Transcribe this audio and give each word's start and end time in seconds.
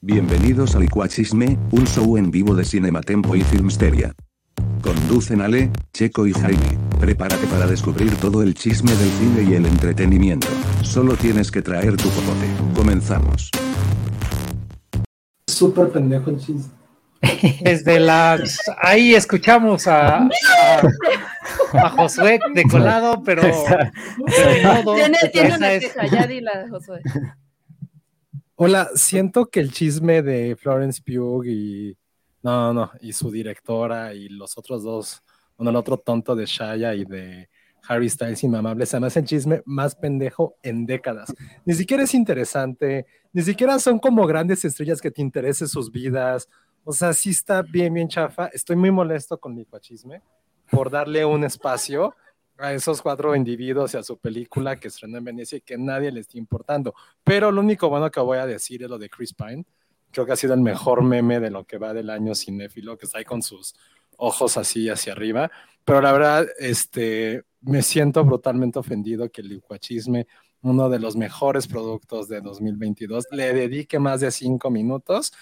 Bienvenidos 0.00 0.76
a 0.76 0.78
Licuachisme, 0.78 1.58
un 1.72 1.86
show 1.86 2.16
en 2.16 2.30
vivo 2.30 2.54
de 2.54 2.64
Cinematempo 2.64 3.34
y 3.34 3.42
Filmsteria. 3.42 4.12
Conducen 4.80 5.40
Ale, 5.40 5.70
Checo 5.92 6.26
y 6.26 6.32
Jaime. 6.32 6.78
Prepárate 7.00 7.46
para 7.48 7.66
descubrir 7.66 8.14
todo 8.16 8.42
el 8.42 8.54
chisme 8.54 8.92
del 8.92 9.10
cine 9.10 9.50
y 9.50 9.54
el 9.54 9.66
entretenimiento. 9.66 10.46
Solo 10.82 11.14
tienes 11.16 11.50
que 11.50 11.62
traer 11.62 11.96
tu 11.96 12.08
popote. 12.10 12.46
Comenzamos. 12.76 13.50
Súper 15.48 15.88
pendejo 15.90 16.30
el 16.30 16.38
chiste. 16.38 16.70
Desde 17.64 17.98
las. 17.98 18.58
Ahí 18.80 19.14
escuchamos 19.16 19.88
a, 19.88 20.18
a, 20.18 20.28
a 21.74 21.88
Josué 21.90 22.38
de 22.54 22.62
colado, 22.64 23.20
pero. 23.24 23.42
de 23.42 24.62
modo, 24.84 24.94
Tiene, 24.94 25.18
tiene 25.32 25.48
esa 25.48 25.56
una 25.56 25.72
es- 25.72 25.84
queja, 25.92 26.06
ya 26.06 26.26
dila, 26.28 26.66
Josué. 26.70 27.00
Hola, 28.60 28.90
siento 28.96 29.46
que 29.46 29.60
el 29.60 29.70
chisme 29.70 30.20
de 30.20 30.56
Florence 30.56 31.00
Pugh 31.00 31.44
y. 31.46 31.96
No, 32.42 32.74
no, 32.74 32.90
y 33.00 33.12
su 33.12 33.30
directora 33.30 34.14
y 34.14 34.28
los 34.28 34.58
otros 34.58 34.82
dos, 34.82 35.22
bueno, 35.56 35.70
el 35.70 35.76
otro 35.76 35.96
tonto 35.96 36.34
de 36.34 36.44
Shaya 36.44 36.92
y 36.92 37.04
de 37.04 37.48
Harry 37.86 38.10
Styles 38.10 38.42
inmamable, 38.42 38.84
se 38.84 38.98
me 38.98 39.06
hace 39.06 39.20
el 39.20 39.26
chisme 39.26 39.62
más 39.64 39.94
pendejo 39.94 40.56
en 40.64 40.86
décadas. 40.86 41.32
Ni 41.64 41.74
siquiera 41.74 42.02
es 42.02 42.14
interesante, 42.14 43.06
ni 43.32 43.42
siquiera 43.42 43.78
son 43.78 44.00
como 44.00 44.26
grandes 44.26 44.64
estrellas 44.64 45.00
que 45.00 45.12
te 45.12 45.22
interesen 45.22 45.68
sus 45.68 45.92
vidas. 45.92 46.48
O 46.82 46.92
sea, 46.92 47.12
sí 47.12 47.30
está 47.30 47.62
bien, 47.62 47.94
bien 47.94 48.08
chafa. 48.08 48.48
Estoy 48.48 48.74
muy 48.74 48.90
molesto 48.90 49.38
con 49.38 49.54
mi 49.54 49.68
chisme 49.80 50.20
por 50.68 50.90
darle 50.90 51.24
un 51.24 51.44
espacio 51.44 52.12
a 52.58 52.72
esos 52.72 53.00
cuatro 53.00 53.34
individuos 53.36 53.94
y 53.94 53.96
a 53.96 54.02
su 54.02 54.18
película 54.18 54.76
que 54.76 54.88
estrenó 54.88 55.18
en 55.18 55.24
Venecia 55.24 55.58
y 55.58 55.60
que 55.60 55.78
nadie 55.78 56.10
le 56.10 56.20
está 56.20 56.36
importando. 56.38 56.94
Pero 57.22 57.52
lo 57.52 57.60
único 57.60 57.88
bueno 57.88 58.10
que 58.10 58.20
voy 58.20 58.38
a 58.38 58.46
decir 58.46 58.82
es 58.82 58.90
lo 58.90 58.98
de 58.98 59.08
Chris 59.08 59.32
Pine. 59.32 59.64
Creo 60.10 60.26
que 60.26 60.32
ha 60.32 60.36
sido 60.36 60.54
el 60.54 60.60
mejor 60.60 61.02
meme 61.02 61.38
de 61.38 61.50
lo 61.50 61.64
que 61.64 61.78
va 61.78 61.94
del 61.94 62.10
año 62.10 62.34
cinéfilo, 62.34 62.98
que 62.98 63.06
está 63.06 63.18
ahí 63.18 63.24
con 63.24 63.42
sus 63.42 63.74
ojos 64.16 64.56
así 64.56 64.88
hacia 64.88 65.12
arriba. 65.12 65.50
Pero 65.84 66.00
la 66.00 66.12
verdad, 66.12 66.46
este, 66.58 67.44
me 67.60 67.82
siento 67.82 68.24
brutalmente 68.24 68.78
ofendido 68.78 69.30
que 69.30 69.42
el 69.42 69.48
licuachisme, 69.48 70.26
uno 70.62 70.88
de 70.88 70.98
los 70.98 71.14
mejores 71.14 71.68
productos 71.68 72.28
de 72.28 72.40
2022, 72.40 73.26
le 73.30 73.54
dedique 73.54 74.00
más 74.00 74.20
de 74.20 74.32
cinco 74.32 74.70
minutos 74.70 75.32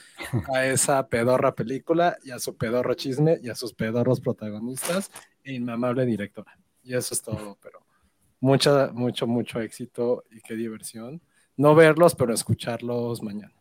a 0.55 0.67
esa 0.67 1.09
pedorra 1.09 1.55
película 1.55 2.19
y 2.23 2.33
a 2.33 2.39
su 2.39 2.57
pedorro 2.57 2.93
chisme 2.95 3.39
y 3.43 3.49
a 3.49 3.55
sus 3.55 3.73
pedorros 3.73 4.21
protagonistas 4.21 5.11
e 5.43 5.55
inmamable 5.55 6.05
directora. 6.05 6.59
Y 6.87 6.95
eso 6.95 7.15
es 7.15 7.21
todo, 7.21 7.59
pero 7.61 7.81
mucha, 8.39 8.91
mucho, 8.93 9.27
mucho 9.27 9.61
éxito 9.61 10.23
y 10.31 10.41
qué 10.41 10.55
diversión. 10.55 11.21
No 11.57 11.75
verlos, 11.75 12.15
pero 12.15 12.33
escucharlos 12.33 13.23
mañana. 13.23 13.53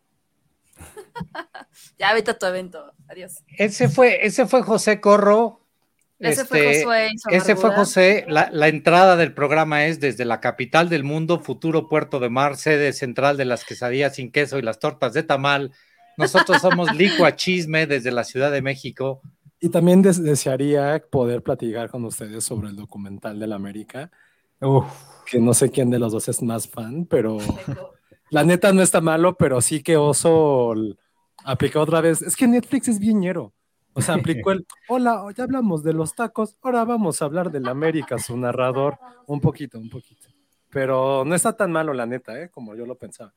Ya 1.97 2.13
vete 2.13 2.31
a 2.31 2.37
tu 2.37 2.45
evento. 2.45 2.93
Adiós. 3.07 3.43
Ese 3.57 3.89
fue, 3.89 4.25
ese 4.25 4.45
fue 4.45 4.61
José 4.61 5.01
Corro. 5.01 5.61
Ese 6.19 6.45
fue 6.45 6.71
Este, 6.71 7.17
su 7.17 7.29
Ese 7.29 7.55
fue. 7.55 7.71
José. 7.75 8.25
La, 8.27 8.49
la 8.51 8.67
entrada 8.69 9.17
del 9.17 9.33
programa 9.33 9.85
es 9.85 9.99
desde 9.99 10.23
la 10.23 10.39
capital 10.39 10.87
del 10.87 11.03
mundo, 11.03 11.39
futuro 11.39 11.89
puerto 11.89 12.19
de 12.19 12.29
mar, 12.29 12.55
sede 12.55 12.93
central 12.93 13.35
de 13.37 13.45
las 13.45 13.65
quesadillas 13.65 14.15
sin 14.15 14.31
queso 14.31 14.57
y 14.57 14.61
las 14.61 14.79
tortas 14.79 15.13
de 15.13 15.23
tamal. 15.23 15.71
Nosotros 16.17 16.61
somos 16.61 16.95
Licua 16.95 17.35
Chisme 17.35 17.87
desde 17.87 18.11
la 18.11 18.23
Ciudad 18.23 18.51
de 18.51 18.61
México. 18.61 19.21
Y 19.65 19.69
también 19.69 20.03
des- 20.03 20.21
desearía 20.23 21.03
poder 21.09 21.41
platicar 21.41 21.89
con 21.89 22.05
ustedes 22.05 22.43
sobre 22.43 22.69
el 22.69 22.75
documental 22.75 23.39
de 23.39 23.47
la 23.47 23.55
América, 23.55 24.11
que 25.25 25.39
no 25.39 25.55
sé 25.55 25.71
quién 25.71 25.89
de 25.89 25.97
los 25.97 26.11
dos 26.11 26.27
es 26.29 26.43
más 26.43 26.67
fan, 26.67 27.07
pero 27.07 27.39
la 28.29 28.43
neta 28.43 28.71
no 28.73 28.83
está 28.83 29.01
malo, 29.01 29.35
pero 29.35 29.61
sí 29.61 29.81
que 29.81 29.97
Oso 29.97 30.75
aplicó 31.43 31.79
otra 31.79 31.99
vez. 32.01 32.21
Es 32.21 32.35
que 32.35 32.47
Netflix 32.47 32.89
es 32.89 32.99
bien 32.99 33.19
ñero. 33.21 33.53
O 33.93 34.01
sea, 34.01 34.15
aplicó 34.15 34.51
el, 34.51 34.67
hola, 34.87 35.23
ya 35.35 35.45
hablamos 35.45 35.81
de 35.81 35.93
los 35.93 36.13
tacos, 36.13 36.57
ahora 36.61 36.85
vamos 36.85 37.21
a 37.21 37.25
hablar 37.25 37.49
de 37.51 37.59
la 37.59 37.71
América, 37.71 38.19
su 38.19 38.37
narrador, 38.37 38.99
un 39.25 39.41
poquito, 39.41 39.79
un 39.79 39.89
poquito. 39.89 40.27
Pero 40.69 41.23
no 41.25 41.33
está 41.33 41.57
tan 41.57 41.71
malo, 41.71 41.91
la 41.91 42.05
neta, 42.05 42.39
¿eh? 42.39 42.49
como 42.49 42.75
yo 42.75 42.85
lo 42.85 42.95
pensaba. 42.99 43.33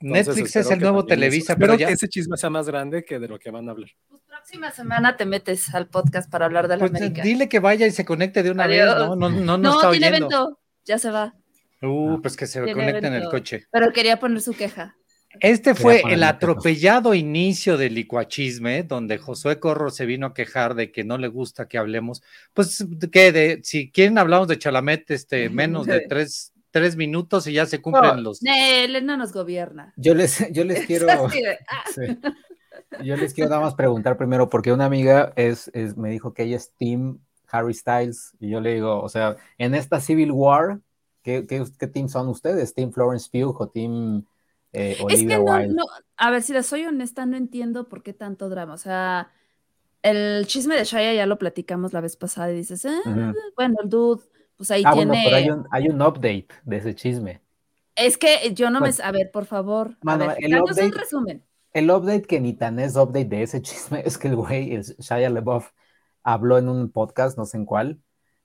Entonces, 0.00 0.26
Netflix 0.28 0.56
es 0.56 0.70
el 0.70 0.80
nuevo 0.80 1.04
Televisa, 1.04 1.56
pero 1.56 1.74
ya. 1.76 1.86
que 1.88 1.92
ese 1.92 2.08
chisme 2.08 2.36
sea 2.36 2.48
más 2.50 2.66
grande 2.66 3.04
que 3.04 3.18
de 3.18 3.28
lo 3.28 3.38
que 3.38 3.50
van 3.50 3.68
a 3.68 3.72
hablar. 3.72 3.90
Pues 4.08 4.22
próxima 4.26 4.70
semana 4.70 5.16
te 5.16 5.26
metes 5.26 5.74
al 5.74 5.88
podcast 5.88 6.30
para 6.30 6.46
hablar 6.46 6.68
de 6.68 6.76
la 6.76 6.80
Pues, 6.88 6.92
América. 7.02 7.22
dile 7.22 7.48
que 7.48 7.58
vaya 7.58 7.86
y 7.86 7.90
se 7.90 8.04
conecte 8.04 8.42
de 8.42 8.50
una 8.50 8.64
Adiós. 8.64 8.94
vez, 8.94 9.08
¿no? 9.08 9.16
No, 9.16 9.28
no, 9.28 9.40
no, 9.44 9.58
no, 9.58 9.74
está 9.76 9.90
tiene 9.90 10.08
oyendo. 10.08 10.26
evento. 10.26 10.58
Ya 10.86 10.98
se 10.98 11.10
va. 11.10 11.34
Uh, 11.82 12.20
pues 12.22 12.36
que 12.36 12.46
se 12.46 12.62
Tiene 12.62 12.80
conecte 12.80 13.06
en 13.06 13.14
el 13.14 13.28
coche. 13.28 13.66
Pero 13.70 13.92
quería 13.92 14.18
poner 14.18 14.40
su 14.40 14.52
queja. 14.54 14.96
Este 15.38 15.76
fue 15.76 16.02
el 16.12 16.24
atropellado 16.24 17.14
inicio 17.14 17.76
del 17.78 17.94
licuachisme, 17.94 18.82
donde 18.82 19.16
Josué 19.16 19.60
Corro 19.60 19.90
se 19.90 20.04
vino 20.04 20.26
a 20.26 20.34
quejar 20.34 20.74
de 20.74 20.90
que 20.90 21.04
no 21.04 21.18
le 21.18 21.28
gusta 21.28 21.68
que 21.68 21.78
hablemos. 21.78 22.20
Pues 22.52 22.84
que 23.12 23.30
de, 23.30 23.60
si 23.62 23.90
quieren 23.92 24.18
hablamos 24.18 24.48
de 24.48 24.58
Chalamet, 24.58 25.08
este, 25.12 25.48
menos 25.48 25.86
de 25.86 26.00
tres, 26.08 26.49
tres 26.70 26.96
minutos 26.96 27.46
y 27.46 27.52
ya 27.54 27.66
se 27.66 27.80
cumplen 27.82 28.16
No, 28.16 28.22
los. 28.22 28.40
Él 28.44 29.04
no 29.04 29.16
nos 29.16 29.32
gobierna. 29.32 29.92
Yo 29.96 30.14
les, 30.14 30.50
yo 30.52 30.64
les 30.64 30.80
quiero, 30.86 31.06
ah, 31.68 31.84
sí. 31.94 32.18
yo 33.04 33.16
les 33.16 33.34
quiero 33.34 33.50
nada 33.50 33.62
más 33.62 33.74
preguntar 33.74 34.16
primero, 34.16 34.48
porque 34.48 34.72
una 34.72 34.86
amiga 34.86 35.32
es, 35.36 35.70
es- 35.74 35.96
me 35.96 36.10
dijo 36.10 36.34
que 36.34 36.44
ella 36.44 36.56
es 36.56 36.72
Team 36.76 37.18
Harry 37.52 37.74
Styles, 37.74 38.32
y 38.38 38.50
yo 38.50 38.60
le 38.60 38.74
digo, 38.74 39.00
o 39.00 39.08
sea, 39.08 39.36
en 39.58 39.74
esta 39.74 40.00
Civil 40.00 40.30
War, 40.30 40.80
¿qué, 41.22 41.46
qué, 41.46 41.64
qué 41.78 41.86
team 41.88 42.08
son 42.08 42.28
ustedes? 42.28 42.74
¿Team 42.74 42.92
Florence 42.92 43.28
Pugh 43.32 43.60
o 43.60 43.68
Team 43.68 44.24
eh, 44.72 44.92
Es 44.92 44.98
que 44.98 45.04
Olivia 45.04 45.38
no, 45.38 45.44
Wilde? 45.44 45.74
no, 45.74 45.84
a 46.16 46.30
ver, 46.30 46.42
si 46.42 46.52
les 46.52 46.66
soy 46.66 46.84
honesta, 46.84 47.26
no 47.26 47.36
entiendo 47.36 47.88
por 47.88 48.02
qué 48.04 48.12
tanto 48.12 48.48
drama. 48.48 48.74
O 48.74 48.78
sea, 48.78 49.32
el 50.02 50.46
chisme 50.46 50.76
de 50.76 50.84
Shaya 50.84 51.12
ya 51.14 51.26
lo 51.26 51.38
platicamos 51.38 51.92
la 51.92 52.00
vez 52.00 52.16
pasada 52.16 52.52
y 52.52 52.56
dices, 52.56 52.86
ah, 52.86 53.32
bueno, 53.56 53.76
el 53.82 53.88
dude, 53.88 54.22
pues 54.60 54.70
ahí 54.72 54.82
Ah, 54.84 54.92
tiene. 54.92 55.06
bueno, 55.06 55.22
pero 55.24 55.36
hay 55.36 55.50
un, 55.50 55.66
hay 55.70 55.88
un 55.88 56.02
update 56.02 56.48
de 56.64 56.76
ese 56.76 56.94
chisme. 56.94 57.40
Es 57.96 58.18
que 58.18 58.52
yo 58.52 58.68
no 58.68 58.78
Pues- 58.80 58.98
me. 58.98 59.04
A 59.04 59.10
ver, 59.12 59.30
por 59.30 59.46
favor. 59.46 59.96
Mano, 60.02 60.24
a 60.24 60.28
ver, 60.34 60.36
el 60.44 60.50
danos 60.50 60.70
un 60.72 60.76
update- 60.76 60.94
resumen. 60.98 61.42
El 61.72 61.90
update 61.90 62.22
que 62.22 62.40
ni 62.40 62.52
tan 62.52 62.78
es 62.78 62.96
update 62.96 63.24
de 63.24 63.42
ese 63.42 63.62
chisme 63.62 64.02
es 64.04 64.18
que 64.18 64.28
el 64.28 64.36
güey, 64.36 64.74
el 64.74 64.82
Shia 64.82 65.30
LaBeouf, 65.30 65.70
habló 66.22 66.58
en 66.58 66.68
un 66.68 66.90
podcast, 66.90 67.38
no 67.38 67.46
sé 67.46 67.56
en 67.56 67.64
cuál, 67.64 68.00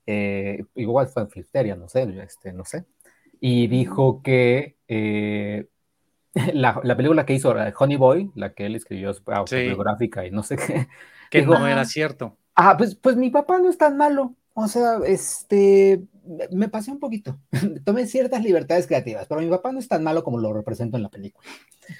eh, 0.06 0.64
igual 0.74 1.08
fue 1.08 1.22
en 1.22 1.28
Flipteria, 1.28 1.76
no 1.76 1.88
sé, 1.88 2.02
este, 2.22 2.52
no 2.54 2.64
sé, 2.64 2.86
y 3.40 3.66
dijo 3.66 4.22
que 4.22 4.76
eh, 4.88 5.66
la, 6.54 6.80
la 6.82 6.96
película 6.96 7.26
que 7.26 7.34
hizo 7.34 7.52
la 7.52 7.64
de 7.66 7.74
Honey 7.78 7.96
Boy, 7.96 8.30
la 8.34 8.54
que 8.54 8.66
él 8.66 8.76
escribió 8.76 9.12
su 9.12 9.22
autobiográfica 9.30 10.24
y 10.26 10.30
no 10.30 10.42
sé 10.42 10.56
qué, 10.56 10.86
que 11.30 11.40
dijo, 11.40 11.58
no 11.58 11.66
era 11.66 11.84
cierto. 11.84 12.36
ah, 12.54 12.76
pues, 12.78 12.94
pues 12.94 13.16
mi 13.16 13.30
papá 13.30 13.58
no 13.58 13.68
es 13.68 13.76
tan 13.78 13.96
malo, 13.96 14.34
o 14.58 14.68
sea, 14.68 14.98
este, 15.06 16.02
me 16.50 16.68
pasé 16.68 16.90
un 16.90 16.98
poquito, 16.98 17.38
tomé 17.84 18.06
ciertas 18.06 18.42
libertades 18.42 18.86
creativas, 18.86 19.26
pero 19.28 19.40
mi 19.42 19.48
papá 19.48 19.70
no 19.70 19.78
es 19.78 19.86
tan 19.86 20.02
malo 20.02 20.24
como 20.24 20.38
lo 20.38 20.52
represento 20.52 20.96
en 20.96 21.02
la 21.02 21.10
película. 21.10 21.46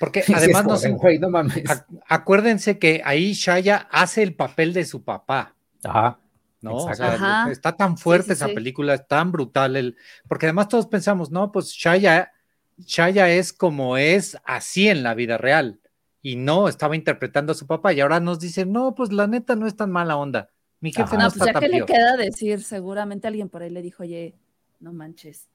Porque 0.00 0.22
Sí, 0.27 0.33
además 0.34 0.65
no 0.65 0.97
güey, 0.97 1.19
no 1.19 1.31
mames. 1.31 1.65
ac- 1.65 1.84
acuérdense 2.09 2.78
que 2.78 3.03
ahí 3.05 3.34
Shaya 3.34 3.87
hace 3.93 4.22
el 4.22 4.34
papel 4.34 4.72
de 4.72 4.84
su 4.87 5.05
papá. 5.05 5.55
Ajá. 5.84 6.19
¿no? 6.62 6.72
O 6.77 6.89
Exacto. 6.89 7.19
sea, 7.19 7.43
Ajá. 7.43 7.50
está 7.53 7.77
tan 7.77 7.99
fuerte 7.99 8.28
Sí, 8.28 8.28
sí, 8.31 8.33
esa 8.39 8.47
sí. 8.49 8.55
película, 8.55 8.94
es 8.94 9.06
tan 9.06 9.31
brutal, 9.31 9.77
el, 9.77 9.97
porque 10.27 10.47
además 10.47 10.69
todos 10.69 10.87
pensamos, 10.87 11.31
no, 11.31 11.53
pues 11.53 11.67
Shaya, 11.67 12.33
Shaya 12.78 13.28
es 13.31 13.53
como 13.53 13.97
es 13.99 14.38
así 14.44 14.88
en 14.88 15.03
la 15.03 15.15
vida 15.15 15.37
real, 15.38 15.78
y 16.23 16.37
no, 16.37 16.67
estaba 16.69 16.97
interpretando 16.97 17.53
a 17.53 17.55
su 17.55 17.67
papá, 17.67 17.93
y 17.93 18.00
ahora 18.00 18.19
nos 18.19 18.41
dicen, 18.41 18.73
no, 18.73 18.94
pues 18.94 19.12
la 19.12 19.27
neta 19.28 19.55
no 19.55 19.67
es 19.67 19.77
tan 19.77 19.93
mala 19.93 20.17
onda, 20.17 20.49
mi 20.86 20.92
jefe 20.92 21.16
Ajá. 21.16 21.16
no 21.16 21.22
No, 21.22 21.28
está 21.28 21.38
pues 21.38 21.48
ya 21.48 21.52
tan 21.52 21.62
que 21.62 21.69
le 21.69 21.84
queda 21.84 22.16
decir, 22.16 22.62
seguramente 22.62 23.26
alguien 23.26 23.48
por 23.48 23.62
ahí 23.62 23.70
le 23.70 23.82
dijo, 23.82 24.04
oye, 24.04 24.34
no 24.80 24.92
manches. 24.92 25.48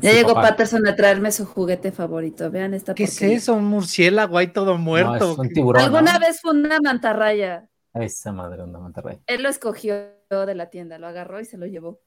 Ya 0.00 0.10
Su 0.10 0.16
llegó 0.16 0.34
papá. 0.34 0.48
Patterson 0.50 0.86
a 0.88 0.96
traerme 0.96 1.30
su 1.32 1.44
juguete 1.44 1.92
favorito. 1.92 2.50
Vean 2.50 2.72
esta 2.72 2.94
¿Qué 2.94 3.04
es 3.04 3.20
eso? 3.20 3.54
Un 3.54 3.64
murciélago 3.66 4.38
ahí 4.38 4.46
todo 4.48 4.72
No, 4.72 4.78
muerto. 4.78 5.32
es 5.32 5.38
un 5.38 5.48
tiburón. 5.50 5.82
Alguna 5.82 6.14
¿no? 6.14 6.20
vez 6.20 6.40
fue 6.40 6.52
una 6.52 6.78
mantarraya. 6.80 7.68
Esa 7.92 8.32
madre 8.32 8.62
onda 8.62 8.78
Monterrey. 8.78 9.18
Él 9.26 9.42
lo 9.42 9.48
escogió 9.48 9.94
de 10.30 10.54
la 10.54 10.70
tienda, 10.70 10.98
lo 10.98 11.06
agarró 11.06 11.40
y 11.40 11.44
se 11.44 11.58
lo 11.58 11.66
llevó. 11.66 12.00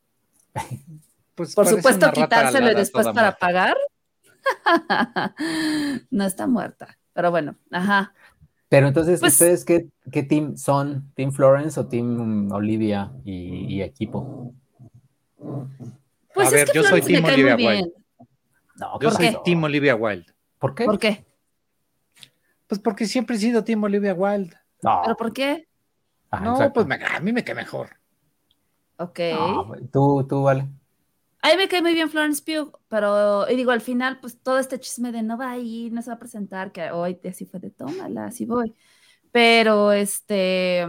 Pues 1.35 1.55
Por 1.55 1.65
supuesto, 1.67 2.05
una 2.07 2.11
quitárselo 2.11 2.69
y 2.69 2.75
después 2.75 3.05
para 3.07 3.21
muerta. 3.21 3.37
pagar. 3.39 3.77
no 6.11 6.25
está 6.25 6.47
muerta. 6.47 6.97
Pero 7.13 7.31
bueno, 7.31 7.55
ajá. 7.71 8.13
Pero 8.69 8.87
entonces, 8.87 9.19
Pues- 9.19 9.33
¿ustedes 9.33 9.65
qué, 9.65 9.87
qué 10.11 10.23
team 10.23 10.55
son? 10.55 11.11
¿Team 11.15 11.31
Florence 11.31 11.79
o 11.79 11.87
Team 11.87 12.51
Olivia 12.51 13.11
y, 13.25 13.65
y 13.75 13.81
equipo? 13.81 14.53
Pues 16.33 16.47
A 16.47 16.49
es 16.49 16.51
ver, 16.53 16.67
que 16.67 16.73
yo 16.75 16.83
soy 16.83 17.01
Florence 17.01 17.07
Team 17.13 17.25
Olivia. 17.25 17.55
Wilde. 17.55 17.93
No, 18.75 18.93
Yo 18.93 19.09
¿Por 19.09 19.13
soy 19.13 19.29
qué? 19.31 19.37
Team 19.43 19.63
Olivia 19.63 19.95
Wilde. 19.95 20.25
¿Por 20.59 20.75
qué? 20.75 20.85
¿Por 20.85 20.99
qué? 20.99 21.25
Pues 22.67 22.79
porque 22.79 23.05
siempre 23.07 23.35
he 23.35 23.39
sido 23.39 23.63
Team 23.63 23.83
Olivia 23.83 24.13
Wilde. 24.13 24.55
No, 24.83 25.01
¿Pero 25.03 25.15
por 25.17 25.33
qué? 25.33 25.67
ah, 26.31 26.39
no, 26.39 26.51
exacto. 26.53 26.73
pues 26.75 26.87
me- 26.87 27.03
a 27.03 27.19
mí 27.19 27.33
me 27.33 27.43
cae 27.43 27.55
mejor. 27.55 27.89
Ok. 28.97 29.19
No, 29.33 29.71
tú, 29.91 30.25
tú, 30.29 30.43
vale. 30.43 30.67
A 31.41 31.49
mí 31.49 31.57
me 31.57 31.69
cae 31.69 31.81
muy 31.81 31.93
bien 31.93 32.09
Florence 32.09 32.43
Pugh, 32.43 32.77
pero 32.89 33.49
y 33.49 33.55
digo, 33.55 33.71
al 33.71 33.81
final, 33.81 34.19
pues 34.19 34.41
todo 34.41 34.59
este 34.59 34.79
chisme 34.79 35.11
de 35.11 35.23
no 35.23 35.37
va 35.37 35.51
a 35.51 35.57
ir, 35.57 35.93
no 35.93 36.01
se 36.01 36.09
va 36.09 36.15
a 36.15 36.19
presentar, 36.19 36.71
que 36.71 36.91
hoy 36.91 37.19
así 37.29 37.45
fue 37.45 37.59
de 37.61 37.71
tómala, 37.71 38.25
así 38.25 38.45
voy. 38.45 38.73
Pero 39.31 39.91
este. 39.91 40.85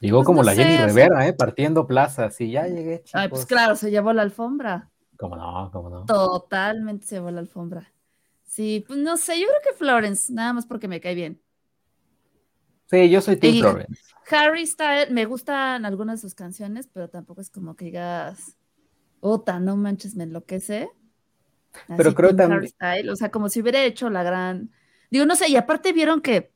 Llegó 0.00 0.18
Pues 0.18 0.26
como 0.26 0.42
no 0.42 0.44
la 0.44 0.54
Jenny 0.54 0.76
sé, 0.76 0.86
Rivera, 0.86 1.26
¿eh? 1.26 1.32
Partiendo 1.32 1.86
plazas 1.86 2.40
y 2.40 2.52
ya 2.52 2.66
llegué. 2.66 3.02
Ay, 3.12 3.28
pues 3.28 3.44
claro, 3.44 3.74
se 3.76 3.90
llevó 3.90 4.12
la 4.12 4.22
alfombra. 4.22 4.88
¿Cómo 5.18 5.36
no? 5.36 5.70
¿Cómo 5.72 5.90
no? 5.90 6.04
Totalmente 6.06 7.06
se 7.06 7.16
llevó 7.16 7.30
la 7.30 7.40
alfombra. 7.40 7.92
Sí, 8.44 8.84
pues 8.86 8.98
no 8.98 9.16
sé, 9.16 9.38
yo 9.38 9.46
creo 9.46 9.60
que 9.62 9.78
Florence, 9.78 10.32
nada 10.32 10.52
más 10.52 10.66
porque 10.66 10.88
me 10.88 11.00
cae 11.00 11.14
bien. 11.14 11.42
Sí, 12.86 13.10
yo 13.10 13.20
soy 13.20 13.36
Tim 13.36 13.60
Florence. 13.60 14.00
Harry 14.30 14.66
Styles, 14.66 15.10
me 15.10 15.24
gustan 15.24 15.84
algunas 15.84 16.20
de 16.20 16.28
sus 16.28 16.34
canciones, 16.34 16.88
pero 16.92 17.08
tampoco 17.08 17.40
es 17.40 17.50
como 17.50 17.76
que 17.76 17.86
digas, 17.86 18.56
Ota, 19.20 19.60
no 19.60 19.76
manches, 19.76 20.14
me 20.16 20.24
enloquece. 20.24 20.90
Pero 21.96 22.14
creo 22.14 22.34
Team 22.34 22.50
tam- 22.50 22.56
Harry 22.56 22.68
Styles, 22.68 23.12
o 23.12 23.16
sea, 23.16 23.30
como 23.30 23.48
si 23.48 23.60
hubiera 23.60 23.82
hecho 23.84 24.10
la 24.10 24.22
gran. 24.22 24.70
Digo, 25.10 25.24
no 25.26 25.36
sé, 25.36 25.48
y 25.48 25.56
aparte 25.56 25.92
vieron 25.92 26.20
que 26.20 26.52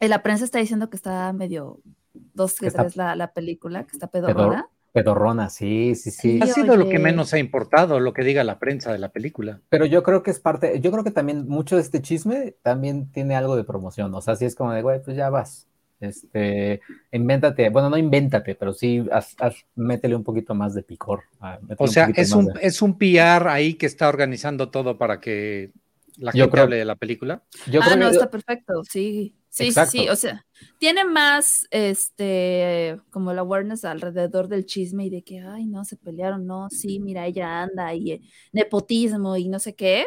en 0.00 0.10
la 0.10 0.22
prensa 0.22 0.44
está 0.44 0.58
diciendo 0.58 0.90
que 0.90 0.96
está 0.96 1.32
medio 1.32 1.80
dos 2.14 2.54
que 2.58 2.70
tres 2.70 2.96
la, 2.96 3.16
la 3.16 3.32
película, 3.32 3.84
que 3.84 3.92
está 3.92 4.08
pedorrona. 4.08 4.68
Pedorrona, 4.92 5.50
sí, 5.50 5.94
sí, 5.94 6.10
sí. 6.10 6.40
Ha 6.42 6.46
sido 6.46 6.76
lo 6.76 6.88
que 6.88 6.98
menos 6.98 7.32
ha 7.32 7.38
importado, 7.38 8.00
lo 8.00 8.12
que 8.12 8.22
diga 8.24 8.42
la 8.42 8.58
prensa 8.58 8.92
de 8.92 8.98
la 8.98 9.10
película. 9.10 9.60
Pero 9.68 9.86
yo 9.86 10.02
creo 10.02 10.22
que 10.24 10.32
es 10.32 10.40
parte, 10.40 10.80
yo 10.80 10.90
creo 10.90 11.04
que 11.04 11.12
también 11.12 11.46
mucho 11.48 11.76
de 11.76 11.82
este 11.82 12.02
chisme 12.02 12.56
también 12.62 13.10
tiene 13.12 13.36
algo 13.36 13.56
de 13.56 13.64
promoción. 13.64 14.12
O 14.14 14.20
sea, 14.20 14.34
sí 14.34 14.46
es 14.46 14.56
como 14.56 14.72
de, 14.72 14.82
güey, 14.82 15.00
pues 15.02 15.16
ya 15.16 15.30
vas. 15.30 15.68
Este, 16.00 16.80
invéntate, 17.12 17.68
bueno, 17.68 17.90
no 17.90 17.98
invéntate, 17.98 18.54
pero 18.54 18.72
sí 18.72 19.00
haz- 19.12 19.36
haz- 19.38 19.66
métele 19.74 20.16
un 20.16 20.24
poquito 20.24 20.54
más 20.54 20.74
de 20.74 20.82
picor. 20.82 21.24
ah, 21.40 21.58
O 21.78 21.86
sea, 21.86 22.10
es 22.16 22.32
un, 22.32 22.46
de- 22.46 22.60
es 22.62 22.80
un 22.82 22.96
PR 22.98 23.48
ahí 23.50 23.74
que 23.74 23.86
está 23.86 24.08
organizando 24.08 24.70
todo 24.70 24.96
para 24.96 25.20
que 25.20 25.72
la 26.16 26.32
Yo 26.32 26.44
gente 26.44 26.52
creo- 26.52 26.64
hable 26.64 26.76
de 26.76 26.84
la 26.84 26.96
película. 26.96 27.42
Yo 27.70 27.80
ah, 27.82 27.84
creo 27.86 27.96
no, 27.98 28.06
que- 28.08 28.12
está 28.16 28.30
perfecto, 28.30 28.82
sí. 28.84 29.34
Sí, 29.52 29.64
sí, 29.64 29.68
Exacto. 29.70 29.90
sí, 29.90 30.08
o 30.08 30.14
sea, 30.14 30.46
tiene 30.78 31.04
más, 31.04 31.66
este, 31.72 33.00
como 33.10 33.32
la 33.32 33.40
awareness 33.40 33.84
alrededor 33.84 34.46
del 34.46 34.64
chisme 34.64 35.06
y 35.06 35.10
de 35.10 35.22
que, 35.24 35.40
ay, 35.40 35.66
no, 35.66 35.84
se 35.84 35.96
pelearon, 35.96 36.46
no, 36.46 36.68
sí, 36.70 37.00
mira, 37.00 37.26
ella 37.26 37.62
anda 37.62 37.92
y 37.92 38.12
eh, 38.12 38.20
nepotismo 38.52 39.36
y 39.36 39.48
no 39.48 39.58
sé 39.58 39.74
qué, 39.74 40.06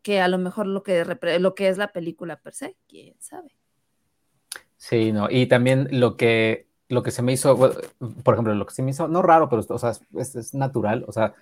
que 0.00 0.20
a 0.22 0.28
lo 0.28 0.38
mejor 0.38 0.66
lo 0.66 0.82
que, 0.82 1.04
lo 1.38 1.54
que 1.54 1.68
es 1.68 1.76
la 1.76 1.92
película 1.92 2.40
per 2.40 2.54
se, 2.54 2.74
quién 2.88 3.14
sabe. 3.20 3.54
Sí, 4.86 5.12
no, 5.12 5.30
y 5.30 5.46
también 5.46 5.88
lo 5.92 6.18
que, 6.18 6.68
lo 6.90 7.02
que 7.02 7.10
se 7.10 7.22
me 7.22 7.32
hizo, 7.32 7.56
por 8.22 8.34
ejemplo, 8.34 8.54
lo 8.54 8.66
que 8.66 8.74
se 8.74 8.82
me 8.82 8.90
hizo, 8.90 9.08
no 9.08 9.22
raro, 9.22 9.48
pero 9.48 9.62
o 9.66 9.78
sea, 9.78 9.92
es, 10.18 10.36
es 10.36 10.52
natural, 10.52 11.06
o 11.08 11.12
sea, 11.12 11.32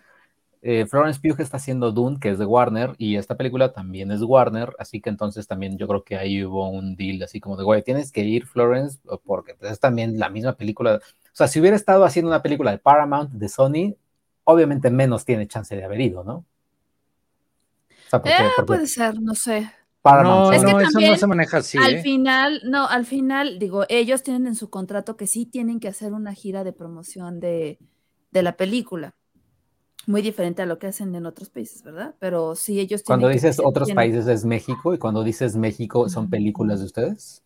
eh, 0.62 0.86
Florence 0.86 1.20
Pugh 1.20 1.40
está 1.40 1.56
haciendo 1.56 1.90
Dune, 1.90 2.20
que 2.20 2.30
es 2.30 2.38
de 2.38 2.44
Warner, 2.46 2.94
y 2.98 3.16
esta 3.16 3.36
película 3.36 3.72
también 3.72 4.12
es 4.12 4.22
Warner, 4.22 4.76
así 4.78 5.00
que 5.00 5.10
entonces 5.10 5.48
también 5.48 5.76
yo 5.76 5.88
creo 5.88 6.04
que 6.04 6.16
ahí 6.16 6.44
hubo 6.44 6.70
un 6.70 6.94
deal 6.94 7.20
así 7.24 7.40
como 7.40 7.56
de, 7.56 7.64
güey, 7.64 7.82
tienes 7.82 8.12
que 8.12 8.20
ir, 8.22 8.46
Florence, 8.46 9.00
porque 9.24 9.56
es 9.62 9.80
también 9.80 10.20
la 10.20 10.28
misma 10.28 10.52
película, 10.54 10.96
o 10.98 11.34
sea, 11.34 11.48
si 11.48 11.58
hubiera 11.58 11.74
estado 11.74 12.04
haciendo 12.04 12.30
una 12.30 12.42
película 12.42 12.70
de 12.70 12.78
Paramount, 12.78 13.32
de 13.32 13.48
Sony, 13.48 13.96
obviamente 14.44 14.88
menos 14.88 15.24
tiene 15.24 15.48
chance 15.48 15.74
de 15.74 15.82
haber 15.84 16.00
ido, 16.00 16.22
¿no? 16.22 16.34
O 18.06 18.10
sea, 18.10 18.22
porque, 18.22 18.36
Eh, 18.36 18.50
porque 18.56 18.66
puede 18.68 18.86
ser, 18.86 19.20
no 19.20 19.34
sé. 19.34 19.68
Paramount, 20.02 20.46
No, 20.46 20.52
Es 20.52 20.64
que 20.64 20.72
no, 20.72 20.80
eso 20.80 21.00
no 21.00 21.16
se 21.16 21.26
maneja 21.28 21.58
así. 21.58 21.78
al 21.78 21.94
¿eh? 21.94 22.02
final, 22.02 22.60
no, 22.64 22.88
al 22.88 23.06
final, 23.06 23.58
digo, 23.58 23.84
ellos 23.88 24.22
tienen 24.22 24.46
en 24.48 24.54
su 24.56 24.68
contrato 24.68 25.16
que 25.16 25.26
sí 25.28 25.46
tienen 25.46 25.78
que 25.80 25.88
hacer 25.88 26.12
una 26.12 26.34
gira 26.34 26.64
de 26.64 26.72
promoción 26.72 27.38
de, 27.40 27.78
de 28.32 28.42
la 28.42 28.56
película. 28.56 29.14
Muy 30.08 30.20
diferente 30.20 30.60
a 30.62 30.66
lo 30.66 30.80
que 30.80 30.88
hacen 30.88 31.14
en 31.14 31.26
otros 31.26 31.48
países, 31.50 31.84
¿verdad? 31.84 32.16
Pero 32.18 32.56
sí, 32.56 32.80
ellos 32.80 33.04
tienen 33.04 33.20
cuando 33.20 33.28
que- 33.28 33.34
dices 33.34 33.60
otros 33.62 33.86
tienen- 33.86 33.96
países 33.96 34.26
es 34.26 34.44
México, 34.44 34.92
y 34.92 34.98
cuando 34.98 35.22
dices 35.22 35.54
México 35.56 36.08
son 36.08 36.28
películas 36.28 36.80
de 36.80 36.86
ustedes. 36.86 37.44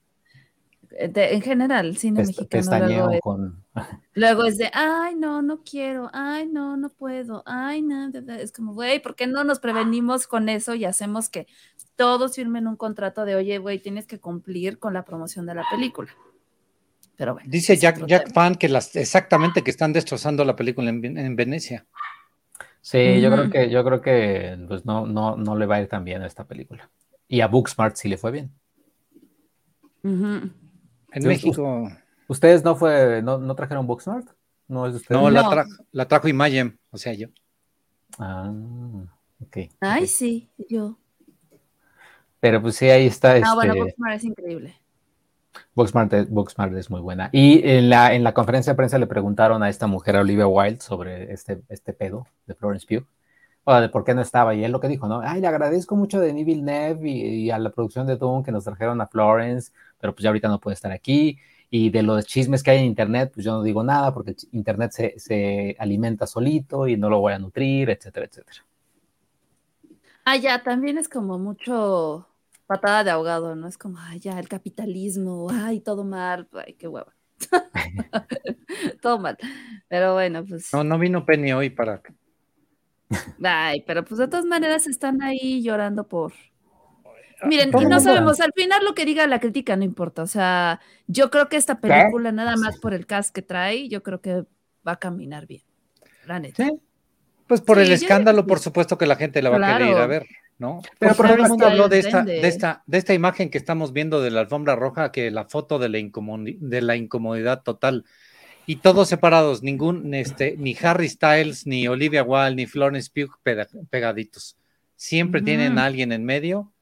Eh, 0.99 1.09
de- 1.09 1.35
en 1.35 1.43
general, 1.43 1.87
el 1.87 1.97
cine 1.97 2.21
Pest- 2.21 2.27
mexicano 2.29 2.49
Pestañeo 2.49 2.89
luego 3.07 3.13
es, 3.13 3.21
con... 3.21 3.65
luego 4.15 4.45
es 4.45 4.59
de, 4.59 4.71
ay, 4.73 5.15
no, 5.15 5.43
no 5.43 5.63
quiero, 5.63 6.11
ay, 6.13 6.47
no, 6.47 6.77
no 6.77 6.89
puedo, 6.89 7.43
ay, 7.47 7.83
no, 7.83 8.11
de- 8.11 8.23
de-". 8.23 8.43
es 8.43 8.53
como, 8.53 8.75
güey, 8.75 9.01
¿por 9.01 9.15
qué 9.15 9.27
no 9.27 9.45
nos 9.45 9.59
prevenimos 9.61 10.27
con 10.27 10.49
eso 10.49 10.75
y 10.75 10.85
hacemos 10.85 11.29
que 11.29 11.47
todos 11.97 12.35
firmen 12.37 12.67
un 12.67 12.77
contrato 12.77 13.25
de, 13.25 13.35
oye, 13.37 13.59
güey, 13.59 13.79
tienes 13.79 14.07
que 14.07 14.19
cumplir 14.21 14.79
con 14.79 14.95
la 14.95 15.05
promoción 15.05 15.47
de 15.47 15.55
la 15.55 15.65
película? 15.71 16.11
Pero 17.17 17.33
bueno. 17.35 17.49
Dice 17.51 17.77
Jack, 17.77 18.05
Jack. 18.07 18.33
Fan 18.35 18.57
que 18.57 18.69
las, 18.69 18.95
exactamente 18.95 19.63
que 19.63 19.71
están 19.71 19.93
destrozando 19.95 20.45
la 20.45 20.55
película 20.55 20.91
en, 20.91 21.01
Ven- 21.01 21.17
en 21.19 21.35
Venecia. 21.35 21.87
Sí, 22.83 23.21
yo 23.21 23.33
creo 23.33 23.51
que, 23.51 23.71
yo 23.71 23.83
creo 23.85 24.01
que 24.01 24.57
pues 24.69 24.85
no, 24.85 25.07
no, 25.07 25.37
no 25.37 25.57
le 25.57 25.67
va 25.67 25.77
a 25.77 25.81
ir 25.81 25.89
tan 25.89 26.05
bien 26.05 26.23
a 26.23 26.27
esta 26.27 26.45
película. 26.45 26.89
Y 27.27 27.41
a 27.41 27.49
Booksmart 27.49 27.97
sí 27.97 28.09
le 28.09 28.17
fue 28.19 28.31
bien. 28.31 28.53
Ujú. 30.05 30.51
En 31.17 31.27
México. 31.29 31.91
¿Ustedes 32.29 32.65
no 32.65 32.75
fue, 32.77 33.23
no, 33.23 33.39
no 33.39 33.55
trajeron 33.55 33.87
Booksmart? 33.87 34.29
¿No 34.69 34.87
es 34.87 34.93
de 34.95 34.97
ustedes? 34.99 35.21
No, 35.21 35.31
la, 35.31 35.43
No. 35.43 35.51
tra- 35.53 35.67
la 35.93 36.09
trajo 36.09 36.29
Imagem, 36.29 36.77
o 36.91 36.99
sea, 36.99 37.13
yo. 37.15 37.29
Ah, 38.19 38.53
ok. 39.43 39.57
Ay, 39.81 40.07
sí, 40.07 40.49
yo. 40.69 40.99
Pero 42.41 42.61
pues 42.61 42.77
sí, 42.77 42.89
ahí 42.91 43.07
está. 43.07 43.35
Ah, 43.45 43.55
bueno, 43.55 43.73
este, 43.75 43.81
Booksmart 43.85 44.15
es 44.17 44.25
increíble. 44.25 44.77
Booksmart, 45.75 46.13
es- 46.13 46.29
Booksmart 46.31 46.75
es 46.75 46.91
muy 46.91 47.01
buena. 47.01 47.31
Y 47.33 47.67
en 47.67 47.89
la, 47.89 48.13
en 48.15 48.25
la 48.25 48.35
conferencia 48.35 48.73
de 48.73 48.77
prensa 48.77 48.99
le 48.99 49.07
preguntaron 49.07 49.63
a 49.63 49.69
esta 49.69 49.87
mujer, 49.87 50.17
a 50.17 50.21
Olivia 50.21 50.47
Wilde, 50.47 50.81
sobre 50.81 51.33
este, 51.33 51.63
este 51.69 51.93
pedo 51.93 52.27
de 52.47 52.55
Florence 52.55 52.87
Pugh. 52.87 53.07
O 53.69 53.75
de 53.81 53.89
por 53.89 54.05
qué 54.05 54.15
no 54.15 54.23
estaba. 54.23 54.55
Y 54.55 54.65
él 54.65 54.73
lo 54.73 54.81
que 54.81 54.89
dijo, 54.89 55.09
¿no? 55.09 55.21
Ay, 55.23 55.41
le 55.41 55.49
agradezco 55.49 55.97
mucho 55.97 56.19
a 56.19 56.21
Denis 56.21 56.47
Villeneuve 56.47 57.09
y, 57.11 57.47
y 57.47 57.51
a 57.51 57.59
la 57.59 57.71
producción 57.71 58.07
de 58.07 58.17
Dune 58.17 58.45
que 58.45 58.53
nos 58.53 58.65
trajeron 58.65 59.01
a 59.01 59.09
Florence, 59.09 59.73
pero 60.01 60.15
pues 60.15 60.23
ya 60.23 60.31
ahorita 60.31 60.49
no 60.49 60.61
puede 60.61 60.75
estar 60.75 60.93
aquí. 60.93 61.39
Y 61.71 61.91
de 61.91 62.03
los 62.03 62.25
chismes 62.27 62.63
que 62.63 62.71
hay 62.71 62.79
en 62.79 62.85
Internet, 62.87 63.33
pues 63.35 63.45
yo 63.45 63.53
no 63.53 63.63
digo 63.63 63.83
nada 63.83 64.15
porque 64.15 64.37
Internet 64.53 64.93
se, 64.93 65.19
se 65.19 65.77
alimenta 65.79 66.27
solito 66.27 66.87
y 66.89 66.97
no 66.97 67.11
lo 67.11 67.21
voy 67.21 67.33
a 67.35 67.39
nutrir, 67.41 67.91
etcétera, 67.91 68.27
etcétera. 68.27 68.65
Ah, 70.25 70.37
ya, 70.37 70.63
también 70.63 70.99
es 70.99 71.09
como 71.09 71.39
mucho 71.39 72.29
patada 72.67 73.05
de 73.05 73.11
ahogado, 73.11 73.55
¿no? 73.55 73.69
Es 73.69 73.79
como, 73.79 73.99
ay, 74.01 74.19
ya, 74.21 74.39
el 74.41 74.49
capitalismo, 74.49 75.49
ay, 75.51 75.81
todo 75.81 76.05
mal, 76.05 76.49
ay, 76.53 76.75
qué 76.75 76.89
hueva. 76.89 77.15
todo 79.03 79.19
mal. 79.19 79.39
Pero 79.89 80.15
bueno, 80.15 80.45
pues, 80.47 80.71
No, 80.73 80.85
no 80.85 80.99
vino 80.99 81.25
Penny 81.25 81.53
hoy 81.53 81.71
para. 81.71 82.03
Ay, 83.43 83.83
pero 83.87 84.05
pues 84.05 84.19
de 84.19 84.29
todas 84.29 84.45
maneras 84.45 84.87
están 84.87 85.23
ahí 85.23 85.63
llorando 85.63 86.07
por... 86.07 86.33
Miren, 87.45 87.71
Todo 87.71 87.83
y 87.83 87.87
no 87.87 88.01
sabemos, 88.01 88.41
al 88.41 88.53
final 88.57 88.83
lo 88.83 88.95
que 88.95 89.05
diga 89.05 89.27
la 89.27 89.41
crítica 89.41 89.77
no 89.77 89.85
importa, 89.85 90.23
o 90.23 90.27
sea, 90.27 90.81
yo 91.07 91.31
creo 91.31 91.51
que 91.51 91.59
esta 91.59 91.81
película, 91.81 92.33
nada 92.33 92.57
más 92.57 92.79
por 92.79 92.95
el 92.95 93.07
cast 93.07 93.35
que 93.35 93.43
trae, 93.43 93.89
yo 93.89 94.03
creo 94.03 94.23
que 94.23 94.45
va 94.87 94.93
a 94.93 94.99
caminar 94.99 95.47
bien, 95.47 95.63
la 96.27 96.41
neta. 96.41 96.65
Sí. 96.65 96.81
Pues 97.47 97.61
por 97.61 97.77
Sí, 97.77 97.85
el 97.85 97.93
escándalo, 97.93 98.47
por 98.47 98.59
supuesto 98.59 98.99
que 98.99 99.07
la 99.07 99.17
gente 99.17 99.41
la 99.43 99.51
va 99.51 99.57
a 99.57 99.79
querer 99.79 99.91
ir 99.91 99.97
a 99.97 100.07
ver, 100.07 100.27
¿no? 100.59 100.81
Pero, 100.83 100.95
Pero 100.99 101.15
por 101.15 101.27
todo 101.27 101.37
el 101.37 101.49
mundo 101.49 101.67
habló 101.67 101.89
de 101.89 102.01
esta, 102.01 102.25
de 102.25 102.49
esta, 102.49 102.83
de 102.87 102.99
esta 102.99 103.15
imagen 103.15 103.51
que 103.51 103.59
estamos 103.59 103.93
viendo 103.93 104.21
de 104.21 104.31
la 104.31 104.41
alfombra 104.41 104.75
roja, 104.75 105.13
que 105.13 105.31
la 105.31 105.45
foto 105.45 105.79
de 105.79 105.89
la, 105.89 105.99
de 105.99 106.83
la 106.83 106.97
incomodidad 106.97 107.63
total. 107.63 108.05
Y 108.67 108.77
todos 108.77 109.09
separados, 109.09 109.63
ningún, 109.63 110.13
este, 110.15 110.57
ni 110.59 110.77
Harry 110.83 111.09
Styles, 111.09 111.67
ni 111.67 111.87
Olivia 111.87 112.25
Wilde, 112.25 112.57
ni 112.57 112.67
Florence 112.67 113.11
Pugh 113.15 113.37
pega- 113.45 113.69
pegaditos. 113.91 114.57
Siempre 114.97 115.41
Ujú. 115.41 115.45
tienen 115.47 115.79
a 115.79 115.85
alguien 115.85 116.11
en 116.13 116.25
medio. 116.25 116.73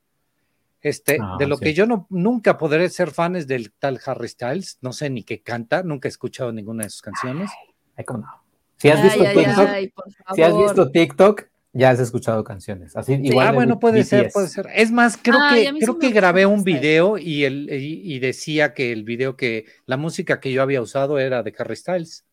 Este, 0.80 1.18
Ah, 1.20 1.36
de 1.38 1.46
lo 1.46 1.56
sí. 1.56 1.64
que 1.64 1.74
yo 1.74 1.86
no, 1.86 2.06
nunca 2.10 2.58
podré 2.58 2.88
ser 2.90 3.10
fan 3.10 3.36
es 3.36 3.46
del 3.46 3.72
tal 3.72 4.00
Harry 4.06 4.28
Styles, 4.28 4.78
no 4.82 4.92
sé 4.92 5.08
ni 5.10 5.22
qué 5.22 5.40
canta, 5.42 5.82
nunca 5.82 6.08
he 6.08 6.10
escuchado 6.10 6.52
ninguna 6.52 6.84
de 6.84 6.90
sus 6.90 7.00
canciones. 7.02 7.50
Ay, 7.96 8.04
cómo 8.04 8.20
no. 8.20 8.28
Si 8.76 8.88
has 8.90 8.98
Ay, 8.98 9.04
visto 9.04 9.22
ay, 9.24 9.36
TikTok, 9.36 9.68
ay, 9.68 9.88
por 9.88 10.04
si 10.10 10.42
has 10.42 10.50
favor. 10.50 10.62
visto 10.64 10.90
TikTok, 10.90 11.42
ya 11.74 11.90
has 11.90 12.00
escuchado 12.00 12.42
canciones. 12.44 12.96
Así, 12.96 13.14
igual 13.22 13.48
ah, 13.48 13.52
bueno, 13.52 13.78
puede 13.78 14.04
ser, 14.04 14.26
BTS. 14.26 14.32
puede 14.32 14.48
ser. 14.48 14.66
Es 14.74 14.90
más, 14.92 15.18
creo 15.20 15.38
Ay, 15.40 15.64
que 15.72 15.78
creo 15.80 15.98
que 15.98 16.10
grabé 16.10 16.46
un 16.46 16.60
Harry 16.60 16.62
Styles. 16.62 16.80
video 16.80 17.18
y 17.18 17.44
el 17.44 17.68
y, 17.72 18.14
y 18.14 18.18
decía 18.20 18.72
que 18.74 18.92
el 18.92 19.04
video 19.04 19.36
que 19.36 19.66
la 19.86 19.96
música 19.96 20.40
que 20.40 20.52
yo 20.52 20.62
había 20.62 20.80
usado 20.80 21.18
era 21.18 21.42
de 21.42 21.54
Harry 21.58 21.76
Styles. 21.76 22.24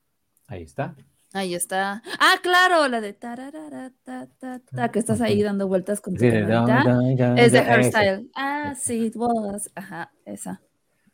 Ahí 0.48 0.64
está. 0.64 0.96
Ahí 1.34 1.56
está. 1.56 2.04
Ah, 2.20 2.36
claro, 2.44 2.88
la 2.90 3.00
de 3.02 3.14
tararara, 3.14 3.92
ta, 4.04 4.28
ta, 4.40 4.60
ta, 4.60 4.90
que 4.92 5.00
estás 5.00 5.22
ahí 5.22 5.42
dando 5.42 5.68
vueltas 5.68 6.02
con 6.02 6.14
tu 6.16 6.20
Sí. 6.20 6.28
Es 6.28 7.52
de 7.54 7.60
ese. 7.60 7.60
hairstyle. 7.60 8.30
Ah, 8.36 8.76
sí, 8.80 9.06
it 9.06 9.16
was. 9.16 9.72
Ajá, 9.76 10.12
esa. 10.26 10.62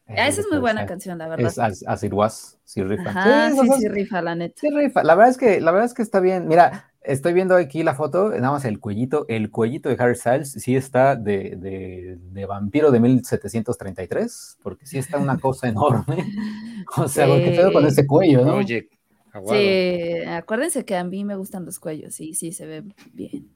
Ah, 0.07 0.27
esa 0.27 0.41
es 0.41 0.47
muy 0.49 0.59
buena 0.59 0.85
canción, 0.85 1.17
la 1.17 1.27
verdad. 1.27 1.47
Es 1.47 1.59
as, 1.59 1.83
as 1.85 2.03
it 2.03 2.13
was, 2.13 2.57
sí 2.63 2.81
rifa. 2.81 3.09
Ajá, 3.09 3.51
Sí, 3.51 3.57
sí, 3.61 3.67
sí, 3.81 3.87
rifa, 3.89 4.21
la 4.21 4.35
neta. 4.35 4.55
sí 4.59 4.69
rifa. 4.71 5.03
La 5.03 5.15
verdad 5.15 5.31
es 5.31 5.37
que, 5.37 5.59
la 5.61 5.71
verdad 5.71 5.85
es 5.85 5.93
que 5.93 6.01
está 6.01 6.19
bien. 6.19 6.47
Mira, 6.47 6.91
estoy 7.07 7.33
viendo 7.33 7.55
aquí 7.55 7.81
la 7.83 7.95
foto, 7.95 8.29
nada 8.29 8.51
más 8.51 8.65
el 8.65 8.79
cuellito, 8.79 9.25
el 9.29 9.49
cuellito 9.49 9.89
de 9.89 9.95
Harry 9.99 10.15
Styles 10.15 10.51
sí 10.51 10.75
está 10.75 11.15
de, 11.15 11.55
de, 11.57 12.17
de 12.21 12.45
vampiro 12.45 12.91
de 12.91 12.99
1733, 12.99 14.57
porque 14.63 14.85
sí 14.85 14.97
está 14.97 15.17
una 15.17 15.37
cosa 15.37 15.67
enorme. 15.67 16.17
O 16.97 17.07
sea, 17.07 17.25
¿qué 17.25 17.51
pedo 17.51 17.73
con 17.73 17.83
Sí. 17.83 17.89
ese 17.89 18.07
cuello, 18.07 18.45
no? 18.45 18.55
Oye, 18.55 18.87
Aguado. 19.33 19.59
Sí, 19.59 20.23
acuérdense 20.25 20.85
que 20.85 20.95
a 20.95 21.03
mí 21.03 21.25
me 21.25 21.35
gustan 21.35 21.65
los 21.65 21.79
cuellos, 21.79 22.13
sí, 22.15 22.33
sí, 22.33 22.51
se 22.53 22.65
ve 22.65 22.83
bien. 23.13 23.49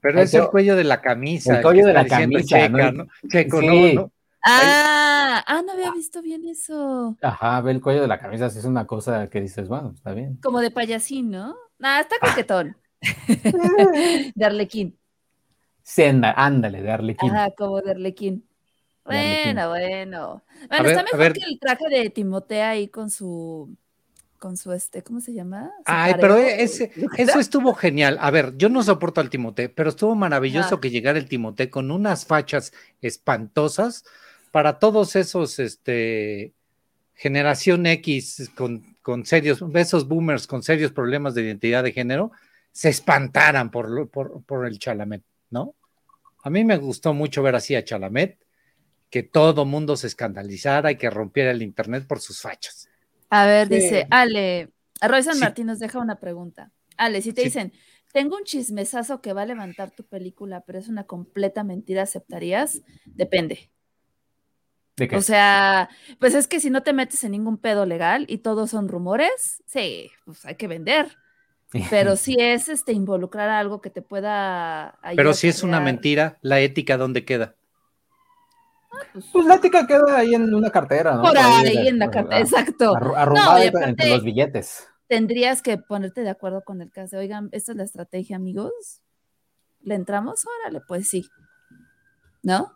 Pero 0.00 0.18
Ay, 0.18 0.24
es 0.24 0.34
el 0.34 0.46
cuello 0.48 0.76
de 0.76 0.84
la 0.84 1.00
camisa. 1.00 1.56
el 1.56 1.62
cuello 1.62 1.86
de 1.86 1.92
la 1.94 2.06
camisa, 2.06 2.68
Checa, 2.68 2.68
¿no? 2.92 3.04
¿no? 3.04 3.06
Checo, 3.30 3.60
Sí. 3.60 3.66
no, 3.94 4.02
no. 4.02 4.12
Ah, 4.44 5.42
ah, 5.46 5.62
no 5.66 5.72
había 5.72 5.90
visto 5.92 6.22
bien 6.22 6.46
eso. 6.46 7.16
Ajá, 7.22 7.60
ve 7.62 7.72
el 7.72 7.80
cuello 7.80 8.02
de 8.02 8.06
la 8.08 8.18
camisa, 8.18 8.48
sí 8.50 8.58
es 8.60 8.64
una 8.64 8.86
cosa 8.86 9.28
que 9.28 9.40
dices, 9.40 9.66
bueno, 9.68 9.92
está 9.94 10.12
bien. 10.12 10.38
Como 10.42 10.60
de 10.60 10.70
payasín, 10.70 11.30
¿no? 11.30 11.56
Ah, 11.82 12.00
está 12.00 12.16
coquetón. 12.20 12.76
de 14.34 14.44
Arlequín. 14.44 14.98
Sí, 15.82 16.02
anda- 16.02 16.34
ándale, 16.36 16.82
de 16.82 16.90
Arlequín. 16.90 17.30
Ajá, 17.30 17.50
como 17.52 17.80
de 17.80 17.92
Arlequín. 17.92 18.44
Bueno, 19.04 19.68
bueno. 19.70 20.42
Bueno, 20.68 20.84
ver, 20.84 20.86
está 20.86 21.00
a 21.00 21.04
mejor 21.04 21.32
que 21.32 21.40
el 21.46 21.58
traje 21.58 21.88
de 21.88 22.10
Timotea 22.10 22.70
ahí 22.70 22.88
con 22.88 23.10
su, 23.10 23.74
con 24.38 24.58
su 24.58 24.72
este, 24.72 25.02
¿cómo 25.02 25.20
se 25.20 25.32
llama? 25.32 25.70
Su 25.78 25.82
Ay, 25.86 26.14
pero 26.20 26.34
pareo. 26.34 26.46
ese, 26.58 26.92
eso 27.16 27.38
estuvo 27.40 27.72
genial. 27.72 28.18
A 28.20 28.30
ver, 28.30 28.56
yo 28.58 28.68
no 28.68 28.82
soporto 28.82 29.22
al 29.22 29.30
Timote, 29.30 29.70
pero 29.70 29.88
estuvo 29.88 30.14
maravilloso 30.14 30.78
que 30.80 30.90
llegara 30.90 31.18
el 31.18 31.26
Timote 31.28 31.70
con 31.70 31.90
unas 31.90 32.26
fachas 32.26 32.72
espantosas 33.00 34.04
para 34.50 34.78
todos 34.78 35.16
esos, 35.16 35.58
este, 35.58 36.52
generación 37.14 37.86
X 37.86 38.50
con, 38.54 38.97
con 39.08 39.24
serios, 39.24 39.64
esos 39.74 40.06
boomers 40.06 40.46
con 40.46 40.62
serios 40.62 40.92
problemas 40.92 41.32
de 41.34 41.40
identidad 41.40 41.82
de 41.82 41.92
género, 41.92 42.30
se 42.72 42.90
espantaran 42.90 43.70
por, 43.70 43.88
lo- 43.88 44.06
por, 44.06 44.42
por 44.44 44.66
el 44.66 44.78
Chalamet, 44.78 45.22
¿no? 45.48 45.74
A 46.44 46.50
mí 46.50 46.62
me 46.62 46.76
gustó 46.76 47.14
mucho 47.14 47.42
ver 47.42 47.54
así 47.54 47.74
a 47.74 47.82
Chalamet, 47.82 48.38
que 49.08 49.22
todo 49.22 49.64
mundo 49.64 49.96
se 49.96 50.08
escandalizara 50.08 50.92
y 50.92 50.96
que 50.96 51.08
rompiera 51.08 51.52
el 51.52 51.62
internet 51.62 52.06
por 52.06 52.20
sus 52.20 52.42
fachas. 52.42 52.90
A 53.30 53.46
ver, 53.46 53.68
Sí. 53.68 53.74
dice 53.76 54.06
Ale, 54.10 54.68
Roy 55.00 55.22
San 55.22 55.36
Sí. 55.36 55.40
Martín 55.40 55.68
nos 55.68 55.78
deja 55.78 56.00
una 56.00 56.20
pregunta. 56.20 56.70
Ale, 56.98 57.22
si 57.22 57.32
te 57.32 57.40
Sí. 57.40 57.46
dicen, 57.46 57.72
tengo 58.12 58.36
un 58.36 58.44
chismesazo 58.44 59.22
que 59.22 59.32
va 59.32 59.40
a 59.40 59.46
levantar 59.46 59.90
tu 59.90 60.04
película, 60.04 60.60
pero 60.66 60.78
es 60.78 60.88
una 60.88 61.04
completa 61.04 61.64
mentira, 61.64 62.02
¿aceptarías? 62.02 62.82
Depende. 63.06 63.70
¿De 64.98 65.08
qué? 65.08 65.16
O 65.16 65.22
sea, 65.22 65.88
pues 66.18 66.34
es 66.34 66.46
que 66.46 66.60
si 66.60 66.68
no 66.68 66.82
te 66.82 66.92
metes 66.92 67.24
en 67.24 67.30
ningún 67.32 67.56
pedo 67.56 67.86
legal 67.86 68.26
y 68.28 68.38
todos 68.38 68.68
son 68.70 68.88
rumores, 68.88 69.62
sí, 69.66 70.10
pues 70.26 70.44
hay 70.44 70.56
que 70.56 70.68
vender. 70.68 71.16
Pero 71.90 72.16
si 72.16 72.36
es 72.38 72.68
este 72.68 72.92
involucrar 72.92 73.48
algo 73.48 73.80
que 73.80 73.90
te 73.90 74.02
pueda 74.02 74.98
ahí 75.02 75.16
Pero 75.16 75.32
si 75.34 75.48
es 75.48 75.62
una 75.62 75.80
mentira, 75.80 76.38
la 76.42 76.60
ética, 76.60 76.96
¿dónde 76.96 77.24
queda? 77.24 77.54
pues, 79.12 79.26
Pues 79.32 79.46
la 79.46 79.54
ética 79.56 79.86
queda 79.86 80.16
ahí 80.16 80.34
en 80.34 80.52
una 80.54 80.70
cartera, 80.70 81.14
¿no? 81.14 81.22
por 81.22 81.36
ahí 81.38 81.88
en 81.88 81.98
la 81.98 82.06
a- 82.06 82.10
carta, 82.10 82.38
exacto. 82.40 82.92
arru- 82.94 83.16
Arrumbada 83.16 83.52
No, 83.58 83.62
y 83.62 83.66
entre 83.66 83.82
aparte- 83.84 84.08
los 84.10 84.24
billetes. 84.24 84.88
Tendrías 85.08 85.62
que 85.62 85.78
ponerte 85.78 86.20
de 86.22 86.28
acuerdo 86.30 86.62
con 86.64 86.82
el 86.82 86.90
caso. 86.90 87.16
Oigan, 87.18 87.48
esta 87.52 87.72
es 87.72 87.78
la 87.78 87.84
estrategia, 87.84 88.36
amigos. 88.36 89.02
¿Le 89.80 89.94
entramos? 89.94 90.44
Órale, 90.60 90.80
pues 90.86 91.08
sí. 91.08 91.26
¿No? 92.42 92.72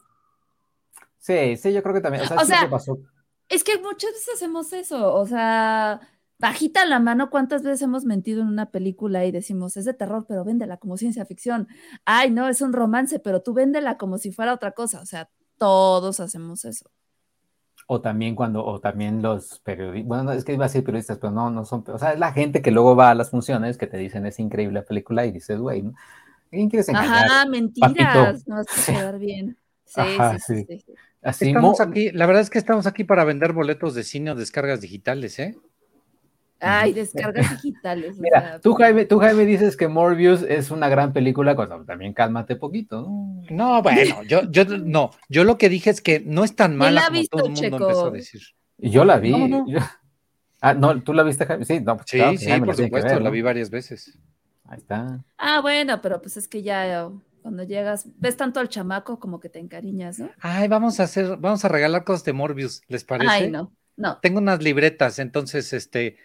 Sí, 1.22 1.56
sí, 1.56 1.72
yo 1.72 1.82
creo 1.84 1.94
que 1.94 2.00
también. 2.00 2.24
O 2.24 2.26
sea, 2.26 2.36
O 2.36 2.44
siempre 2.44 2.58
sea, 2.58 2.70
pasó. 2.70 2.98
Es 3.48 3.62
que 3.62 3.78
muchas 3.78 4.10
veces 4.12 4.34
hacemos 4.34 4.72
eso, 4.72 5.14
o 5.14 5.24
sea, 5.24 6.00
bajita 6.38 6.84
la 6.84 6.98
mano, 6.98 7.30
¿cuántas 7.30 7.62
veces 7.62 7.82
hemos 7.82 8.04
mentido 8.04 8.42
en 8.42 8.48
una 8.48 8.70
película 8.70 9.24
y 9.24 9.30
decimos, 9.30 9.76
es 9.76 9.84
de 9.84 9.94
terror, 9.94 10.24
pero 10.26 10.44
véndela 10.44 10.78
como 10.78 10.96
ciencia 10.96 11.24
ficción? 11.24 11.68
Ay, 12.04 12.32
no, 12.32 12.48
es 12.48 12.60
un 12.60 12.72
romance, 12.72 13.20
pero 13.20 13.40
tú 13.40 13.54
véndela 13.54 13.98
como 13.98 14.18
si 14.18 14.32
fuera 14.32 14.52
otra 14.52 14.72
cosa, 14.72 15.00
o 15.00 15.06
sea, 15.06 15.30
todos 15.58 16.18
hacemos 16.18 16.64
eso. 16.64 16.90
O 17.86 18.00
también 18.00 18.34
cuando, 18.34 18.64
o 18.64 18.80
también 18.80 19.22
los 19.22 19.60
periodistas, 19.60 20.08
bueno, 20.08 20.24
no, 20.24 20.32
es 20.32 20.44
que 20.44 20.54
iba 20.54 20.64
a 20.64 20.68
decir 20.68 20.82
periodistas, 20.84 21.18
pero 21.18 21.32
no, 21.32 21.50
no 21.50 21.64
son, 21.64 21.84
o 21.88 21.98
sea, 21.98 22.12
es 22.14 22.18
la 22.18 22.32
gente 22.32 22.62
que 22.62 22.70
luego 22.72 22.96
va 22.96 23.10
a 23.10 23.14
las 23.14 23.30
funciones 23.30 23.78
que 23.78 23.86
te 23.86 23.96
dicen 23.96 24.26
es 24.26 24.38
increíble 24.40 24.80
la 24.80 24.86
película 24.86 25.26
y 25.26 25.32
dices, 25.32 25.58
güey, 25.60 25.82
¿no? 25.82 25.90
¿a 25.90 26.50
quién 26.50 26.70
quieres 26.70 26.88
engañar? 26.88 27.26
Ajá, 27.26 27.46
mentiras, 27.46 27.92
papito. 27.92 28.42
no 28.46 28.56
vas 28.56 28.66
a 28.70 28.82
quedar 28.92 29.18
bien. 29.18 29.58
Sí, 29.84 30.00
Ajá, 30.00 30.38
sí, 30.38 30.38
sí, 30.40 30.64
sí. 30.66 30.84
sí. 30.86 30.92
Así, 31.22 31.48
Estamos 31.48 31.78
mo- 31.78 31.86
aquí, 31.86 32.10
la 32.10 32.26
verdad 32.26 32.42
es 32.42 32.50
que 32.50 32.58
estamos 32.58 32.86
aquí 32.86 33.04
para 33.04 33.24
vender 33.24 33.52
boletos 33.52 33.94
de 33.94 34.02
cine 34.02 34.32
o 34.32 34.34
descargas 34.34 34.80
digitales, 34.80 35.38
¿eh? 35.38 35.56
Ay, 36.58 36.92
descargas 36.92 37.48
digitales. 37.50 38.18
o 38.18 38.22
Mira, 38.22 38.40
sea, 38.40 38.60
tú 38.60 38.74
Jaime, 38.74 39.04
tú 39.04 39.18
Jaime 39.18 39.44
dices 39.44 39.76
que 39.76 39.88
Morbius 39.88 40.42
es 40.42 40.70
una 40.70 40.88
gran 40.88 41.12
película, 41.12 41.54
cuando 41.56 41.84
también 41.84 42.12
cálmate 42.12 42.56
poquito, 42.56 43.02
¿no? 43.02 43.44
No, 43.50 43.82
bueno, 43.82 44.22
yo, 44.24 44.42
yo 44.50 44.64
no, 44.64 45.10
yo 45.28 45.44
lo 45.44 45.58
que 45.58 45.68
dije 45.68 45.90
es 45.90 46.00
que 46.00 46.20
no 46.20 46.44
es 46.44 46.54
tan 46.56 46.70
¿Quién 46.72 46.78
mala 46.78 47.00
la 47.00 47.06
ha 47.06 47.08
como 47.08 47.18
visto, 47.20 47.36
todo 47.38 47.46
el 47.46 47.52
mundo 47.52 47.66
Checo? 47.78 47.84
empezó 47.84 48.06
a 48.06 48.10
decir. 48.10 48.42
Y 48.78 48.90
Yo 48.90 49.04
la 49.04 49.18
vi. 49.18 49.30
No, 49.30 49.66
yo- 49.66 49.78
Ah, 50.60 50.74
no, 50.74 51.02
¿tú 51.02 51.12
la 51.12 51.24
viste, 51.24 51.44
Jaime? 51.44 51.64
Sí, 51.64 51.80
no, 51.80 51.96
pues 51.96 52.06
Sí, 52.08 52.16
claro 52.18 52.32
que 52.32 52.38
sí, 52.38 52.46
Jaime 52.50 52.66
por 52.66 52.76
supuesto, 52.76 53.08
ver, 53.10 53.22
la 53.22 53.30
vi 53.30 53.42
varias 53.42 53.68
veces. 53.70 54.16
Ahí 54.64 54.78
está. 54.78 55.18
Ah, 55.38 55.60
bueno, 55.60 56.00
pero 56.00 56.22
pues 56.22 56.36
es 56.36 56.46
que 56.46 56.62
ya 56.62 57.10
cuando 57.42 57.64
llegas, 57.64 58.06
ves 58.16 58.36
tanto 58.36 58.60
al 58.60 58.68
chamaco 58.68 59.18
como 59.18 59.40
que 59.40 59.48
te 59.48 59.58
encariñas, 59.58 60.18
¿no? 60.18 60.30
Ay, 60.40 60.68
vamos 60.68 61.00
a 61.00 61.02
hacer, 61.02 61.36
vamos 61.38 61.64
a 61.64 61.68
regalar 61.68 62.04
cosas 62.04 62.24
de 62.24 62.32
Morbius, 62.32 62.82
¿les 62.88 63.04
parece? 63.04 63.30
Ay, 63.30 63.50
no, 63.50 63.72
no. 63.96 64.18
Tengo 64.22 64.38
unas 64.38 64.62
libretas, 64.62 65.18
entonces, 65.18 65.72
este, 65.72 66.16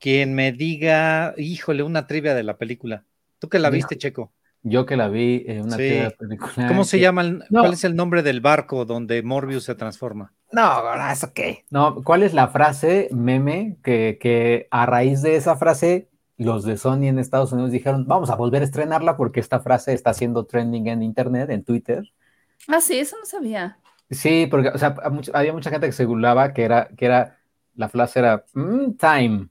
quien 0.00 0.34
me 0.34 0.50
diga, 0.52 1.34
híjole, 1.36 1.82
una 1.82 2.06
trivia 2.06 2.34
de 2.34 2.42
la 2.42 2.56
película. 2.58 3.04
¿Tú 3.38 3.48
que 3.48 3.58
la 3.58 3.70
viste, 3.70 3.96
Checo? 3.98 4.32
Yo 4.64 4.86
que 4.86 4.96
la 4.96 5.08
vi 5.08 5.44
en 5.48 5.62
una 5.62 5.76
Sí. 5.76 5.82
tía 5.88 6.10
película. 6.10 6.68
¿Cómo 6.68 6.84
se 6.84 7.00
llama? 7.00 7.22
el- 7.22 7.38
No. 7.50 7.60
¿Cuál 7.62 7.72
es 7.72 7.82
el 7.84 7.96
nombre 7.96 8.22
del 8.22 8.40
barco 8.40 8.84
donde 8.84 9.22
Morbius 9.22 9.64
se 9.64 9.74
transforma? 9.74 10.32
No, 10.52 10.96
no, 10.96 11.10
eso 11.10 11.32
qué. 11.34 11.64
No, 11.70 12.02
¿cuál 12.04 12.22
es 12.22 12.32
la 12.32 12.46
frase 12.48 13.08
meme 13.12 13.78
que, 13.82 14.18
que 14.20 14.68
a 14.70 14.86
raíz 14.86 15.20
de 15.22 15.34
esa 15.36 15.56
frase 15.56 16.08
los 16.44 16.64
de 16.64 16.76
Sony 16.76 17.04
en 17.08 17.18
Estados 17.18 17.52
Unidos 17.52 17.70
dijeron, 17.70 18.06
vamos 18.06 18.30
a 18.30 18.36
volver 18.36 18.62
a 18.62 18.64
estrenarla 18.64 19.16
porque 19.16 19.40
esta 19.40 19.60
frase 19.60 19.92
está 19.92 20.10
haciendo 20.10 20.44
trending 20.46 20.88
en 20.88 21.02
internet, 21.02 21.50
en 21.50 21.64
Twitter? 21.64 22.04
Ah, 22.68 22.80
sí, 22.80 22.98
eso 22.98 23.16
no 23.18 23.26
sabía. 23.26 23.78
Sí, 24.10 24.46
porque 24.50 24.68
o 24.68 24.78
sea, 24.78 24.94
había 25.34 25.52
mucha 25.52 25.70
gente 25.70 25.86
que 25.86 25.92
se 25.92 26.04
burlaba 26.04 26.52
que 26.52 26.62
era, 26.64 26.88
que 26.96 27.06
era, 27.06 27.38
la 27.74 27.88
frase 27.88 28.18
era 28.20 28.44
"Mm, 28.54 28.92
time. 28.96 29.48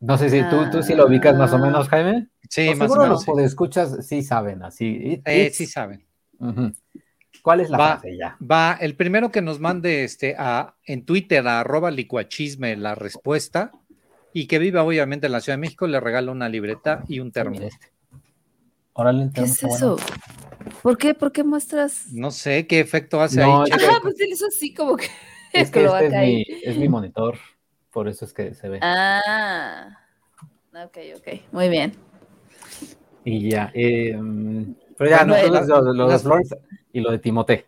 No 0.00 0.18
sé 0.18 0.28
si 0.28 0.40
tú, 0.50 0.70
tú 0.70 0.82
sí 0.82 0.94
lo 0.94 1.06
ubicas 1.06 1.36
más 1.36 1.52
o 1.52 1.58
menos, 1.58 1.88
Jaime. 1.88 2.28
Sí, 2.48 2.68
O 2.68 2.76
más 2.76 2.90
o 2.90 2.94
seguro 2.94 3.02
menos. 3.02 3.26
los 3.26 3.38
escuchas 3.38 4.06
sí 4.06 4.22
saben 4.22 4.62
así. 4.62 4.86
It- 4.86 5.22
Eh, 5.26 5.50
sí 5.52 5.66
saben. 5.66 6.06
¿Cuál 7.42 7.60
es 7.60 7.70
la 7.70 7.78
Va. 7.78 7.88
frase 7.98 8.16
ya? 8.16 8.36
Va, 8.40 8.76
el 8.80 8.96
primero 8.96 9.30
que 9.30 9.40
nos 9.40 9.60
mande 9.60 10.04
este 10.04 10.34
a, 10.38 10.76
en 10.84 11.04
Twitter 11.04 11.46
a 11.46 11.60
arroba 11.60 11.90
licuachisme 11.90 12.76
la 12.76 12.94
respuesta 12.94 13.72
y 14.38 14.46
que 14.48 14.58
viva 14.58 14.82
obviamente 14.84 15.24
en 15.26 15.32
la 15.32 15.40
Ciudad 15.40 15.56
de 15.56 15.62
México, 15.62 15.86
le 15.86 15.98
regalo 15.98 16.30
una 16.30 16.50
libreta 16.50 17.02
y 17.08 17.20
un 17.20 17.32
termo. 17.32 17.52
Mira 17.52 17.68
este. 17.68 17.86
Órale, 18.92 19.22
el 19.24 19.28
¿Qué 19.30 19.34
termo 19.40 19.52
es 19.54 19.62
bueno. 19.62 19.76
eso? 19.76 19.96
¿Por 20.82 20.98
qué? 20.98 21.14
¿Por 21.14 21.32
qué 21.32 21.42
muestras? 21.42 22.12
No 22.12 22.30
sé 22.30 22.66
qué 22.66 22.80
efecto 22.80 23.22
hace 23.22 23.40
No, 23.40 23.62
ahí. 23.62 23.70
Ajá, 23.72 23.98
pues 24.02 24.20
él 24.20 24.28
hizo 24.30 24.46
así 24.46 24.74
como 24.74 24.96
que, 24.96 25.06
Es 25.54 25.70
que 25.70 25.84
este 25.86 26.06
es 26.08 26.12
mi, 26.12 26.44
es 26.64 26.76
mi 26.76 26.86
monitor, 26.86 27.38
por 27.90 28.08
eso 28.08 28.26
es 28.26 28.34
que 28.34 28.52
se 28.52 28.68
ve. 28.68 28.78
Ah, 28.82 29.88
ok, 30.84 30.98
ok, 31.16 31.28
muy 31.52 31.70
bien. 31.70 31.94
Y 33.24 33.48
ya. 33.50 33.70
eh, 33.72 34.14
pero 34.98 35.08
ya, 35.10 35.24
Bueno, 35.24 35.42
no, 35.46 35.50
las- 35.54 35.66
lo, 35.66 35.80
lo 35.94 36.06
de 36.08 36.12
las- 36.12 36.22
Flores 36.22 36.50
y 36.92 37.00
lo 37.00 37.10
de 37.10 37.18
Timote. 37.20 37.64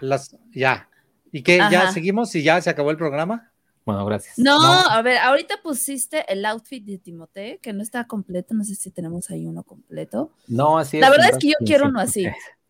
Las, 0.00 0.36
ya. 0.52 0.88
¿Y 1.32 1.42
qué? 1.42 1.58
¿Ya 1.72 1.90
seguimos 1.90 2.32
y 2.36 2.44
ya 2.44 2.60
se 2.60 2.70
acabó 2.70 2.92
el 2.92 2.96
programa? 2.96 3.50
Bueno, 3.84 4.04
gracias. 4.06 4.38
No, 4.38 4.56
a 4.60 5.02
ver, 5.02 5.18
ahorita 5.18 5.60
pusiste 5.62 6.24
el 6.32 6.44
outfit 6.46 6.84
de 6.84 6.98
Timote, 6.98 7.58
que 7.62 7.72
no 7.72 7.82
está 7.82 8.06
completo, 8.06 8.54
no 8.54 8.64
sé 8.64 8.74
si 8.74 8.90
tenemos 8.90 9.30
ahí 9.30 9.46
uno 9.46 9.62
completo. 9.62 10.30
No, 10.48 10.78
así 10.78 10.98
La 10.98 11.06
es. 11.06 11.10
verdad 11.10 11.26
¿verdad? 11.26 11.38
es 11.38 11.44
que 11.44 11.48
yo 11.48 11.54
Sí, 11.58 11.64
quiero 11.66 11.88
uno 11.88 12.00
así. 12.00 12.24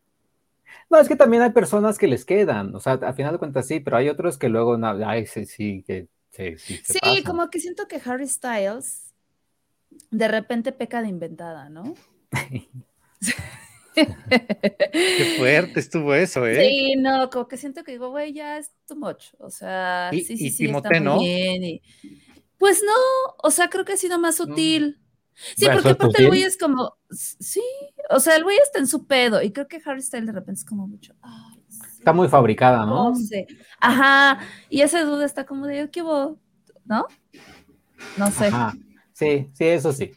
No, 0.91 0.99
es 0.99 1.09
que 1.09 1.17
también 1.17 1.43
hay 1.43 1.51
personas 1.51 1.99
que 1.99 2.07
les 2.07 2.25
quedan, 2.25 2.75
o 2.75 2.81
sea, 2.81 2.95
a 2.95 3.13
final 3.15 3.33
de 3.33 3.39
cuentas 3.39 3.67
sí, 3.67 3.81
pero 3.81 3.97
hay 3.97 4.09
otros 4.09 4.39
que 4.39 4.49
luego, 4.49 4.77
no, 4.77 4.89
ay, 5.07 5.27
sí, 5.27 5.45
sí, 5.47 5.83
que 5.87 6.09
sí, 6.31 6.57
sí, 6.59 6.81
Sí, 6.85 6.99
pasan. 7.01 7.25
como 7.25 7.51
que 7.51 7.61
siento 7.61 7.87
que 7.89 8.01
Harry 8.05 8.29
Styles 8.29 9.13
de 10.11 10.29
repente 10.29 10.73
peca 10.73 11.03
de 11.03 11.09
inventada, 11.09 11.69
¿no? 11.69 11.95
Qué 13.95 15.35
fuerte 15.37 15.81
estuvo 15.81 16.15
eso, 16.15 16.47
¿eh? 16.47 16.57
Sí, 16.69 16.97
no, 16.97 17.31
como 17.31 17.47
que 17.49 17.57
siento 17.57 17.85
que 17.85 17.93
digo, 17.93 18.11
güey, 18.11 18.33
ya 18.33 18.59
es 18.59 18.73
too 18.87 18.97
much. 18.97 19.27
O 19.39 19.51
sea, 19.51 20.11
Y- 20.13 20.23
sí, 20.23 20.37
sí, 20.37 20.47
y 20.47 20.51
sí, 20.51 20.65
está 20.67 20.91
muy 20.91 21.01
¿no? 21.01 21.19
bien. 21.21 21.65
y- 21.65 21.83
Pues 22.59 22.83
no, 22.85 22.93
o 23.43 23.51
sea, 23.51 23.69
creo 23.69 23.85
que 23.85 23.93
ha 23.95 23.97
sido 23.97 24.19
más 24.19 24.37
sutil. 24.37 25.01
Sí, 25.35 25.67
porque 25.67 25.79
¿eso 25.79 25.89
es 25.89 25.95
aparte 25.95 26.23
el 26.23 26.29
güey 26.29 26.43
es 26.43 26.57
como, 26.57 26.97
sí, 27.11 27.61
o 28.09 28.21
sea, 28.21 28.37
el 28.37 28.45
güey 28.45 28.57
está 28.59 28.79
en 28.79 28.87
su 28.87 29.07
pedo 29.07 29.43
y 29.43 29.51
creo 29.51 29.67
que 29.67 29.81
Harry 29.85 30.01
Styles 30.01 30.27
de 30.27 30.33
repente 30.33 30.61
es 30.61 30.65
como 30.65 30.87
mucho, 30.87 31.13
ay, 31.23 31.61
sí, 31.69 31.81
Está 31.99 32.13
muy 32.13 32.29
fabricada, 32.29 32.87
¿no? 32.87 33.11
no 33.11 33.17
sé. 33.17 33.47
Ajá, 33.81 34.39
y 34.71 34.83
esa 34.83 35.03
duda 35.03 35.25
está 35.27 35.45
como 35.45 35.67
de, 35.67 35.91
¿qué 35.91 36.03
hubo? 36.03 36.39
¿No? 36.85 37.07
No 38.17 38.31
sé. 38.31 38.47
Ajá. 38.47 38.75
Sí, 39.13 39.51
sí, 39.55 39.65
eso 39.65 39.93
sí. 39.93 40.13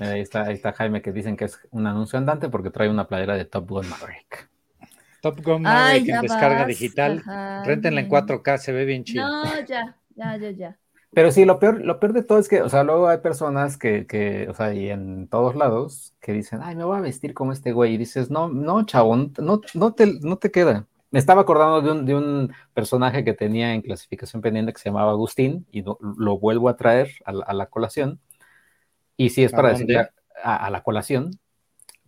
Mira, 0.00 0.12
Ahí 0.12 0.20
está, 0.20 0.44
ahí 0.44 0.54
está 0.54 0.72
Jaime 0.72 1.02
que 1.02 1.12
dicen 1.12 1.36
que 1.36 1.44
es 1.46 1.58
un 1.70 1.86
anuncio 1.86 2.18
andante 2.18 2.48
porque 2.48 2.70
trae 2.70 2.88
una 2.88 3.06
playera 3.06 3.34
de 3.36 3.44
Top 3.44 3.68
Gun 3.68 3.88
Maverick. 3.88 4.48
Top 5.20 5.40
Gun 5.42 5.62
Ay, 5.66 6.00
Maverick 6.00 6.06
ya 6.06 6.16
en 6.16 6.22
descarga 6.22 6.58
vas, 6.60 6.66
digital. 6.68 7.18
ajá, 7.26 7.64
Réntenla 7.64 8.00
en 8.00 8.06
bien. 8.06 8.10
4K, 8.10 8.58
se 8.58 8.72
ve 8.72 8.84
bien 8.84 9.04
chido. 9.04 9.24
No, 9.24 9.44
ya, 9.66 9.96
ya, 10.16 10.36
ya, 10.36 10.50
ya. 10.50 10.78
Pero 11.14 11.30
sí, 11.30 11.44
lo 11.44 11.58
peor, 11.58 11.84
lo 11.84 12.00
peor 12.00 12.14
de 12.14 12.22
todo 12.22 12.38
es 12.38 12.48
que, 12.48 12.62
o 12.62 12.68
sea, 12.70 12.84
luego 12.84 13.06
hay 13.08 13.18
personas 13.18 13.76
que, 13.76 14.06
que, 14.06 14.48
o 14.48 14.54
sea, 14.54 14.72
y 14.72 14.88
en 14.88 15.28
todos 15.28 15.54
lados, 15.54 16.14
que 16.20 16.32
dicen, 16.32 16.60
ay, 16.62 16.74
me 16.74 16.84
voy 16.84 16.96
a 16.96 17.00
vestir 17.00 17.34
como 17.34 17.52
este 17.52 17.72
güey. 17.72 17.94
Y 17.94 17.98
dices, 17.98 18.30
no, 18.30 18.48
no, 18.48 18.84
chavo, 18.86 19.14
no, 19.16 19.60
no, 19.74 19.92
te, 19.94 20.06
no 20.22 20.38
te 20.38 20.50
queda. 20.50 20.86
Me 21.10 21.18
estaba 21.18 21.42
acordando 21.42 21.82
de 21.82 21.90
un, 21.92 22.06
de 22.06 22.14
un 22.14 22.52
personaje 22.72 23.24
que 23.24 23.34
tenía 23.34 23.74
en 23.74 23.82
clasificación 23.82 24.40
pendiente 24.40 24.72
que 24.72 24.78
se 24.80 24.88
llamaba 24.88 25.10
Agustín, 25.12 25.66
y 25.70 25.82
lo, 25.82 25.98
lo 26.16 26.38
vuelvo 26.38 26.70
a 26.70 26.76
traer 26.76 27.10
a, 27.26 27.32
la- 27.32 27.44
a 27.44 27.52
la 27.52 27.66
colación. 27.66 28.18
Y 29.22 29.30
sí 29.30 29.44
es 29.44 29.52
¿A 29.52 29.56
para 29.56 29.68
decirle 29.70 29.98
a, 29.98 30.10
a- 30.42 30.66
a 30.66 30.70
la 30.70 30.82
colación, 30.82 31.30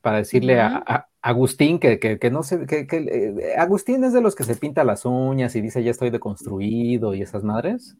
para 0.00 0.18
decirle 0.18 0.60
a, 0.60 1.08
Agustín 1.22 1.78
que, 1.78 1.98
que, 1.98 2.18
que 2.18 2.30
no 2.30 2.42
sé, 2.42 2.66
que, 2.66 2.86
que, 2.86 2.96
eh, 2.98 3.54
Agustín 3.56 4.04
es 4.04 4.12
de 4.12 4.20
los 4.20 4.34
que 4.34 4.44
se 4.44 4.56
pinta 4.56 4.84
las 4.84 5.04
uñas 5.06 5.56
y 5.56 5.62
dice 5.62 5.82
ya 5.82 5.90
estoy 5.90 6.10
deconstruido 6.10 7.14
y 7.14 7.22
esas 7.22 7.44
madres. 7.44 7.96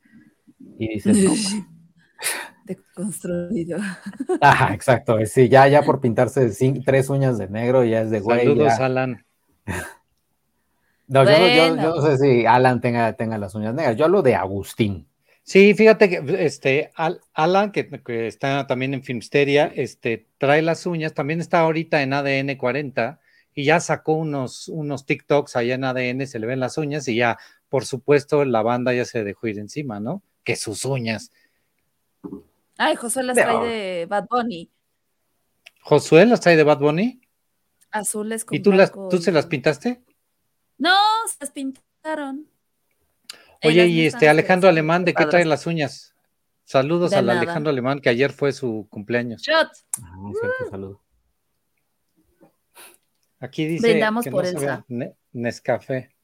Y 0.79 0.89
dices, 0.95 1.17
no, 1.25 1.31
ma- 1.31 1.69
Deconstruido. 2.67 3.79
Ajá, 4.41 4.75
exacto. 4.75 5.17
Sí, 5.27 5.49
ya, 5.49 5.69
ya 5.69 5.83
por 5.83 6.01
pintarse 6.01 6.51
tres 6.85 7.09
uñas 7.09 7.39
de 7.39 7.49
negro, 7.49 7.85
ya 7.85 8.03
es 8.03 8.11
de 8.11 8.21
güey. 8.21 8.41
Saludos, 8.47 8.73
ya. 8.79 8.85
Alan. 8.85 9.25
No, 11.07 11.23
yo, 11.25 11.31
no- 11.31 11.47
yo- 11.49 11.77
yo 11.83 11.95
no 11.97 12.03
sé 12.03 12.17
si 12.19 12.47
Alan 12.47 12.81
tenga, 12.81 13.13
tenga 13.13 13.37
las 13.39 13.55
uñas 13.55 13.75
negras. 13.75 13.97
Yo 13.97 14.07
hablo 14.07 14.23
de 14.23 14.35
Agustín. 14.37 15.07
Sí, 15.47 15.75
fíjate 15.75 16.09
que 16.09 16.45
este 16.45 16.91
Al- 16.95 17.21
Alan, 17.35 17.71
que, 17.71 17.89
que 18.03 18.27
está 18.27 18.67
también 18.67 18.95
en 18.95 19.03
Filmsteria, 19.05 19.71
este, 19.75 20.27
trae 20.39 20.63
las 20.63 20.87
uñas, 20.87 21.13
también 21.13 21.41
está 21.41 21.61
ahorita 21.61 22.03
en 22.03 22.15
ADN 22.15 22.57
40 22.57 23.21
y 23.55 23.65
ya 23.65 23.79
sacó 23.81 24.15
unos, 24.15 24.69
unos 24.69 25.05
TikToks 25.05 25.55
allá 25.57 25.75
en 25.75 25.85
ADN, 25.85 26.27
se 26.27 26.39
le 26.39 26.47
ven 26.47 26.61
las 26.61 26.79
uñas 26.79 27.07
y 27.09 27.17
ya, 27.17 27.39
por 27.69 27.85
supuesto, 27.85 28.43
la 28.47 28.63
banda 28.63 28.95
ya 28.95 29.05
se 29.05 29.23
dejó 29.23 29.47
ir 29.47 29.59
encima, 29.59 30.01
¿no? 30.01 30.23
Que 30.45 30.57
sus 30.57 30.85
uñas. 30.87 31.31
Ay, 32.79 32.97
Josué 32.97 33.23
las 33.23 33.37
Pero- 33.37 33.61
trae 33.61 33.69
de 33.69 34.07
Bad 34.07 34.27
Bunny. 34.31 34.71
Josué 35.83 36.25
las 36.25 36.41
trae 36.41 36.57
de 36.57 36.65
Bad 36.65 36.79
Bunny 36.79 37.21
Azules 37.91 38.47
con 38.47 38.57
y 38.57 38.61
tú, 38.63 38.73
las, 38.73 38.91
tú 38.93 39.09
y- 39.13 39.23
se 39.23 39.31
las 39.31 39.45
pintaste. 39.47 40.03
No, 40.79 40.97
se 41.29 41.37
las 41.41 41.51
pintaron. 41.51 42.49
Oye, 43.65 43.87
y 43.87 44.07
este 44.07 44.29
Alejandro 44.29 44.69
Alemán, 44.69 45.05
¿de 45.05 45.15
qué 45.15 45.27
trae 45.27 45.45
las 45.45 45.67
uñas? 45.67 46.15
Saludos 46.65 47.11
De 47.11 47.17
al 47.17 47.27
nada. 47.27 47.41
Alejandro 47.41 47.71
Alemán, 47.71 48.01
que 48.01 48.09
ayer 48.09 48.33
fue 48.33 48.53
su 48.53 48.87
cumpleaños. 48.91 49.43
Shot. 49.43 49.69
Ah, 50.03 50.17
cierto, 50.41 50.71
saludo. 50.71 51.01
Aquí 53.41 53.67
dice 53.67 53.91
Brindamos 53.91 54.25
que 54.25 54.31
por 54.31 54.45
no 54.45 54.51
Elsa. 54.51 54.85
Ne- 54.89 55.15
Nescafé. 55.33 56.15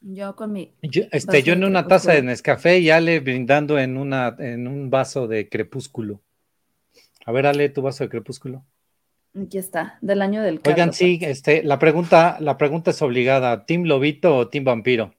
Yo 0.00 0.34
con 0.36 0.52
mi. 0.52 0.74
Yo, 0.82 1.04
este, 1.12 1.42
yo 1.42 1.54
en 1.54 1.60
de 1.60 1.66
una 1.66 1.86
taza 1.86 2.12
de. 2.12 2.22
Nescafé 2.22 2.78
y 2.80 2.90
Ale 2.90 3.20
brindando 3.20 3.78
en, 3.78 3.96
una, 3.96 4.36
en 4.38 4.66
un 4.66 4.90
vaso 4.90 5.28
de 5.28 5.48
crepúsculo. 5.48 6.20
A 7.24 7.32
ver, 7.32 7.46
Ale, 7.46 7.68
tu 7.68 7.82
vaso 7.82 8.04
de 8.04 8.10
crepúsculo. 8.10 8.64
Aquí 9.40 9.56
está, 9.56 9.98
del 10.02 10.20
año 10.20 10.42
del 10.42 10.60
Oigan, 10.66 10.92
sí, 10.92 11.18
este, 11.22 11.62
la 11.62 11.78
pregunta, 11.78 12.36
la 12.40 12.58
pregunta 12.58 12.90
es 12.90 13.00
obligada. 13.00 13.64
¿Team 13.64 13.84
Lobito 13.84 14.36
o 14.36 14.48
Team 14.48 14.64
Vampiro? 14.64 15.14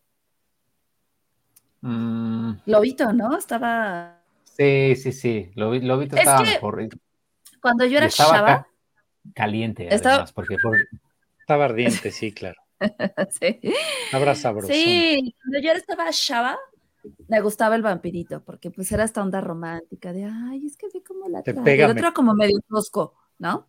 Mm, 1.85 2.53
Lobito, 2.67 3.11
¿no? 3.11 3.37
Estaba. 3.37 4.21
sí, 4.45 4.95
sí, 4.95 5.11
sí. 5.11 5.51
Lo 5.55 5.69
vi, 5.71 5.81
lo 5.81 5.97
vi 5.97 6.05
Es 6.05 6.13
estaba 6.13 6.43
que 6.43 6.49
mejor. 6.51 6.87
Cuando 7.61 7.85
yo 7.85 7.97
era 7.97 8.05
estaba 8.07 8.31
chava. 8.31 8.47
ca- 8.47 8.67
caliente, 9.33 9.93
Estaba- 9.93 10.15
además, 10.15 10.31
porque 10.33 10.57
por- 10.63 10.77
Estaba 11.39 11.65
ardiente, 11.65 12.11
sí, 12.11 12.31
claro. 12.31 12.55
sí. 13.29 13.59
Habrá 14.13 14.33
sabroso. 14.33 14.71
Sí, 14.73 15.35
cuando 15.41 15.59
yo 15.59 15.73
estaba 15.73 16.09
chava, 16.11 16.57
me 17.27 17.41
gustaba 17.41 17.75
el 17.75 17.81
vampirito, 17.81 18.41
porque 18.45 18.71
pues 18.71 18.89
era 18.93 19.03
esta 19.03 19.21
onda 19.21 19.41
romántica 19.41 20.13
de, 20.13 20.23
ay, 20.23 20.65
es 20.65 20.77
que 20.77 20.87
ve 20.93 21.03
cómo 21.05 21.27
la 21.27 21.43
Te 21.43 21.53
trae". 21.53 21.75
El 21.75 21.83
otro 21.89 21.99
era 21.99 22.11
como 22.13 22.33
medio 22.33 22.59
tosco, 22.69 23.15
¿no? 23.39 23.67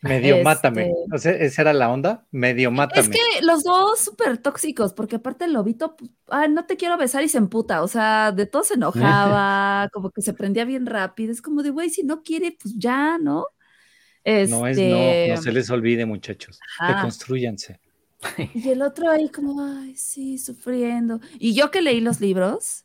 Medio 0.00 0.34
Este- 0.36 0.44
mátame. 0.44 0.92
O 1.12 1.18
sea, 1.18 1.32
esa 1.32 1.62
era 1.62 1.72
la 1.72 1.90
onda. 1.90 2.26
Medio 2.30 2.70
mátame. 2.70 3.00
Es 3.00 3.08
que 3.08 3.44
los 3.44 3.64
dos 3.64 3.98
súper 3.98 4.38
tóxicos, 4.38 4.92
porque 4.92 5.16
aparte 5.16 5.44
el 5.46 5.52
lobito, 5.52 5.96
pues, 5.96 6.10
ay, 6.28 6.50
no 6.50 6.66
te 6.66 6.76
quiero 6.76 6.96
besar 6.96 7.24
y 7.24 7.28
se 7.28 7.38
emputa, 7.38 7.82
o 7.82 7.88
sea, 7.88 8.32
de 8.32 8.46
todo 8.46 8.62
se 8.62 8.74
enojaba, 8.74 9.88
como 9.92 10.10
que 10.10 10.22
se 10.22 10.34
prendía 10.34 10.64
bien 10.64 10.86
rápido, 10.86 11.32
es 11.32 11.42
como 11.42 11.62
de, 11.62 11.70
güey, 11.70 11.90
si 11.90 12.04
no 12.04 12.22
quiere, 12.22 12.56
pues 12.60 12.74
ya, 12.76 13.18
¿no? 13.18 13.46
No 14.24 14.66
es 14.66 14.76
Este, 14.76 15.28
no, 15.28 15.36
no 15.36 15.42
se 15.42 15.52
les 15.52 15.70
olvide, 15.70 16.04
muchachos. 16.04 16.60
Deconstruyanse. 16.86 17.80
Y 18.52 18.68
el 18.68 18.82
otro 18.82 19.10
ahí 19.10 19.28
como, 19.30 19.62
ay, 19.62 19.96
sí, 19.96 20.38
sufriendo. 20.38 21.20
Y 21.38 21.54
yo 21.54 21.70
que 21.70 21.80
leí 21.80 22.00
los 22.00 22.20
libros, 22.20 22.84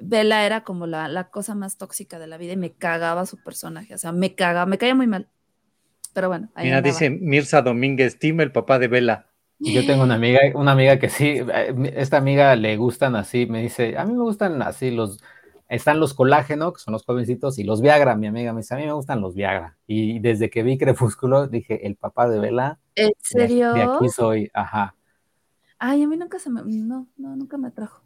Bella 0.00 0.44
era 0.44 0.62
como 0.62 0.86
la, 0.86 1.08
la 1.08 1.30
cosa 1.30 1.54
más 1.54 1.76
tóxica 1.76 2.18
de 2.18 2.26
la 2.26 2.36
vida 2.36 2.52
y 2.52 2.56
me 2.56 2.72
cagaba 2.72 3.26
su 3.26 3.42
personaje, 3.42 3.94
o 3.94 3.98
sea, 3.98 4.12
me 4.12 4.34
cagaba, 4.34 4.66
me 4.66 4.78
caía 4.78 4.94
muy 4.94 5.06
mal. 5.06 5.28
Pero 6.14 6.28
bueno, 6.28 6.50
ahí 6.54 6.70
Mira, 6.70 6.72
andaba. 6.72 7.02
dice 7.02 7.10
Mirza 7.10 7.62
Domínguez, 7.62 8.18
Team, 8.18 8.40
el 8.40 8.52
papá 8.52 8.78
de 8.78 8.88
Vela. 8.88 9.28
Y 9.62 9.72
Yo 9.72 9.84
tengo 9.84 10.02
una 10.04 10.14
amiga, 10.16 10.40
una 10.54 10.72
amiga 10.72 10.98
que 10.98 11.08
sí, 11.08 11.38
eh, 11.52 11.74
esta 11.96 12.18
amiga 12.18 12.54
le 12.56 12.76
gustan 12.76 13.16
así, 13.16 13.46
me 13.46 13.62
dice, 13.62 13.96
a 13.98 14.04
mí 14.04 14.12
me 14.14 14.22
gustan 14.22 14.60
así 14.62 14.90
los, 14.90 15.20
están 15.68 16.00
los 16.00 16.14
colágeno, 16.14 16.72
que 16.72 16.80
son 16.80 16.92
los 16.92 17.04
jovencitos, 17.04 17.58
y 17.58 17.64
los 17.64 17.80
Viagra, 17.80 18.14
mi 18.16 18.26
amiga 18.26 18.52
me 18.52 18.60
dice, 18.60 18.74
a 18.74 18.76
mí 18.78 18.84
me 18.84 18.92
gustan 18.92 19.20
los 19.22 19.34
Viagra. 19.34 19.78
Y 19.86 20.20
desde 20.20 20.50
que 20.50 20.62
vi 20.62 20.78
Crepúsculo, 20.78 21.48
dije, 21.48 21.86
el 21.86 21.96
papá 21.96 22.28
de 22.28 22.40
Vela, 22.40 22.78
¿En 22.96 23.12
de, 23.30 23.54
serio? 23.54 23.70
de 23.70 23.82
aquí 23.82 24.08
soy, 24.08 24.50
ajá. 24.54 24.96
Ay, 25.78 26.02
a 26.02 26.08
mí 26.08 26.16
nunca 26.16 26.38
se 26.40 26.50
me, 26.50 26.62
no, 26.64 27.08
no, 27.16 27.36
nunca 27.36 27.56
me 27.58 27.68
atrajo. 27.68 28.03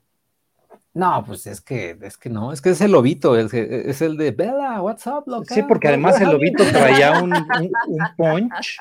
No, 0.99 1.23
pues 1.25 1.47
es 1.47 1.61
que, 1.61 1.97
es 2.03 2.17
que 2.19 2.29
no, 2.29 2.53
es 2.53 2.61
que 2.61 2.71
es 2.71 2.81
el 2.81 2.91
lobito, 2.91 3.39
es, 3.39 3.55
es 3.55 4.03
el 4.03 4.17
de 4.17 4.33
Bella, 4.33 4.83
what's 4.83 5.07
up, 5.07 5.23
loca? 5.29 5.55
Sí, 5.55 5.63
porque 5.63 5.87
además 5.87 6.21
el 6.21 6.29
lobito 6.33 6.65
traía 6.73 7.23
un, 7.23 7.33
un- 7.33 7.73
un 7.87 7.99
punch. 8.17 8.79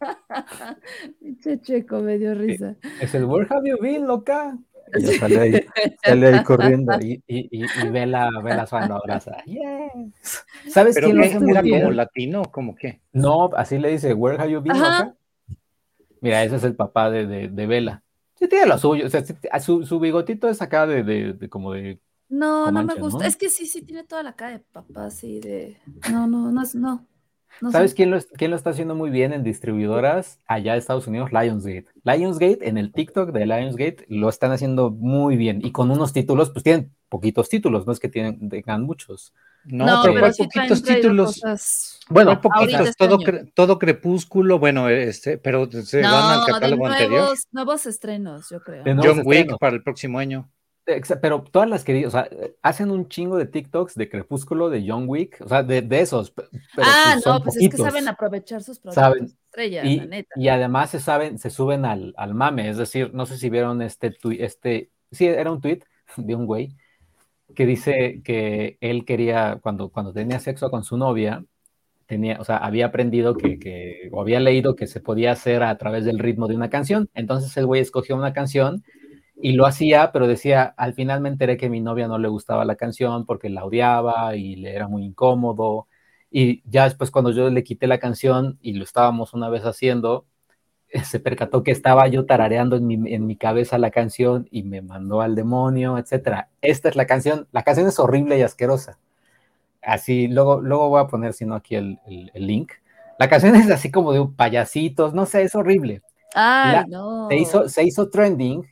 Pinche 1.20 1.60
checo, 1.60 1.98
me 2.00 2.18
dio 2.18 2.34
risa. 2.34 2.76
Es 3.00 3.14
el 3.14 3.24
Where 3.24 3.46
have 3.50 3.68
you 3.68 3.76
been, 3.80 4.06
loca? 4.06 4.56
Y 4.94 5.02
yo 5.02 5.12
sale 5.18 5.40
ahí, 5.40 5.66
sale 6.04 6.26
ahí 6.28 6.42
corriendo 6.44 6.96
y, 7.00 7.20
y, 7.26 7.48
y, 7.50 7.64
y 7.64 7.88
Bella, 7.88 8.30
Bella 8.42 8.66
Swan 8.66 8.88
lo 8.88 8.96
abraza. 8.96 9.38
Yes. 9.46 10.44
¿Sabes 10.68 10.94
Pero 10.94 11.08
quién 11.08 11.16
lo 11.16 11.22
¿qué? 11.24 11.28
hace 11.30 11.40
muy 11.40 11.58
bien? 11.60 11.80
como 11.80 11.90
latino, 11.92 12.42
como 12.44 12.74
qué? 12.76 13.00
No, 13.12 13.50
así 13.56 13.78
le 13.78 13.90
dice, 13.90 14.14
Where 14.14 14.38
have 14.40 14.50
you 14.50 14.60
been, 14.60 14.76
Ajá. 14.76 15.06
loca? 15.06 15.16
Mira, 16.20 16.44
ese 16.44 16.56
es 16.56 16.62
el 16.64 16.76
papá 16.76 17.10
de, 17.10 17.26
de, 17.26 17.48
de 17.48 17.66
Bella. 17.66 18.02
Sí 18.38 18.48
tiene 18.48 18.66
lo 18.66 18.78
suyo, 18.78 19.06
o 19.06 19.08
sea, 19.10 19.24
sí- 19.24 19.34
su, 19.60 19.86
su 19.86 19.98
bigotito 19.98 20.48
es 20.48 20.60
acá 20.60 20.86
de, 20.86 21.02
de, 21.02 21.32
de 21.32 21.48
como 21.48 21.72
de... 21.72 22.00
No, 22.28 22.70
no 22.72 22.82
me 22.84 22.94
gusta. 22.94 23.24
¿no? 23.24 23.28
Es 23.28 23.36
que 23.36 23.48
sí, 23.48 23.66
sí, 23.66 23.82
tiene 23.82 24.04
toda 24.04 24.22
la 24.22 24.34
cara 24.34 24.52
de 24.52 24.58
papá, 24.60 25.06
así 25.06 25.40
de. 25.40 25.78
No, 26.10 26.26
no, 26.26 26.50
no, 26.50 26.62
es- 26.62 26.74
no. 26.74 27.06
no 27.60 27.70
¿Sabes 27.70 27.90
sé. 27.92 27.96
quién 27.96 28.10
lo, 28.10 28.16
es- 28.16 28.26
quién 28.36 28.50
lo 28.50 28.56
está 28.56 28.70
haciendo 28.70 28.94
muy 28.94 29.10
bien 29.10 29.32
en 29.32 29.42
distribuidoras 29.44 30.40
allá 30.46 30.72
de 30.72 30.78
Estados 30.80 31.06
Unidos? 31.06 31.30
Lionsgate. 31.32 31.86
Lionsgate, 32.04 32.68
en 32.68 32.78
el 32.78 32.92
TikTok 32.92 33.30
de 33.30 33.46
Lionsgate, 33.46 34.04
lo 34.08 34.28
están 34.28 34.52
haciendo 34.52 34.90
muy 34.90 35.36
bien. 35.36 35.60
Y 35.64 35.72
con 35.72 35.90
unos 35.90 36.12
títulos, 36.12 36.50
pues 36.50 36.64
tienen 36.64 36.94
poquitos 37.08 37.48
títulos, 37.48 37.86
no 37.86 37.92
es 37.92 38.00
que 38.00 38.08
tienen, 38.08 38.48
tengan 38.48 38.82
muchos. 38.82 39.32
No, 39.66 39.84
No, 39.86 40.00
pero, 40.02 40.14
pero 40.14 40.20
¿cuál 40.26 40.34
sí 40.34 40.42
traen- 40.48 40.68
poquitos 40.68 40.82
títulos. 40.82 41.26
cosas- 41.40 42.00
Bueno, 42.08 42.40
¿Cuál 42.40 42.52
ahorita 42.60 42.78
poquitos? 42.78 42.88
este 42.88 43.06
todo, 43.08 43.18
cre- 43.18 43.52
todo 43.54 43.78
crepúsculo, 43.78 44.58
bueno, 44.58 44.88
este, 44.88 45.38
pero 45.38 45.70
se 45.70 46.02
van 46.02 46.12
al 46.14 46.38
No, 46.40 46.46
de 46.46 46.52
catálogo 46.52 46.86
anterior. 46.86 47.10
nuevos, 47.20 47.46
nuevos 47.50 47.86
estrenos, 47.86 48.48
yo 48.50 48.60
creo. 48.60 48.84
Nuevos 48.84 49.04
John 49.06 49.22
Wick 49.26 49.38
estrenos. 49.38 49.58
para 49.58 49.76
el 49.76 49.82
próximo 49.82 50.18
año. 50.18 50.48
Pero 51.20 51.42
todas 51.50 51.68
las 51.68 51.82
que, 51.82 52.06
o 52.06 52.10
sea, 52.12 52.28
hacen 52.62 52.92
un 52.92 53.08
chingo 53.08 53.36
de 53.36 53.46
TikToks 53.46 53.96
de 53.96 54.08
Crepúsculo, 54.08 54.70
de 54.70 54.84
John 54.88 55.06
Wick, 55.08 55.38
o 55.40 55.48
sea, 55.48 55.64
de, 55.64 55.82
de 55.82 56.00
esos. 56.00 56.30
Pero 56.30 56.48
ah, 56.78 57.10
pues 57.14 57.24
son 57.24 57.34
no, 57.38 57.42
pues 57.42 57.56
es 57.56 57.68
que 57.70 57.76
saben 57.76 58.06
aprovechar 58.06 58.62
sus 58.62 58.78
productos 58.78 59.02
Saben. 59.02 59.24
estrella, 59.24 59.84
Y, 59.84 59.96
la 59.96 60.06
neta. 60.06 60.34
y 60.36 60.46
además 60.46 60.90
se 60.90 61.00
saben, 61.00 61.38
se 61.40 61.50
suben 61.50 61.84
al, 61.84 62.14
al 62.16 62.34
mame, 62.34 62.68
es 62.70 62.76
decir, 62.76 63.12
no 63.14 63.26
sé 63.26 63.36
si 63.36 63.50
vieron 63.50 63.82
este 63.82 64.12
tweet, 64.12 64.44
este, 64.44 64.92
sí, 65.10 65.26
era 65.26 65.50
un 65.50 65.60
tweet 65.60 65.80
de 66.16 66.34
un 66.36 66.46
güey 66.46 66.76
que 67.54 67.66
dice 67.66 68.22
que 68.24 68.78
él 68.80 69.04
quería, 69.04 69.58
cuando, 69.62 69.90
cuando 69.90 70.12
tenía 70.12 70.40
sexo 70.40 70.70
con 70.70 70.84
su 70.84 70.96
novia, 70.96 71.44
tenía, 72.06 72.38
o 72.40 72.44
sea, 72.44 72.58
había 72.58 72.86
aprendido 72.86 73.36
que, 73.36 73.58
que, 73.58 74.08
o 74.12 74.20
había 74.20 74.40
leído 74.40 74.76
que 74.76 74.86
se 74.86 75.00
podía 75.00 75.32
hacer 75.32 75.62
a 75.62 75.76
través 75.78 76.04
del 76.04 76.18
ritmo 76.18 76.48
de 76.48 76.56
una 76.56 76.70
canción. 76.70 77.10
Entonces 77.14 77.56
el 77.56 77.66
güey 77.66 77.80
escogió 77.82 78.16
una 78.16 78.32
canción 78.32 78.84
y 79.36 79.52
lo 79.52 79.66
hacía, 79.66 80.12
pero 80.12 80.26
decía, 80.26 80.74
al 80.76 80.94
final 80.94 81.20
me 81.20 81.28
enteré 81.28 81.56
que 81.56 81.68
mi 81.70 81.80
novia 81.80 82.08
no 82.08 82.18
le 82.18 82.28
gustaba 82.28 82.64
la 82.64 82.76
canción 82.76 83.26
porque 83.26 83.50
la 83.50 83.64
odiaba 83.64 84.36
y 84.36 84.56
le 84.56 84.74
era 84.74 84.88
muy 84.88 85.04
incómodo. 85.04 85.88
Y 86.30 86.62
ya 86.68 86.84
después 86.84 87.10
cuando 87.10 87.32
yo 87.32 87.50
le 87.50 87.64
quité 87.64 87.86
la 87.86 87.98
canción 87.98 88.58
y 88.62 88.74
lo 88.74 88.84
estábamos 88.84 89.34
una 89.34 89.48
vez 89.48 89.62
haciendo, 89.64 90.26
se 91.04 91.20
percató 91.20 91.62
que 91.62 91.70
estaba 91.72 92.06
yo 92.08 92.26
tarareando 92.26 92.76
en 92.76 92.86
mi, 92.86 93.12
en 93.14 93.26
mi 93.26 93.36
cabeza 93.36 93.78
la 93.78 93.90
canción 93.90 94.48
y 94.50 94.62
me 94.62 94.82
mandó 94.82 95.20
al 95.20 95.34
demonio, 95.34 95.98
etcétera. 95.98 96.48
Esta 96.62 96.88
es 96.88 96.96
la 96.96 97.06
canción, 97.06 97.48
la 97.52 97.62
canción 97.64 97.86
es 97.88 97.98
horrible 97.98 98.38
y 98.38 98.42
asquerosa. 98.42 98.98
Así, 99.82 100.28
luego, 100.28 100.60
luego 100.60 100.88
voy 100.88 101.00
a 101.00 101.06
poner, 101.06 101.32
si 101.32 101.44
no, 101.46 101.54
aquí 101.54 101.76
el, 101.76 101.98
el- 102.06 102.30
el 102.34 102.46
link. 102.46 102.72
La 103.18 103.28
canción 103.28 103.54
es 103.56 103.70
así 103.70 103.90
como 103.90 104.12
de 104.12 104.26
payasitos, 104.36 105.14
no 105.14 105.26
sé, 105.26 105.42
es 105.42 105.54
horrible. 105.54 106.02
Ay, 106.34 106.72
la- 106.72 106.86
no. 106.86 107.28
Se 107.30 107.36
hizo, 107.38 107.68
se 107.68 107.84
hizo 107.84 108.10
trending 108.10 108.64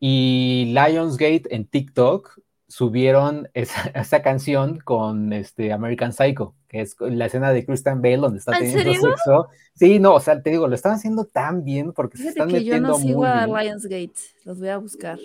Y 0.00 0.72
Lionsgate 0.74 1.42
en 1.54 1.64
TikTok 1.66 2.38
subieron 2.72 3.50
esa, 3.52 3.82
esa 3.94 4.22
canción 4.22 4.78
con 4.78 5.32
este 5.34 5.72
American 5.72 6.14
Psycho, 6.14 6.54
que 6.68 6.80
es 6.80 6.96
la 7.00 7.26
escena 7.26 7.52
de 7.52 7.66
Christian 7.66 8.00
Bale 8.00 8.16
donde 8.16 8.38
está 8.38 8.52
¿En 8.52 8.60
teniendo 8.60 8.94
serio? 8.94 9.10
sexo. 9.10 9.48
Sí, 9.74 9.98
no, 9.98 10.14
o 10.14 10.20
sea, 10.20 10.42
te 10.42 10.50
digo, 10.50 10.66
lo 10.68 10.74
están 10.74 10.92
haciendo 10.92 11.26
tan 11.26 11.64
bien 11.64 11.92
porque 11.92 12.16
se 12.16 12.30
están 12.30 12.48
que 12.48 12.64
yo 12.64 12.80
metiendo 12.80 12.88
no 12.88 12.94
sigo 12.94 13.18
muy 13.18 13.28
a 13.28 13.44
bien. 13.44 13.58
Lionsgate. 13.58 14.12
Los 14.46 14.58
voy 14.58 14.68
a 14.68 14.78
buscar. 14.78 15.18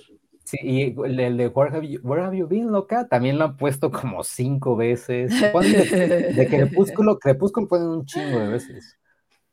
Sí, 0.43 0.57
y 0.61 0.81
el, 1.05 1.19
el 1.19 1.37
de 1.37 1.47
Where 1.47 1.75
Have, 1.75 1.87
you, 1.87 2.01
Where 2.03 2.23
Have 2.23 2.37
You 2.37 2.47
Been, 2.47 2.71
loca, 2.71 3.07
también 3.07 3.37
lo 3.37 3.45
han 3.45 3.57
puesto 3.57 3.91
como 3.91 4.23
cinco 4.23 4.75
veces. 4.75 5.31
De, 5.61 6.33
de 6.33 6.47
Crepúsculo, 6.47 7.17
Crepúsculo 7.17 7.67
ponen 7.67 7.87
un 7.87 8.05
chingo 8.05 8.39
de 8.39 8.47
veces. 8.49 8.97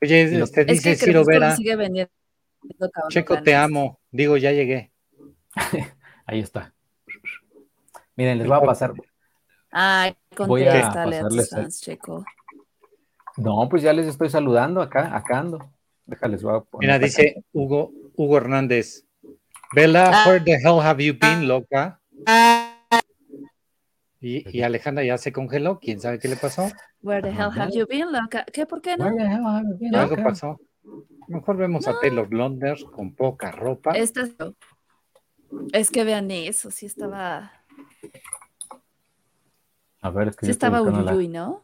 Oye, 0.02 0.22
Es 0.22 0.52
dice 0.66 0.90
que 0.90 0.96
Ciro 0.96 1.24
Vera, 1.24 1.54
sigue 1.56 1.76
vendiendo 1.76 2.10
cabrón, 2.92 3.10
Checo, 3.10 3.40
te 3.42 3.54
amo. 3.54 4.00
Digo, 4.10 4.36
ya 4.36 4.52
llegué. 4.52 4.92
Ahí 6.26 6.40
está. 6.40 6.73
Miren, 8.16 8.38
les 8.38 8.46
voy 8.46 8.56
a 8.56 8.60
pasar. 8.60 8.92
Ay, 9.70 10.16
Voy 10.46 10.62
a 10.64 10.72
contéstale 10.72 11.18
a, 11.18 11.28
tus 11.28 11.50
fans, 11.50 11.80
Checo. 11.80 12.24
No, 13.36 13.68
pues 13.68 13.82
ya 13.82 13.92
les 13.92 14.06
estoy 14.06 14.30
saludando 14.30 14.80
acá, 14.80 15.14
acá 15.16 15.40
ando. 15.40 15.58
Déjales, 16.06 16.42
voy 16.42 16.56
a 16.56 16.60
poner 16.60 16.86
Mira, 16.88 16.98
dice 16.98 17.44
Hugo, 17.52 17.90
Hugo 18.14 18.36
Hernández. 18.36 19.04
Bella, 19.74 20.10
Ah. 20.12 20.28
where 20.28 20.44
the 20.44 20.52
hell 20.54 20.80
have 20.80 21.02
you 21.02 21.14
been, 21.18 21.48
loca? 21.48 22.00
Y, 24.20 24.48
y 24.56 24.62
Alejandra 24.62 25.04
ya 25.04 25.18
se 25.18 25.32
congeló. 25.32 25.78
¿Quién 25.80 26.00
sabe 26.00 26.18
qué 26.18 26.28
le 26.28 26.36
pasó? 26.36 26.70
Where 27.02 27.20
the 27.22 27.30
hell 27.30 27.50
have 27.50 27.72
you 27.74 27.86
been, 27.86 28.12
loca? 28.12 28.44
¿Qué? 28.52 28.64
¿Por 28.66 28.80
qué 28.80 28.96
no? 28.96 29.04
Where 29.06 29.16
the 29.18 29.26
hell 29.30 29.44
have 29.44 29.66
you 29.68 29.76
been, 29.78 29.94
Algo 29.94 30.16
pasó. 30.22 30.60
Mejor 31.28 31.56
vemos 31.56 31.88
a 31.88 31.98
Taylor 32.00 32.32
Lautner 32.32 32.76
con 32.92 33.14
poca 33.14 33.50
ropa. 33.50 33.92
Esta- 33.92 34.28
es 35.72 35.90
que 35.90 36.04
vean 36.04 36.30
eso, 36.30 36.70
sí 36.70 36.86
estaba, 36.86 37.52
A 40.00 40.10
ver, 40.10 40.28
es 40.28 40.36
que 40.36 40.46
sí 40.46 40.52
estaba 40.52 40.80
la- 40.80 41.12
uyuyuy, 41.12 41.28
¿no? 41.28 41.62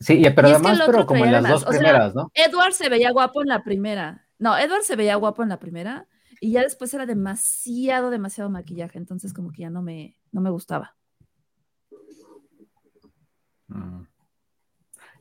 Sí, 0.00 0.22
pero 0.34 0.48
Y 0.48 0.52
es 0.52 0.58
que 0.60 0.68
además, 0.68 0.82
pero 0.86 1.06
como 1.06 1.24
en 1.24 1.32
las 1.32 1.48
dos 1.48 1.62
o 1.64 1.70
sea, 1.70 1.78
primeras, 1.78 2.14
¿no? 2.14 2.30
Edward 2.34 2.72
se 2.72 2.88
veía 2.88 3.10
guapo 3.10 3.42
en 3.42 3.48
la 3.48 3.62
primera. 3.64 4.26
No, 4.38 4.56
Edward 4.58 4.82
se 4.82 4.96
veía 4.96 5.16
guapo 5.16 5.42
en 5.42 5.48
la 5.48 5.58
primera 5.58 6.06
y 6.40 6.52
ya 6.52 6.62
después 6.62 6.92
era 6.92 7.06
demasiado, 7.06 8.10
demasiado 8.10 8.50
maquillaje, 8.50 8.98
entonces 8.98 9.32
como 9.32 9.50
que 9.50 9.62
ya 9.62 9.70
no 9.70 9.82
me, 9.82 10.16
no 10.30 10.40
me 10.40 10.50
gustaba. 10.50 10.94
Mm. 13.68 14.02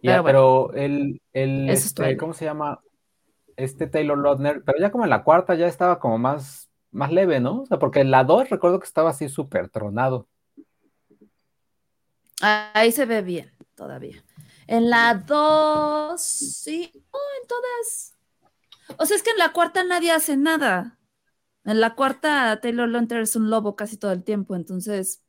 Ya, 0.01 0.21
Pero 0.21 0.23
pero 0.23 0.73
el, 0.73 1.21
el 1.31 1.69
este. 1.69 2.17
¿cómo 2.17 2.33
se 2.33 2.43
llama? 2.45 2.81
Este 3.55 3.87
Taylor 3.87 4.17
Lautner, 4.17 4.63
pero 4.65 4.79
ya 4.79 4.91
como 4.91 5.05
en 5.05 5.11
la 5.11 5.23
cuarta 5.23 5.55
ya 5.55 5.67
estaba 5.67 5.99
como 5.99 6.17
más, 6.17 6.69
más 6.93 7.11
leve, 7.11 7.39
¿no? 7.39 7.61
O 7.61 7.65
sea, 7.65 7.79
porque 7.79 8.01
en 8.01 8.11
la 8.11 8.23
dos 8.23 8.49
recuerdo 8.49 8.79
que 8.79 8.85
estaba 8.85 9.09
así 9.09 9.27
súper 9.27 9.69
tronado. 9.69 10.27
Ahí 12.41 12.91
se 12.91 13.05
ve 13.05 13.21
bien 13.21 13.51
todavía. 13.75 14.23
En 14.67 14.89
la 14.89 15.13
2, 15.13 16.21
sí, 16.21 16.91
no, 16.93 17.19
en 17.41 17.47
todas. 17.47 18.17
O 18.97 19.05
sea, 19.05 19.17
es 19.17 19.23
que 19.23 19.31
en 19.31 19.37
la 19.37 19.51
cuarta 19.51 19.83
nadie 19.83 20.11
hace 20.11 20.37
nada. 20.37 20.99
En 21.65 21.79
la 21.79 21.95
cuarta, 21.95 22.59
Taylor 22.61 22.87
Lautner 22.89 23.21
es 23.21 23.35
un 23.35 23.49
lobo 23.49 23.75
casi 23.75 23.97
todo 23.97 24.11
el 24.11 24.23
tiempo, 24.23 24.55
entonces, 24.55 25.23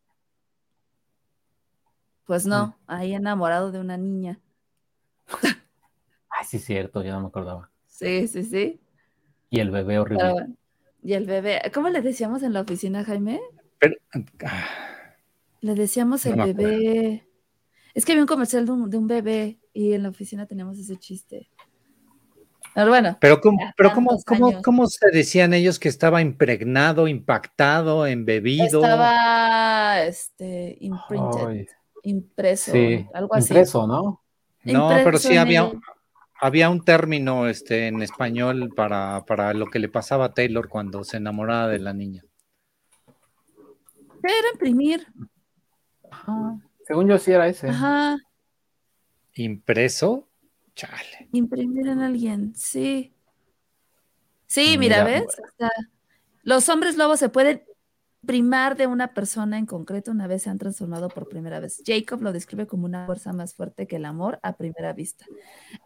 pues 2.25 2.47
no, 2.47 2.77
ahí 2.87 3.15
enamorado 3.15 3.71
de 3.71 3.81
una 3.81 3.97
niña. 3.97 4.41
Ay, 6.29 6.45
sí, 6.45 6.59
cierto, 6.59 7.03
ya 7.03 7.13
no 7.13 7.21
me 7.21 7.27
acordaba. 7.29 7.71
Sí, 7.87 8.27
sí, 8.27 8.43
sí. 8.43 8.81
Y 9.51 9.61
el 9.61 9.71
bebé 9.71 9.99
horrible. 9.99 10.33
Pero. 10.35 10.64
Y 11.05 11.13
el 11.13 11.27
bebé, 11.27 11.61
¿cómo 11.75 11.91
le 11.91 12.01
decíamos 12.01 12.43
en 12.43 12.55
la 12.55 12.63
oficina, 12.63 13.05
Jaime? 13.05 13.39
Pero, 13.79 13.95
ah, 14.47 14.67
Le 15.61 15.75
decíamos 15.75 16.25
No 16.25 16.33
el 16.47 16.55
bebé. 16.55 17.29
Es 17.93 18.07
que 18.07 18.13
había 18.13 18.23
un 18.23 18.27
comercial 18.27 18.65
de 18.65 18.73
un, 18.73 18.89
de 18.89 18.97
un 18.97 19.07
bebé 19.07 19.61
y 19.75 19.93
en 19.93 20.03
la 20.03 20.09
oficina 20.09 20.47
teníamos 20.47 20.79
ese 20.79 20.97
chiste. 20.97 21.51
Pero 22.75 22.89
bueno, 22.89 23.19
pero 23.21 23.39
¿cómo, 23.41 23.59
pero 23.77 23.93
cómo, 23.93 24.19
cómo, 24.27 24.63
cómo 24.63 24.87
se 24.87 25.11
decían 25.13 25.53
ellos 25.53 25.79
que 25.79 25.91
estaba 25.91 26.23
impregnado, 26.23 27.07
impactado, 27.07 28.07
embebido? 28.07 28.65
estaba 28.65 30.03
este 30.05 30.79
imprinted, 30.81 31.47
Ay, 31.47 31.67
impreso, 32.03 32.73
sí, 32.73 33.07
algo 33.13 33.35
así. 33.35 33.53
impreso, 33.53 33.87
¿no? 33.87 34.23
No, 34.65 34.89
pero 35.05 35.19
sí 35.19 35.37
había, 35.37 35.61
el- 35.61 35.79
había 36.45 36.69
un 36.69 36.85
término 36.85 37.49
este, 37.49 37.89
en 37.89 38.03
español 38.03 38.71
para, 38.77 39.25
para 39.25 39.55
lo 39.55 39.65
que 39.65 39.79
le 39.79 39.89
pasaba 39.89 40.27
a 40.27 40.35
Taylor 40.35 40.69
cuando 40.69 41.03
se 41.03 41.17
enamoraba 41.17 41.69
de 41.69 41.79
la 41.79 41.95
niña. 41.95 42.23
¿Qué 44.23 44.39
era 44.39 44.49
imprimir? 44.53 45.07
Ajá. 46.11 46.59
Según 46.87 47.09
yo 47.09 47.17
sí 47.17 47.33
era 47.33 47.49
ese. 47.49 47.71
Ajá, 47.71 48.19
¿Impreso? 49.33 50.29
Chale. 50.77 51.29
imprimir 51.33 51.89
en 51.89 52.01
alguien, 52.01 52.55
sí. 52.55 53.15
Sí, 54.47 54.77
Mira, 54.77 55.03
mira, 55.03 55.21
¿ves? 55.21 55.27
Los 56.43 56.69
hombres 56.69 56.99
lobos 56.99 57.21
se 57.21 57.31
pueden 57.31 57.65
primar 58.25 58.77
de 58.77 58.87
una 58.87 59.15
persona 59.15 59.59
en 59.59 59.67
concreto 59.67 60.11
una 60.11 60.27
vez 60.27 60.43
se 60.43 60.51
han 60.51 60.59
transformado 60.59 61.09
por 61.09 61.29
primera 61.29 61.61
vez. 61.61 61.83
Jacob 61.87 62.23
lo 62.23 62.33
describe 62.33 62.67
como 62.67 62.85
una 62.87 63.07
fuerza 63.07 63.33
más 63.33 63.55
fuerte 63.55 63.87
que 63.87 63.97
el 63.97 64.05
amor 64.05 64.39
a 64.43 64.57
primera 64.57 64.93
vista. 64.93 65.25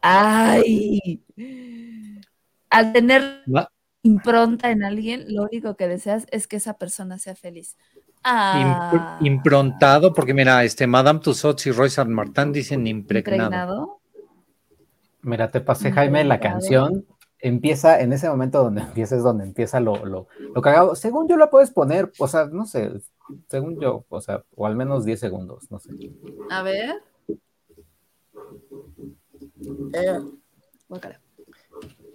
¡Ay! 0.02 1.22
Al 2.70 2.92
tener 2.92 3.42
impronta 4.02 4.70
en 4.70 4.84
alguien, 4.84 5.24
lo 5.34 5.42
único 5.44 5.76
que 5.76 5.88
deseas 5.88 6.26
es 6.30 6.46
que 6.46 6.56
esa 6.56 6.74
persona 6.74 7.18
sea 7.18 7.34
feliz. 7.34 7.76
Impr- 8.22 8.22
Ah, 8.24 9.18
improntado, 9.20 10.12
porque 10.12 10.34
mira, 10.34 10.64
este 10.64 10.86
Madame 10.86 11.20
Tussauds 11.20 11.66
y 11.66 11.70
Roy 11.70 11.88
San 11.90 12.12
Martin 12.12 12.52
dicen 12.52 12.86
impregnado. 12.86 13.44
impregnado. 13.44 14.00
Mira, 15.22 15.50
te 15.50 15.60
pasé, 15.60 15.90
Jaime, 15.92 16.24
la 16.24 16.40
canción. 16.40 17.04
Empieza 17.40 18.00
en 18.00 18.12
ese 18.12 18.28
momento 18.28 18.62
donde 18.64 18.80
empieza, 18.88 19.16
es 19.16 19.22
donde 19.22 19.44
empieza 19.44 19.80
lo, 19.80 20.04
lo, 20.04 20.28
lo 20.54 20.62
cagado. 20.62 20.94
Según 20.94 21.28
yo 21.28 21.36
la 21.36 21.50
puedes 21.50 21.70
poner, 21.70 22.10
o 22.18 22.26
sea, 22.28 22.46
no 22.46 22.66
sé, 22.66 22.90
según 23.48 23.80
yo, 23.80 24.04
o 24.08 24.20
sea, 24.20 24.42
o 24.56 24.66
al 24.66 24.76
menos 24.76 25.04
10 25.04 25.20
segundos, 25.20 25.70
no 25.70 25.78
sé. 25.78 25.90
A 26.50 26.62
ver. 26.62 26.96
Eh. 29.92 30.18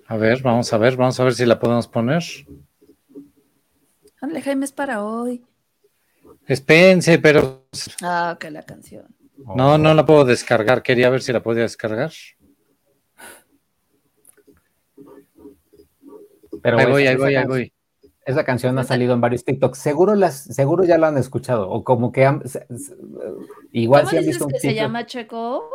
A 0.07 0.17
ver, 0.17 0.41
vamos 0.41 0.73
a 0.73 0.77
ver, 0.77 0.97
vamos 0.97 1.19
a 1.19 1.23
ver 1.23 1.33
si 1.33 1.45
la 1.45 1.59
podemos 1.59 1.87
poner. 1.87 2.23
Ándale, 4.21 4.41
Jaime, 4.41 4.65
es 4.65 4.71
para 4.71 5.03
hoy. 5.03 5.43
Espérense, 6.47 7.19
pero 7.19 7.65
Ah, 8.01 8.37
que 8.39 8.51
la 8.51 8.63
canción. 8.63 9.05
no, 9.37 9.77
no 9.77 9.93
la 9.93 10.05
puedo 10.05 10.25
descargar. 10.25 10.81
Quería 10.83 11.09
ver 11.09 11.21
si 11.21 11.31
la 11.33 11.43
podía 11.43 11.63
descargar. 11.63 12.11
Pero 16.63 16.77
ahí 16.77 16.83
esa- 16.83 16.91
voy, 16.91 17.07
ahí 17.07 17.13
esa 17.13 17.23
voy, 17.23 17.35
ahí 17.35 17.41
can- 17.43 17.49
voy. 17.49 17.73
Esa 18.25 18.45
canción 18.45 18.79
ha 18.79 18.85
salido 18.85 19.13
en 19.13 19.19
varios 19.21 19.43
TikToks. 19.43 19.77
Seguro 19.77 20.15
las, 20.15 20.43
seguro 20.45 20.85
ya 20.85 20.97
la 20.97 21.09
han 21.09 21.17
escuchado, 21.17 21.69
o 21.69 21.83
como 21.83 22.11
que 22.13 22.25
han- 22.25 22.47
se- 22.47 22.65
se- 22.77 22.95
igual 23.73 24.03
¿Cómo 24.03 24.11
si 24.11 24.17
han 24.17 24.25
visto 24.25 24.45
un 24.45 24.51
que 24.51 24.59
se 24.59 24.67
TikTok. 24.69 24.81
llama 24.83 25.05
Checo? 25.05 25.69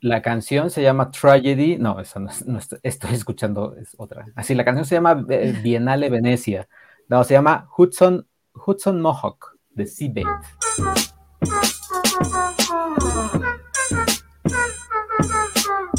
La 0.00 0.20
canción 0.20 0.68
se 0.68 0.82
llama 0.82 1.10
Tragedy. 1.10 1.78
No, 1.78 1.98
eso 1.98 2.20
no, 2.20 2.28
es- 2.28 2.44
no 2.46 2.58
estoy, 2.58 2.78
estoy 2.82 3.14
escuchando, 3.14 3.74
es 3.76 3.94
otra. 3.96 4.26
Así, 4.36 4.54
la 4.54 4.64
canción 4.66 4.84
se 4.84 4.96
llama 4.96 5.24
eh, 5.30 5.54
Bienale 5.62 6.10
Venecia. 6.10 6.68
No, 7.08 7.24
se 7.24 7.32
llama 7.34 7.68
Hudson, 7.76 8.26
Hudson 8.66 9.00
Mohawk 9.00 9.56
de 9.70 9.86
Seabait. 9.86 10.26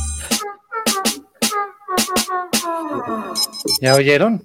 ¿Ya 3.82 3.96
oyeron? 3.96 4.44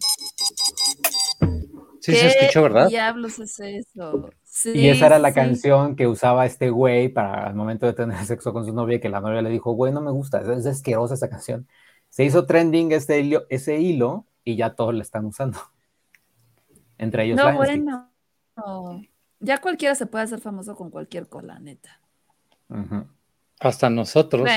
Sí 2.00 2.14
se 2.14 2.20
¿Qué 2.20 2.26
escuchó, 2.28 2.62
¿verdad? 2.62 2.88
diablos 2.88 3.38
es 3.38 3.60
eso? 3.60 4.30
Sí, 4.42 4.72
Y 4.74 4.88
esa 4.88 5.06
era 5.06 5.18
la 5.18 5.28
sí. 5.28 5.34
canción 5.34 5.96
que 5.96 6.06
usaba 6.06 6.46
este 6.46 6.70
güey 6.70 7.08
para 7.08 7.48
el 7.48 7.54
momento 7.54 7.86
de 7.86 7.92
tener 7.92 8.16
sexo 8.26 8.52
con 8.52 8.64
su 8.64 8.72
novia, 8.72 8.96
y 8.96 9.00
que 9.00 9.08
la 9.08 9.20
novia 9.20 9.42
le 9.42 9.50
dijo, 9.50 9.72
güey, 9.72 9.92
no 9.92 10.00
me 10.00 10.10
gusta, 10.10 10.40
es, 10.40 10.48
es 10.48 10.66
asquerosa 10.66 11.14
esa 11.14 11.28
canción. 11.28 11.68
Se 12.08 12.24
hizo 12.24 12.46
trending 12.46 12.92
este 12.92 13.20
hilo, 13.20 13.46
ese 13.50 13.78
hilo 13.78 14.26
y 14.44 14.56
ya 14.56 14.74
todos 14.74 14.94
la 14.94 15.02
están 15.02 15.26
usando. 15.26 15.58
Entre 16.98 17.24
ellos 17.24 17.36
No, 17.36 17.54
bueno. 17.54 18.10
No. 18.56 19.02
Ya 19.38 19.58
cualquiera 19.58 19.94
se 19.94 20.06
puede 20.06 20.24
hacer 20.24 20.40
famoso 20.40 20.74
con 20.74 20.90
cualquier 20.90 21.28
cola, 21.28 21.58
neta. 21.58 22.00
Hasta 23.58 23.88
nosotros. 23.88 24.48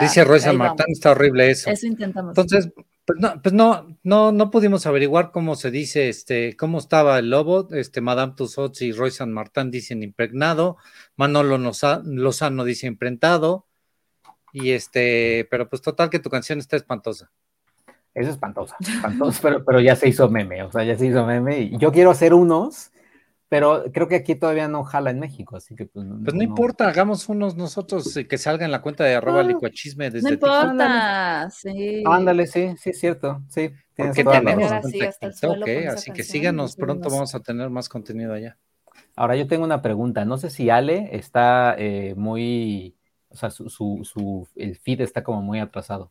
Dice 0.00 0.20
Ah, 0.22 0.24
Roy 0.24 0.40
San 0.40 0.50
ahí 0.52 0.56
Martín, 0.58 0.76
vamos. 0.86 0.92
está 0.98 1.10
horrible 1.12 1.50
eso. 1.50 1.70
Eso 1.70 1.86
intentamos. 1.86 2.30
Entonces, 2.30 2.72
pues 3.06 3.18
no, 3.20 3.40
pues 3.42 3.52
no, 3.52 3.98
no, 4.02 4.32
no 4.32 4.50
pudimos 4.50 4.86
averiguar 4.86 5.30
cómo 5.30 5.56
se 5.56 5.70
dice, 5.70 6.08
este, 6.08 6.56
cómo 6.56 6.78
estaba 6.78 7.18
el 7.18 7.30
lobo, 7.30 7.68
este, 7.72 8.00
Madame 8.00 8.32
Tussauds 8.36 8.80
y 8.82 8.92
Roy 8.92 9.10
San 9.10 9.32
Martín 9.32 9.70
dicen 9.70 10.02
impregnado, 10.02 10.78
Manolo 11.16 11.58
Loza- 11.58 12.02
Lozano 12.04 12.64
dice 12.64 12.86
imprentado, 12.86 13.66
y 14.52 14.70
este, 14.70 15.46
pero 15.50 15.68
pues 15.68 15.82
total 15.82 16.10
que 16.10 16.18
tu 16.18 16.30
canción 16.30 16.58
está 16.58 16.76
espantosa. 16.76 17.30
Es 18.14 18.28
espantosa, 18.28 18.76
espantosa, 18.80 19.38
pero, 19.42 19.64
pero 19.64 19.80
ya 19.80 19.96
se 19.96 20.08
hizo 20.08 20.28
meme, 20.30 20.62
o 20.62 20.70
sea, 20.72 20.84
ya 20.84 20.96
se 20.96 21.06
hizo 21.06 21.26
meme. 21.26 21.60
Y 21.60 21.78
yo 21.78 21.92
quiero 21.92 22.10
hacer 22.10 22.32
unos, 22.32 22.90
pero 23.48 23.84
creo 23.92 24.08
que 24.08 24.16
aquí 24.16 24.34
todavía 24.34 24.68
no 24.68 24.84
jala 24.84 25.10
en 25.10 25.20
México, 25.20 25.56
así 25.56 25.74
que 25.74 25.86
pues, 25.86 26.06
Pues 26.24 26.34
no, 26.34 26.42
importa, 26.42 26.88
hagamos 26.88 27.28
unos 27.28 27.56
nosotros 27.56 28.16
eh, 28.16 28.26
que 28.26 28.38
salga 28.38 28.64
en 28.64 28.72
la 28.72 28.82
cuenta 28.82 29.04
de 29.04 29.14
arroba 29.14 29.42
No, 29.42 29.48
licuachisme 29.48 30.10
desde 30.10 30.30
No 30.30 30.34
TikTok. 30.36 30.62
importa, 30.62 31.50
sí. 31.50 32.02
Ándale, 32.06 32.46
sí, 32.46 32.74
sí, 32.78 32.90
es 32.90 32.98
cierto, 33.00 33.42
sí. 33.48 33.70
tienes 33.94 34.16
Porque 34.16 34.24
tenemos 34.24 34.70
cuenta 34.80 35.08
hasta 35.08 35.26
el 35.26 35.34
suelo 35.34 35.66
así 35.92 36.12
que 36.12 36.22
síganos, 36.22 36.70
nos 36.72 36.76
pronto 36.76 37.10
vamos 37.10 37.34
a 37.34 37.40
tener 37.40 37.70
más 37.70 37.88
contenido 37.88 38.32
allá. 38.32 38.58
Ahora 39.16 39.36
yo 39.36 39.46
tengo 39.46 39.64
una 39.64 39.82
pregunta, 39.82 40.24
no 40.24 40.38
sé 40.38 40.50
si 40.50 40.70
Ale 40.70 41.10
está 41.16 41.74
eh, 41.78 42.14
muy, 42.16 42.96
o 43.28 43.36
sea, 43.36 43.50
su, 43.50 43.68
su, 43.68 44.00
su- 44.02 44.48
el 44.56 44.76
feed 44.76 45.00
está 45.02 45.22
como 45.22 45.40
muy 45.42 45.60
atrasado. 45.60 46.10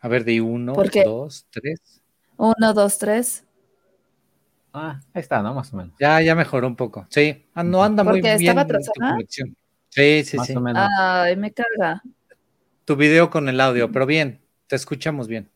A 0.00 0.08
ver, 0.08 0.24
de 0.24 0.40
uno, 0.40 0.74
dos, 1.04 1.46
tres. 1.50 2.02
Uno, 2.36 2.74
dos, 2.74 2.98
tres. 2.98 3.44
Ah, 4.76 5.00
ahí 5.14 5.20
está, 5.20 5.40
¿no? 5.40 5.54
Más 5.54 5.72
o 5.72 5.76
menos. 5.76 5.94
Ya, 6.00 6.20
ya 6.20 6.34
mejoró 6.34 6.66
un 6.66 6.74
poco. 6.74 7.06
Sí, 7.08 7.46
ah, 7.54 7.62
no 7.62 7.84
anda 7.84 8.02
muy 8.02 8.14
Porque 8.20 8.36
bien 8.36 8.50
estaba 8.50 8.66
tu 8.66 8.74
atrasada. 8.74 9.16
Sí, 9.88 10.24
sí, 10.24 10.36
más 10.36 10.46
sí. 10.48 10.56
o 10.56 10.60
menos. 10.60 10.88
Ay, 10.98 11.36
me 11.36 11.52
carga. 11.52 12.02
Tu 12.84 12.96
video 12.96 13.30
con 13.30 13.48
el 13.48 13.60
audio, 13.60 13.90
pero 13.92 14.04
bien, 14.04 14.40
te 14.66 14.74
escuchamos 14.76 15.28
bien. 15.28 15.48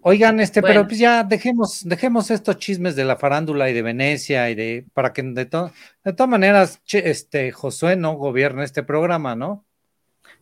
Oigan, 0.00 0.40
este, 0.40 0.62
pero 0.62 0.84
pues 0.86 0.98
ya 0.98 1.22
dejemos, 1.22 1.82
dejemos 1.86 2.30
estos 2.32 2.56
chismes 2.56 2.96
de 2.96 3.04
la 3.04 3.16
farándula 3.16 3.70
y 3.70 3.72
de 3.72 3.82
Venecia 3.82 4.50
y 4.50 4.54
de, 4.56 4.84
para 4.94 5.12
que 5.12 5.22
de, 5.22 5.44
to- 5.46 5.70
de 6.02 6.12
todas 6.12 6.28
maneras, 6.30 6.80
che, 6.84 7.08
este, 7.08 7.52
Josué 7.52 7.94
no 7.94 8.14
gobierne 8.14 8.64
este 8.64 8.82
programa, 8.82 9.36
¿no? 9.36 9.64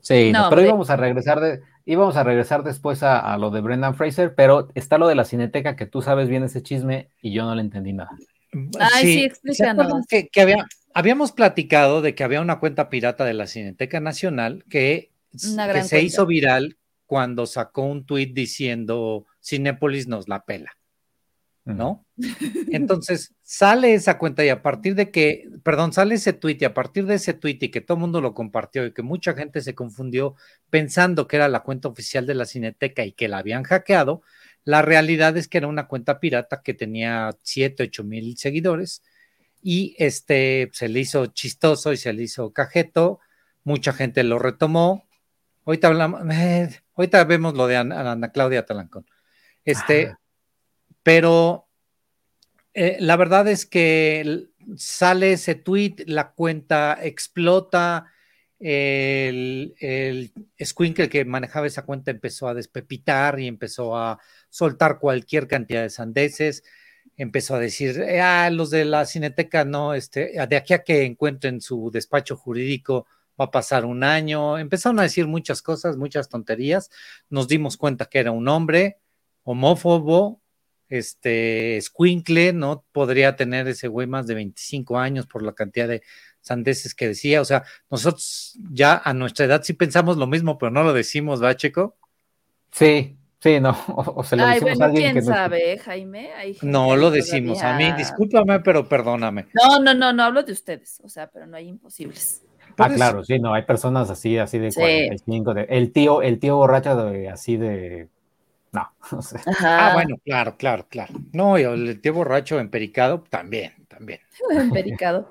Sí, 0.01 0.33
No, 0.33 0.45
pero 0.49 0.61
hombre. 0.61 0.67
íbamos 0.69 0.89
a 0.89 0.97
regresar 0.97 1.41
de, 1.41 1.61
íbamos 1.91 2.17
a 2.17 2.23
regresar 2.23 2.63
después 2.63 3.03
a, 3.03 3.19
a 3.19 3.37
lo 3.37 3.51
de 3.51 3.61
Brendan 3.61 3.95
Fraser, 3.95 4.35
pero 4.35 4.69
está 4.75 4.97
lo 4.97 5.09
de 5.09 5.17
la 5.17 5.25
cineteca 5.25 5.75
que 5.75 5.87
tú 5.87 6.03
sabes 6.03 6.29
bien 6.29 6.45
ese 6.45 6.63
chisme 6.63 7.11
y 7.21 7.33
yo 7.33 7.45
no 7.45 7.55
le 7.55 7.63
entendí 7.63 7.93
nada. 7.93 8.11
Ay, 8.79 9.05
sí, 9.05 9.53
¿se 9.55 9.67
acuerdan 9.67 9.99
explícanos. 9.99 10.07
Que, 10.07 10.29
que 10.29 10.41
había, 10.41 10.67
habíamos 10.95 11.33
platicado 11.33 12.03
de 12.03 12.15
que 12.15 12.25
había 12.25 12.41
una 12.41 12.61
cuenta 12.61 12.91
pirata 12.91 13.25
de 13.25 13.35
la 13.35 13.47
Cineteca 13.47 14.01
Nacional 14.01 14.65
que, 14.69 15.11
se 15.35 15.55
cuenta. 15.55 15.99
hizo 15.99 16.27
viral 16.27 16.77
cuando 17.07 17.47
sacó 17.47 17.83
un 17.83 18.05
tuit 18.05 18.33
diciendo 18.35 19.27
Cinépolis 19.43 20.07
nos 20.07 20.29
la 20.29 20.45
pela. 20.45 20.71
¿No? 21.65 22.05
Entonces 22.73 23.35
sale 23.43 23.95
esa 23.95 24.19
cuenta 24.19 24.45
y 24.45 24.49
a 24.49 24.63
partir 24.63 24.95
de 24.95 25.11
que, 25.11 25.49
perdón, 25.63 25.93
sale 25.93 26.17
ese 26.17 26.33
tweet 26.33 26.59
y 26.61 26.65
a 26.65 26.75
partir 26.75 27.07
de 27.07 27.15
ese 27.17 27.35
tweet 27.35 27.59
y 27.61 27.71
que 27.71 27.81
todo 27.81 27.97
el 27.97 28.01
mundo 28.01 28.21
lo 28.21 28.35
compartió 28.35 28.87
y 28.87 28.93
que 28.93 29.03
mucha 29.03 29.35
gente 29.35 29.61
se 29.61 29.75
confundió 29.75 30.35
pensando 30.71 31.29
que 31.29 31.37
era 31.37 31.49
la 31.49 31.61
cuenta 31.61 31.89
oficial 31.89 32.27
de 32.27 32.35
la 32.35 32.45
Cineteca 32.47 33.05
y 33.05 33.13
que 33.13 33.29
la 33.29 33.39
habían 33.39 33.63
hackeado, 33.65 34.23
la 34.65 34.83
realidad 34.83 35.37
es 35.37 35.49
que 35.49 35.59
era 35.59 35.69
una 35.69 35.87
cuenta 35.89 36.21
pirata 36.21 36.63
que 36.63 36.75
tenía 36.75 37.31
7, 37.43 37.85
8 37.85 38.05
mil 38.05 38.37
seguidores 38.37 39.03
y 39.63 39.95
este 39.99 40.71
se 40.73 40.89
le 40.89 41.01
hizo 41.01 41.27
chistoso 41.27 41.93
y 41.93 41.97
se 41.97 42.13
le 42.13 42.23
hizo 42.25 42.53
cajeto, 42.53 43.21
mucha 43.65 43.93
gente 43.93 44.25
lo 44.25 44.39
retomó. 44.39 45.07
Ahorita 45.67 45.89
hablamos, 45.89 46.23
eh, 46.33 46.71
ahorita 46.97 47.25
vemos 47.25 47.55
lo 47.55 47.67
de 47.67 47.77
Ana, 47.79 48.13
Ana 48.13 48.33
Claudia 48.33 48.67
Talancón. 48.67 49.07
Este, 49.65 50.09
Ah. 50.09 50.20
Pero 51.03 51.69
eh, 52.75 52.97
la 53.01 53.17
verdad 53.17 53.49
es 53.49 53.67
que 53.67 54.49
sale 54.77 55.33
ese 55.33 55.55
tweet, 55.55 55.97
la 56.07 56.33
cuenta 56.33 56.99
explota, 57.03 58.07
el, 58.61 59.75
el 59.81 60.33
Squinkle 60.63 61.09
que 61.09 61.25
manejaba 61.25 61.67
esa 61.67 61.85
cuenta 61.85 62.11
empezó 62.11 62.47
a 62.47 62.55
despepitar 62.55 63.41
y 63.41 63.47
empezó 63.47 63.97
a 63.97 64.19
soltar 64.51 64.99
cualquier 64.99 65.49
cantidad 65.49 65.83
de 65.83 65.91
sandeces, 65.91 66.63
empezó 67.17 67.55
a 67.55 67.59
decir, 67.59 68.03
ah, 68.23 68.51
los 68.51 68.71
de 68.71 68.85
la 68.85 69.07
cineteca 69.07 69.65
no, 69.65 69.95
este, 69.95 70.33
de 70.47 70.57
aquí 70.57 70.75
a 70.75 70.85
que 70.85 71.05
encuentren 71.05 71.61
su 71.61 71.91
despacho 71.91 72.37
jurídico 72.37 73.07
va 73.41 73.47
a 73.47 73.51
pasar 73.51 73.87
un 73.87 74.05
año, 74.05 74.59
empezaron 74.59 74.99
a 75.01 75.05
decir 75.05 75.27
muchas 75.27 75.63
cosas, 75.63 75.97
muchas 75.97 76.29
tonterías, 76.29 76.91
nos 77.31 77.49
dimos 77.49 77.77
cuenta 77.79 78.07
que 78.07 78.19
era 78.19 78.31
un 78.31 78.47
hombre 78.49 78.99
homófobo, 79.43 80.43
este, 80.91 81.79
Squinkle, 81.81 82.53
¿no? 82.53 82.85
Podría 82.93 83.37
tener 83.37 83.67
ese 83.69 83.89
güey 83.89 84.07
más 84.07 84.27
de 84.27 84.35
25 84.35 84.99
años 84.99 85.27
por 85.27 85.43
la 85.43 85.53
cantidad 85.55 85.89
de 85.89 86.03
sandeces 86.43 86.95
que 86.95 87.09
decía. 87.09 87.41
O 87.41 87.45
sea, 87.47 87.63
nosotros 87.91 88.59
ya 88.71 89.01
a 89.03 89.15
nuestra 89.15 89.47
edad 89.47 89.63
sí 89.63 89.73
pensamos 89.73 90.17
lo 90.19 90.27
mismo, 90.27 90.59
pero 90.59 90.71
no 90.71 90.83
lo 90.83 90.93
decimos, 90.93 91.43
¿va, 91.43 91.57
Checo? 91.57 91.97
Sí, 92.73 93.17
sí, 93.39 93.61
no. 93.61 93.71
O, 93.89 94.21
o 94.21 94.25
se 94.25 94.37
lo 94.37 94.45
Ay, 94.45 94.55
decimos 94.61 94.81
a 94.81 94.85
alguien 94.87 95.03
quién 95.13 95.15
que 95.15 95.29
no- 95.31 95.35
sabe, 95.35 95.79
Jaime. 95.79 96.33
Hay 96.35 96.55
gente 96.55 96.67
No 96.67 96.97
lo 96.97 97.11
decimos. 97.11 97.63
A 97.63 97.77
mí, 97.77 97.91
discúlpame, 97.93 98.61
pero 98.61 98.89
perdóname. 98.89 99.47
No, 99.55 99.79
no, 99.81 99.95
no, 99.95 100.13
no 100.13 100.23
hablo 100.25 100.43
de 100.43 100.53
ustedes, 100.53 101.01
o 101.03 101.09
sea, 101.09 101.29
pero 101.31 101.47
no 101.47 101.57
hay 101.57 101.69
imposibles. 101.69 102.43
Ah, 102.79 102.87
eso- 102.87 102.95
claro, 102.97 103.25
sí, 103.25 103.39
no, 103.39 103.53
hay 103.53 103.63
personas 103.63 104.09
así, 104.11 104.39
así 104.39 104.59
de 104.59 104.71
Sí. 104.71 104.81
45, 104.81 105.55
de, 105.55 105.63
el 105.71 105.93
tío, 105.93 106.23
el 106.23 106.39
tío 106.39 106.57
borracho 106.57 106.97
de 107.11 107.29
así 107.29 107.57
de, 107.57 108.09
no, 108.73 108.89
o 109.19 109.23
sea, 109.23 109.41
Ajá. 109.47 109.91
Ah, 109.91 109.95
bueno, 109.95 110.17
claro, 110.25 110.57
claro, 110.57 110.87
claro. 110.89 111.15
No, 111.33 111.59
y 111.59 111.63
el 111.63 112.01
tío 112.01 112.15
borracho 112.15 112.59
empericado 112.59 113.25
también, 113.29 113.73
también. 113.89 114.21
Empericado. 114.51 115.29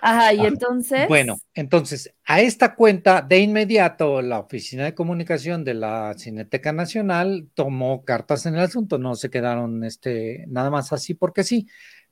Ajá, 0.00 0.32
y 0.32 0.46
entonces. 0.46 1.08
Bueno, 1.08 1.38
entonces 1.54 2.14
a 2.24 2.40
esta 2.40 2.74
cuenta 2.74 3.20
de 3.20 3.40
inmediato 3.40 4.22
la 4.22 4.38
Oficina 4.38 4.84
de 4.84 4.94
Comunicación 4.94 5.64
de 5.64 5.74
la 5.74 6.14
Cineteca 6.16 6.72
Nacional 6.72 7.48
tomó 7.54 8.04
cartas 8.04 8.46
en 8.46 8.54
el 8.54 8.60
asunto, 8.60 8.98
no 8.98 9.16
se 9.16 9.30
quedaron 9.30 9.82
este, 9.84 10.44
nada 10.48 10.70
más 10.70 10.92
así 10.92 11.14
porque 11.14 11.44
sí. 11.44 11.66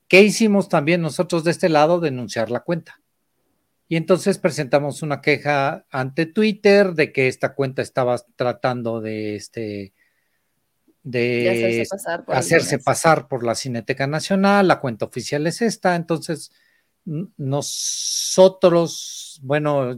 ¿Qué 0.08 0.22
hicimos 0.22 0.68
también 0.68 1.00
nosotros 1.00 1.42
de 1.42 1.50
este 1.50 1.68
lado? 1.68 1.98
Denunciar 1.98 2.50
la 2.50 2.60
cuenta. 2.60 3.00
Y 3.88 3.96
entonces 3.96 4.38
presentamos 4.38 5.02
una 5.02 5.20
queja 5.20 5.84
ante 5.90 6.26
Twitter 6.26 6.94
de 6.94 7.12
que 7.12 7.28
esta 7.28 7.54
cuenta 7.54 7.82
estaba 7.82 8.16
tratando 8.36 9.00
de 9.00 9.36
este 9.36 9.94
de 11.06 11.48
hacerse 11.48 11.86
pasar 11.88 12.24
por 12.24 12.34
hacerse 12.34 12.56
alguien 12.56 12.78
más. 12.78 12.84
pasar 12.84 13.28
por 13.28 13.44
la 13.44 13.54
Cineteca 13.54 14.08
Nacional, 14.08 14.66
la 14.66 14.80
cuenta 14.80 15.04
oficial 15.04 15.46
es 15.46 15.62
esta, 15.62 15.94
entonces 15.94 16.50
nosotros, 17.36 19.38
bueno, 19.42 19.96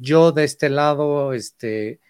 yo 0.00 0.32
de 0.32 0.44
este 0.44 0.70
lado, 0.70 1.34
este, 1.34 2.00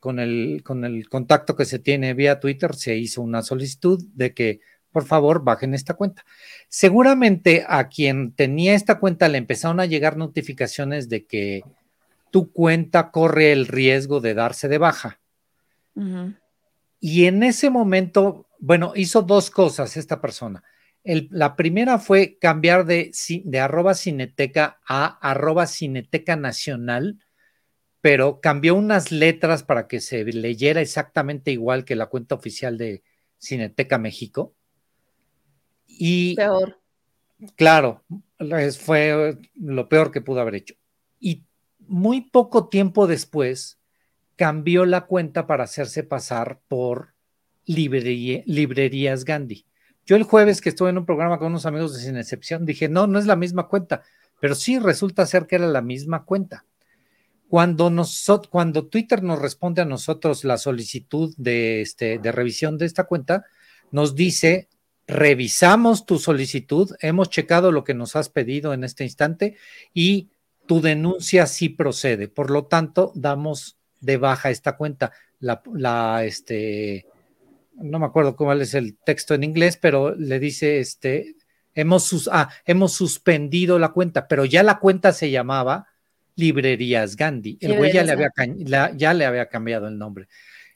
con 0.00 0.18
el, 0.18 0.62
con 0.64 0.86
el 0.86 1.06
contacto 1.10 1.54
que 1.54 1.66
se 1.66 1.78
tiene 1.78 2.14
vía 2.14 2.40
Twitter, 2.40 2.74
se 2.74 2.96
hizo 2.96 3.20
una 3.20 3.42
solicitud 3.42 4.02
de 4.14 4.32
que 4.32 4.60
por 4.90 5.04
favor 5.04 5.44
bajen 5.44 5.74
esta 5.74 5.92
cuenta. 5.92 6.24
Seguramente 6.68 7.66
a 7.68 7.88
quien 7.88 8.32
tenía 8.32 8.74
esta 8.74 8.98
cuenta 8.98 9.28
le 9.28 9.36
empezaron 9.36 9.80
a 9.80 9.86
llegar 9.86 10.16
notificaciones 10.16 11.10
de 11.10 11.26
que 11.26 11.62
tu 12.30 12.52
cuenta 12.52 13.10
corre 13.10 13.52
el 13.52 13.66
riesgo 13.66 14.20
de 14.20 14.32
darse 14.32 14.68
de 14.68 14.78
baja. 14.78 15.20
Y 17.04 17.24
en 17.24 17.42
ese 17.42 17.68
momento, 17.68 18.46
bueno, 18.60 18.92
hizo 18.94 19.22
dos 19.22 19.50
cosas 19.50 19.96
esta 19.96 20.20
persona. 20.20 20.62
El- 21.02 21.26
la 21.32 21.56
primera 21.56 21.98
fue 21.98 22.38
cambiar 22.38 22.86
de, 22.86 23.10
de 23.44 23.58
arroba 23.60 23.94
cineteca 23.94 24.78
a 24.86 25.18
arroba 25.20 25.66
cineteca 25.66 26.36
nacional, 26.36 27.18
pero 28.00 28.40
cambió 28.40 28.76
unas 28.76 29.10
letras 29.10 29.64
para 29.64 29.88
que 29.88 30.00
se 30.00 30.22
leyera 30.24 30.80
exactamente 30.80 31.50
igual 31.50 31.84
que 31.84 31.96
la 31.96 32.06
cuenta 32.06 32.36
oficial 32.36 32.78
de 32.78 33.02
Cineteca 33.36 33.98
México. 33.98 34.54
Y 35.88 36.36
Peor. 36.36 36.78
Claro, 37.56 38.04
fue 38.78 39.38
lo 39.56 39.88
peor 39.88 40.12
que 40.12 40.20
pudo 40.20 40.40
haber 40.40 40.54
hecho. 40.54 40.74
Y 41.18 41.42
muy 41.80 42.20
poco 42.20 42.68
tiempo 42.68 43.08
después 43.08 43.80
cambió 44.42 44.86
la 44.86 45.02
cuenta 45.02 45.46
para 45.46 45.62
hacerse 45.62 46.02
pasar 46.02 46.58
por 46.66 47.14
librería- 47.64 48.42
librerías 48.44 49.24
Gandhi. 49.24 49.66
Yo 50.04 50.16
el 50.16 50.24
jueves 50.24 50.60
que 50.60 50.70
estuve 50.70 50.90
en 50.90 50.98
un 50.98 51.06
programa 51.06 51.38
con 51.38 51.46
unos 51.46 51.64
amigos 51.64 51.94
de 51.94 52.02
Sin 52.02 52.16
Excepción 52.16 52.66
dije, 52.66 52.88
no, 52.88 53.06
no 53.06 53.20
es 53.20 53.26
la 53.26 53.36
misma 53.36 53.68
cuenta, 53.68 54.02
pero 54.40 54.56
sí 54.56 54.80
resulta 54.80 55.26
ser 55.26 55.46
que 55.46 55.54
era 55.54 55.68
la 55.68 55.80
misma 55.80 56.24
cuenta. 56.24 56.64
Cuando, 57.48 57.88
nosotros, 57.88 58.50
cuando 58.50 58.88
Twitter 58.88 59.22
nos 59.22 59.40
responde 59.40 59.80
a 59.80 59.84
nosotros 59.84 60.42
la 60.42 60.58
solicitud 60.58 61.32
de, 61.36 61.80
este, 61.80 62.18
de 62.18 62.32
revisión 62.32 62.78
de 62.78 62.86
esta 62.86 63.04
cuenta, 63.04 63.44
nos 63.92 64.16
dice, 64.16 64.68
revisamos 65.06 66.04
tu 66.04 66.18
solicitud, 66.18 66.90
hemos 66.98 67.30
checado 67.30 67.70
lo 67.70 67.84
que 67.84 67.94
nos 67.94 68.16
has 68.16 68.28
pedido 68.28 68.74
en 68.74 68.82
este 68.82 69.04
instante 69.04 69.56
y 69.94 70.30
tu 70.66 70.80
denuncia 70.80 71.46
sí 71.46 71.68
procede. 71.68 72.26
Por 72.26 72.50
lo 72.50 72.64
tanto, 72.64 73.12
damos 73.14 73.78
de 74.02 74.18
baja 74.18 74.50
esta 74.50 74.76
cuenta. 74.76 75.12
La, 75.40 75.62
la, 75.72 76.24
este, 76.24 77.06
no 77.74 77.98
me 77.98 78.04
acuerdo 78.06 78.36
cuál 78.36 78.60
es 78.60 78.74
el 78.74 78.96
texto 78.98 79.32
en 79.34 79.44
inglés, 79.44 79.78
pero 79.80 80.14
le 80.14 80.38
dice, 80.38 80.78
este, 80.78 81.36
hemos, 81.74 82.04
sus, 82.04 82.28
ah, 82.30 82.50
hemos 82.66 82.92
suspendido 82.92 83.78
la 83.78 83.88
cuenta, 83.88 84.28
pero 84.28 84.44
ya 84.44 84.62
la 84.62 84.78
cuenta 84.78 85.12
se 85.12 85.30
llamaba 85.30 85.86
Librerías 86.36 87.16
Gandhi. 87.16 87.58
El 87.60 87.76
güey 87.78 87.92
ya 87.92 88.04
le, 88.04 88.12
había, 88.12 88.30
la- 88.66 88.92
ya 88.94 89.14
le 89.14 89.24
había 89.26 89.46
cambiado 89.48 89.88
el 89.88 89.98
nombre. 89.98 90.28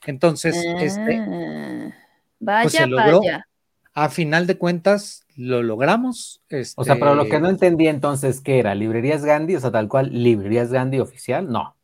Entonces, 0.05 0.55
este, 0.79 1.17
Ah, 1.19 2.59
pues 2.63 2.73
se 2.73 2.79
vaya, 2.83 2.87
logró. 2.87 3.19
vaya. 3.19 3.47
a 3.93 4.09
final 4.09 4.45
de 4.45 4.57
cuentas, 4.59 5.25
lo 5.35 5.63
logramos. 5.63 6.41
O 6.75 6.83
sea, 6.83 6.95
pero 6.95 7.15
lo 7.15 7.23
este, 7.23 7.35
que 7.35 7.41
no 7.41 7.49
entendí 7.49 7.87
entonces, 7.87 8.41
¿qué 8.41 8.59
era? 8.59 8.75
¿Librerías 8.75 9.25
Gandhi? 9.25 9.55
O 9.55 9.59
sea, 9.59 9.71
tal 9.71 9.87
cual, 9.87 10.11
¿Librerías 10.11 10.71
Gandhi 10.71 10.99
oficial? 10.99 11.51
No. 11.51 11.75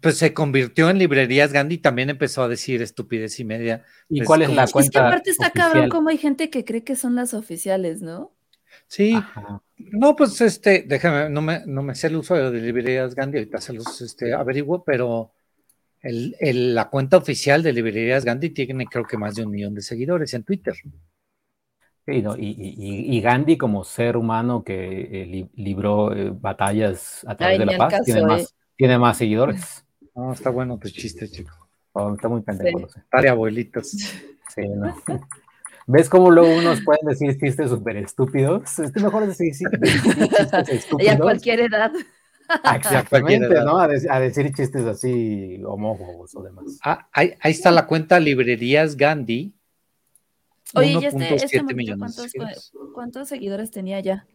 Pues 0.00 0.18
se 0.18 0.32
convirtió 0.32 0.88
en 0.88 0.98
librerías 0.98 1.52
Gandhi 1.52 1.74
y 1.76 1.78
también 1.78 2.10
empezó 2.10 2.42
a 2.42 2.48
decir 2.48 2.80
estupidez 2.80 3.40
y 3.40 3.44
media. 3.44 3.84
¿Y 4.08 4.18
Pues, 4.18 4.26
cuál 4.28 4.42
es 4.42 4.48
como- 4.48 4.56
la 4.56 4.62
Es 4.64 4.68
que 4.70 4.72
cuenta 4.74 5.06
aparte 5.08 5.30
está 5.30 5.50
cabrón 5.50 5.88
como 5.88 6.08
hay 6.10 6.18
gente 6.18 6.48
que 6.48 6.64
cree 6.64 6.84
que 6.84 6.94
son 6.96 7.16
las 7.16 7.34
oficiales, 7.34 8.00
¿no? 8.00 8.32
Sí, 8.86 9.14
Ajá. 9.16 9.62
no, 9.78 10.14
pues 10.14 10.40
este, 10.40 10.84
déjame, 10.86 11.28
no 11.28 11.42
me, 11.42 11.66
no 11.66 11.82
me 11.82 11.94
sé 11.96 12.06
el 12.06 12.16
usuario 12.16 12.50
de 12.52 12.60
librerías 12.60 13.14
Gandhi, 13.16 13.38
ahorita 13.38 13.60
se 13.60 13.72
los 13.72 14.00
este, 14.00 14.32
averiguo, 14.32 14.84
pero 14.84 15.32
el, 16.02 16.36
el- 16.40 16.74
la 16.74 16.88
cuenta 16.88 17.16
oficial 17.16 17.62
de 17.62 17.72
librerías 17.72 18.24
Gandhi 18.24 18.50
tiene 18.50 18.86
creo 18.86 19.04
que 19.04 19.18
más 19.18 19.34
de 19.34 19.44
un 19.44 19.50
millón 19.50 19.74
de 19.74 19.82
seguidores 19.82 20.34
en 20.34 20.44
Twitter. 20.44 20.74
Sí, 22.06 22.22
no, 22.22 22.36
y, 22.36 22.46
y- 22.58 23.16
y- 23.16 23.20
Gandhi 23.20 23.56
como 23.58 23.84
ser 23.84 24.16
humano 24.16 24.64
que 24.64 25.22
eh, 25.22 25.26
li- 25.26 25.50
libró 25.54 26.12
eh, 26.16 26.30
batallas 26.30 27.24
a 27.26 27.36
través 27.36 27.60
Ay, 27.60 27.66
de 27.66 27.72
la 27.72 27.78
paz, 27.78 28.02
tiene, 28.04 28.22
más, 28.22 28.42
eh. 28.42 28.46
Tiene 28.80 28.98
más 28.98 29.18
seguidores. 29.18 29.84
No, 30.16 30.32
está 30.32 30.48
bueno 30.48 30.78
tu 30.78 30.88
chiste, 30.88 31.28
chico. 31.28 31.52
Oh, 31.92 32.14
está 32.14 32.28
muy 32.28 32.40
pendejo, 32.40 32.78
Sí. 32.88 33.00
Pare 33.10 33.28
abuelitos. 33.28 33.88
Sí, 33.90 34.62
¿no? 34.74 34.96
¿Ves 35.86 36.08
cómo 36.08 36.30
luego 36.30 36.56
unos 36.56 36.80
pueden 36.82 37.06
decir 37.06 37.38
chistes 37.38 37.68
súper 37.68 37.98
estúpidos? 37.98 38.78
Es 38.78 38.94
mejor 38.96 39.26
decir, 39.26 39.52
chistes 39.52 39.80
Y 39.82 40.56
a 40.56 40.60
estúpidos. 40.62 41.16
cualquier 41.18 41.60
edad. 41.60 41.92
Exactamente, 42.74 43.46
edad. 43.48 43.64
¿no? 43.66 43.78
A, 43.78 43.86
de- 43.86 44.08
a 44.10 44.18
decir 44.18 44.50
chistes 44.54 44.86
así 44.86 45.60
homófobos 45.62 46.34
o 46.36 46.42
demás. 46.42 46.78
Ah, 46.82 47.06
ahí, 47.12 47.34
ahí 47.40 47.52
está 47.52 47.70
la 47.70 47.86
cuenta 47.86 48.18
Librerías 48.18 48.96
Gandhi. 48.96 49.52
Oye, 50.74 50.92
¿y 50.92 51.04
este, 51.04 51.34
este 51.34 51.60
1.7 51.60 51.62
muchacho 51.62 51.76
millones 51.76 52.16
cuántos, 52.16 52.72
cuántos 52.94 53.28
seguidores 53.28 53.70
tenía 53.70 54.00
ya? 54.00 54.26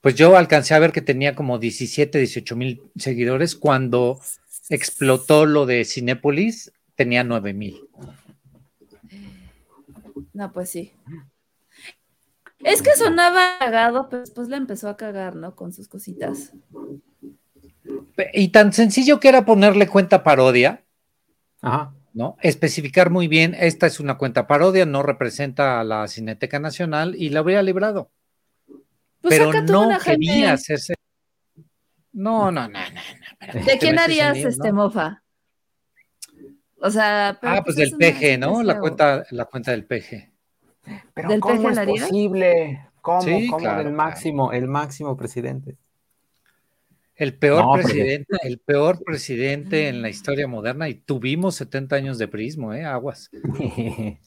Pues 0.00 0.14
yo 0.14 0.36
alcancé 0.36 0.74
a 0.74 0.78
ver 0.78 0.92
que 0.92 1.02
tenía 1.02 1.34
como 1.34 1.58
17, 1.58 2.18
18 2.18 2.56
mil 2.56 2.82
seguidores. 2.96 3.56
Cuando 3.56 4.20
explotó 4.68 5.46
lo 5.46 5.66
de 5.66 5.84
Cinépolis, 5.84 6.72
tenía 6.94 7.24
9 7.24 7.52
mil. 7.52 7.80
No, 10.32 10.52
pues 10.52 10.70
sí. 10.70 10.92
Es 12.60 12.82
que 12.82 12.94
sonaba 12.96 13.58
cagado, 13.58 14.08
pero 14.08 14.20
después 14.20 14.48
le 14.48 14.56
empezó 14.56 14.88
a 14.88 14.96
cagar, 14.96 15.36
¿no? 15.36 15.54
Con 15.54 15.72
sus 15.72 15.88
cositas. 15.88 16.52
Y 18.32 18.48
tan 18.48 18.72
sencillo 18.72 19.20
que 19.20 19.28
era 19.28 19.44
ponerle 19.44 19.86
cuenta 19.86 20.22
parodia, 20.24 20.84
Ajá. 21.62 21.94
¿no? 22.12 22.36
Especificar 22.40 23.10
muy 23.10 23.28
bien, 23.28 23.54
esta 23.58 23.86
es 23.86 24.00
una 24.00 24.18
cuenta 24.18 24.46
parodia, 24.46 24.86
no 24.86 25.02
representa 25.02 25.80
a 25.80 25.84
la 25.84 26.06
Cineteca 26.08 26.58
Nacional 26.58 27.14
y 27.16 27.30
la 27.30 27.40
habría 27.40 27.62
librado. 27.62 28.10
Pues 29.20 29.34
pero 29.38 29.52
saca 29.52 29.66
tú 29.66 29.72
no 29.72 29.86
una, 29.86 29.96
hacerse. 30.52 30.94
No, 32.12 32.50
no, 32.50 32.68
no, 32.68 32.68
no. 32.68 32.78
no, 33.54 33.64
¿De 33.64 33.78
quién 33.78 33.98
harías 33.98 34.36
líos, 34.36 34.54
este 34.54 34.68
¿no? 34.68 34.84
mofa? 34.84 35.22
O 36.80 36.90
sea, 36.90 37.36
pero 37.40 37.54
Ah, 37.54 37.62
pues 37.64 37.76
es 37.78 37.90
del 37.96 38.12
PG, 38.14 38.38
¿no? 38.38 38.62
La 38.62 38.78
cuenta, 38.78 39.24
la 39.30 39.44
cuenta 39.46 39.72
del 39.72 39.84
PG. 39.84 40.30
Pero 41.14 41.28
¿Del 41.28 41.40
¿cómo 41.40 41.54
PG 41.62 41.68
es 41.70 41.74
la 41.76 41.82
harías? 41.82 42.00
posible? 42.08 42.86
¿Cómo? 43.00 43.22
Sí, 43.22 43.46
¿Cómo 43.46 43.58
claro, 43.58 43.80
el 43.80 43.86
claro. 43.86 43.96
máximo, 43.96 44.52
el 44.52 44.68
máximo 44.68 45.16
presidente? 45.16 45.76
El 47.16 47.34
peor 47.34 47.62
No, 47.64 47.70
porque- 47.72 47.82
presidente, 47.84 48.36
el 48.42 48.58
peor 48.58 48.98
presidente 49.04 49.88
en 49.88 50.02
la 50.02 50.08
historia 50.08 50.46
moderna 50.46 50.88
y 50.88 50.94
tuvimos 50.94 51.56
70 51.56 51.96
años 51.96 52.18
de 52.18 52.28
prismo, 52.28 52.72
¿eh? 52.72 52.84
Aguas. 52.84 53.30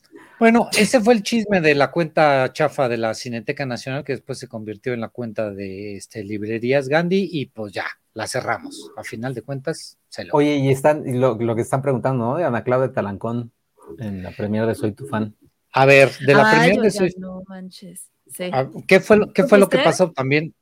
Bueno, 0.42 0.70
ese 0.76 1.00
fue 1.02 1.14
el 1.14 1.22
chisme 1.22 1.62
de 1.62 1.76
la 1.76 1.92
cuenta 1.92 2.52
chafa 2.52 2.90
de 2.90 2.98
la 2.98 3.14
Cineteca 3.14 3.68
Nacional 3.68 4.04
que 4.04 4.14
después 4.14 4.40
se 4.40 4.48
convirtió 4.48 4.92
en 4.92 5.00
la 5.00 5.10
cuenta 5.10 5.52
de 5.52 5.96
este, 5.98 6.24
Librerías 6.24 6.88
Gandhi 6.88 7.30
y 7.32 7.46
pues 7.46 7.72
ya, 7.72 7.86
la 8.16 8.26
cerramos. 8.26 8.90
A 8.98 9.04
final 9.04 9.36
de 9.36 9.44
cuentas, 9.44 10.00
se 10.10 10.26
lo. 10.26 10.34
Oye, 10.34 10.56
y 10.56 10.72
están, 10.72 11.08
y 11.08 11.14
lo, 11.14 11.36
lo 11.36 11.54
que 11.56 11.62
están 11.62 11.84
preguntando, 11.84 12.26
¿no? 12.26 12.38
De 12.38 12.44
Ana 12.44 12.64
Claudia 12.64 12.92
Talancón 12.92 13.52
en 14.00 14.24
la 14.24 14.32
premiere 14.32 14.66
de 14.66 14.74
Soy 14.74 14.94
tu 14.94 15.06
fan. 15.06 15.36
A 15.74 15.86
ver, 15.86 16.10
de 16.26 16.34
la 16.34 16.50
primera 16.50 16.82
de 16.82 16.90
Soy- 16.90 17.14
no 17.20 17.44
manches. 17.48 18.10
Sí. 18.26 18.50
Ah, 18.52 18.68
¿Qué 18.88 19.00
fue, 19.00 19.18
lo- 19.18 19.32
qué 19.34 19.44
fue 19.44 19.60
lo 19.60 19.70
que 19.70 19.78
pasó 19.78 20.12
también? 20.12 20.56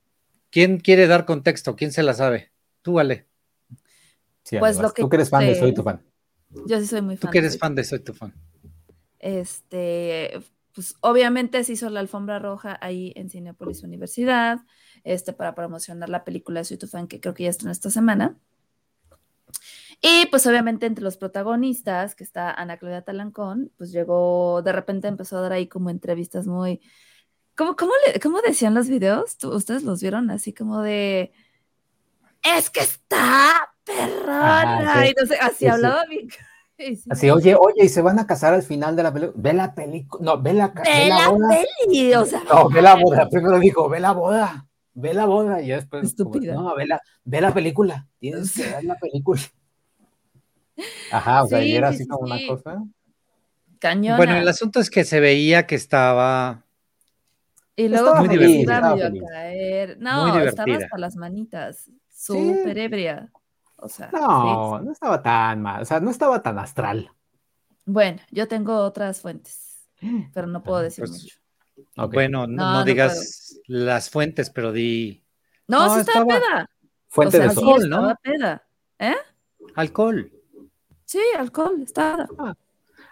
¿Quién 0.49 0.81
quiere 0.81 1.07
dar 1.07 1.23
contexto? 1.23 1.77
¿Quién 1.77 1.93
se 1.93 2.03
la 2.03 2.13
sabe? 2.13 2.51
Tú, 2.81 2.99
Ale. 2.99 3.27
Sí, 4.43 4.57
Pues 4.57 4.75
además, 4.75 4.89
lo 4.89 4.93
que 4.93 5.01
Tú 5.03 5.07
que 5.09 5.15
eres 5.15 5.29
fan 5.29 5.45
de 5.45 5.55
Soy 5.55 5.73
tu 5.73 5.83
fan. 5.83 6.01
Yo 6.67 6.77
sí 6.81 6.85
soy 6.85 7.01
muy 7.01 7.15
Tú 7.15 7.21
fan. 7.27 7.31
que 7.31 7.37
eres 7.37 7.57
fan 7.57 7.75
de 7.75 7.85
Soy 7.85 7.99
tu 7.99 8.13
fan. 8.13 8.33
Este, 9.19 10.31
pues 10.73 10.95
obviamente 11.01 11.63
se 11.63 11.73
hizo 11.73 11.89
la 11.89 11.99
alfombra 11.99 12.39
roja 12.39 12.77
ahí 12.81 13.13
en 13.15 13.29
Cinepolis 13.29 13.83
Universidad, 13.83 14.59
este, 15.03 15.33
para 15.33 15.55
promocionar 15.55 16.09
la 16.09 16.23
película 16.23 16.61
de 16.63 16.77
tu 16.77 16.87
fan, 16.87 17.07
que 17.07 17.19
creo 17.19 17.33
que 17.33 17.43
ya 17.43 17.49
estrenó 17.49 17.71
esta 17.71 17.89
semana. 17.89 18.37
Y 20.01 20.27
pues 20.27 20.47
obviamente 20.47 20.85
entre 20.85 21.03
los 21.03 21.17
protagonistas, 21.17 22.15
que 22.15 22.23
está 22.23 22.51
Ana 22.53 22.77
Claudia 22.77 23.01
Talancón, 23.01 23.71
pues 23.77 23.91
llegó, 23.91 24.61
de 24.61 24.71
repente 24.71 25.07
empezó 25.09 25.37
a 25.37 25.41
dar 25.41 25.51
ahí 25.51 25.67
como 25.67 25.89
entrevistas 25.89 26.47
muy... 26.47 26.81
¿Cómo, 27.57 27.75
cómo, 27.75 27.91
le- 28.07 28.19
cómo 28.21 28.39
decían 28.41 28.73
los 28.73 28.87
videos? 28.87 29.37
¿Tú- 29.37 29.53
¿Ustedes 29.53 29.83
los 29.83 30.01
vieron 30.01 30.29
así 30.31 30.53
como 30.53 30.81
de... 30.81 31.33
Es 32.41 32.69
que 32.69 32.79
está 32.79 33.73
perrona. 33.83 34.79
Ajá, 34.79 35.03
sí. 35.03 35.09
y 35.11 35.13
no 35.21 35.27
sé, 35.27 35.35
así 35.35 35.51
Sí, 35.51 35.59
sí. 35.65 35.67
hablaba 35.67 36.03
y 36.13 36.29
sí, 36.79 37.03
Así, 37.09 37.29
oye, 37.29 37.55
oye, 37.55 37.85
y 37.85 37.89
se 37.89 38.01
van 38.01 38.19
a 38.19 38.25
casar 38.27 38.53
al 38.53 38.63
final 38.63 38.95
de 38.95 39.03
la 39.03 39.13
película. 39.13 39.33
Ve 39.41 39.53
la 39.53 39.75
película. 39.75 40.23
No, 40.25 40.41
ve 40.41 40.53
la, 40.53 40.67
ve 40.69 40.81
Ve 40.83 41.09
la 41.09 41.15
la 41.19 41.29
boda. 41.29 41.47
peli, 41.85 42.13
o 42.15 42.25
sea, 42.25 42.43
No, 42.51 42.69
ve 42.69 42.81
la 42.81 42.95
boda. 42.95 43.29
Primero 43.29 43.59
dijo, 43.59 43.89
ve 43.89 43.99
la 43.99 44.11
boda. 44.13 44.65
Ve 44.93 45.13
la 45.13 45.25
boda. 45.25 45.61
Y 45.61 45.67
ya 45.67 45.75
después. 45.75 46.01
como, 46.15 46.33
Estúpida. 46.35 46.53
no, 46.55 46.75
ve 46.75 46.87
la, 46.87 47.01
ve 47.23 47.41
la 47.41 47.53
película. 47.53 48.07
Tienes 48.19 48.53
que 48.53 48.63
ver 48.63 48.83
la 48.83 48.95
película. 48.95 49.41
Ajá, 51.11 51.43
o 51.43 51.47
sea, 51.47 51.61
y 51.63 51.75
era 51.75 51.89
sí, 51.89 51.95
así 51.95 52.03
sí, 52.05 52.09
como 52.09 52.25
una 52.25 52.37
cosa. 52.47 52.83
cañona. 53.79 54.17
Bueno, 54.17 54.35
el 54.35 54.47
asunto 54.47 54.79
es 54.79 54.89
que 54.89 55.03
se 55.03 55.19
veía 55.19 55.67
que 55.67 55.75
estaba 55.75 56.65
y 57.75 57.87
luego 57.87 58.07
estaba 58.07 58.23
que 58.29 58.37
feliz, 58.37 58.49
iba 58.63 58.73
estaba 58.75 58.93
a 58.93 59.11
caer. 59.31 59.95
Muy 59.97 60.03
No, 60.03 60.27
estaba 60.27 60.65
divertida. 60.65 60.85
hasta 60.85 60.97
las 60.97 61.15
manitas. 61.15 61.89
Súper 62.09 62.77
ebria. 62.77 63.31
O 63.81 63.89
sea, 63.89 64.09
No, 64.11 64.79
sí. 64.79 64.85
no 64.85 64.91
estaba 64.91 65.21
tan 65.21 65.61
mal. 65.61 65.81
O 65.81 65.85
sea, 65.85 65.99
no 65.99 66.11
estaba 66.11 66.41
tan 66.41 66.59
astral. 66.59 67.11
Bueno, 67.85 68.19
yo 68.31 68.47
tengo 68.47 68.77
otras 68.81 69.21
fuentes, 69.21 69.87
pero 70.33 70.47
no 70.47 70.61
puedo 70.63 70.79
decir 70.79 71.05
Pues, 71.05 71.23
mucho. 71.23 72.09
Bueno, 72.11 72.45
no, 72.45 72.55
No, 72.55 72.71
no 72.71 72.79
no 72.79 72.83
digas 72.85 73.59
las 73.67 74.09
fuentes, 74.09 74.49
pero 74.49 74.71
di 74.71 75.23
No, 75.67 75.87
no, 75.87 75.93
sí 75.95 75.99
estaba 76.01 76.25
estaba- 76.25 76.39
peda. 76.39 76.69
Fuente 77.07 77.37
o 77.37 77.39
sea, 77.41 77.49
de 77.49 77.55
sí 77.55 77.61
sol. 77.61 77.81
sol, 77.81 77.89
¿no? 77.89 77.95
estaba 78.11 78.15
peda. 78.21 78.63
alcohol. 79.75 80.31
Sí, 81.05 81.21
alcohol, 81.37 81.81
estaba. 81.81 82.27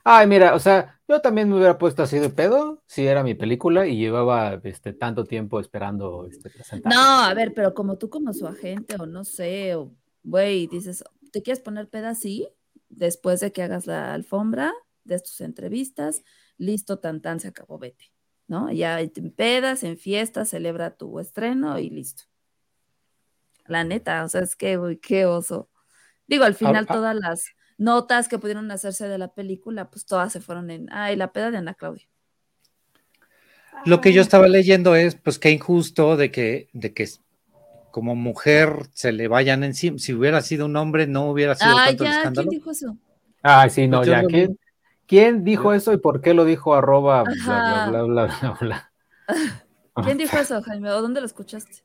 Ay, 0.04 0.28
mira, 0.28 0.54
o 0.54 0.60
sea, 0.60 1.00
yo 1.08 1.20
también 1.22 1.50
me 1.50 1.56
hubiera 1.56 1.78
puesto 1.78 2.04
así 2.04 2.20
de 2.20 2.30
pedo 2.30 2.82
si 2.86 3.08
era 3.08 3.24
mi 3.24 3.34
película 3.34 3.88
y 3.88 3.98
llevaba 3.98 4.60
este 4.64 4.94
tanto 4.94 5.24
tiempo 5.26 5.60
esperando 5.60 6.28
este 6.30 6.50
presentar. 6.50 6.94
No, 6.94 7.22
a 7.24 7.34
ver, 7.34 7.54
pero 7.54 7.74
como 7.74 7.98
tú 7.98 8.10
como 8.10 8.32
su 8.34 8.46
agente 8.48 8.96
o 9.00 9.06
no 9.06 9.24
sé, 9.24 9.76
o 9.76 9.92
güey, 10.28 10.68
dices, 10.68 11.04
¿te 11.32 11.42
quieres 11.42 11.62
poner 11.62 11.90
peda 11.90 12.10
así? 12.10 12.48
Después 12.90 13.40
de 13.40 13.52
que 13.52 13.64
hagas 13.64 13.88
la 13.88 14.14
alfombra 14.14 14.74
de 15.06 15.20
tus 15.20 15.40
entrevistas, 15.42 16.24
listo, 16.58 17.00
tan 17.00 17.22
tan, 17.22 17.40
se 17.40 17.48
acabó, 17.48 17.80
vete, 17.80 18.12
¿no? 18.48 18.72
Ya 18.72 19.06
te 19.08 19.22
pedas, 19.22 19.84
en 19.84 19.98
fiestas, 19.98 20.50
celebra 20.50 20.96
tu 20.96 21.20
estreno 21.20 21.80
y 21.80 21.90
listo. 21.90 22.24
La 23.68 23.84
neta, 23.84 24.24
o 24.24 24.30
sea, 24.30 24.42
es 24.42 24.56
que, 24.56 24.78
güey, 24.78 24.98
qué 24.98 25.26
oso. 25.26 25.70
Digo, 26.28 26.44
al 26.44 26.56
final 26.56 26.86
ah. 26.90 26.94
todas 26.94 27.16
las 27.16 27.46
notas 27.78 28.28
que 28.28 28.38
pudieron 28.38 28.70
hacerse 28.72 29.08
de 29.08 29.18
la 29.18 29.34
película, 29.34 29.90
pues 29.90 30.06
todas 30.06 30.34
se 30.34 30.42
fueron 30.42 30.70
en, 30.72 30.92
ay, 30.92 31.16
la 31.16 31.32
peda 31.32 31.52
de 31.52 31.58
Ana 31.58 31.74
Claudia. 31.74 32.08
Lo 33.86 34.02
que 34.02 34.12
yo 34.12 34.22
estaba 34.22 34.48
leyendo 34.48 34.96
es, 34.96 35.16
pues 35.16 35.40
qué 35.40 35.52
injusto 35.52 36.18
de 36.18 36.32
que, 36.32 36.70
de 36.74 36.94
que 36.94 37.08
como 37.98 38.14
mujer 38.14 38.74
se 38.94 39.12
le 39.12 39.28
vayan 39.28 39.64
encima. 39.64 39.98
Si 39.98 40.14
hubiera 40.14 40.44
sido 40.44 40.68
un 40.68 40.76
hombre, 40.76 41.08
no 41.08 41.32
hubiera 41.32 41.56
sido 41.56 41.72
Ah, 41.76 41.86
tanto 41.88 42.04
el 42.04 42.10
ya, 42.10 42.14
¿quién 42.14 42.18
escándalo. 42.20 42.50
dijo 42.52 42.70
eso? 42.70 42.96
Ay, 43.42 43.72
sí, 43.72 43.88
no, 43.88 43.98
Pues 43.98 44.10
ya. 44.10 44.24
¿Quién, 44.26 44.60
quién 45.08 45.44
dijo 45.44 45.74
eso 45.74 45.94
y 45.94 45.98
por 45.98 46.22
qué 46.22 46.36
lo 46.36 46.46
dijo 46.46 46.76
arroba 46.76 47.24
bla, 47.24 47.88
bla, 47.90 48.04
bla, 48.04 48.04
bla, 48.04 48.38
bla, 48.40 48.58
bla? 48.62 48.92
¿Quién 50.06 50.20
dijo 50.20 50.38
eso, 50.38 50.62
Jaime? 50.62 50.92
¿O 50.92 51.02
dónde 51.02 51.22
lo 51.22 51.26
escuchaste? 51.26 51.78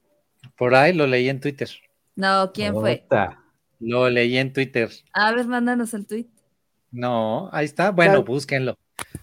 Por 0.55 0.75
ahí 0.75 0.93
lo 0.93 1.07
leí 1.07 1.31
en 1.31 1.41
Twitter. 1.41 1.71
No, 2.15 2.53
¿quién 2.53 2.75
fue? 2.75 3.07
Lo 3.81 4.11
leí 4.11 4.37
en 4.37 4.53
Twitter. 4.53 4.91
A 5.15 5.33
ver, 5.33 5.47
mándanos 5.47 5.95
el 5.95 6.07
tweet. 6.07 6.27
No, 6.91 7.49
ahí 7.55 7.65
está. 7.65 7.91
Bueno, 7.91 8.13
Claro. 8.13 8.25
búsquenlo. 8.25 8.77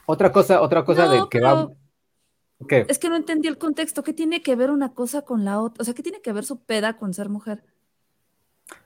Otra 0.07 0.31
cosa, 0.31 0.59
otra 0.61 0.83
cosa 0.83 1.05
No, 1.05 1.11
de 1.11 1.19
que 1.29 1.37
pero- 1.37 1.69
va. 1.69 1.69
Es 2.87 2.99
que 2.99 3.09
no 3.09 3.15
entendí 3.15 3.47
el 3.47 3.57
contexto. 3.57 4.03
¿Qué 4.03 4.13
tiene 4.13 4.41
que 4.41 4.55
ver 4.55 4.69
una 4.71 4.93
cosa 4.93 5.21
con 5.23 5.45
la 5.45 5.61
otra? 5.61 5.81
O 5.81 5.85
sea, 5.85 5.93
¿qué 5.93 6.03
tiene 6.03 6.21
que 6.21 6.33
ver 6.33 6.43
su 6.45 6.59
peda 6.59 6.97
con 6.97 7.13
ser 7.13 7.29
mujer? 7.29 7.63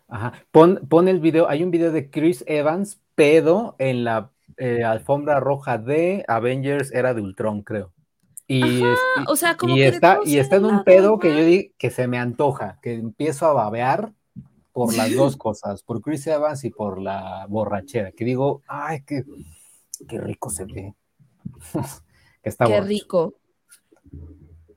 Ajá. 0.08 0.34
Pon, 0.52 0.80
pon 0.90 1.08
el 1.08 1.20
video, 1.20 1.50
hay 1.50 1.64
un 1.64 1.72
video 1.72 1.92
de 1.92 2.10
Chris 2.10 2.44
Evans 2.48 3.00
pedo 3.16 3.76
en 3.80 4.04
la 4.04 4.32
eh, 4.58 4.84
alfombra 4.84 5.40
roja 5.40 5.78
de 5.78 6.24
Avengers 6.28 6.92
era 6.92 7.14
de 7.14 7.22
Ultron, 7.22 7.64
creo. 7.64 7.92
Y, 8.48 8.62
Ajá, 8.82 8.94
es- 8.94 9.32
o 9.32 9.36
sea, 9.36 9.58
como 9.58 9.76
y 9.76 9.80
que 9.80 9.88
está, 9.88 10.20
y 10.26 10.38
está 10.38 10.58
en 10.58 10.66
un 10.66 10.84
pedo 10.84 11.18
que 11.20 11.30
yo 11.30 11.44
di 11.46 11.74
que 11.78 11.90
se 11.90 12.08
me 12.08 12.18
antoja, 12.20 12.80
que 12.82 12.94
empiezo 12.94 13.48
a 13.48 13.54
babear 13.54 14.14
por 14.74 14.94
las 14.96 15.10
dos 15.18 15.38
cosas, 15.38 15.84
por 15.84 16.02
Chris 16.02 16.28
Evans 16.28 16.64
y 16.64 16.70
por 16.70 17.02
la 17.02 17.46
borrachera, 17.50 18.12
que 18.12 18.26
digo, 18.26 18.62
ay, 18.68 19.04
qué, 19.06 19.24
qué 20.08 20.20
rico 20.20 20.50
se 20.50 20.66
ve. 20.66 20.94
que 22.44 22.50
está 22.50 22.66
Qué 22.66 22.74
borracho. 22.74 22.88
rico. 22.90 23.34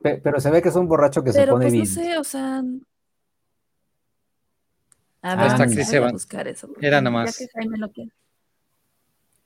Pe- 0.06 0.20
Pero 0.22 0.38
se 0.40 0.50
ve 0.52 0.62
que 0.62 0.68
es 0.68 0.76
un 0.76 0.86
borracho 0.86 1.24
que 1.24 1.32
se 1.32 1.44
pone 1.48 1.64
pues 1.64 1.72
no 1.72 1.72
bien. 1.72 1.86
sé, 1.86 2.16
o 2.18 2.22
sea. 2.22 2.62
A 5.22 5.34
ver, 5.34 5.46
está 5.46 6.06
a 6.06 6.12
buscar 6.12 6.46
eso. 6.46 6.68
Era 6.80 6.98
ya 6.98 7.00
nomás. 7.00 7.36
que 7.36 7.48
Jaime 7.48 7.76
lo 7.76 7.90
quiere. 7.90 8.12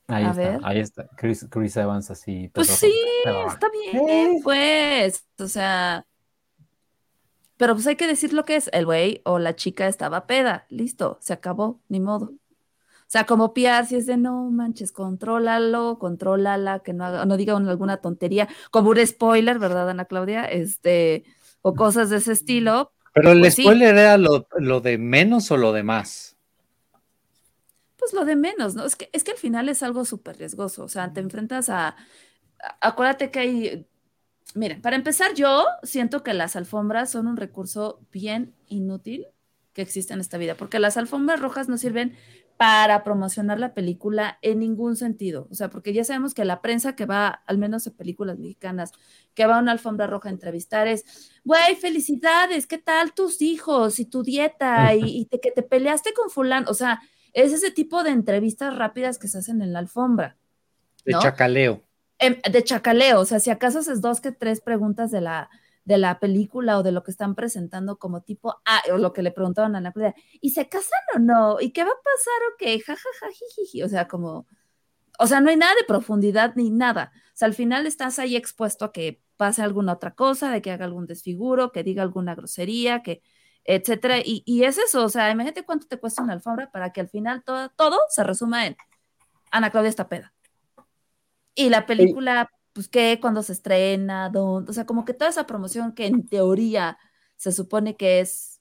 Ahí 0.07 0.25
A 0.25 0.31
está, 0.31 0.41
ver. 0.43 0.61
ahí 0.65 0.81
está. 0.81 1.09
Chris, 1.17 1.47
Chris 1.49 1.77
Evans 1.79 2.11
así. 2.11 2.51
Pues 2.53 2.67
sí, 2.69 2.93
está 3.47 3.69
bien, 3.71 4.09
Eh. 4.09 4.41
pues. 4.43 5.25
O 5.39 5.47
sea. 5.49 6.05
Pero 7.57 7.75
pues 7.75 7.87
hay 7.87 7.97
que 7.97 8.07
decir 8.07 8.35
lo 8.35 8.45
que 8.45 8.57
es. 8.57 8.69
El 8.75 8.85
güey 8.85 9.23
o 9.25 9.39
la 9.39 9.57
chica 9.57 9.89
estaba 9.89 10.27
peda. 10.27 10.67
Listo, 10.69 11.17
se 11.23 11.33
acabó, 11.33 11.81
ni 11.89 12.01
modo. 12.01 12.33
O 13.11 13.13
sea, 13.13 13.27
como 13.27 13.53
piar, 13.53 13.87
si 13.87 13.97
es 13.97 14.07
de 14.07 14.17
no 14.17 14.49
manches, 14.53 14.93
contrólalo, 14.93 15.99
contrólala, 15.99 16.79
que 16.79 16.93
no 16.93 17.05
haga, 17.05 17.25
no 17.27 17.37
diga 17.37 17.57
una- 17.57 17.73
alguna 17.73 17.97
tontería, 17.97 18.49
como 18.71 18.91
un 18.91 19.05
spoiler, 19.05 19.59
¿verdad, 19.59 19.91
Ana 19.91 20.05
Claudia? 20.05 20.45
Este, 20.45 21.25
o 21.61 21.75
cosas 21.75 22.09
de 22.11 22.19
ese 22.19 22.31
estilo. 22.31 22.93
Pero 23.13 23.33
el 23.33 23.41
Pues 23.41 23.55
sí. 23.57 23.63
spoiler 23.63 23.97
era 23.97 24.17
lo, 24.17 24.47
lo 24.59 24.81
de 24.81 24.97
menos 24.97 25.51
o 25.51 25.57
lo 25.57 25.73
de 25.73 25.83
más. 25.83 26.37
Pues 27.99 28.13
lo 28.13 28.25
de 28.25 28.37
menos, 28.37 28.77
¿no? 28.77 28.85
Es 28.85 28.95
que, 28.95 29.11
es 29.13 29.25
que 29.25 29.33
al 29.33 29.39
final 29.39 29.69
es 29.69 29.83
algo 29.83 30.05
súper 30.05 30.39
riesgoso. 30.39 30.85
O 30.85 30.89
sea, 30.89 31.13
te 31.13 31.19
enfrentas 31.19 31.69
a. 31.69 31.89
a- 31.89 31.97
Acuérdate 32.81 33.33
que 33.33 33.39
hay. 33.41 33.87
Miren, 34.55 34.81
para 34.83 34.95
empezar, 34.95 35.35
yo 35.35 35.65
siento 35.83 36.23
que 36.23 36.33
las 36.33 36.55
alfombras 36.55 37.11
son 37.11 37.27
un 37.27 37.37
recurso 37.37 37.99
bien 38.13 38.55
inútil 38.69 39.27
que 39.73 39.83
existe 39.83 40.13
en 40.15 40.21
esta 40.21 40.39
vida, 40.39 40.57
porque 40.57 40.79
las 40.79 40.97
alfombras 40.97 41.41
rojas 41.41 41.69
no 41.69 41.77
sirven 41.77 42.17
para 42.61 43.05
promocionar 43.05 43.59
la 43.59 43.73
película 43.73 44.39
en 44.43 44.59
ningún 44.59 44.95
sentido. 44.95 45.49
O 45.51 45.55
sea, 45.55 45.71
porque 45.71 45.95
ya 45.95 46.05
sabemos 46.05 46.35
que 46.35 46.45
la 46.45 46.61
prensa 46.61 46.95
que 46.95 47.07
va, 47.07 47.29
al 47.47 47.57
menos 47.57 47.87
en 47.87 47.95
películas 47.95 48.39
mexicanas, 48.39 48.93
que 49.33 49.47
va 49.47 49.57
a 49.57 49.61
una 49.63 49.73
alfombra 49.73 50.07
roja 50.07 50.29
a 50.29 50.33
entrevistar 50.33 50.87
es, 50.87 51.31
güey, 51.43 51.75
felicidades, 51.77 52.67
¿qué 52.67 52.77
tal 52.77 53.15
tus 53.15 53.41
hijos 53.41 53.99
y 53.99 54.05
tu 54.05 54.23
dieta? 54.23 54.95
Y, 54.95 55.01
y 55.21 55.25
te- 55.25 55.41
que 55.41 55.53
te 55.53 55.63
peleaste 55.63 56.13
con 56.13 56.29
fulano. 56.29 56.67
O 56.69 56.75
sea, 56.75 57.01
es 57.33 57.55
ese 57.55 57.71
tipo 57.71 58.05
de 58.05 58.11
entrevistas 58.11 58.77
rápidas 58.77 59.19
que 59.19 59.29
se 59.29 59.39
hacen 59.39 59.63
en 59.63 59.73
la 59.73 59.79
alfombra. 59.79 60.37
De 61.07 61.15
chacaleo. 61.19 61.83
Em, 62.19 62.43
de 62.43 62.63
chacaleo, 62.63 63.21
o 63.21 63.25
sea, 63.25 63.41
si 63.41 63.49
acaso 63.49 63.79
haces 63.79 64.03
dos 64.03 64.21
que 64.21 64.33
tres 64.33 64.61
preguntas 64.61 65.11
de 65.11 65.23
la, 65.23 65.49
de 65.91 65.99
la 65.99 66.21
película 66.21 66.79
o 66.79 66.85
de 66.85 66.93
lo 66.93 67.03
que 67.03 67.11
están 67.11 67.35
presentando 67.35 67.99
como 67.99 68.23
tipo, 68.23 68.63
ah, 68.65 68.81
o 68.93 68.97
lo 68.97 69.13
que 69.13 69.23
le 69.23 69.33
preguntaban 69.33 69.75
a 69.75 69.81
la 69.81 69.91
Claudia, 69.93 70.15
¿y 70.41 70.51
se 70.51 70.69
casan 70.69 71.01
o 71.17 71.19
no? 71.19 71.61
¿Y 71.61 71.73
qué 71.73 71.83
va 71.83 71.91
a 71.91 72.03
pasar 72.03 72.43
o 72.49 72.57
qué? 72.59 72.81
Ja, 72.81 72.95
ja, 72.95 73.09
ja, 73.21 73.27
jijiji. 73.33 73.83
O 73.83 73.89
sea, 73.89 74.07
como, 74.07 74.47
o 75.19 75.27
sea, 75.27 75.41
no 75.41 75.51
hay 75.51 75.57
nada 75.57 75.75
de 75.75 75.85
profundidad 75.85 76.55
ni 76.55 76.71
nada. 76.71 77.13
O 77.35 77.37
sea, 77.37 77.47
al 77.47 77.55
final 77.55 77.87
estás 77.87 78.21
ahí 78.21 78.37
expuesto 78.37 78.85
a 78.85 78.93
que 78.93 79.21
pase 79.37 79.63
alguna 79.63 79.95
otra 79.95 80.15
cosa, 80.15 80.53
de 80.53 80.63
que 80.63 80.71
haga 80.71 80.85
algún 80.85 81.07
desfiguro, 81.07 81.73
que 81.73 81.83
diga 81.83 82.03
alguna 82.03 82.37
grosería, 82.37 83.03
que 83.03 83.23
etcétera. 83.65 84.19
Y, 84.21 84.45
y 84.47 84.65
es 84.65 84.79
eso, 84.79 85.05
o 85.05 85.09
sea, 85.09 85.31
imagínate 85.31 85.65
cuánto 85.65 85.89
te 85.89 85.99
cuesta 85.99 86.23
una 86.23 86.35
alfombra 86.35 86.71
para 86.71 86.93
que 86.93 87.01
al 87.01 87.09
final 87.09 87.43
todo, 87.45 87.69
todo 87.71 87.99
se 88.11 88.23
resuma 88.25 88.67
en 88.67 88.77
Ana 89.51 89.71
Claudia 89.71 89.91
está 89.91 90.09
peda. 90.09 90.33
Y 91.55 91.69
la 91.69 91.85
película, 91.85 92.49
pues, 92.73 92.89
¿qué? 92.89 93.19
Cuando 93.21 93.43
se 93.43 93.53
estrena? 93.53 94.29
¿Dónde? 94.31 94.71
O 94.71 94.73
sea, 94.73 94.87
como 94.87 95.05
que 95.05 95.15
toda 95.15 95.31
esa 95.31 95.47
promoción 95.47 95.93
que 95.93 96.07
en 96.07 96.27
teoría 96.27 96.99
se 97.37 97.53
supone 97.53 97.97
que 97.97 98.21
es. 98.21 98.61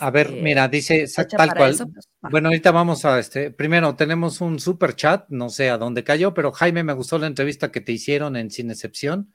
A 0.00 0.10
ver, 0.10 0.28
este, 0.28 0.40
mira, 0.40 0.68
dice 0.68 1.02
hecha 1.02 1.24
tal 1.26 1.54
cual. 1.54 1.72
eso, 1.72 1.86
pues. 1.88 2.08
Bueno, 2.22 2.48
ahorita 2.48 2.70
vamos 2.70 3.04
a 3.04 3.18
este. 3.18 3.50
Primero, 3.50 3.94
tenemos 3.94 4.40
un 4.40 4.58
super 4.58 4.96
chat, 4.96 5.26
no 5.28 5.50
sé 5.50 5.68
a 5.68 5.76
dónde 5.76 6.02
cayó, 6.02 6.32
pero 6.32 6.52
Jaime, 6.52 6.82
me 6.82 6.94
gustó 6.94 7.18
la 7.18 7.26
entrevista 7.26 7.70
que 7.70 7.82
te 7.82 7.92
hicieron 7.92 8.36
en 8.36 8.50
Sin 8.50 8.70
Excepción. 8.70 9.34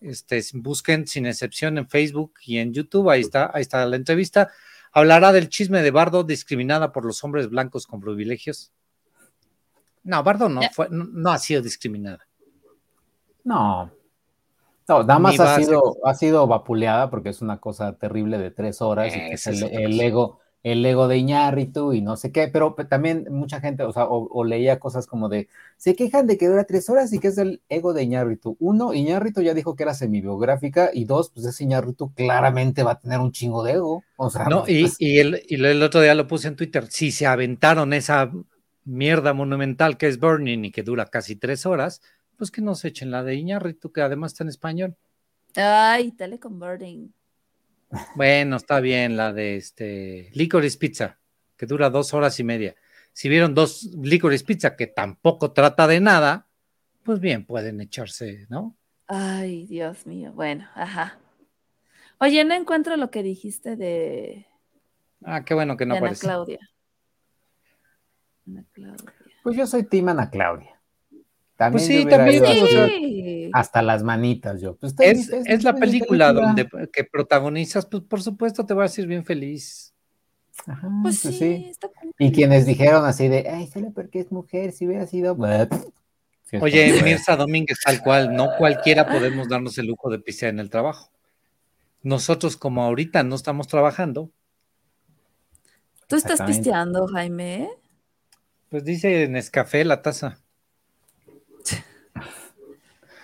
Este, 0.00 0.42
busquen 0.52 1.06
Sin 1.06 1.24
Excepción 1.24 1.78
en 1.78 1.88
Facebook 1.88 2.34
y 2.44 2.58
en 2.58 2.74
YouTube, 2.74 3.08
ahí 3.08 3.22
está, 3.22 3.50
ahí 3.54 3.62
está 3.62 3.86
la 3.86 3.96
entrevista. 3.96 4.50
Hablará 4.92 5.32
del 5.32 5.48
chisme 5.48 5.80
de 5.82 5.90
Bardo 5.90 6.24
discriminada 6.24 6.92
por 6.92 7.04
los 7.06 7.24
hombres 7.24 7.48
blancos 7.48 7.86
con 7.86 8.00
privilegios. 8.00 8.70
No, 10.02 10.22
Bardo 10.22 10.50
no, 10.50 10.60
fue, 10.72 10.88
no, 10.90 11.04
no 11.04 11.30
ha 11.30 11.38
sido 11.38 11.62
discriminada. 11.62 12.28
No. 13.44 13.90
No, 14.88 15.02
nada 15.02 15.18
más 15.18 15.36
Ni 15.36 15.40
ha 15.40 15.46
a 15.46 15.54
sido, 15.54 15.96
ha 16.04 16.14
sido 16.14 16.46
vapuleada 16.46 17.08
porque 17.10 17.30
es 17.30 17.40
una 17.42 17.58
cosa 17.60 17.96
terrible 17.98 18.38
de 18.38 18.50
tres 18.50 18.82
horas 18.82 19.16
y 19.16 19.22
que 19.22 19.36
es 19.36 19.46
el, 19.46 19.98
ego, 20.00 20.40
el 20.62 20.84
ego 20.84 21.08
de 21.08 21.16
Iñárritu 21.16 21.94
y 21.94 22.02
no 22.02 22.16
sé 22.16 22.32
qué, 22.32 22.48
pero 22.48 22.74
pe- 22.76 22.84
también 22.84 23.26
mucha 23.30 23.60
gente, 23.60 23.82
o 23.84 23.92
sea, 23.92 24.04
o, 24.04 24.28
o 24.30 24.44
leía 24.44 24.78
cosas 24.78 25.06
como 25.06 25.30
de, 25.30 25.48
se 25.78 25.94
quejan 25.96 26.26
de 26.26 26.36
que 26.36 26.48
dura 26.48 26.64
tres 26.64 26.90
horas 26.90 27.12
y 27.14 27.18
que 27.20 27.28
es 27.28 27.38
el 27.38 27.62
ego 27.70 27.94
de 27.94 28.02
Iñárritu. 28.02 28.56
Uno, 28.60 28.92
Iñárritu 28.92 29.40
ya 29.40 29.54
dijo 29.54 29.74
que 29.74 29.84
era 29.84 29.94
semibiográfica 29.94 30.90
y 30.92 31.06
dos, 31.06 31.30
pues 31.30 31.46
ese 31.46 31.64
Iñárritu 31.64 32.12
claramente 32.14 32.82
va 32.82 32.92
a 32.92 33.00
tener 33.00 33.20
un 33.20 33.32
chingo 33.32 33.62
de 33.64 33.72
ego. 33.72 34.04
O 34.16 34.28
sea, 34.28 34.50
No, 34.50 34.64
y, 34.66 34.94
pues, 34.94 34.96
y 34.98 35.18
el, 35.20 35.42
y 35.48 35.54
el 35.64 35.82
otro 35.82 36.00
día 36.02 36.14
lo 36.14 36.26
puse 36.26 36.48
en 36.48 36.56
Twitter. 36.56 36.86
Si 36.90 37.12
se 37.12 37.26
aventaron 37.26 37.92
esa 37.94 38.30
mierda 38.84 39.32
monumental 39.32 39.96
que 39.96 40.06
es 40.08 40.18
Burning 40.20 40.64
y 40.66 40.70
que 40.70 40.82
dura 40.82 41.06
casi 41.06 41.36
tres 41.36 41.64
horas, 41.64 42.02
pues 42.36 42.50
que 42.50 42.60
nos 42.62 42.84
echen 42.84 43.10
la 43.10 43.22
de 43.22 43.34
Iñárritu, 43.34 43.92
que 43.92 44.02
además 44.02 44.32
está 44.32 44.44
en 44.44 44.48
español. 44.48 44.96
Ay, 45.56 46.12
teleconverting. 46.12 47.12
Bueno, 48.16 48.56
está 48.56 48.80
bien 48.80 49.16
la 49.16 49.32
de 49.32 49.56
este 49.56 50.30
Licorice 50.34 50.78
Pizza, 50.78 51.18
que 51.56 51.66
dura 51.66 51.90
dos 51.90 52.12
horas 52.12 52.38
y 52.40 52.44
media. 52.44 52.74
Si 53.12 53.28
vieron 53.28 53.54
dos 53.54 53.84
Licorice 53.94 54.44
Pizza 54.44 54.74
que 54.76 54.86
tampoco 54.88 55.52
trata 55.52 55.86
de 55.86 56.00
nada, 56.00 56.48
pues 57.04 57.20
bien, 57.20 57.44
pueden 57.44 57.80
echarse, 57.80 58.46
¿no? 58.48 58.76
Ay, 59.06 59.66
Dios 59.66 60.06
mío. 60.06 60.32
Bueno, 60.32 60.68
ajá. 60.74 61.18
Oye, 62.18 62.44
no 62.44 62.54
encuentro 62.54 62.96
lo 62.96 63.10
que 63.10 63.22
dijiste 63.22 63.76
de, 63.76 64.46
Ah, 65.22 65.44
qué 65.44 65.54
bueno 65.54 65.76
que 65.76 65.86
no 65.86 65.94
de 65.94 65.98
Ana 65.98 66.06
aparece. 66.08 66.26
Claudia. 66.26 66.58
Ana 68.46 68.64
Claudia. 68.72 69.12
pues 69.42 69.56
yo 69.56 69.66
soy 69.66 69.84
Team 69.84 70.08
Ana 70.08 70.30
Claudia. 70.30 70.73
También 71.56 71.72
Pues 71.72 71.86
sí, 71.86 72.04
también, 72.06 72.44
ido 72.44 72.64
o 72.64 72.66
sea, 72.66 72.84
así, 72.86 72.94
Sí. 72.98 73.50
hasta 73.52 73.82
las 73.82 74.02
manitas 74.02 74.60
yo. 74.60 74.76
Pues, 74.76 74.94
Es, 74.98 75.28
es 75.30 75.62
la 75.62 75.74
película 75.74 76.28
película. 76.28 76.32
donde 76.32 76.68
que 76.92 77.04
protagonizas, 77.04 77.86
pues 77.86 78.02
por 78.02 78.22
supuesto 78.22 78.66
te 78.66 78.74
va 78.74 78.82
a 78.82 78.86
decir 78.88 79.06
bien 79.06 79.24
feliz. 79.24 79.94
Ajá, 80.66 80.88
Pues 81.02 81.20
pues 81.22 81.34
sí, 81.36 81.38
sí. 81.38 81.66
está 81.70 81.88
cool. 81.88 82.12
Y 82.18 82.32
quienes 82.32 82.66
dijeron 82.66 83.04
así 83.04 83.28
de, 83.28 83.48
ay, 83.48 83.66
solo 83.68 83.92
porque 83.92 84.20
es 84.20 84.32
mujer, 84.32 84.72
si 84.72 84.86
hubiera 84.86 85.06
sido. 85.06 85.36
Oye, 86.60 87.02
Mirza 87.02 87.36
Domínguez, 87.36 87.78
tal 87.84 88.00
cual, 88.02 88.34
no 88.34 88.50
cualquiera 88.58 89.06
podemos 89.08 89.48
darnos 89.48 89.76
el 89.78 89.86
lujo 89.86 90.10
de 90.10 90.18
pisear 90.20 90.50
en 90.52 90.60
el 90.60 90.70
trabajo. 90.70 91.10
Nosotros, 92.02 92.56
como 92.56 92.82
ahorita 92.82 93.22
no 93.22 93.34
estamos 93.34 93.66
trabajando, 93.68 94.30
Tú 96.06 96.16
estás 96.16 96.42
pisteando, 96.42 97.06
Jaime. 97.08 97.70
pues 98.68 98.84
dice 98.84 99.26
Nescafé 99.28 99.84
la 99.84 100.02
taza. 100.02 100.38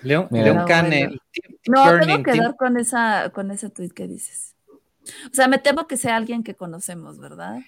León. 0.02 0.28
León 0.30 0.56
No, 0.56 0.64
Cane, 0.66 1.06
bueno. 1.06 1.20
Tim- 1.32 1.56
No, 1.68 2.00
tengo 2.06 2.22
que 2.22 2.36
dar 2.38 2.56
con 2.56 2.76
esa, 2.78 3.30
con 3.34 3.50
ese 3.50 3.70
tweet 3.70 3.90
que 3.90 4.06
dices. 4.08 4.54
O 5.30 5.34
sea, 5.34 5.48
me 5.48 5.58
temo 5.58 5.86
que 5.86 5.96
sea 5.96 6.16
alguien 6.16 6.42
que 6.42 6.54
conocemos, 6.54 7.18
¿verdad? 7.18 7.58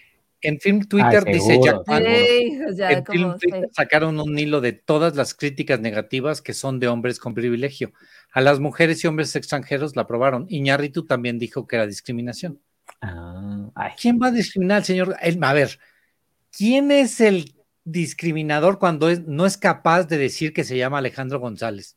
en 0.45 0.59
Film 0.59 0.81
Twitter 0.89 1.23
Ay, 1.25 1.35
dice 1.35 1.61
Jack. 1.63 1.83
Sí, 1.87 2.75
sea, 2.75 2.91
en 2.91 3.07
Film 3.07 3.39
Twitter 3.39 3.69
sacaron 3.73 4.19
un 4.19 4.37
hilo 4.37 4.61
de 4.61 4.73
todas 4.73 5.15
las 5.15 5.35
críticas 5.35 5.79
negativas 5.79 6.43
que 6.43 6.53
son 6.53 6.81
de 6.81 6.89
hombres 6.89 7.21
con 7.21 7.33
privilegio. 7.33 7.93
A 8.33 8.41
las 8.41 8.59
mujeres 8.59 9.05
y 9.05 9.07
hombres 9.07 9.37
extranjeros 9.37 9.95
la 9.95 10.03
aprobaron. 10.03 10.47
Iñárritu 10.49 11.07
también 11.07 11.39
dijo 11.39 11.69
que 11.69 11.77
era 11.77 11.87
discriminación. 11.87 12.59
Ah, 13.01 13.71
ay, 13.77 13.93
¿Quién 14.01 14.19
va 14.21 14.27
a 14.27 14.31
discriminar 14.33 14.79
al 14.79 14.85
señor? 14.85 15.17
El- 15.23 15.43
a 15.45 15.53
ver, 15.53 15.79
¿quién 16.51 16.91
es 16.91 17.21
el 17.21 17.55
discriminador 17.85 18.81
cuando 18.81 19.11
es- 19.11 19.25
no 19.27 19.47
es 19.47 19.57
capaz 19.57 20.05
de 20.09 20.19
decir 20.19 20.53
que 20.53 20.65
se 20.65 20.77
llama 20.77 20.99
Alejandro 20.99 21.39
González, 21.39 21.97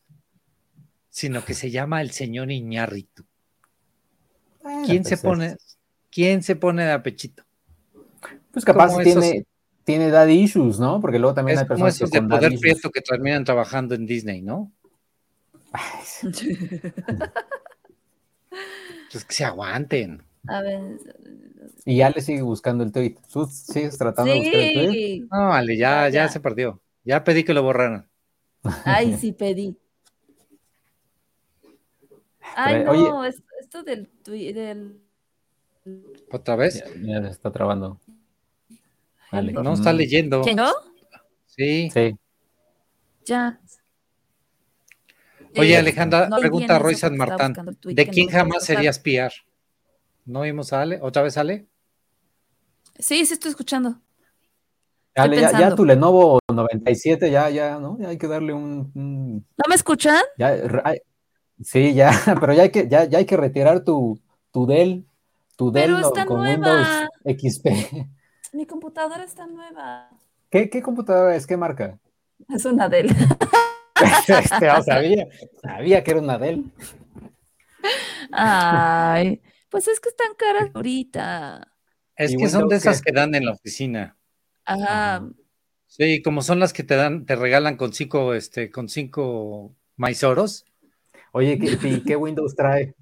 sino 1.16 1.46
que 1.46 1.54
se 1.54 1.72
llama 1.72 2.02
el 2.02 2.12
señor 2.12 2.52
Iñárritu? 2.52 3.24
bueno, 4.62 4.82
¿Quién 4.86 5.04
pues 5.04 5.08
se 5.10 5.16
es- 5.16 5.22
pone, 5.22 5.56
quién 6.12 6.44
se 6.44 6.58
pone 6.58 6.84
de 6.84 6.92
apechito? 6.92 7.44
Pues 8.52 8.66
capaz 8.66 8.88
como 8.88 9.02
tiene, 9.02 9.30
esos- 9.30 9.46
tiene 9.86 10.10
daddy 10.10 10.34
issues, 10.42 10.78
¿no? 10.78 11.00
Porque 11.00 11.18
luego 11.18 11.34
también 11.34 11.56
Es 11.58 11.62
hay 11.62 11.68
como 11.68 11.76
personas 11.86 11.96
esos 11.96 12.12
que 12.12 12.20
de 12.20 12.28
poder 12.28 12.42
daddy 12.42 12.56
issues. 12.56 12.62
prieto 12.74 12.92
que 12.92 13.00
terminan 13.00 13.46
trabajando 13.46 13.96
en 13.96 14.06
Disney, 14.06 14.42
¿no? 14.42 14.74
Pues 19.12 19.24
que 19.24 19.34
se 19.34 19.46
aguanten. 19.46 20.22
A 20.48 20.62
ver. 20.62 20.82
Y 21.86 21.98
ya 21.98 22.10
le 22.10 22.20
sigue 22.22 22.42
buscando 22.42 22.84
el 22.84 22.92
tweet. 22.92 23.16
¿Tú 23.32 23.46
sigues 23.46 23.98
tratando 23.98 24.34
de 24.34 24.40
buscar 24.40 24.60
el 24.60 24.74
tweet? 24.74 25.20
No, 25.32 25.48
vale, 25.50 25.78
ya, 25.78 25.90
Ya, 26.08 26.10
ya 26.10 26.26
ya. 26.26 26.30
se 26.30 26.40
perdió. 26.42 26.82
Ya 27.06 27.24
pedí 27.24 27.44
que 27.46 27.54
lo 27.54 27.64
borraran. 27.64 28.10
Ay, 28.84 29.16
sí 29.22 29.32
pedí. 29.32 29.78
Ay, 32.56 32.76
Pero, 32.80 32.92
oye- 32.92 33.02
no, 33.10 33.26
es- 33.26 33.44
esto 33.60 33.84
del, 33.84 34.10
del 34.24 35.02
¿Otra 36.32 36.56
vez? 36.56 36.76
Ya, 36.80 36.86
ya 37.22 37.22
se 37.24 37.30
está 37.32 37.52
trabando. 37.52 38.00
Vale. 39.32 39.54
No 39.54 39.74
está 39.74 39.94
Mm. 39.94 39.98
leyendo. 39.98 40.42
¿Quién 40.42 40.56
no? 40.58 40.72
Sí. 41.46 41.90
Sí. 41.94 42.16
Ya. 43.26 43.60
Oye, 45.58 45.74
Eh, 45.74 45.78
Alejandra, 45.78 46.28
no 46.30 46.38
pregunta 46.38 46.64
entiendo 46.66 46.84
Roy 46.84 46.96
San 46.96 47.18
Martán. 47.18 47.54
¿De 47.84 48.06
que 48.06 48.12
quién 48.12 48.30
jamás 48.30 48.60
pasar. 48.60 48.76
serías 48.78 49.00
piar? 49.00 49.32
¿No 50.26 50.42
vimos 50.42 50.74
a 50.74 50.82
Ale? 50.82 51.00
¿Otra 51.02 51.22
vez 51.22 51.38
Ale? 51.38 51.68
Sí, 52.98 53.26
sí 53.26 53.34
estoy 53.34 53.52
escuchando. 53.52 54.02
Dale, 55.14 55.40
ya, 55.40 55.58
ya 55.58 55.76
tu 55.76 55.86
Lenovo 55.86 56.40
97, 56.52 57.32
ya, 57.32 57.50
ya, 57.50 57.80
¿no? 57.80 57.98
Ya 58.00 58.10
hay 58.10 58.18
que 58.18 58.28
darle 58.28 58.54
un. 58.54 58.92
un- 58.96 59.48
¿No 59.58 59.64
me 59.70 59.76
escuchan? 59.76 60.22
ya, 60.38 60.56
re- 60.56 60.82
ay, 60.84 60.98
sí, 61.64 61.94
ya, 61.94 62.12
pero 62.40 62.54
ya 62.54 62.64
hay 62.64 62.72
que, 62.72 62.88
ya, 62.88 63.06
ya 63.06 63.18
hay 63.20 63.26
que 63.26 63.38
retirar 63.38 63.84
tu, 63.84 64.20
tu 64.52 64.66
Dell, 64.66 65.06
tu 65.58 65.72
Dell 65.72 65.86
Pero 65.92 66.00
no- 66.00 66.08
está 66.08 66.26
con 66.26 66.38
nueva. 66.42 67.10
Windows 67.26 67.58
XP. 67.60 67.66
Mi 68.54 68.66
computadora 68.66 69.24
está 69.24 69.48
nueva. 69.48 70.10
¿Qué, 70.50 70.70
qué 70.70 70.82
computadora 70.82 71.36
es? 71.36 71.46
¿Qué 71.46 71.58
marca? 71.58 72.00
Es 72.50 72.66
una 72.66 72.90
Dell. 72.90 73.10
Este, 74.28 74.70
oh, 74.70 74.84
sabía, 74.84 75.26
sabía 75.62 76.04
que 76.04 76.12
era 76.12 76.20
una 76.20 76.38
Dell. 76.38 76.66
Ay, 78.32 79.42
pues 79.70 79.88
es 79.88 80.00
que 80.02 80.10
están 80.10 80.34
caras 80.38 80.70
ahorita. 80.74 81.72
Es 82.18 82.34
¿Y 82.34 82.38
que 82.38 82.50
son 82.50 82.68
de 82.68 82.76
esas 82.76 83.02
que 83.02 83.14
dan 83.14 83.34
en 83.36 83.46
la 83.46 83.52
oficina. 83.54 84.18
Ajá. 84.66 85.16
Ajá. 85.18 85.30
Sí, 85.88 86.22
como 86.22 86.42
son 86.42 86.60
las 86.60 86.74
que 86.74 86.84
te 86.84 86.96
dan, 86.96 87.26
te 87.26 87.36
regalan 87.38 87.78
con 87.78 87.94
cinco, 87.94 88.34
este, 88.34 88.70
con 88.70 88.90
cinco 88.90 89.74
maizoros, 89.96 90.66
Oye, 91.36 91.60
¿qué, 91.60 91.78
y 91.90 92.00
qué 92.02 92.16
Windows 92.16 92.56
trae? 92.56 92.96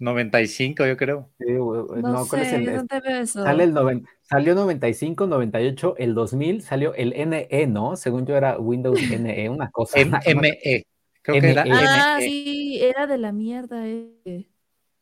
95 0.00 0.84
yo 0.84 0.96
creo. 0.96 1.30
Sí, 1.38 1.54
güey, 1.54 2.02
No, 2.02 2.26
¿cuál 2.26 2.42
es 2.42 2.48
sé, 2.50 2.56
el- 2.56 2.68
es- 2.68 2.74
¿dónde 2.76 3.00
veo 3.00 3.20
eso? 3.22 3.42
Sale 3.44 3.62
el 3.64 3.72
noven- 3.72 4.04
salió 4.22 4.56
95, 4.56 5.28
98, 5.28 5.94
el 5.96 6.14
2000 6.14 6.60
salió 6.62 6.92
el 6.94 7.12
NE, 7.12 7.68
¿no? 7.68 7.94
Según 7.94 8.26
yo 8.26 8.36
era 8.36 8.58
Windows 8.58 8.98
NE, 9.28 9.48
una 9.48 9.70
cosa. 9.70 10.00
M- 10.00 10.18
ME. 10.34 10.84
Creo 11.22 11.40
que 11.40 11.50
era 11.52 11.62
ME. 11.62 11.70
Ah, 11.72 12.16
ME. 12.18 12.26
sí, 12.26 12.78
era 12.82 13.06
de 13.06 13.18
la 13.18 13.30
mierda. 13.30 13.86
eh. 13.86 14.48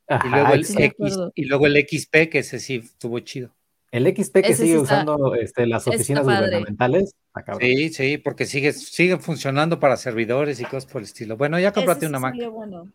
Ajá, 0.07 0.27
Y 0.27 0.31
luego 0.31 0.53
el 0.55 0.65
sí 0.67 0.83
X, 0.83 1.17
y 1.35 1.45
luego 1.47 1.67
el 1.67 1.77
XP, 1.77 2.29
que 2.29 2.39
ese 2.41 2.59
sí 2.59 2.77
estuvo 2.77 3.19
chido. 3.21 3.55
El 3.93 4.07
XP 4.07 4.43
que 4.43 4.53
Ese 4.53 4.63
sigue 4.65 4.77
sí 4.77 4.83
está- 4.83 5.03
usando 5.03 5.35
este, 5.35 5.67
las 5.67 5.87
oficinas 5.89 6.23
gubernamentales. 6.25 7.15
Sí, 7.61 7.89
sí, 7.91 8.19
porque 8.19 8.47
sigue, 8.47 8.73
sigue 8.73 9.19
funcionando 9.19 9.81
para 9.81 9.97
servidores 9.97 10.61
y 10.61 10.65
cosas 10.65 10.87
por 10.87 11.01
el 11.01 11.07
estilo. 11.07 11.37
Bueno, 11.37 11.59
ya 11.59 11.73
cómprate 11.73 12.01
Ese 12.07 12.09
una 12.09 12.21
Mac. 12.21 12.35
bueno. 12.53 12.89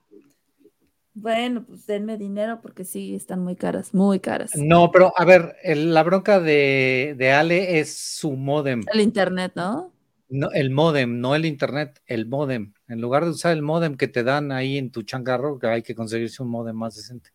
Bueno, 1.14 1.64
pues 1.66 1.88
denme 1.88 2.18
dinero 2.18 2.60
porque 2.62 2.84
sí, 2.84 3.16
están 3.16 3.40
muy 3.42 3.56
caras, 3.56 3.94
muy 3.94 4.20
caras. 4.20 4.52
No, 4.56 4.92
pero 4.92 5.14
a 5.18 5.24
ver, 5.24 5.56
el- 5.64 5.94
la 5.94 6.04
bronca 6.04 6.42
de, 6.42 7.16
de 7.18 7.32
Ale 7.32 7.80
es 7.80 7.98
su 7.98 8.34
modem. 8.34 8.84
El 8.92 9.00
internet, 9.00 9.54
¿no? 9.56 9.94
No, 10.28 10.52
el 10.52 10.72
modem, 10.72 11.22
no 11.22 11.36
el 11.36 11.46
internet, 11.46 12.02
el 12.08 12.26
modem. 12.26 12.74
En 12.90 13.00
lugar 13.00 13.24
de 13.24 13.30
usar 13.32 13.54
el 13.54 13.62
modem 13.62 13.96
que 13.96 14.08
te 14.10 14.24
dan 14.24 14.52
ahí 14.52 14.78
en 14.78 14.92
tu 14.92 15.04
changarro, 15.04 15.58
que 15.60 15.68
hay 15.68 15.84
que 15.84 15.96
conseguirse 15.96 16.44
un 16.44 16.50
modem 16.50 16.76
más 16.76 16.96
decente. 16.96 17.30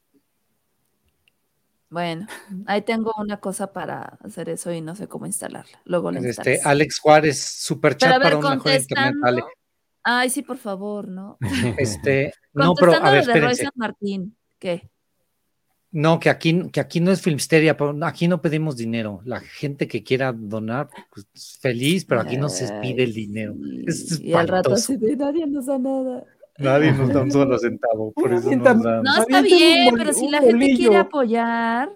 Bueno, 1.90 2.28
ahí 2.66 2.82
tengo 2.82 3.12
una 3.18 3.40
cosa 3.40 3.72
para 3.72 4.18
hacer 4.22 4.48
eso 4.48 4.72
y 4.72 4.80
no 4.80 4.94
sé 4.94 5.08
cómo 5.08 5.26
instalarla. 5.26 5.80
Luego 5.84 6.12
la 6.12 6.20
Este, 6.20 6.28
instalas. 6.28 6.66
Alex 6.66 6.98
Juárez, 7.00 7.42
super 7.42 7.96
chat 7.96 8.22
para 8.22 8.36
un 8.36 8.48
mejor 8.48 8.72
internet. 8.72 9.44
Ay, 10.02 10.30
sí, 10.30 10.42
por 10.42 10.56
favor, 10.56 11.08
¿no? 11.08 11.36
Este, 11.78 12.32
no, 12.52 12.74
pero 12.74 12.94
a 12.94 13.10
ver, 13.10 13.26
de 13.26 13.40
Roy 13.40 13.54
Martín, 13.74 14.36
¿qué? 14.58 14.88
No, 15.92 16.20
que 16.20 16.30
aquí, 16.30 16.70
que 16.70 16.78
aquí 16.78 17.00
no 17.00 17.10
es 17.10 17.20
Filmsteria, 17.20 17.76
pero 17.76 17.98
aquí 18.06 18.28
no 18.28 18.40
pedimos 18.40 18.76
dinero. 18.76 19.20
La 19.24 19.40
gente 19.40 19.88
que 19.88 20.04
quiera 20.04 20.32
donar, 20.32 20.88
pues 21.12 21.26
feliz, 21.60 22.04
pero 22.04 22.20
aquí 22.20 22.36
no 22.36 22.48
se 22.48 22.72
pide 22.80 23.02
el 23.02 23.12
dinero. 23.12 23.56
Es 23.86 24.20
y 24.20 24.32
al 24.32 24.46
rato 24.46 24.74
así 24.74 24.96
de 24.96 25.16
nadie 25.16 25.44
nos 25.48 25.66
da 25.66 25.78
nada. 25.78 26.24
Nadie 26.60 26.92
nos 26.92 27.08
da 27.12 27.22
un 27.22 27.30
solo 27.30 27.58
centavo, 27.58 28.12
por 28.12 28.32
eso 28.32 28.50
nos 28.54 28.82
dan. 28.82 29.02
No, 29.02 29.16
está 29.18 29.40
bien, 29.42 29.86
bol- 29.90 29.98
pero 29.98 30.12
si 30.12 30.28
la 30.28 30.40
gente 30.40 30.74
quiere 30.76 30.96
apoyar, 30.96 31.90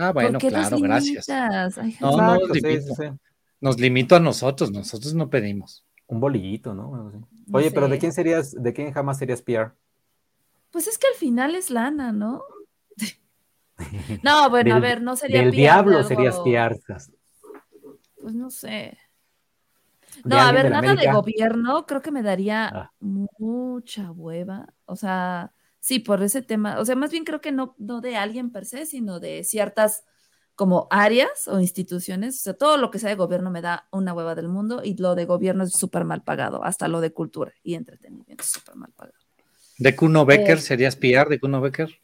Ah, 0.00 0.12
bueno, 0.12 0.32
¿por 0.32 0.40
qué 0.40 0.48
claro, 0.48 0.78
gracias. 0.78 1.28
Ay, 1.28 1.96
No, 2.00 2.16
no, 2.16 2.36
sí, 2.54 2.60
limito. 2.60 2.94
sí, 2.94 2.94
sí. 2.96 3.02
Nos 3.60 3.80
limitó 3.80 4.14
a 4.16 4.20
nosotros, 4.20 4.70
nosotros 4.70 5.12
no 5.14 5.28
pedimos. 5.28 5.84
Un 6.06 6.20
bolillito, 6.20 6.72
¿no? 6.74 7.12
Oye, 7.52 7.70
pero 7.72 7.86
sé. 7.86 7.92
¿de 7.92 7.98
quién 7.98 8.12
serías, 8.12 8.52
de 8.52 8.72
quién 8.72 8.92
jamás 8.92 9.18
serías 9.18 9.42
PR? 9.42 9.72
Pues 10.70 10.86
es 10.86 10.96
que 10.98 11.08
al 11.08 11.14
final 11.14 11.54
es 11.56 11.70
lana, 11.70 12.12
¿no? 12.12 12.42
No, 14.22 14.50
bueno, 14.50 14.74
a 14.76 14.80
ver, 14.80 15.02
no 15.02 15.16
sería 15.16 15.40
Del 15.40 15.50
PR 15.50 15.56
diablo 15.56 15.96
algo- 15.98 16.08
serías 16.08 16.38
PR. 16.40 16.78
Pues 18.20 18.34
no 18.34 18.50
sé. 18.50 18.98
¿De 20.24 20.34
No, 20.36 20.40
a 20.40 20.52
ver, 20.52 20.64
de 20.64 20.70
nada 20.70 20.94
de 20.94 21.12
gobierno, 21.12 21.86
creo 21.86 22.02
que 22.02 22.10
me 22.10 22.22
daría 22.22 22.68
Ah. 22.68 22.92
mucha 23.00 24.10
hueva. 24.10 24.66
O 24.86 24.96
sea, 24.96 25.52
sí, 25.80 25.98
por 25.98 26.22
ese 26.22 26.42
tema. 26.42 26.78
O 26.80 26.84
sea, 26.84 26.96
más 26.96 27.10
bien 27.10 27.24
creo 27.24 27.40
que 27.40 27.52
no, 27.52 27.74
no 27.78 28.00
de 28.00 28.16
alguien 28.16 28.50
per 28.50 28.64
se, 28.66 28.86
sino 28.86 29.20
de 29.20 29.44
ciertas 29.44 30.04
como 30.54 30.88
áreas 30.90 31.46
o 31.46 31.60
instituciones. 31.60 32.36
O 32.36 32.42
sea, 32.42 32.54
todo 32.54 32.76
lo 32.78 32.90
que 32.90 32.98
sea 32.98 33.10
de 33.10 33.14
gobierno 33.16 33.50
me 33.50 33.60
da 33.62 33.86
una 33.92 34.12
hueva 34.12 34.34
del 34.34 34.48
mundo 34.48 34.82
y 34.82 34.96
lo 34.96 35.14
de 35.14 35.24
gobierno 35.24 35.62
es 35.64 35.72
súper 35.72 36.04
mal 36.04 36.22
pagado. 36.24 36.64
Hasta 36.64 36.88
lo 36.88 37.00
de 37.00 37.12
cultura 37.12 37.52
y 37.62 37.74
entretenimiento 37.74 38.42
es 38.42 38.50
súper 38.50 38.74
mal 38.74 38.90
pagado. 38.92 39.16
¿De 39.78 39.94
Kuno 39.94 40.26
Becker 40.26 40.58
Eh. 40.58 40.60
serías 40.60 40.96
PR 40.96 41.28
de 41.28 41.38
Kuno 41.38 41.60
Becker? 41.60 42.00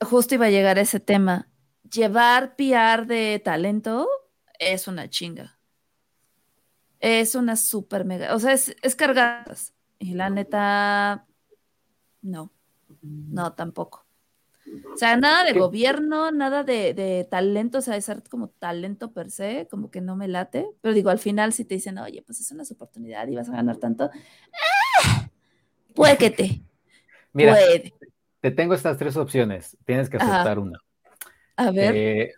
Justo 0.00 0.34
iba 0.34 0.46
a 0.46 0.50
llegar 0.50 0.76
a 0.78 0.82
ese 0.82 1.00
tema. 1.00 1.48
Llevar 1.90 2.56
PR 2.56 3.06
de 3.06 3.40
talento 3.42 4.06
es 4.58 4.86
una 4.88 5.08
chinga. 5.08 5.58
Es 7.06 7.34
una 7.34 7.56
súper 7.56 8.04
mega. 8.06 8.34
O 8.34 8.38
sea, 8.38 8.52
es, 8.54 8.74
es 8.82 8.96
cargadas. 8.96 9.74
Y 9.98 10.14
la 10.14 10.30
neta, 10.30 11.26
no. 12.22 12.50
No, 13.02 13.52
tampoco. 13.54 14.06
O 14.94 14.96
sea, 14.96 15.16
nada 15.16 15.44
de 15.44 15.52
¿Qué? 15.52 15.58
gobierno, 15.58 16.30
nada 16.32 16.64
de, 16.64 16.94
de 16.94 17.26
talento, 17.30 17.78
o 17.78 17.80
sea, 17.82 17.94
de 17.94 18.00
ser 18.00 18.22
como 18.30 18.48
talento 18.48 19.12
per 19.12 19.30
se, 19.30 19.68
como 19.70 19.90
que 19.90 20.00
no 20.00 20.16
me 20.16 20.28
late. 20.28 20.66
Pero 20.80 20.94
digo, 20.94 21.10
al 21.10 21.18
final, 21.18 21.52
si 21.52 21.64
te 21.66 21.74
dicen, 21.74 21.98
oye, 21.98 22.22
pues 22.22 22.40
es 22.40 22.50
una 22.50 22.62
oportunidad 22.70 23.28
y 23.28 23.36
vas 23.36 23.48
a 23.50 23.52
ganar 23.52 23.76
tanto, 23.76 24.10
¡ah! 25.06 25.28
puede 25.94 26.16
que 26.16 26.30
te, 26.30 26.62
Mira, 27.32 27.52
puede. 27.52 27.92
te 28.40 28.50
tengo 28.50 28.74
estas 28.74 28.96
tres 28.96 29.16
opciones. 29.16 29.76
Tienes 29.84 30.08
que 30.08 30.16
Ajá. 30.16 30.32
aceptar 30.32 30.58
una. 30.58 30.78
A 31.56 31.70
ver, 31.70 31.94
Eh, 31.94 32.32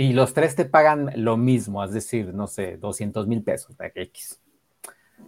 y 0.00 0.14
los 0.14 0.32
tres 0.32 0.56
te 0.56 0.64
pagan 0.64 1.10
lo 1.16 1.36
mismo, 1.36 1.84
es 1.84 1.92
decir, 1.92 2.32
no 2.32 2.46
sé, 2.46 2.78
200 2.78 3.26
mil 3.26 3.42
pesos, 3.42 3.76
X. 3.78 4.40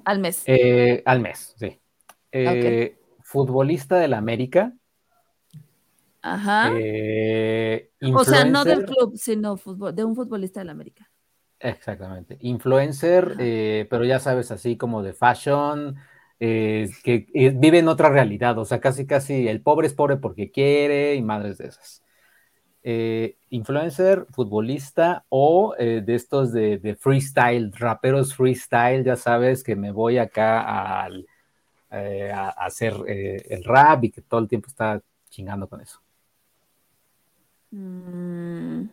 al 0.07 0.19
mes. 0.19 0.43
Eh, 0.47 1.03
al 1.05 1.21
mes, 1.21 1.55
sí. 1.59 1.79
Eh, 2.33 2.97
Futbolista 3.21 3.99
del 3.99 4.15
América. 4.15 4.73
Ajá. 6.23 6.73
eh, 6.75 7.91
O 8.15 8.25
sea, 8.25 8.47
no 8.47 8.65
del 8.65 8.87
club, 8.87 9.13
sino 9.17 9.57
de 9.93 10.05
un 10.05 10.17
futbolista 10.17 10.61
del 10.61 10.71
América. 10.71 11.11
Exactamente. 11.61 12.39
Influencer, 12.41 13.37
eh, 13.41 13.87
pero 13.91 14.07
ya 14.07 14.21
sabes, 14.21 14.51
así 14.51 14.79
como 14.79 15.03
de 15.03 15.13
fashion, 15.13 15.97
eh, 16.41 16.89
que 17.05 17.27
vive 17.57 17.81
en 17.81 17.89
otra 17.89 18.09
realidad, 18.09 18.57
o 18.59 18.65
sea, 18.65 18.81
casi, 18.81 19.07
casi 19.07 19.49
el 19.49 19.61
pobre 19.61 19.87
es 19.87 19.93
pobre 19.93 20.17
porque 20.17 20.51
quiere 20.51 21.15
y 21.15 21.23
madres 21.23 21.59
de 21.59 21.67
esas. 21.69 22.02
Eh, 22.85 23.37
influencer, 23.51 24.27
futbolista 24.31 25.25
o 25.29 25.75
eh, 25.79 26.03
de 26.05 26.15
estos 26.17 26.53
de, 26.53 26.79
de 26.79 26.97
freestyle, 26.97 27.71
raperos 27.73 28.35
freestyle, 28.35 29.05
ya 29.05 29.15
sabes 29.15 29.63
que 29.63 29.77
me 29.77 29.93
voy 29.93 30.19
acá 30.19 31.03
al, 31.05 31.27
eh, 31.93 32.33
a, 32.35 32.47
a 32.49 32.67
hacer 32.67 32.95
el 33.07 33.63
rap 33.63 34.03
y 34.05 34.11
que 34.11 34.21
todo 34.23 34.41
el 34.41 34.49
tiempo 34.49 34.67
está 34.69 35.01
chingando 35.31 35.69
con 35.69 35.81
eso. 35.81 36.01
Mm. 37.71 38.87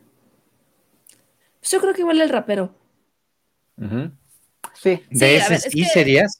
Pues 1.59 1.71
yo 1.71 1.81
creo 1.81 1.93
que 1.93 2.01
igual 2.01 2.21
el 2.21 2.29
rapero. 2.29 2.73
Sí, 4.73 5.03
¿De 5.09 5.15
Sí, 5.17 5.25
ese 5.25 5.49
ver, 5.49 5.53
es 5.53 5.63
sí 5.63 5.81
que- 5.83 5.85
serías? 5.89 6.38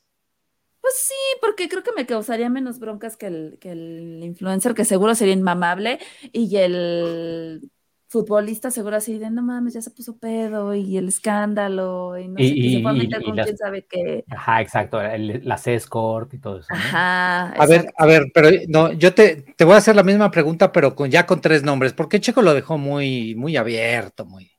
Pues 0.90 1.04
sí, 1.04 1.14
porque 1.40 1.70
creo 1.70 1.84
que 1.84 1.92
me 1.96 2.08
causaría 2.08 2.50
menos 2.50 2.80
broncas 2.80 3.16
que 3.16 3.28
el, 3.28 3.58
que 3.62 3.74
el 3.74 4.22
influencer, 4.24 4.74
que 4.74 4.86
seguro 4.86 5.14
sería 5.14 5.36
inmamable, 5.36 6.00
y 6.34 6.56
el 6.58 7.70
futbolista 8.08 8.72
seguro 8.72 8.96
así 8.96 9.20
de 9.20 9.30
no 9.30 9.44
mames, 9.44 9.76
ya 9.76 9.84
se 9.84 9.92
puso 9.92 10.18
pedo, 10.18 10.74
y 10.74 10.98
el 10.98 11.10
escándalo, 11.10 12.18
y 12.18 12.28
no 12.28 12.40
Y- 12.40 12.50
sé 12.50 12.56
qué, 12.56 12.70
se 12.72 12.82
fue 12.82 12.90
a 12.90 12.94
y- 12.96 12.98
meter 12.98 13.22
y 13.22 13.26
con 13.26 13.36
las- 13.36 13.46
quién 13.46 13.58
sabe 13.58 13.86
qué. 13.88 14.26
Ajá, 14.32 14.62
exacto, 14.62 15.00
el- 15.00 15.42
las 15.48 15.68
escort 15.68 16.34
y 16.34 16.40
todo 16.40 16.58
eso. 16.62 16.70
¿no? 16.72 16.80
Ajá. 16.80 17.50
A 17.52 17.66
ver, 17.68 17.94
a 17.96 18.06
ver, 18.08 18.24
pero 18.34 18.50
no, 18.68 18.92
yo 18.94 19.14
te, 19.14 19.44
te 19.56 19.66
voy 19.66 19.76
a 19.76 19.78
hacer 19.78 19.96
la 19.96 20.02
misma 20.02 20.32
pregunta, 20.32 20.72
pero 20.72 20.96
con, 20.96 21.12
ya 21.12 21.28
con 21.28 21.40
tres 21.40 21.62
nombres, 21.62 21.94
porque 21.94 22.20
Checo 22.20 22.42
lo 22.42 22.56
dejó 22.56 22.80
muy, 22.80 23.36
muy 23.36 23.58
abierto, 23.58 24.26
muy. 24.26 24.50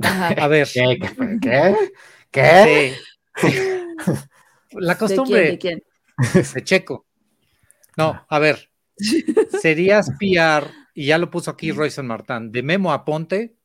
Ajá. 0.00 0.28
A 0.28 0.46
ver, 0.46 0.68
¿Qué? 0.72 1.00
¿Qué? 1.00 1.38
¿Qué? 1.40 1.74
¿Qué? 2.30 2.94
Sí. 3.34 3.48
La 4.78 4.96
costumbre 4.98 5.50
¿De 5.52 5.58
quién? 5.58 5.82
de 6.54 6.64
Checo. 6.64 7.06
No, 7.96 8.24
a 8.28 8.38
ver. 8.38 8.70
Serías 9.60 10.10
PR, 10.18 10.70
y 10.94 11.06
ya 11.06 11.18
lo 11.18 11.30
puso 11.30 11.50
aquí 11.50 11.72
Royce 11.72 12.02
Martán, 12.02 12.52
de 12.52 12.62
Memo 12.62 12.92
Aponte, 12.92 13.56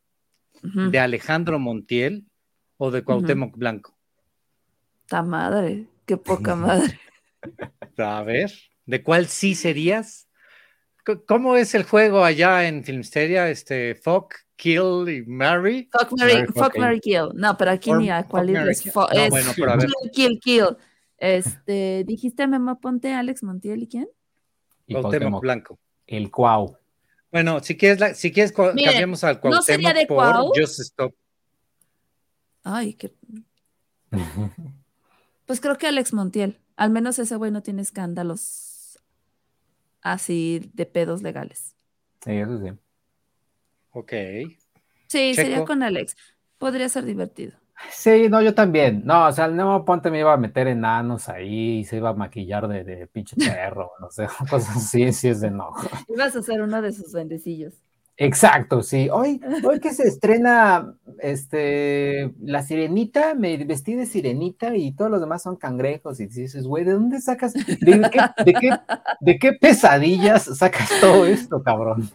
de 0.61 0.99
Alejandro 0.99 1.59
Montiel 1.59 2.25
o 2.77 2.91
de 2.91 3.03
Cuauhtémoc 3.03 3.55
Blanco. 3.55 3.95
Ta 5.07 5.21
madre, 5.21 5.85
qué 6.05 6.17
poca 6.17 6.55
madre. 6.55 6.99
A 7.97 8.23
ver, 8.23 8.51
¿de 8.85 9.03
cuál 9.03 9.27
sí 9.27 9.55
serías? 9.55 10.27
¿Cómo 11.27 11.55
es 11.55 11.73
el 11.75 11.83
juego 11.83 12.23
allá 12.23 12.67
en 12.67 12.83
Filmsteria? 12.83 13.49
Este, 13.49 13.95
Fuck, 13.95 14.35
Kill 14.55 15.07
y 15.09 15.23
Marry. 15.25 15.89
Fuck 15.91 16.11
Mary, 16.17 16.33
Mary, 16.33 16.45
fuck 16.47 16.55
fuck 16.55 16.77
Mary 16.77 16.99
Kill. 16.99 17.29
No, 17.33 17.57
pero 17.57 17.71
aquí 17.71 17.89
Or- 17.89 17.99
ni 17.99 18.09
a 18.09 18.21
fuck, 18.21 18.31
cuál 18.31 18.51
marry, 18.51 18.71
es. 18.71 18.85
No, 18.95 19.09
es 19.11 19.29
bueno, 19.29 19.51
pero 19.55 19.71
a 19.71 19.75
ver. 19.77 19.87
Kill, 19.87 20.11
kill, 20.11 20.39
kill. 20.39 20.77
Este, 21.19 22.03
dijiste 22.05 22.47
Memo 22.47 22.79
Ponte, 22.79 23.13
Alex 23.13 23.43
Montiel 23.43 23.83
y 23.83 23.87
quién? 23.87 24.07
Y 24.87 24.93
Cuauhtémoc 24.93 25.01
Cuauhtémoc, 25.11 25.41
Blanco. 25.41 25.79
el 26.07 26.31
Cuau. 26.31 26.77
Bueno, 27.31 27.59
si 27.61 27.77
quieres, 27.77 27.99
la- 27.99 28.13
si 28.15 28.31
quieres 28.31 28.53
Miren, 28.57 28.85
cambiamos 28.85 29.23
al 29.23 29.39
¿no 29.43 29.61
sería 29.61 29.91
Cuauhtémoc 29.93 29.95
de 30.01 30.07
por 30.07 30.17
Cuau? 30.33 30.51
Just 30.55 30.79
Stop. 30.79 31.13
Ay, 32.63 32.93
qué. 32.93 33.13
Pues 35.45 35.59
creo 35.61 35.79
que 35.79 35.87
Alex 35.87 36.13
Montiel. 36.13 36.59
Al 36.75 36.91
menos 36.91 37.17
ese 37.17 37.35
güey 37.35 37.49
no 37.49 37.63
tiene 37.63 37.81
escándalos 37.81 38.99
así 40.01 40.69
de 40.75 40.85
pedos 40.85 41.23
legales. 41.23 41.75
Sí, 42.23 42.33
eso 42.33 42.59
sí. 42.63 42.69
Ok. 43.89 44.13
Sí, 45.07 45.33
sería 45.33 45.65
con 45.65 45.81
Alex. 45.81 46.15
Podría 46.59 46.87
ser 46.87 47.03
divertido. 47.05 47.58
Sí, 47.91 48.27
no, 48.29 48.41
yo 48.41 48.53
también. 48.53 49.03
No, 49.05 49.27
o 49.27 49.31
sea, 49.31 49.45
el 49.45 49.55
Nemo 49.55 49.85
Ponte 49.85 50.11
me 50.11 50.19
iba 50.19 50.33
a 50.33 50.37
meter 50.37 50.67
enanos 50.67 51.29
ahí, 51.29 51.83
se 51.85 51.97
iba 51.97 52.09
a 52.09 52.13
maquillar 52.13 52.67
de, 52.67 52.83
de 52.83 53.07
pinche 53.07 53.35
perro, 53.37 53.91
no 53.99 54.09
sé, 54.11 54.27
cosas 54.49 54.77
así, 54.77 55.11
sí 55.13 55.29
es 55.29 55.41
de 55.41 55.51
no. 55.51 55.71
Ibas 56.07 56.35
a 56.35 56.41
ser 56.41 56.61
uno 56.61 56.81
de 56.81 56.91
sus 56.91 57.13
bendecillos. 57.13 57.73
Exacto, 58.21 58.83
sí. 58.83 59.07
Hoy, 59.09 59.39
hoy 59.63 59.79
que 59.79 59.93
se 59.93 60.03
estrena 60.07 60.93
este 61.19 62.33
La 62.41 62.61
Sirenita, 62.63 63.33
me 63.33 63.63
vestí 63.63 63.95
de 63.95 64.05
sirenita 64.05 64.75
y 64.75 64.91
todos 64.91 65.09
los 65.09 65.21
demás 65.21 65.41
son 65.41 65.55
cangrejos. 65.55 66.19
Y 66.19 66.27
dices, 66.27 66.67
güey, 66.67 66.83
¿de 66.83 66.91
dónde 66.91 67.21
sacas? 67.21 67.53
¿De 67.53 67.63
qué, 67.77 68.43
de 68.43 68.53
qué, 68.53 68.77
de 69.21 69.39
qué 69.39 69.53
pesadillas 69.53 70.43
sacas 70.57 70.89
todo 70.99 71.25
esto, 71.25 71.63
cabrón? 71.63 72.09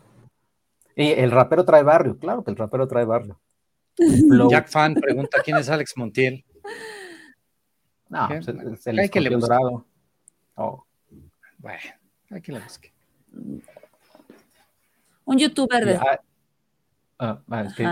Y 0.94 1.10
el 1.10 1.30
rapero 1.30 1.64
trae 1.64 1.82
barrio, 1.82 2.18
claro 2.18 2.44
que 2.44 2.50
el 2.50 2.58
rapero 2.58 2.86
trae 2.86 3.06
barrio. 3.06 3.40
Flow. 3.96 4.50
Jack 4.50 4.68
Fan 4.68 4.94
pregunta 4.94 5.38
quién 5.44 5.56
es 5.56 5.68
Alex 5.68 5.92
Montiel. 5.96 6.44
No, 8.08 8.28
¿Qué? 8.28 8.34
pues, 8.44 8.48
es 8.80 8.86
el 8.86 8.98
Hay 8.98 9.08
que 9.08 9.20
le 9.20 9.30
busque. 9.34 9.40
dorado. 9.52 9.84
Oh. 10.56 10.84
Bueno, 11.58 11.78
aquí 12.30 12.52
la 12.52 12.60
busqué. 12.60 12.92
Un 15.24 15.38
youtuber 15.38 15.84
de. 15.84 15.96
ah, 15.96 16.20
ah, 17.18 17.40
ah, 17.50 17.62
es 17.62 17.74
que 17.74 17.84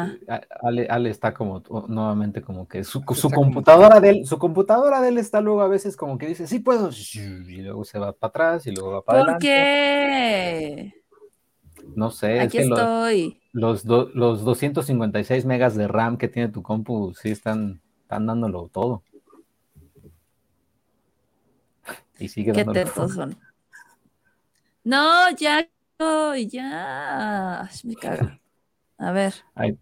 Ale, 0.60 0.86
Ale 0.88 1.10
está 1.10 1.32
como 1.32 1.62
nuevamente 1.88 2.42
como 2.42 2.68
que 2.68 2.84
su, 2.84 3.00
su 3.00 3.12
Está 3.14 3.22
como- 3.34 3.46
computadora 3.46 4.00
de 4.00 4.10
él, 4.10 4.26
su 4.26 4.38
computadora 4.38 5.00
de 5.00 5.08
él 5.08 5.18
está 5.18 5.40
luego 5.40 5.62
a 5.62 5.68
veces 5.68 5.96
como 5.96 6.18
que 6.18 6.26
dice, 6.26 6.46
sí 6.46 6.58
puedo, 6.58 6.90
y 7.14 7.62
luego 7.62 7.84
se 7.84 7.98
va 7.98 8.12
para 8.12 8.28
atrás 8.28 8.66
y 8.66 8.72
luego 8.72 8.92
va 8.92 9.02
para 9.02 9.20
¿Por 9.20 9.28
adelante. 9.30 9.46
qué? 9.46 11.02
No 11.96 12.10
sé, 12.10 12.36
es 12.36 12.42
Aquí 12.42 12.58
que 12.58 12.64
lo- 12.66 12.76
estoy. 12.76 13.41
Los, 13.52 13.84
do- 13.84 14.10
los 14.14 14.44
256 14.44 15.44
megas 15.44 15.74
de 15.76 15.88
RAM 15.88 16.16
que 16.16 16.28
tiene 16.28 16.48
tu 16.48 16.62
compu 16.62 17.14
sí 17.14 17.30
están, 17.30 17.80
están 18.02 18.26
dándolo 18.26 18.68
todo. 18.72 19.02
Y 22.18 22.28
sigue 22.28 22.52
Qué 22.52 22.64
tetos 22.64 23.14
son. 23.14 23.36
No, 24.84 25.30
ya, 25.36 25.68
no, 25.98 26.36
ya. 26.36 27.68
Me 27.84 27.94
caga. 27.96 28.40
A 28.98 29.12
ver. 29.12 29.34
Ay. 29.54 29.78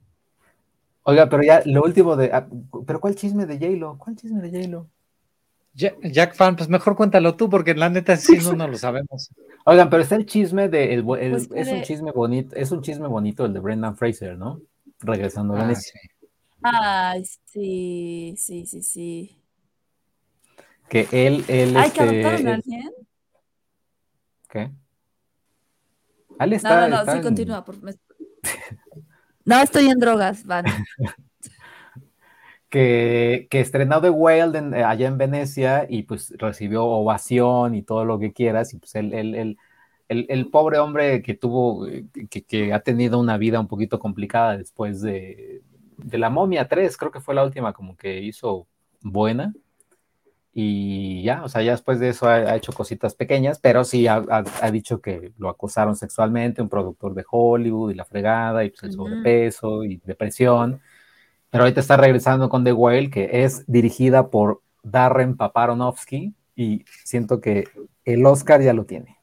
Oiga, 1.02 1.28
pero 1.28 1.42
ya 1.42 1.62
lo 1.64 1.82
último 1.82 2.16
de... 2.16 2.30
ah, 2.32 2.46
¿Pero 2.86 3.00
cuál 3.00 3.14
chisme 3.14 3.46
de 3.46 3.58
J-Lo? 3.58 3.98
¿Cuál 3.98 4.16
chisme 4.16 4.40
de 4.40 4.50
J-Lo? 4.50 4.86
Ja- 5.76 5.94
Jack 6.02 6.34
Fan, 6.34 6.56
pues 6.56 6.68
mejor 6.68 6.96
cuéntalo 6.96 7.36
tú, 7.36 7.48
porque 7.48 7.74
la 7.74 7.88
neta 7.88 8.16
sí 8.16 8.38
no, 8.38 8.52
no 8.52 8.68
lo 8.68 8.76
sabemos. 8.76 9.30
Oigan, 9.64 9.90
pero 9.90 10.02
está 10.02 10.16
el 10.16 10.26
chisme 10.26 10.68
de 10.68 10.94
el, 10.94 11.00
el- 11.00 11.04
Pues 11.04 11.48
es 11.52 11.72
un 11.72 11.82
chisme 11.82 12.10
bonito, 12.12 12.56
es 12.56 12.70
un 12.72 12.82
chisme 12.82 13.06
bonito 13.08 13.44
el 13.44 13.52
de 13.52 13.60
Brendan 13.60 13.96
Fraser, 13.96 14.36
¿no? 14.36 14.60
Regresando 15.00 15.54
a 15.54 15.68
Ah, 15.68 15.74
sí. 15.74 15.92
Ay, 16.62 17.24
sí, 17.44 18.34
sí, 18.36 18.66
sí, 18.66 18.82
sí. 18.82 19.36
Que 20.88 21.06
él, 21.12 21.44
él, 21.48 21.76
Ay, 21.76 21.90
que 21.90 22.00
este, 22.00 22.02
adoptaron 22.02 22.48
a 22.48 22.54
alguien. 22.54 22.90
¿qué? 24.48 24.70
No, 26.38 26.56
está, 26.56 26.80
no, 26.80 26.88
no, 26.88 27.00
está 27.00 27.12
sí, 27.12 27.18
en- 27.18 27.24
continúa. 27.24 27.64
por- 27.64 27.76
No, 29.44 29.62
estoy 29.62 29.86
en 29.88 29.98
drogas, 29.98 30.44
van. 30.44 30.64
que, 32.70 33.48
que 33.50 33.60
estrenó 33.60 34.00
The 34.00 34.10
Wild 34.10 34.56
en- 34.56 34.74
eh, 34.74 34.84
allá 34.84 35.08
en 35.08 35.18
Venecia 35.18 35.86
y 35.88 36.04
pues 36.04 36.34
recibió 36.38 36.86
ovación 36.86 37.74
y 37.74 37.82
todo 37.82 38.04
lo 38.06 38.18
que 38.20 38.32
quieras 38.32 38.74
y 38.74 38.78
pues 38.78 38.94
él- 38.96 39.12
él- 39.14 39.58
el, 40.08 40.26
el 40.28 40.50
pobre 40.50 40.78
hombre 40.78 41.22
que 41.22 41.34
tuvo, 41.34 41.86
eh, 41.86 42.06
que, 42.30 42.42
que 42.44 42.72
ha 42.72 42.80
tenido 42.82 43.18
una 43.20 43.38
vida 43.38 43.60
un 43.60 43.68
poquito 43.68 43.98
complicada 44.00 44.56
después 44.58 45.00
de, 45.02 45.62
de 45.98 46.18
La 46.18 46.30
Momia 46.30 46.68
3, 46.68 46.96
creo 46.96 47.10
que 47.12 47.20
fue 47.20 47.34
la 47.34 47.44
última 47.44 47.72
como 47.72 47.96
que 47.96 48.20
hizo 48.22 48.66
buena. 49.02 49.54
Y 50.52 51.22
ya, 51.22 51.44
o 51.44 51.48
sea, 51.48 51.62
ya 51.62 51.72
después 51.72 52.00
de 52.00 52.08
eso 52.08 52.28
ha, 52.28 52.34
ha 52.34 52.56
hecho 52.56 52.72
cositas 52.72 53.14
pequeñas, 53.14 53.60
pero 53.60 53.84
sí 53.84 54.06
ha, 54.08 54.16
ha- 54.16 54.44
ha 54.62 54.70
dicho 54.72 55.00
que 55.00 55.32
lo 55.38 55.48
acosaron 55.48 55.94
sexualmente, 55.96 56.60
un 56.62 56.68
productor 56.68 57.14
de 57.14 57.24
Hollywood 57.30 57.92
y 57.92 57.94
la 57.94 58.04
fregada, 58.04 58.64
y 58.64 58.70
pues 58.70 58.82
el 58.82 58.90
sobrepeso 58.92 59.84
y 59.84 59.98
depresión. 60.04 60.80
Pero 61.50 61.64
ahorita 61.64 61.80
está 61.80 61.96
regresando 61.96 62.48
con 62.48 62.64
The 62.64 62.72
Whale, 62.72 63.10
que 63.10 63.44
es 63.44 63.64
dirigida 63.66 64.30
por 64.30 64.62
Darren 64.82 65.36
Paparonovsky, 65.36 66.34
y 66.54 66.84
siento 67.04 67.40
que 67.40 67.64
el 68.04 68.24
Oscar 68.24 68.62
ya 68.62 68.72
lo 68.72 68.84
tiene. 68.84 69.18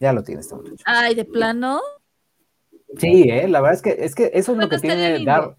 Ya 0.00 0.12
lo 0.12 0.22
tiene 0.22 0.40
este 0.40 0.54
muchacho. 0.54 0.82
Ay, 0.86 1.14
de 1.14 1.24
plano. 1.24 1.80
Sí, 2.96 3.28
eh, 3.30 3.46
la 3.48 3.60
verdad 3.60 3.74
es 3.74 3.82
que, 3.82 4.04
es 4.04 4.14
que 4.14 4.30
eso 4.32 4.52
es 4.52 4.58
lo 4.58 4.68
que 4.68 4.78
tiene. 4.78 5.24
Dar, 5.24 5.56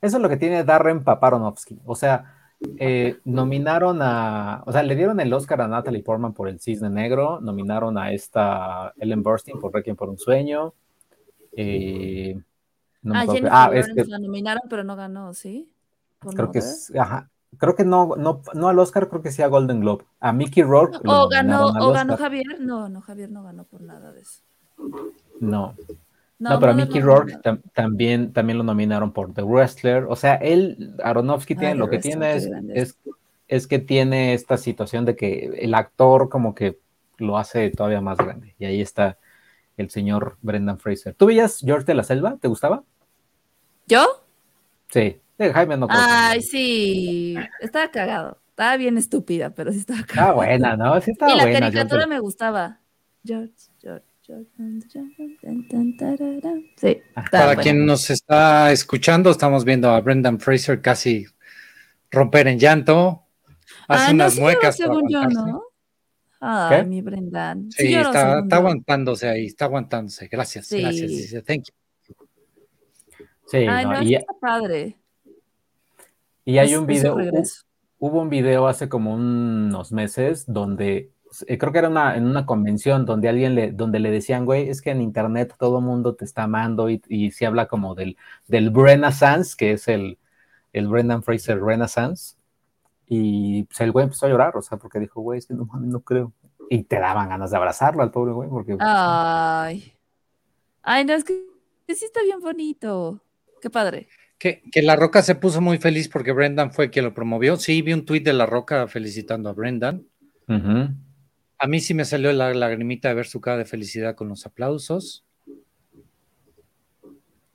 eso 0.00 0.16
es 0.16 0.22
lo 0.22 0.28
que 0.28 0.36
tiene 0.36 0.64
Darren 0.64 1.04
Paparonovsky. 1.04 1.80
O 1.84 1.94
sea, 1.94 2.34
eh, 2.78 3.18
nominaron 3.24 4.00
a, 4.00 4.62
o 4.66 4.72
sea, 4.72 4.82
le 4.82 4.96
dieron 4.96 5.20
el 5.20 5.32
Oscar 5.32 5.60
a 5.60 5.68
Natalie 5.68 6.02
Portman 6.02 6.32
por 6.32 6.48
El 6.48 6.60
Cisne 6.60 6.88
Negro, 6.90 7.40
nominaron 7.40 7.98
a 7.98 8.12
esta 8.12 8.94
Ellen 8.96 9.22
Burstyn 9.22 9.60
por 9.60 9.74
Requiem 9.74 9.96
por 9.96 10.08
un 10.08 10.18
Sueño. 10.18 10.74
eh, 11.56 12.40
no 13.06 13.14
Ah, 13.14 13.26
Jennifer 13.26 13.50
ah, 13.52 13.70
Lawrence 13.72 13.90
este, 14.00 14.10
la 14.10 14.18
nominaron, 14.18 14.62
pero 14.68 14.84
no 14.84 14.96
ganó, 14.96 15.32
¿sí? 15.34 15.72
Por 16.20 16.34
creo 16.34 16.52
que 16.52 16.58
es, 16.58 16.92
ajá, 16.98 17.30
creo 17.58 17.74
que 17.74 17.84
no, 17.84 18.16
no, 18.16 18.42
no 18.54 18.68
al 18.68 18.78
Oscar, 18.78 19.08
creo 19.08 19.22
que 19.22 19.30
sí 19.30 19.42
a 19.42 19.48
Golden 19.48 19.80
Globe. 19.80 20.04
A 20.20 20.32
Mickey 20.32 20.62
Rourke 20.62 20.98
lo 21.04 21.12
O 21.12 21.28
ganó, 21.28 21.68
o 21.68 21.92
ganó. 21.92 22.16
Javier. 22.16 22.60
No, 22.60 22.88
no, 22.88 23.00
Javier 23.00 23.30
no 23.30 23.42
ganó 23.42 23.64
por 23.64 23.80
nada 23.82 24.12
de 24.12 24.20
eso. 24.22 24.42
No, 25.40 25.74
No, 26.38 26.60
pero 26.60 26.72
a 26.72 26.74
Mickey 26.74 27.00
Rourke 27.00 27.32
tam- 27.42 27.62
también, 27.74 28.32
también 28.32 28.58
lo 28.58 28.64
nominaron 28.64 29.12
por 29.12 29.32
The 29.34 29.42
Wrestler. 29.42 30.04
O 30.08 30.16
sea, 30.16 30.34
él, 30.36 30.94
Aronofsky, 31.02 31.54
Ah, 31.54 31.60
tiene, 31.60 31.74
lo 31.74 31.88
que 31.90 31.98
tiene 31.98 32.34
es, 32.36 32.48
es, 32.74 32.98
es 33.48 33.66
que 33.66 33.78
tiene 33.78 34.34
esta 34.34 34.56
situación 34.56 35.04
de 35.04 35.16
que 35.16 35.58
el 35.60 35.74
actor 35.74 36.28
como 36.28 36.54
que 36.54 36.78
lo 37.18 37.38
hace 37.38 37.70
todavía 37.70 38.00
más 38.00 38.18
grande. 38.18 38.54
Y 38.58 38.64
ahí 38.66 38.80
está 38.80 39.18
el 39.76 39.90
señor 39.90 40.36
Brendan 40.42 40.78
Fraser. 40.78 41.14
¿Tú 41.14 41.26
veías 41.26 41.60
George 41.60 41.86
de 41.86 41.94
la 41.94 42.04
Selva? 42.04 42.38
¿Te 42.40 42.48
gustaba? 42.48 42.84
¿Yo? 43.86 44.24
Sí. 44.90 45.20
Eh, 45.38 45.52
Jaime 45.52 45.76
no 45.76 45.86
Ay, 45.90 46.40
sí. 46.42 47.36
Estaba 47.60 47.90
cagado. 47.90 48.38
Estaba 48.50 48.76
bien 48.78 48.96
estúpida, 48.96 49.50
pero 49.54 49.70
sí 49.72 49.78
estaba 49.78 50.00
Estaba 50.00 50.16
cagado. 50.20 50.36
buena, 50.36 50.76
¿no? 50.76 51.00
Sí 51.00 51.10
estaba 51.10 51.32
y 51.32 51.36
la 51.36 51.42
buena. 51.44 51.58
George 51.58 51.66
de 51.70 51.72
caricatura 51.76 52.00
la- 52.02 52.06
me 52.06 52.20
gustaba. 52.20 52.80
George, 53.24 53.52
George. 53.80 54.04
Sí. 56.76 56.88
estaba 57.08 57.24
Para 57.30 57.44
buena. 57.46 57.62
quien 57.62 57.86
nos 57.86 58.10
está 58.10 58.72
escuchando, 58.72 59.30
estamos 59.30 59.64
viendo 59.64 59.90
a 59.90 60.00
Brendan 60.00 60.40
Fraser 60.40 60.80
casi 60.82 61.26
romper 62.10 62.48
en 62.48 62.58
llanto. 62.58 63.22
Hace 63.88 64.04
Ah, 64.04 64.08
no, 64.08 64.14
unas 64.14 64.32
sí 64.32 64.38
lloró, 64.40 64.44
muecas. 64.52 64.78
para 64.78 64.88
según 64.94 65.08
yo. 65.08 65.22
¿no? 65.28 65.62
Ay, 66.40 66.76
¿Qué? 66.78 66.84
mi 66.88 67.02
Brendan. 67.02 67.70
Sí, 67.70 67.90
lloró, 67.92 68.06
está, 68.08 68.38
está 68.40 68.56
aguantándose 68.56 69.28
ahí, 69.28 69.46
está 69.46 69.64
aguantándose. 69.66 70.26
Gracias, 70.28 70.66
Sí. 70.66 70.80
gracias. 70.80 71.08
dice, 71.08 71.42
Thank 71.42 71.64
you. 71.68 71.74
Sí, 73.46 73.58
Ay, 73.58 73.84
no, 73.84 73.92
no, 73.92 74.02
y, 74.02 74.14
está 74.14 74.32
padre. 74.40 74.96
y 76.44 76.58
hay 76.58 76.72
Es- 76.72 76.78
un 76.78 76.86
video, 76.86 77.16
hubo 77.98 78.20
un 78.20 78.28
video 78.28 78.66
hace 78.66 78.88
como 78.88 79.14
unos 79.14 79.92
meses 79.92 80.44
donde 80.46 81.10
eh, 81.46 81.58
creo 81.58 81.72
que 81.72 81.78
era 81.78 81.88
una, 81.88 82.16
en 82.16 82.26
una 82.26 82.46
convención 82.46 83.04
donde 83.04 83.28
alguien 83.28 83.54
le, 83.54 83.72
donde 83.72 83.98
le 84.00 84.10
decían, 84.10 84.44
güey, 84.44 84.68
es 84.68 84.80
que 84.80 84.90
en 84.90 85.02
internet 85.02 85.54
todo 85.58 85.80
mundo 85.80 86.14
te 86.14 86.24
está 86.24 86.44
amando 86.44 86.88
y, 86.88 87.02
y 87.08 87.30
se 87.32 87.46
habla 87.46 87.66
como 87.68 87.94
del, 87.94 88.16
del 88.46 88.72
Renaissance, 88.74 89.54
que 89.56 89.72
es 89.72 89.88
el, 89.88 90.18
el 90.72 90.88
Brendan 90.88 91.22
Fraser 91.22 91.60
Renaissance. 91.60 92.36
Y 93.08 93.64
pues, 93.64 93.80
el 93.80 93.92
güey 93.92 94.04
empezó 94.04 94.26
a 94.26 94.28
llorar, 94.28 94.56
o 94.56 94.62
sea, 94.62 94.78
porque 94.78 94.98
dijo, 94.98 95.20
güey, 95.20 95.38
es 95.38 95.46
que 95.46 95.54
no 95.54 95.66
mames, 95.66 95.88
no 95.90 96.00
creo. 96.00 96.32
Y 96.70 96.84
te 96.84 96.98
daban 96.98 97.28
ganas 97.28 97.50
de 97.50 97.56
abrazarlo 97.56 98.02
al 98.02 98.10
pobre 98.10 98.32
güey, 98.32 98.48
porque 98.48 98.76
pues, 98.76 98.88
Ay. 98.88 99.92
Ay, 100.82 101.04
no, 101.04 101.12
es 101.12 101.24
que 101.24 101.44
sí 101.88 102.04
está 102.04 102.22
bien 102.22 102.40
bonito. 102.40 103.20
Qué 103.66 103.70
padre. 103.70 104.06
Que, 104.38 104.62
que 104.70 104.80
La 104.80 104.94
Roca 104.94 105.22
se 105.22 105.34
puso 105.34 105.60
muy 105.60 105.78
feliz 105.78 106.08
porque 106.08 106.30
Brendan 106.30 106.72
fue 106.72 106.88
quien 106.88 107.04
lo 107.04 107.12
promovió. 107.12 107.56
Sí, 107.56 107.82
vi 107.82 107.94
un 107.94 108.04
tuit 108.04 108.24
de 108.24 108.32
La 108.32 108.46
Roca 108.46 108.86
felicitando 108.86 109.48
a 109.48 109.54
Brendan. 109.54 110.06
A 110.46 111.66
mí 111.66 111.80
sí 111.80 111.92
me 111.92 112.04
salió 112.04 112.32
la 112.32 112.54
lagrimita 112.54 113.08
de 113.08 113.16
ver 113.16 113.26
su 113.26 113.40
cara 113.40 113.56
de 113.56 113.64
felicidad 113.64 114.14
con 114.14 114.28
los 114.28 114.46
aplausos. 114.46 115.24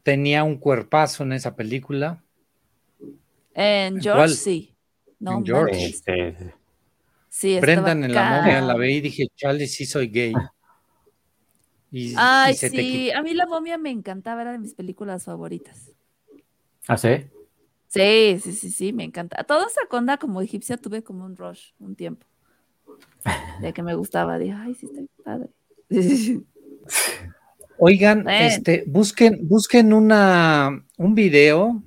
Tenía 0.03 0.43
un 0.43 0.57
cuerpazo 0.57 1.23
en 1.23 1.31
esa 1.31 1.55
película. 1.55 2.21
En 3.53 4.01
George, 4.01 4.11
cuál? 4.11 4.29
sí. 4.31 4.75
No, 5.17 5.37
En 5.37 5.45
George. 5.45 5.85
Este, 5.85 6.53
Sí, 7.29 7.57
Brendan 7.61 8.03
en 8.03 8.13
la 8.13 8.23
momia 8.23 8.59
la 8.59 8.75
veí 8.75 8.95
y 8.95 9.01
dije, 9.01 9.27
Charlie, 9.33 9.67
sí 9.67 9.85
soy 9.85 10.09
gay. 10.09 10.33
Y, 11.89 12.11
y 12.11 12.13
Ay, 12.17 12.55
se 12.55 12.69
te 12.69 12.81
sí, 12.81 13.11
a 13.11 13.21
mí 13.21 13.33
la 13.33 13.45
momia 13.45 13.77
me 13.77 13.91
encantaba, 13.91 14.41
era 14.41 14.51
de 14.51 14.59
mis 14.59 14.73
películas 14.73 15.23
favoritas. 15.23 15.91
¿Ah, 16.87 16.97
sí? 16.97 17.27
Sí, 17.87 18.39
sí, 18.41 18.53
sí, 18.53 18.71
sí, 18.71 18.93
me 18.93 19.03
encanta. 19.03 19.43
Toda 19.43 19.67
esa 19.67 19.81
conda 19.89 20.17
como 20.17 20.41
egipcia 20.41 20.77
tuve 20.77 21.03
como 21.03 21.25
un 21.25 21.35
rush 21.35 21.71
un 21.79 21.95
tiempo. 21.95 22.25
De 23.59 23.73
que 23.73 23.83
me 23.83 23.95
gustaba, 23.95 24.37
dije, 24.37 24.53
ay, 24.57 24.73
sí, 24.75 24.85
está 24.85 25.01
padre. 25.23 25.49
Oigan, 27.77 28.29
este, 28.29 28.83
busquen, 28.87 29.47
busquen 29.47 29.91
una, 29.91 30.85
un 30.97 31.15
video 31.15 31.83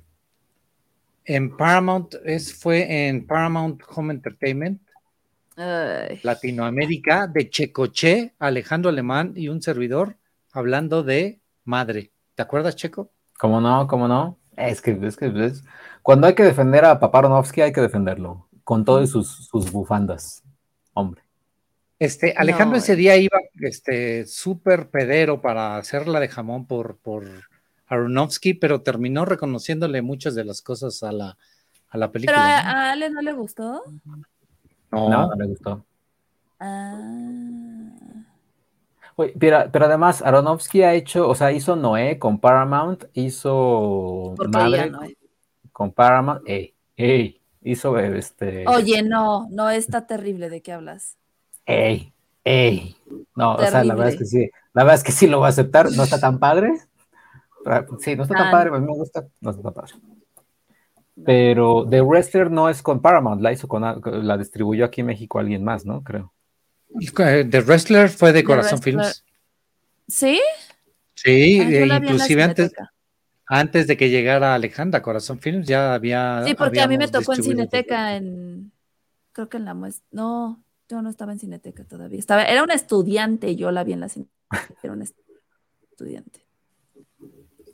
en 1.23 1.55
Paramount, 1.55 2.15
es, 2.23 2.53
fue 2.53 3.07
en 3.07 3.25
Paramount 3.25 3.81
Home 3.95 4.13
Entertainment, 4.13 4.81
Ay, 5.55 6.19
Latinoamérica, 6.21 7.27
de 7.27 7.49
Checoche, 7.49 8.33
Alejandro 8.39 8.89
Alemán 8.89 9.33
y 9.35 9.47
un 9.47 9.61
servidor 9.61 10.17
hablando 10.51 11.01
de 11.01 11.39
madre. 11.63 12.11
¿Te 12.35 12.41
acuerdas, 12.41 12.75
Checo? 12.75 13.11
¿Cómo 13.39 13.61
no? 13.61 13.87
¿Cómo 13.87 14.07
no? 14.07 14.37
Es 14.57 14.81
que, 14.81 14.97
es 15.01 15.17
que 15.17 15.31
es- 15.45 15.63
cuando 16.01 16.27
hay 16.27 16.35
que 16.35 16.43
defender 16.43 16.85
a 16.85 16.99
Paparonovsky 16.99 17.61
hay 17.61 17.71
que 17.73 17.81
defenderlo, 17.81 18.47
con 18.63 18.85
todas 18.85 19.09
sus, 19.09 19.47
sus 19.47 19.71
bufandas. 19.71 20.43
Hombre. 20.93 21.21
Este, 21.99 22.33
Alejandro 22.37 22.71
No, 22.71 22.77
ese 22.77 22.95
día 22.95 23.15
iba 23.17 23.37
este 23.61 24.25
súper 24.27 24.89
pedero 24.89 25.41
para 25.41 25.77
hacerla 25.77 26.19
de 26.19 26.27
jamón 26.27 26.65
por, 26.67 26.97
por 26.97 27.25
Aronofsky, 27.87 28.53
pero 28.55 28.81
terminó 28.81 29.25
reconociéndole 29.25 30.01
muchas 30.01 30.35
de 30.35 30.43
las 30.45 30.61
cosas 30.61 31.01
a 31.03 31.11
la, 31.11 31.37
a 31.89 31.97
la 31.97 32.07
Pero 32.11 32.13
película. 32.13 32.59
a, 32.59 32.87
a 32.89 32.91
Ale 32.91 33.09
no 33.09 33.21
le 33.21 33.33
gustó. 33.33 33.83
¿no? 34.91 35.09
No, 35.09 35.27
no 35.27 35.35
me 35.35 35.47
gustó. 35.47 35.85
Ah. 36.59 38.24
Oye, 39.17 39.33
pero, 39.39 39.69
pero 39.71 39.85
además, 39.85 40.21
Aronofsky 40.21 40.83
ha 40.83 40.93
hecho, 40.93 41.27
o 41.29 41.35
sea, 41.35 41.51
hizo 41.51 41.75
Noé 41.75 42.19
con 42.19 42.39
Paramount, 42.39 43.05
hizo 43.13 44.35
Madre 44.49 44.89
no 44.89 44.99
con 45.71 45.91
Paramount, 45.91 46.41
ey, 46.47 46.73
ey, 46.95 47.41
hizo 47.61 47.97
este, 47.99 48.65
Oye, 48.67 49.03
no, 49.03 49.47
no 49.49 49.69
está 49.69 50.07
terrible 50.07 50.49
de 50.49 50.61
qué 50.61 50.71
hablas. 50.71 51.17
ey, 51.65 52.13
ey. 52.43 52.95
No, 53.35 53.55
o 53.55 53.59
sea, 53.59 53.83
la 53.83 53.95
verdad 53.95 54.13
es 54.13 54.19
que 54.19 54.25
sí, 54.25 54.49
la 54.73 54.83
verdad 54.83 54.95
es 54.95 55.03
que 55.03 55.11
sí 55.11 55.27
lo 55.27 55.39
voy 55.39 55.47
a 55.47 55.49
aceptar, 55.49 55.91
no 55.91 56.03
está 56.03 56.19
tan 56.19 56.39
padre. 56.39 56.73
Pero, 57.63 57.99
Sí, 57.99 58.15
no 58.15 58.23
está 58.23 58.35
tan 58.35 58.47
Ah, 58.47 58.51
padre, 58.51 58.69
a 58.69 58.79
mí 58.79 58.85
me 58.85 58.93
gusta, 58.93 59.27
no 59.41 59.49
está 59.49 59.61
tan 59.63 59.73
padre. 59.73 59.93
Pero 61.25 61.85
The 61.89 62.01
Wrestler 62.01 62.51
no 62.51 62.69
es 62.69 62.81
con 62.81 63.01
Paramount, 63.01 63.41
la 63.41 63.53
hizo 63.53 63.67
con, 63.67 63.81
la 63.81 64.37
distribuyó 64.37 64.85
aquí 64.85 65.01
en 65.01 65.07
México 65.07 65.39
alguien 65.39 65.63
más, 65.63 65.85
¿no? 65.85 66.03
Creo. 66.03 66.33
The 67.49 67.61
Wrestler 67.61 68.09
fue 68.09 68.31
de 68.33 68.39
The 68.41 68.45
Corazón 68.45 68.79
Wrestler. 68.79 69.03
Films. 69.05 69.23
¿Sí? 70.07 70.39
Sí, 71.15 71.59
Ah, 71.61 71.69
eh, 71.69 71.87
inclusive 72.03 72.43
antes, 72.43 72.71
antes 73.47 73.87
de 73.87 73.97
que 73.97 74.09
llegara 74.09 74.53
Alejandra, 74.53 75.01
Corazón 75.01 75.39
Films 75.39 75.67
ya 75.67 75.93
había. 75.93 76.43
Sí, 76.45 76.53
porque 76.55 76.81
a 76.81 76.87
mí 76.87 76.97
me 76.97 77.07
tocó 77.07 77.33
en. 77.33 77.43
Cineteca, 77.43 78.15
en. 78.15 78.71
Creo 79.31 79.49
que 79.49 79.57
en 79.57 79.65
la 79.65 79.73
muestra. 79.73 80.05
No, 80.11 80.63
yo 80.89 81.01
no 81.01 81.09
estaba 81.09 81.31
en 81.31 81.39
Cineteca 81.39 81.83
todavía. 81.85 82.19
Estaba, 82.19 82.43
era 82.43 82.63
una 82.63 82.73
estudiante, 82.73 83.55
yo 83.55 83.71
la 83.71 83.83
vi 83.83 83.93
en 83.93 83.99
la 84.01 84.09
Cineteca. 84.09 84.33
Era 84.83 84.93
una 84.93 85.05
estudiante. 85.91 86.45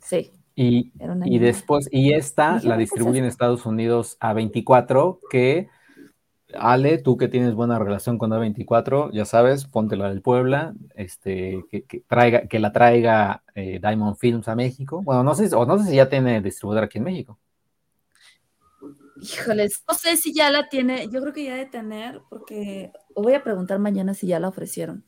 Sí, 0.02 0.30
Y, 0.56 0.92
era 0.98 1.12
una 1.12 1.28
y 1.28 1.38
después, 1.38 1.88
y 1.92 2.12
esta 2.12 2.52
la 2.52 2.56
"Ay, 2.56 2.62
¿qué 2.62 2.72
es 2.72 2.78
distribuye 2.78 3.18
en 3.20 3.24
esto?". 3.26 3.34
Estados 3.34 3.66
Unidos 3.66 4.16
a 4.20 4.32
24, 4.32 5.20
que 5.30 5.68
Ale, 6.58 6.98
tú 6.98 7.16
que 7.16 7.28
tienes 7.28 7.54
buena 7.54 7.78
relación 7.78 8.18
con 8.18 8.30
A24, 8.32 9.10
ya 9.12 9.24
sabes, 9.24 9.66
ponte 9.66 9.96
la 9.96 10.08
del 10.08 10.22
Puebla, 10.22 10.74
este, 10.94 11.64
que, 11.70 11.84
que 11.84 12.00
traiga, 12.00 12.46
que 12.48 12.58
la 12.58 12.72
traiga 12.72 13.42
eh, 13.54 13.78
Diamond 13.82 14.16
Films 14.18 14.48
a 14.48 14.56
México. 14.56 15.02
Bueno, 15.02 15.22
no 15.24 15.34
sé, 15.34 15.54
o 15.54 15.66
no 15.66 15.78
sé 15.78 15.90
si 15.90 15.96
ya 15.96 16.08
tiene 16.08 16.40
distribuidor 16.40 16.84
aquí 16.84 16.98
en 16.98 17.04
México. 17.04 17.38
Híjoles, 19.20 19.84
no 19.88 19.94
sé 19.94 20.16
si 20.16 20.34
ya 20.34 20.50
la 20.50 20.68
tiene, 20.68 21.08
yo 21.10 21.20
creo 21.20 21.32
que 21.32 21.44
ya 21.44 21.54
de 21.54 21.66
tener, 21.66 22.22
porque 22.28 22.92
voy 23.14 23.34
a 23.34 23.44
preguntar 23.44 23.78
mañana 23.78 24.14
si 24.14 24.26
ya 24.26 24.40
la 24.40 24.48
ofrecieron. 24.48 25.04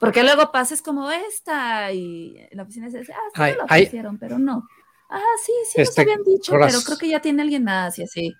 Porque 0.00 0.22
luego 0.22 0.50
pasas 0.52 0.82
como 0.82 1.10
esta 1.10 1.92
y 1.92 2.36
en 2.50 2.56
la 2.56 2.64
oficina 2.64 2.90
se 2.90 2.98
dice, 2.98 3.12
ah, 3.14 3.30
sí 3.34 3.40
Ay, 3.42 3.54
la 3.56 3.66
ay. 3.68 3.82
ofrecieron, 3.84 4.18
pero 4.18 4.38
no. 4.38 4.68
Ah, 5.08 5.22
sí, 5.44 5.52
sí, 5.70 5.78
nos 5.80 5.88
Este, 5.90 6.02
habían 6.02 6.22
dicho, 6.24 6.52
pero 6.52 6.80
creo 6.84 6.98
que 6.98 7.08
ya 7.08 7.20
tiene 7.20 7.42
alguien 7.42 7.64
más 7.64 7.98
y 7.98 8.02
así. 8.04 8.34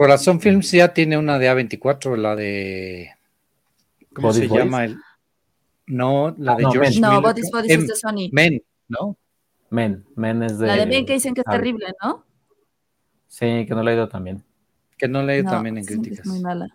Corazón 0.00 0.40
Films 0.40 0.70
ya 0.70 0.94
tiene 0.94 1.18
una 1.18 1.38
de 1.38 1.50
A24, 1.52 2.16
la 2.16 2.34
de. 2.34 3.10
¿Cómo 4.14 4.28
Body 4.28 4.40
se 4.40 4.46
Boys. 4.46 4.64
llama? 4.64 4.84
El, 4.86 4.96
no, 5.88 6.34
la 6.38 6.52
Ah, 6.52 6.56
de 6.56 6.62
no, 6.62 6.72
George 6.72 6.92
Men. 6.92 7.00
No. 7.02 7.20
Bodies 7.20 7.50
Bodies 7.52 7.70
Em, 7.70 7.80
es 7.82 7.86
de 7.88 7.94
Sony. 7.96 8.28
Men, 8.32 8.62
¿no? 8.88 9.18
Men, 9.68 10.06
Men 10.16 10.42
es 10.42 10.58
de... 10.58 10.66
La 10.68 10.76
de 10.76 10.86
Ben 10.86 11.04
que 11.04 11.12
dicen 11.12 11.34
que 11.34 11.42
es 11.42 11.46
Ah, 11.46 11.52
terrible, 11.52 11.84
¿no? 12.02 12.24
Sí, 13.28 13.66
que 13.66 13.74
no 13.74 13.82
la 13.82 13.90
he 13.92 13.94
ido 13.94 14.08
también. 14.08 14.42
Que 14.96 15.06
no 15.06 15.22
leí 15.22 15.42
No, 15.42 15.50
también 15.50 15.76
en 15.76 15.84
que 15.84 15.92
críticas. 15.94 16.20
Es 16.20 16.26
muy 16.26 16.40
mala. 16.40 16.66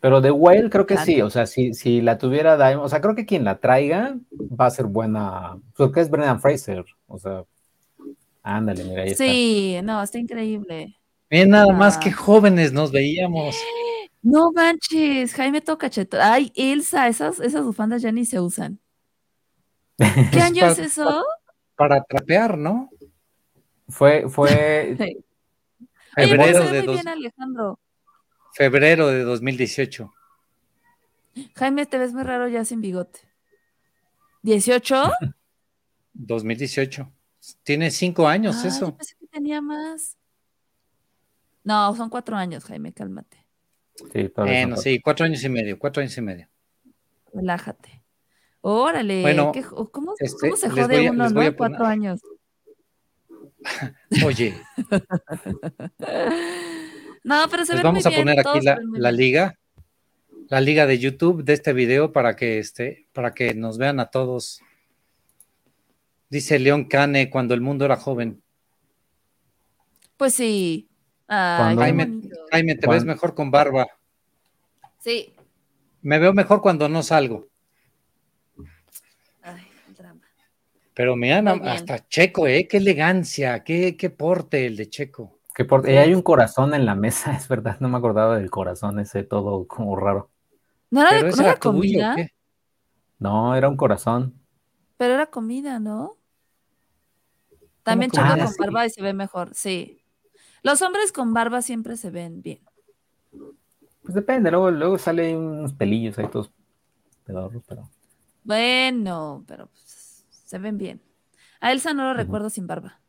Pero 0.00 0.20
The 0.20 0.30
Whale 0.30 0.68
creo 0.68 0.84
que 0.86 0.94
Claro. 0.94 1.06
sí, 1.06 1.22
o 1.22 1.30
sea, 1.30 1.46
si, 1.46 1.72
si 1.72 2.02
la 2.02 2.18
tuviera 2.18 2.56
Diamond, 2.58 2.84
o 2.84 2.88
sea, 2.90 3.00
creo 3.00 3.14
que 3.14 3.24
quien 3.24 3.44
la 3.44 3.58
traiga 3.60 4.14
va 4.60 4.66
a 4.66 4.70
ser 4.70 4.84
buena, 4.86 5.56
porque 5.74 6.00
es 6.00 6.10
Brendan 6.10 6.38
Fraser, 6.40 6.84
o 7.06 7.18
sea, 7.18 7.44
ándale, 8.42 8.84
mira, 8.84 9.02
ahí 9.04 9.10
está. 9.12 9.24
Sí, 9.24 9.78
no, 9.82 10.02
está 10.02 10.18
increíble. 10.18 10.96
Miren 11.32 11.48
nada 11.48 11.72
más 11.72 11.96
que 11.96 12.12
jóvenes 12.12 12.72
nos 12.74 12.92
veíamos. 12.92 13.56
No 14.20 14.52
manches, 14.52 15.32
Jaime 15.32 15.62
toca 15.62 15.88
cheto. 15.88 16.18
Ay, 16.20 16.52
Elsa, 16.54 17.08
esas, 17.08 17.40
esas 17.40 17.64
bufandas 17.64 18.02
ya 18.02 18.12
ni 18.12 18.26
se 18.26 18.38
usan. 18.38 18.78
¿Qué 19.96 20.40
año 20.42 20.66
es 20.66 20.74
para- 20.76 20.86
eso? 20.86 21.24
Para 21.74 22.04
trapear, 22.04 22.58
¿no? 22.58 22.90
Fue, 23.88 24.28
fue, 24.28 24.94
pero 26.14 26.28
Febrero 26.28 26.64
de, 26.64 26.78
muy 26.78 26.86
dos- 26.86 26.96
bien, 26.96 27.08
Alejandro. 27.08 27.80
febrero 28.54 29.06
de 29.08 29.22
2018. 29.22 30.12
Jaime, 31.56 31.86
te 31.86 31.96
ves 31.96 32.12
muy 32.12 32.24
raro 32.24 32.46
ya 32.48 32.64
sin 32.66 32.82
bigote. 32.82 33.20
¿18? 34.44 35.12
2018. 36.12 37.10
Tiene 37.64 37.90
cinco 37.90 38.28
años 38.28 38.56
Ah, 38.58 38.62
yo 38.64 38.68
eso. 38.68 38.96
pensé 38.96 39.14
que 39.18 39.26
tenía 39.28 39.62
más. 39.62 40.18
No, 41.64 41.94
son 41.96 42.10
cuatro 42.10 42.36
años, 42.36 42.64
Jaime, 42.64 42.92
cálmate. 42.92 43.44
sí, 44.12 44.30
Bueno, 44.36 44.76
sí, 44.76 45.00
cuatro 45.00 45.24
años 45.26 45.42
y 45.44 45.48
medio, 45.48 45.78
cuatro 45.78 46.00
años 46.02 46.16
y 46.18 46.20
medio. 46.22 46.48
Relájate. 47.32 48.02
Órale. 48.60 49.22
Bueno, 49.22 49.52
qué 49.52 49.62
jo- 49.62 49.90
¿cómo, 49.90 50.14
este, 50.18 50.38
cómo 50.48 50.56
se 50.56 50.70
jode 50.70 51.06
a- 51.06 51.10
uno, 51.10 51.28
no? 51.30 51.40
a 51.40 51.52
Cuatro 51.52 51.84
años. 51.86 52.20
Oye, 54.26 54.54
No, 57.24 57.44
pero 57.50 57.64
se 57.64 57.76
ve 57.76 57.82
vamos 57.82 58.04
muy 58.04 58.12
a 58.12 58.16
bien, 58.16 58.26
poner 58.26 58.40
aquí 58.40 58.60
la, 58.98 59.12
liga, 59.12 59.54
la 60.48 60.60
liga 60.60 60.86
de 60.86 60.98
YouTube 60.98 61.44
de 61.44 61.52
este 61.52 61.72
video 61.72 62.12
para 62.12 62.34
que 62.34 62.58
este, 62.58 63.06
para 63.12 63.32
que 63.32 63.54
nos 63.54 63.78
vean 63.78 64.00
a 64.00 64.06
todos. 64.06 64.60
Dice 66.28 66.58
León 66.58 66.86
Cane 66.86 67.30
cuando 67.30 67.54
el 67.54 67.60
mundo 67.60 67.84
era 67.84 67.96
joven. 67.96 68.42
Pues 70.16 70.34
sí. 70.34 70.88
Ay, 71.34 71.76
Jaime, 71.76 72.04
bonito. 72.04 72.36
Jaime, 72.50 72.74
te 72.76 72.86
ves 72.86 73.04
mejor 73.04 73.34
con 73.34 73.50
barba. 73.50 73.86
Sí. 74.98 75.34
Me 76.02 76.18
veo 76.18 76.34
mejor 76.34 76.60
cuando 76.60 76.88
no 76.88 77.02
salgo. 77.02 77.46
Ay, 79.42 79.62
el 79.88 79.94
drama. 79.94 80.20
Pero 80.94 81.16
mira, 81.16 81.40
Muy 81.40 81.58
bien. 81.60 81.68
hasta 81.72 82.06
Checo, 82.08 82.46
¿eh? 82.46 82.66
Qué 82.68 82.76
elegancia, 82.76 83.64
qué, 83.64 83.96
qué 83.96 84.10
porte 84.10 84.66
el 84.66 84.76
de 84.76 84.88
Checo. 84.90 85.38
que 85.54 85.64
por, 85.64 85.88
y 85.88 85.96
hay 85.96 86.14
un 86.14 86.22
corazón 86.22 86.74
en 86.74 86.84
la 86.86 86.94
mesa, 86.94 87.32
es 87.36 87.48
verdad, 87.48 87.76
no 87.80 87.88
me 87.88 87.98
acordaba 87.98 88.36
del 88.38 88.50
corazón 88.50 88.98
ese 89.00 89.24
todo 89.24 89.66
como 89.66 89.96
raro. 89.96 90.30
No 90.90 91.00
era, 91.00 91.10
Pero 91.10 91.24
de, 91.24 91.30
ese 91.30 91.38
no 91.38 91.42
era 91.44 91.52
era 91.52 91.60
tuyo, 91.60 91.80
comida. 91.80 92.16
No, 93.18 93.56
era 93.56 93.68
un 93.68 93.76
corazón. 93.76 94.34
pero 94.96 95.14
era 95.14 95.26
comida, 95.26 95.78
¿no? 95.80 96.18
También? 97.82 98.10
Checo 98.10 98.24
Ah, 98.26 98.36
con 98.36 98.48
sí. 98.48 98.56
barba 98.58 98.86
y 98.86 98.90
se 98.90 99.02
ve 99.02 99.12
mejor, 99.12 99.54
sí. 99.54 100.01
Los 100.62 100.82
hombres 100.82 101.12
con 101.12 101.34
barba 101.34 101.62
siempre 101.62 101.96
se 101.96 102.10
ven 102.10 102.42
bien. 102.42 102.60
Pues 104.02 104.14
depende, 104.14 104.50
luego, 104.50 104.70
luego 104.70 104.98
sale 104.98 105.36
unos 105.36 105.72
pelillos 105.72 106.18
ahí 106.18 106.28
todos 106.28 106.50
pedorros, 107.24 107.62
pero. 107.68 107.88
Bueno, 108.44 109.44
pero 109.46 109.66
pues, 109.66 110.26
se 110.44 110.58
ven 110.58 110.78
bien. 110.78 111.00
A 111.60 111.72
Elsa 111.72 111.94
no 111.94 112.04
lo 112.04 112.14
recuerdo 112.14 112.50
sin 112.50 112.66
barba. 112.66 113.00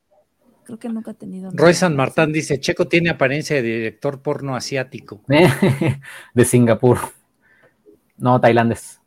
Creo 0.64 0.80
que 0.80 0.90
nunca 0.90 1.12
ha 1.12 1.14
tenido. 1.16 1.52
Roy 1.54 1.74
San 1.74 1.96
Martán 1.96 2.32
dice: 2.32 2.60
Checo 2.60 2.88
tiene 2.88 3.10
apariencia 3.10 3.56
de 3.56 3.64
director 3.64 4.22
porno 4.22 4.56
asiático. 4.56 5.22
de 6.34 6.46
Singapur. 6.46 7.00
No, 8.18 8.40
tailandés. 8.40 9.02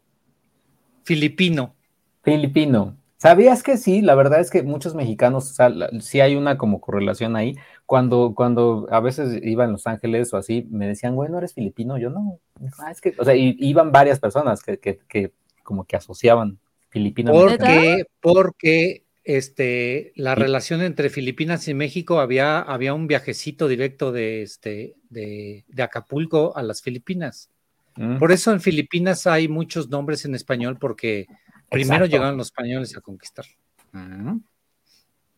Filipino. 1.05 1.75
Filipino. 2.23 2.97
¿Sabías 3.19 3.63
que 3.63 3.77
sí? 3.79 4.03
La 4.03 4.15
verdad 4.15 4.41
es 4.41 4.51
que 4.51 4.63
muchos 4.63 4.95
mexicanos, 4.95 5.51
o 5.51 5.55
sea, 5.55 5.69
la- 5.71 5.89
sí 6.01 6.21
hay 6.21 6.37
una 6.37 6.59
como 6.59 6.81
correlación 6.81 7.35
ahí. 7.37 7.57
Cuando, 7.87 8.35
cuando 8.35 8.87
a 8.91 9.01
veces 9.01 9.41
iba 9.43 9.65
en 9.65 9.73
Los 9.73 9.87
Ángeles 9.87 10.33
o 10.35 10.37
así, 10.37 10.67
me 10.71 10.87
decían, 10.87 11.15
güey, 11.15 11.31
¿no 11.31 11.39
eres 11.39 11.55
filipino? 11.55 11.99
Yo 11.99 12.11
no. 12.11 12.39
Ah, 12.79 12.91
es 12.91 13.01
que, 13.01 13.15
o 13.19 13.25
sea, 13.25 13.35
y- 13.35 13.57
iban 13.59 13.91
varias 13.93 14.21
personas 14.21 14.63
que, 14.63 14.79
que, 14.79 14.99
que 15.09 15.33
como 15.63 15.85
que 15.85 15.97
asociaban 15.97 16.59
filipino. 16.91 17.33
Porque, 17.33 18.05
porque 18.21 19.05
este, 19.25 20.13
la 20.15 20.35
relación 20.35 20.83
entre 20.83 21.11
Filipinas 21.11 21.67
y 21.69 21.75
México 21.75 22.21
había, 22.21 22.61
había 22.61 22.93
un 22.95 23.07
viajecito 23.07 23.67
directo 23.67 24.13
de, 24.13 24.43
este, 24.43 24.95
de, 25.11 25.65
de 25.69 25.83
Acapulco 25.83 26.57
a 26.57 26.63
las 26.63 26.83
Filipinas. 26.83 27.51
Mm, 27.97 28.19
Por 28.19 28.31
eso 28.31 28.53
en 28.53 28.61
Filipinas 28.61 29.27
hay 29.27 29.49
muchos 29.49 29.89
nombres 29.89 30.25
en 30.27 30.35
español 30.35 30.77
porque 30.79 31.27
primero 31.69 32.05
Exacto. 32.05 32.17
llegaron 32.17 32.37
los 32.39 32.49
españoles 32.49 32.97
a 32.97 33.01
conquistar. 33.01 33.45
Ah. 33.93 34.37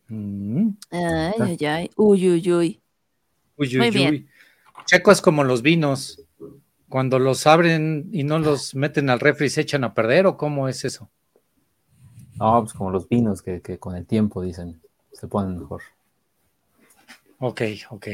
Mm. 0.07 0.69
Ay, 0.91 1.33
ay, 1.39 1.65
ay. 1.65 1.91
Uy, 1.95 2.29
uy, 2.29 2.51
uy. 2.51 2.81
Uy, 3.57 3.77
Muy 3.77 3.79
uy, 3.79 3.91
bien. 3.91 4.13
uy. 4.13 4.29
Checo 4.85 5.11
es 5.11 5.21
como 5.21 5.43
los 5.43 5.61
vinos. 5.61 6.21
Cuando 6.87 7.19
los 7.19 7.45
abren 7.45 8.09
y 8.11 8.23
no 8.23 8.39
los 8.39 8.73
meten 8.73 9.11
al 9.11 9.19
refri 9.19 9.49
se 9.49 9.61
echan 9.61 9.83
a 9.83 9.93
perder 9.93 10.25
o 10.25 10.37
cómo 10.37 10.67
es 10.67 10.83
eso? 10.85 11.07
No, 12.37 12.61
pues 12.61 12.73
como 12.73 12.89
los 12.89 13.07
vinos 13.07 13.43
que, 13.43 13.61
que 13.61 13.77
con 13.77 13.95
el 13.95 14.07
tiempo 14.07 14.41
dicen, 14.41 14.81
se 15.11 15.27
ponen 15.27 15.59
mejor. 15.59 15.83
Ok, 17.37 17.61
ok. 17.91 18.07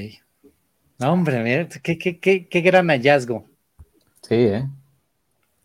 No, 1.00 1.14
hombre, 1.14 1.42
mira, 1.42 1.70
qué, 1.82 1.98
qué, 1.98 2.20
qué, 2.20 2.48
qué 2.48 2.62
gran 2.62 2.88
hallazgo. 2.88 3.46
Sí, 4.22 4.36
¿eh? 4.36 4.68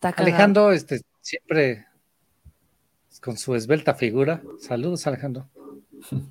Alejandro, 0.00 0.72
este, 0.72 1.00
siempre 1.20 1.86
con 3.20 3.36
su 3.36 3.54
esbelta 3.54 3.94
figura. 3.94 4.42
Saludos, 4.58 5.06
Alejandro. 5.06 5.48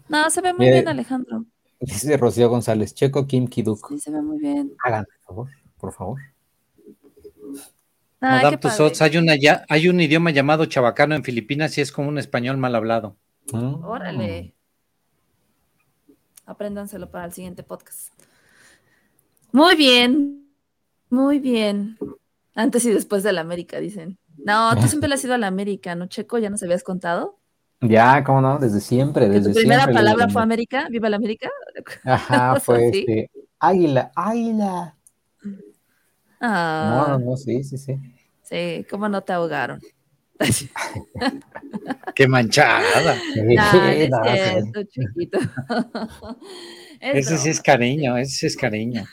No, 0.07 0.29
se 0.29 0.41
ve 0.41 0.53
muy 0.53 0.65
Mire. 0.65 0.77
bien, 0.77 0.87
Alejandro. 0.87 1.45
Dice 1.79 2.17
Rocío 2.17 2.49
González, 2.49 2.93
Checo 2.93 3.25
Kim 3.27 3.47
Kiduk. 3.47 3.87
Sí, 3.89 3.99
se 3.99 4.11
ve 4.11 4.21
muy 4.21 4.39
bien. 4.39 4.73
Hagan, 4.83 5.05
por 5.05 5.25
favor, 5.25 5.49
por 5.77 5.93
favor. 5.93 6.19
Ay, 8.21 8.43
Madame. 8.43 8.57
Tussauds, 8.57 9.01
hay, 9.01 9.15
una, 9.17 9.35
ya- 9.37 9.63
hay 9.69 9.87
un 9.87 9.99
idioma 10.01 10.31
llamado 10.31 10.65
chabacano 10.65 11.15
en 11.15 11.23
Filipinas 11.23 11.77
y 11.77 11.81
es 11.81 11.91
como 11.91 12.09
un 12.09 12.17
español 12.17 12.57
mal 12.57 12.75
hablado. 12.75 13.15
Mm. 13.53 13.83
Órale. 13.85 14.53
Apréndanselo 16.45 17.09
para 17.11 17.25
el 17.25 17.31
siguiente 17.33 17.63
podcast. 17.63 18.09
Muy 19.51 19.75
bien. 19.75 20.49
Muy 21.09 21.39
bien. 21.39 21.97
Antes 22.55 22.83
y 22.85 22.91
después 22.91 23.23
de 23.23 23.31
la 23.33 23.41
América, 23.41 23.79
dicen. 23.79 24.17
No, 24.45 24.75
tú 24.75 24.87
siempre 24.87 25.09
le 25.09 25.15
has 25.15 25.23
ido 25.23 25.33
a 25.33 25.37
la 25.37 25.47
América, 25.47 25.95
¿no, 25.95 26.07
Checo? 26.07 26.37
¿Ya 26.37 26.49
nos 26.49 26.63
habías 26.63 26.83
contado? 26.83 27.37
Ya, 27.81 28.23
cómo 28.23 28.41
no, 28.41 28.57
desde 28.59 28.81
siempre, 28.81 29.25
¿Que 29.25 29.31
desde 29.31 29.49
tu 29.49 29.55
primera 29.55 29.81
siempre. 29.83 29.95
palabra 29.95 30.25
desde- 30.25 30.33
fue 30.33 30.41
América? 30.41 30.87
¿Viva 30.89 31.09
la 31.09 31.15
América? 31.17 31.49
Ajá, 32.03 32.49
¿Cosas 32.53 32.63
fue 32.63 32.87
este, 32.89 33.31
águila, 33.59 34.11
águila. 34.15 34.95
No, 35.43 35.57
Ah, 36.41 37.17
no, 37.19 37.19
no, 37.19 37.37
sí, 37.37 37.63
sí, 37.63 37.77
sí. 37.77 37.95
sí, 38.43 38.85
¿cómo 38.89 39.09
no 39.09 39.21
te 39.21 39.33
ahogaron? 39.33 39.79
¡Qué 42.15 42.27
manchada! 42.27 42.81
No, 43.35 43.73
no 43.73 43.89
es 43.89 44.09
No, 44.09 44.23
cierto, 44.23 44.83
chiquito. 44.83 45.39
Ese 47.01 47.37
sí 47.37 47.49
es 47.49 47.61
cariño, 47.61 48.17
ese 48.17 48.31
sí 48.31 48.45
es 48.45 48.55
cariño. 48.57 49.05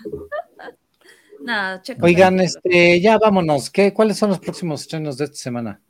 Checo, 1.82 2.04
Oigan, 2.06 2.40
este, 2.40 3.00
ya 3.00 3.18
vámonos. 3.18 3.70
¿Qué, 3.70 3.92
¿Cuáles 3.92 4.16
son 4.18 4.30
los 4.30 4.38
próximos 4.40 4.82
estrenos 4.82 5.16
de 5.18 5.24
esta 5.26 5.36
semana? 5.36 5.80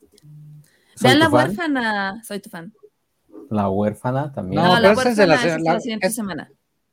¿Soy 0.95 1.09
Vean 1.11 1.19
la 1.19 1.31
fan? 1.31 1.33
huérfana. 1.49 2.23
Soy 2.25 2.41
tu 2.41 2.51
fan. 2.51 2.73
La 3.51 3.69
huérfana 3.69 4.33
también. 4.33 4.61
No, 4.63 4.69
No, 4.75 4.81
la 4.81 4.93
es 4.93 4.97
de 4.99 5.05
huérfana 5.05 5.27
la- 5.27 5.35
es 5.57 5.63
la- 5.63 5.73
la 5.75 5.81
siguiente 5.81 6.07
es- 6.09 6.15
semana. 6.15 6.51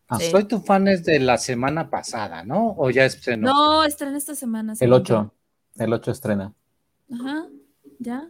Ah, 0.07 0.19
Sí. 0.19 0.29
Soy 0.29 0.43
tu 0.43 0.59
fan 0.59 0.87
es 0.87 1.03
de 1.05 1.19
la 1.19 1.37
semana 1.37 1.89
pasada, 1.89 2.43
¿no? 2.43 2.75
¿O 2.77 2.89
ya 2.89 3.05
estrenó? 3.05 3.47
No, 3.51 3.83
estrena 3.83 4.17
esta 4.17 4.35
semana. 4.35 4.73
el 4.73 4.77
según 4.77 4.93
8, 4.93 5.33
el 5.77 5.93
8 5.93 6.11
estrena. 6.11 6.53
Ajá, 7.11 7.47
ya. 7.99 8.29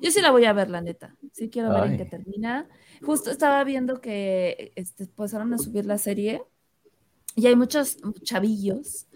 Yo 0.00 0.10
sí 0.10 0.20
la 0.20 0.30
voy 0.30 0.44
a 0.46 0.52
ver, 0.52 0.70
la 0.70 0.80
neta. 0.80 1.14
Sí 1.32 1.50
quiero 1.50 1.70
ver 1.72 1.84
en 1.90 1.96
qué 1.98 2.04
termina. 2.04 2.66
Justo 3.04 3.30
estaba 3.30 3.62
viendo 3.64 4.00
que 4.00 4.72
este, 4.76 5.04
empezaron 5.04 5.52
a 5.52 5.58
subir 5.58 5.86
la 5.86 5.98
serie 5.98 6.42
y 7.38 7.46
hay 7.46 7.54
muchos 7.54 7.98
chavillos 8.24 9.06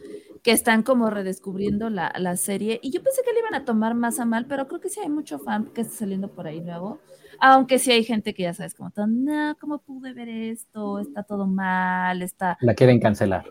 que 0.44 0.52
están 0.52 0.84
como 0.84 1.10
redescubriendo 1.10 1.90
la, 1.90 2.12
la 2.16 2.36
serie 2.36 2.78
y 2.80 2.92
yo 2.92 3.02
pensé 3.02 3.20
que 3.24 3.32
le 3.32 3.40
iban 3.40 3.54
a 3.56 3.64
tomar 3.64 3.96
más 3.96 4.20
a 4.20 4.24
mal, 4.24 4.46
pero 4.46 4.68
creo 4.68 4.80
que 4.80 4.90
sí 4.90 5.00
hay 5.00 5.08
mucho 5.08 5.40
fan 5.40 5.66
que 5.74 5.80
está 5.80 5.96
saliendo 5.96 6.28
por 6.28 6.46
ahí 6.46 6.60
nuevo. 6.60 7.00
Aunque 7.40 7.80
sí 7.80 7.90
hay 7.90 8.04
gente 8.04 8.32
que 8.32 8.44
ya 8.44 8.54
sabes, 8.54 8.74
como, 8.74 8.92
todo, 8.92 9.08
no, 9.08 9.56
¿cómo 9.58 9.78
pude 9.78 10.12
ver 10.12 10.28
esto? 10.28 11.00
Está 11.00 11.24
todo 11.24 11.48
mal, 11.48 12.22
está... 12.22 12.56
La 12.60 12.74
quieren 12.74 13.00
cancelar. 13.00 13.44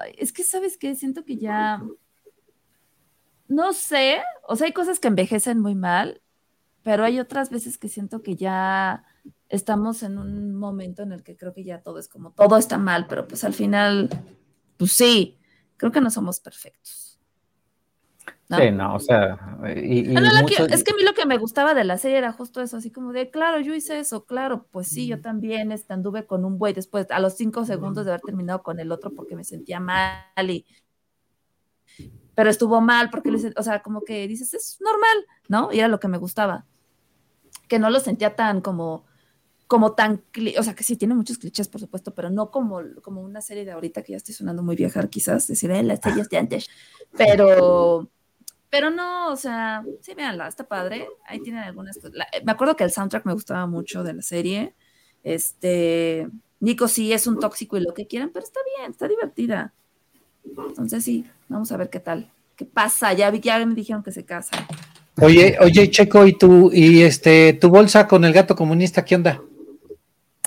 Ay, 0.00 0.14
es 0.16 0.32
que, 0.32 0.44
¿sabes 0.44 0.78
qué? 0.78 0.94
Siento 0.94 1.24
que 1.24 1.36
ya. 1.38 1.82
No 3.48 3.72
sé. 3.72 4.20
O 4.46 4.54
sea, 4.54 4.68
hay 4.68 4.72
cosas 4.72 5.00
que 5.00 5.08
envejecen 5.08 5.58
muy 5.58 5.74
mal, 5.74 6.22
pero 6.84 7.02
hay 7.02 7.18
otras 7.18 7.50
veces 7.50 7.76
que 7.76 7.88
siento 7.88 8.22
que 8.22 8.36
ya 8.36 9.04
estamos 9.52 10.02
en 10.02 10.18
un 10.18 10.56
momento 10.56 11.02
en 11.02 11.12
el 11.12 11.22
que 11.22 11.36
creo 11.36 11.52
que 11.52 11.62
ya 11.62 11.80
todo 11.82 11.98
es 11.98 12.08
como 12.08 12.32
todo 12.32 12.56
está 12.56 12.78
mal, 12.78 13.06
pero 13.06 13.28
pues 13.28 13.44
al 13.44 13.52
final, 13.52 14.08
pues 14.78 14.92
sí, 14.92 15.38
creo 15.76 15.92
que 15.92 16.00
no 16.00 16.10
somos 16.10 16.40
perfectos. 16.40 17.20
¿no? 18.48 18.58
Sí, 18.58 18.70
no, 18.70 18.94
o 18.94 18.98
sea, 18.98 19.58
y, 19.76 20.10
y 20.12 20.16
Ah, 20.16 20.20
no, 20.20 20.32
lo 20.34 20.42
mucho- 20.42 20.66
que- 20.66 20.74
es 20.74 20.84
que 20.84 20.92
a 20.92 20.96
mí 20.96 21.02
lo 21.04 21.14
que 21.14 21.26
me 21.26 21.38
gustaba 21.38 21.74
de 21.74 21.84
la 21.84 21.98
serie 21.98 22.18
era 22.18 22.32
justo 22.32 22.60
eso, 22.60 22.76
así 22.78 22.90
como 22.90 23.12
de, 23.12 23.30
claro, 23.30 23.60
yo 23.60 23.74
hice 23.74 23.98
eso, 23.98 24.24
claro, 24.24 24.66
pues 24.70 24.88
sí, 24.88 25.06
yo 25.06 25.20
también 25.20 25.70
este, 25.72 25.92
anduve 25.92 26.26
con 26.26 26.44
un 26.44 26.58
güey 26.58 26.72
después, 26.72 27.06
a 27.10 27.18
los 27.20 27.34
cinco 27.36 27.64
segundos 27.64 28.04
de 28.04 28.12
haber 28.12 28.20
terminado 28.22 28.62
con 28.62 28.78
el 28.80 28.90
otro 28.92 29.10
porque 29.14 29.36
me 29.36 29.44
sentía 29.44 29.80
mal 29.80 30.50
y... 30.50 30.66
Pero 32.34 32.48
estuvo 32.48 32.80
mal 32.80 33.10
porque, 33.10 33.30
lo 33.30 33.36
hice- 33.38 33.52
o 33.56 33.62
sea, 33.62 33.82
como 33.82 34.02
que 34.02 34.26
dices, 34.26 34.54
es 34.54 34.78
normal, 34.80 35.26
¿no? 35.48 35.70
Y 35.72 35.78
era 35.80 35.88
lo 35.88 36.00
que 36.00 36.08
me 36.08 36.16
gustaba. 36.18 36.64
Que 37.68 37.78
no 37.78 37.90
lo 37.90 38.00
sentía 38.00 38.34
tan 38.36 38.60
como, 38.62 39.04
como 39.72 39.94
tan, 39.94 40.22
o 40.58 40.62
sea, 40.62 40.74
que 40.74 40.84
sí 40.84 40.98
tiene 40.98 41.14
muchos 41.14 41.38
clichés, 41.38 41.66
por 41.66 41.80
supuesto, 41.80 42.14
pero 42.14 42.28
no 42.28 42.50
como, 42.50 42.82
como 43.00 43.22
una 43.22 43.40
serie 43.40 43.64
de 43.64 43.70
ahorita 43.70 44.02
que 44.02 44.12
ya 44.12 44.18
estoy 44.18 44.34
sonando 44.34 44.62
muy 44.62 44.76
vieja, 44.76 45.08
quizás, 45.08 45.48
decir, 45.48 45.70
eh, 45.70 45.82
las 45.82 45.98
series 46.00 46.28
de 46.28 46.36
antes. 46.36 46.68
Pero... 47.16 48.06
Pero 48.68 48.90
no, 48.90 49.32
o 49.32 49.36
sea, 49.36 49.82
sí, 50.02 50.12
véanla, 50.12 50.46
está 50.46 50.68
padre. 50.68 51.08
Ahí 51.26 51.40
tienen 51.40 51.62
algunas 51.62 51.96
cosas. 51.96 52.12
Me 52.44 52.52
acuerdo 52.52 52.76
que 52.76 52.84
el 52.84 52.90
soundtrack 52.90 53.24
me 53.24 53.32
gustaba 53.32 53.66
mucho 53.66 54.04
de 54.04 54.12
la 54.12 54.20
serie. 54.20 54.74
Este, 55.22 56.28
Nico 56.60 56.86
sí 56.86 57.14
es 57.14 57.26
un 57.26 57.40
tóxico 57.40 57.78
y 57.78 57.80
lo 57.80 57.94
que 57.94 58.06
quieran, 58.06 58.28
pero 58.30 58.44
está 58.44 58.60
bien, 58.76 58.90
está 58.90 59.08
divertida. 59.08 59.72
Entonces 60.44 61.02
sí, 61.02 61.24
vamos 61.48 61.72
a 61.72 61.78
ver 61.78 61.88
qué 61.88 62.00
tal. 62.00 62.30
¿Qué 62.56 62.66
pasa? 62.66 63.14
Ya 63.14 63.30
vi 63.30 63.40
ya 63.40 63.64
me 63.64 63.74
dijeron 63.74 64.02
que 64.02 64.12
se 64.12 64.26
casa. 64.26 64.68
Oye, 65.22 65.56
oye, 65.62 65.90
Checo, 65.90 66.26
¿y 66.26 66.34
tu, 66.34 66.70
y 66.70 67.00
este, 67.00 67.54
tu 67.54 67.70
bolsa 67.70 68.06
con 68.06 68.26
el 68.26 68.34
gato 68.34 68.54
comunista, 68.54 69.02
qué 69.02 69.14
onda? 69.14 69.42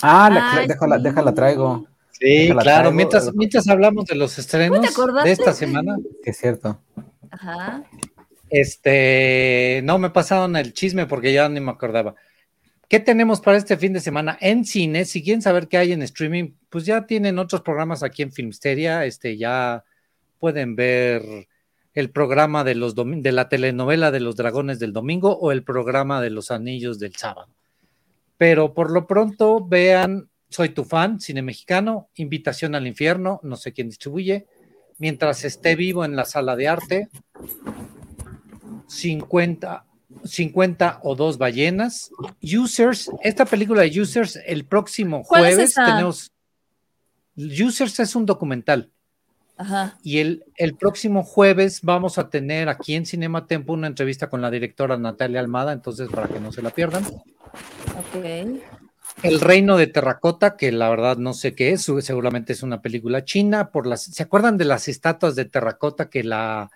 Ah, 0.01 0.29
la- 0.31 0.51
Ay, 0.53 0.67
déjala, 0.67 0.97
sí. 0.97 1.03
déjala 1.03 1.33
traigo, 1.33 1.87
Sí, 2.11 2.25
Déjala 2.25 2.61
claro, 2.61 2.79
traigo. 2.83 2.95
mientras, 2.95 3.33
mientras 3.35 3.67
hablamos 3.67 4.05
de 4.05 4.15
los 4.15 4.37
estrenos 4.37 4.81
de 5.23 5.31
esta 5.31 5.53
semana, 5.53 5.97
que 6.23 6.29
es 6.31 6.37
cierto. 6.37 6.79
Ajá. 7.31 7.83
este, 8.49 9.81
no 9.83 9.97
me 9.97 10.09
pasaron 10.09 10.55
el 10.55 10.73
chisme 10.73 11.05
porque 11.07 11.33
ya 11.33 11.49
ni 11.49 11.59
me 11.59 11.71
acordaba. 11.71 12.15
¿Qué 12.87 12.99
tenemos 12.99 13.41
para 13.41 13.57
este 13.57 13.77
fin 13.77 13.93
de 13.93 13.99
semana 13.99 14.37
en 14.39 14.63
cine? 14.63 15.05
Si 15.05 15.23
quieren 15.23 15.41
saber 15.41 15.67
qué 15.67 15.77
hay 15.77 15.91
en 15.91 16.03
streaming, 16.03 16.51
pues 16.69 16.85
ya 16.85 17.05
tienen 17.07 17.39
otros 17.39 17.61
programas 17.61 18.03
aquí 18.03 18.21
en 18.21 18.31
Filmsteria, 18.31 19.05
este, 19.05 19.37
ya 19.37 19.83
pueden 20.39 20.75
ver 20.75 21.23
el 21.95 22.11
programa 22.11 22.63
de 22.63 22.75
los 22.75 22.93
de 22.95 23.31
la 23.31 23.49
telenovela 23.49 24.11
de 24.11 24.19
los 24.19 24.35
dragones 24.35 24.79
del 24.79 24.93
domingo 24.93 25.35
o 25.37 25.51
el 25.51 25.63
programa 25.63 26.21
de 26.21 26.29
los 26.29 26.51
anillos 26.51 26.99
del 26.99 27.15
sábado. 27.15 27.49
Pero 28.37 28.73
por 28.73 28.91
lo 28.91 29.07
pronto 29.07 29.65
vean 29.65 30.29
Soy 30.49 30.69
tu 30.69 30.85
fan, 30.85 31.19
cine 31.19 31.41
mexicano, 31.41 32.09
Invitación 32.15 32.75
al 32.75 32.87
infierno, 32.87 33.39
no 33.43 33.55
sé 33.57 33.73
quién 33.73 33.89
distribuye, 33.89 34.47
mientras 34.97 35.43
esté 35.43 35.75
vivo 35.75 36.05
en 36.05 36.15
la 36.15 36.23
sala 36.23 36.55
de 36.55 36.67
arte, 36.67 37.09
50, 38.87 39.85
50 40.23 40.99
o 41.03 41.15
dos 41.15 41.37
ballenas, 41.37 42.11
Users, 42.41 43.11
esta 43.21 43.45
película 43.45 43.81
de 43.81 43.99
Users, 43.99 44.39
el 44.45 44.65
próximo 44.65 45.23
¿Cuál 45.23 45.45
es 45.45 45.55
jueves 45.55 45.73
tenemos 45.73 46.31
Users 47.35 47.99
es 47.99 48.15
un 48.15 48.25
documental. 48.25 48.91
Ajá. 49.57 49.97
Y 50.03 50.19
el, 50.19 50.43
el 50.57 50.75
próximo 50.75 51.23
jueves 51.23 51.81
vamos 51.81 52.17
a 52.17 52.29
tener 52.29 52.67
aquí 52.69 52.95
en 52.95 53.05
Cinema 53.05 53.47
Tempo 53.47 53.73
una 53.73 53.87
entrevista 53.87 54.29
con 54.29 54.41
la 54.41 54.51
directora 54.51 54.97
Natalia 54.97 55.39
Almada, 55.39 55.71
entonces 55.71 56.09
para 56.09 56.27
que 56.27 56.39
no 56.39 56.51
se 56.51 56.61
la 56.61 56.71
pierdan. 56.71 57.05
Ok. 57.05 58.61
El 59.23 59.39
Reino 59.39 59.77
de 59.77 59.87
Terracota, 59.87 60.57
que 60.57 60.71
la 60.71 60.89
verdad 60.89 61.17
no 61.17 61.33
sé 61.33 61.55
qué 61.55 61.71
es, 61.71 61.89
seguramente 61.99 62.53
es 62.53 62.63
una 62.63 62.81
película 62.81 63.23
china. 63.23 63.71
Por 63.71 63.87
las, 63.87 64.03
¿Se 64.03 64.23
acuerdan 64.23 64.57
de 64.57 64.65
las 64.65 64.87
estatuas 64.87 65.35
de 65.35 65.45
terracota 65.45 66.09
que 66.09 66.23
la, 66.23 66.69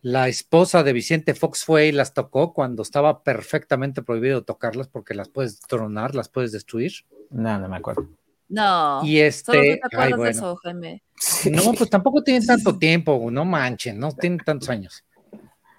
la 0.00 0.28
esposa 0.28 0.84
de 0.84 0.92
Vicente 0.92 1.34
Fox 1.34 1.64
fue 1.64 1.88
y 1.88 1.92
las 1.92 2.14
tocó 2.14 2.54
cuando 2.54 2.82
estaba 2.82 3.24
perfectamente 3.24 4.02
prohibido 4.02 4.44
tocarlas 4.44 4.86
porque 4.86 5.14
las 5.14 5.28
puedes 5.28 5.60
tronar, 5.60 6.14
las 6.14 6.28
puedes 6.28 6.52
destruir? 6.52 6.92
No, 7.30 7.58
no 7.58 7.68
me 7.68 7.76
acuerdo. 7.76 8.06
No. 8.48 9.00
Y 9.04 9.16
Solo 9.16 9.26
este, 9.26 9.80
tú 9.82 9.88
te 9.90 9.96
ay, 9.96 10.12
de 10.12 10.30
eso, 10.30 10.56
Jaime. 10.56 11.02
No, 11.50 11.72
pues 11.72 11.90
tampoco 11.90 12.22
tienen 12.22 12.46
tanto 12.46 12.78
tiempo, 12.78 13.28
no 13.30 13.44
manchen, 13.44 13.98
no 13.98 14.12
tienen 14.12 14.38
tantos 14.40 14.68
años. 14.68 15.04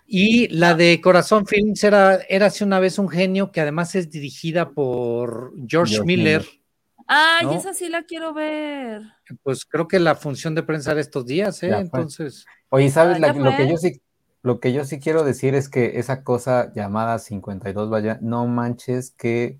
Y 0.05 0.47
la 0.47 0.73
de 0.73 1.01
Corazón 1.01 1.45
Films 1.45 1.83
era, 1.83 2.15
era 2.29 2.45
hace 2.47 2.63
una 2.63 2.79
vez 2.79 2.97
un 2.97 3.09
genio 3.09 3.51
que 3.51 3.61
además 3.61 3.93
es 3.95 4.09
dirigida 4.09 4.69
por 4.71 5.51
George, 5.67 5.95
George 5.95 6.01
Miller. 6.05 6.41
Miller. 6.41 6.57
Ay, 7.07 7.45
¿No? 7.45 7.53
esa 7.53 7.73
sí 7.73 7.89
la 7.89 8.03
quiero 8.03 8.33
ver. 8.33 9.01
Pues 9.43 9.65
creo 9.65 9.87
que 9.87 9.99
la 9.99 10.15
función 10.15 10.55
de 10.55 10.63
prensa 10.63 10.91
era 10.91 11.01
estos 11.01 11.25
días, 11.25 11.61
¿eh? 11.63 11.71
Entonces, 11.77 12.45
Oye, 12.69 12.89
¿sabes? 12.89 13.17
Ah, 13.17 13.19
La- 13.19 13.27
¿ya 13.27 13.33
lo, 13.33 13.55
que 13.55 13.69
yo 13.69 13.77
sí, 13.77 14.01
lo 14.43 14.59
que 14.59 14.73
yo 14.73 14.83
sí 14.85 14.99
quiero 14.99 15.23
decir 15.23 15.55
es 15.55 15.69
que 15.69 15.99
esa 15.99 16.23
cosa 16.23 16.71
llamada 16.73 17.19
52 17.19 17.89
vaya, 17.89 18.17
no 18.21 18.45
manches, 18.47 19.11
que 19.11 19.59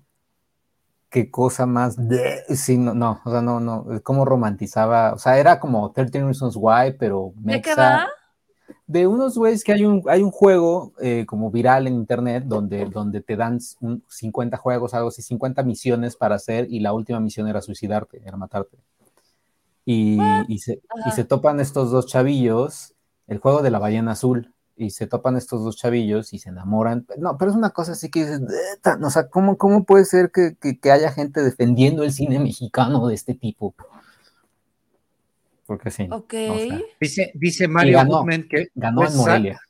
qué 1.10 1.30
cosa 1.30 1.66
más 1.66 1.96
de... 2.08 2.42
Sí, 2.54 2.76
no, 2.76 2.94
no, 2.94 3.20
o 3.24 3.30
sea, 3.30 3.42
no, 3.42 3.60
no, 3.60 3.86
cómo 4.02 4.24
romantizaba, 4.24 5.14
o 5.14 5.18
sea, 5.18 5.38
era 5.38 5.58
como 5.60 5.92
13 5.92 6.24
Reasons 6.24 6.56
Why, 6.56 6.96
pero 6.98 7.32
¿De 7.36 7.60
qué 7.60 7.70
mexa, 7.70 8.08
de 8.86 9.06
unos 9.06 9.36
güeyes 9.36 9.64
que 9.64 9.72
hay 9.72 9.84
un, 9.84 10.02
hay 10.08 10.22
un 10.22 10.30
juego 10.30 10.92
eh, 11.00 11.24
como 11.26 11.50
viral 11.50 11.86
en 11.86 11.94
internet 11.94 12.44
donde, 12.46 12.86
donde 12.86 13.20
te 13.20 13.36
dan 13.36 13.58
un 13.80 14.02
50 14.08 14.56
juegos, 14.56 14.94
algo 14.94 15.08
así, 15.08 15.22
50 15.22 15.62
misiones 15.62 16.16
para 16.16 16.36
hacer 16.36 16.66
y 16.70 16.80
la 16.80 16.92
última 16.92 17.20
misión 17.20 17.48
era 17.48 17.60
suicidarte, 17.60 18.22
era 18.24 18.36
matarte. 18.36 18.78
Y, 19.84 20.18
y, 20.48 20.58
se, 20.58 20.74
y 20.74 21.00
Ajá. 21.00 21.10
se 21.12 21.24
topan 21.24 21.60
estos 21.60 21.90
dos 21.90 22.06
chavillos, 22.06 22.94
el 23.26 23.38
juego 23.38 23.62
de 23.62 23.70
la 23.70 23.78
ballena 23.78 24.12
azul, 24.12 24.54
y 24.78 24.90
se 24.90 25.06
topan 25.06 25.36
estos 25.36 25.62
dos 25.64 25.76
chavillos 25.76 26.32
y 26.32 26.38
se 26.38 26.48
enamoran. 26.50 27.06
No, 27.18 27.36
pero 27.36 27.50
es 27.50 27.56
una 27.56 27.70
cosa 27.70 27.92
así 27.92 28.10
que 28.10 28.20
dices, 28.20 28.40
o 29.02 29.10
sea, 29.10 29.28
¿cómo, 29.28 29.58
cómo 29.58 29.84
puede 29.84 30.04
ser 30.04 30.30
que, 30.30 30.56
que- 30.60 30.78
que 30.78 30.90
haya 30.92 31.10
gente 31.12 31.42
defendiendo 31.42 32.04
el 32.04 32.12
cine 32.12 32.38
mexicano 32.38 33.06
de 33.08 33.14
este 33.14 33.34
tipo? 33.34 33.74
Porque 35.66 35.90
sí. 35.90 36.08
Ok. 36.10 36.34
o 36.50 36.58
sea, 36.58 36.80
dice, 37.00 37.32
dice 37.34 37.68
Mario 37.68 37.98
ganó. 37.98 38.18
Goodman 38.18 38.48
que 38.48 38.68
ganó 38.74 39.06
en 39.06 39.16
Morelia. 39.16 39.60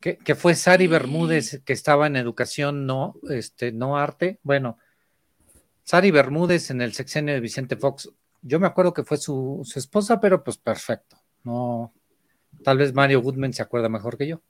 que, 0.00 0.16
que 0.16 0.34
fue 0.36 0.54
Sari. 0.54 0.86
Bermúdez, 0.86 1.60
que 1.64 1.72
estaba 1.72 2.06
en 2.06 2.16
educación, 2.16 2.86
no, 2.86 3.16
este, 3.28 3.72
no 3.72 3.96
arte. 3.98 4.38
Bueno, 4.44 4.78
Sari 5.82 6.10
Bermúdez 6.12 6.70
en 6.70 6.82
el 6.82 6.92
sexenio 6.92 7.34
de 7.34 7.40
Vicente 7.40 7.76
Fox. 7.76 8.10
Yo 8.42 8.60
me 8.60 8.68
acuerdo 8.68 8.94
que 8.94 9.02
fue 9.02 9.16
su, 9.16 9.62
su 9.64 9.78
esposa, 9.80 10.20
pero 10.20 10.44
pues 10.44 10.56
perfecto. 10.58 11.16
No, 11.42 11.92
tal 12.62 12.78
vez 12.78 12.92
Mario 12.94 13.20
Goodman 13.22 13.52
se 13.52 13.62
acuerda 13.62 13.88
mejor 13.88 14.16
que 14.18 14.26
yo. 14.28 14.40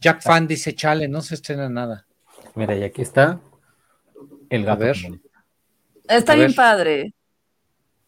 Jack 0.00 0.22
Fan 0.22 0.46
dice, 0.46 0.74
chale, 0.74 1.08
no 1.08 1.20
se 1.20 1.34
estrena 1.34 1.68
nada. 1.68 2.06
Mira, 2.54 2.74
y 2.74 2.82
aquí 2.82 3.02
está 3.02 3.38
el 4.48 4.64
gato. 4.64 4.80
ver. 4.84 4.96
común. 5.02 5.22
Está 6.08 6.32
A 6.32 6.36
bien 6.36 6.48
ver. 6.48 6.56
padre. 6.56 7.14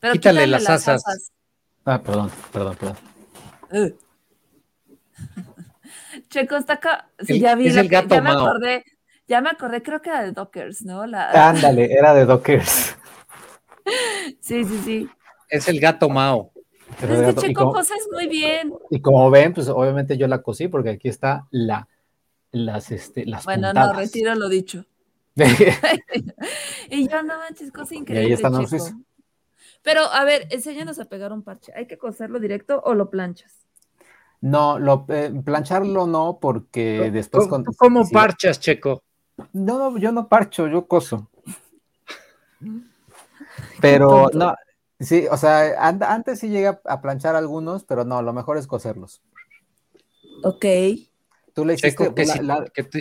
Pero 0.01 0.15
Quítale 0.15 0.47
las 0.47 0.69
asas. 0.69 1.03
Ah, 1.85 2.01
perdón, 2.03 2.31
perdón, 2.53 2.77
perdón. 2.77 2.97
Checo, 6.29 6.57
está 6.57 6.75
acá. 6.75 7.09
Sí, 7.21 7.35
El- 7.35 7.41
ya 7.41 7.55
vi. 7.55 7.67
es 7.69 7.75
la 7.75 7.83
el 7.83 7.89
que- 7.89 7.95
gato 7.97 8.15
ya 8.15 8.21
me 8.23 8.31
Mao. 8.33 8.47
acordé. 8.47 8.85
Ya 9.29 9.41
me 9.41 9.51
acordé, 9.51 9.83
creo 9.83 10.03
que 10.03 10.11
era 10.11 10.23
de 10.23 10.33
Dockers, 10.33 10.83
¿no? 10.83 11.07
La... 11.07 11.31
Ándale, 11.51 11.93
era 11.93 12.15
de 12.15 12.25
Dockers. 12.25 12.97
Sí, 14.41 14.65
sí, 14.65 14.81
sí. 14.85 15.11
Es 15.49 15.69
el 15.69 15.81
gato 15.81 16.09
Mao. 16.09 16.52
Era 17.03 17.15
de 17.15 17.21
Es 17.21 17.21
que 17.21 17.27
gato. 17.27 17.41
Y, 17.41 17.49
Checo 17.49 17.61
como, 17.61 17.73
cosas 17.73 17.99
muy 18.13 18.27
bien. 18.27 18.73
y 18.91 19.01
como 19.01 19.31
ven, 19.31 19.55
pues 19.55 19.69
obviamente 19.69 20.17
yo 20.17 20.27
la 20.27 20.43
cosí 20.43 20.69
porque 20.69 20.91
aquí 20.91 21.09
está 21.09 21.47
la, 21.51 21.89
las, 22.53 22.91
este, 22.91 23.27
las 23.27 23.45
Bueno, 23.45 23.73
no, 23.73 23.93
retiro 23.93 24.35
lo 24.35 24.49
dicho. 24.49 24.85
Y 26.91 27.09
yo, 27.09 27.23
no 27.23 27.39
manches, 27.39 27.73
cosa 27.73 27.95
increíble. 27.95 28.27
ahí 28.27 28.33
está. 28.33 28.51
Pero, 29.83 30.03
a 30.03 30.25
ver, 30.25 30.47
enséñanos 30.51 30.99
a 30.99 31.07
pegar 31.07 31.33
un 31.33 31.43
parche. 31.43 31.73
¿Hay 31.75 31.87
que 31.87 31.97
coserlo 31.99 32.39
directo 32.39 32.81
o 32.85 32.95
lo 32.95 33.11
planchas? 33.11 33.67
No, 34.41 34.79
lo, 34.79 35.07
eh, 35.09 35.33
plancharlo 35.45 36.07
no, 36.07 36.39
porque 36.41 37.11
después... 37.13 37.47
¿Cómo, 37.49 37.65
con- 37.65 37.75
cómo 37.75 38.05
sí. 38.05 38.13
parchas, 38.13 38.61
Checo? 38.61 39.03
No, 39.53 39.79
no, 39.79 39.99
yo 39.99 40.13
no 40.13 40.29
parcho, 40.29 40.69
yo 40.69 40.87
coso. 40.87 41.31
Pero 43.81 44.31
no, 44.35 44.55
sí, 45.03 45.27
o 45.31 45.37
sea, 45.37 45.87
an- 45.89 46.03
antes 46.03 46.39
sí 46.41 46.49
llegué 46.49 46.69
a, 46.69 46.81
a 46.85 47.01
planchar 47.01 47.37
algunos, 47.37 47.85
pero 47.85 48.05
no, 48.05 48.23
lo 48.23 48.33
mejor 48.33 48.57
es 48.59 48.67
coserlos. 48.67 49.23
Ok. 50.45 50.65
Tú 51.55 51.65
le 51.65 51.75
hiciste 51.75 52.05
Checo, 52.05 52.15
que 52.15 52.25
la- 52.25 52.33
si- 52.33 52.43
la- 52.43 52.65
que 52.73 52.85
tú- 52.85 52.99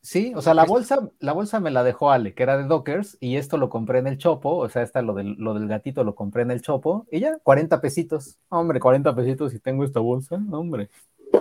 Sí, 0.00 0.32
o 0.34 0.40
sea, 0.40 0.54
la 0.54 0.64
bolsa, 0.64 1.10
la 1.18 1.32
bolsa 1.32 1.58
me 1.60 1.70
la 1.70 1.82
dejó 1.82 2.10
Ale, 2.10 2.32
que 2.32 2.42
era 2.44 2.56
de 2.56 2.64
Dockers, 2.64 3.18
y 3.20 3.36
esto 3.36 3.58
lo 3.58 3.68
compré 3.68 3.98
en 3.98 4.06
el 4.06 4.16
Chopo, 4.16 4.56
o 4.56 4.68
sea, 4.68 4.82
esta 4.82 5.02
lo 5.02 5.12
del, 5.12 5.34
lo 5.38 5.54
del 5.54 5.68
gatito 5.68 6.04
lo 6.04 6.14
compré 6.14 6.42
en 6.42 6.50
el 6.52 6.62
Chopo, 6.62 7.06
y 7.10 7.20
ya, 7.20 7.36
40 7.42 7.80
pesitos. 7.80 8.38
Hombre, 8.48 8.80
40 8.80 9.14
pesitos 9.14 9.52
y 9.54 9.58
tengo 9.58 9.84
esta 9.84 10.00
bolsa, 10.00 10.40
hombre. 10.52 10.88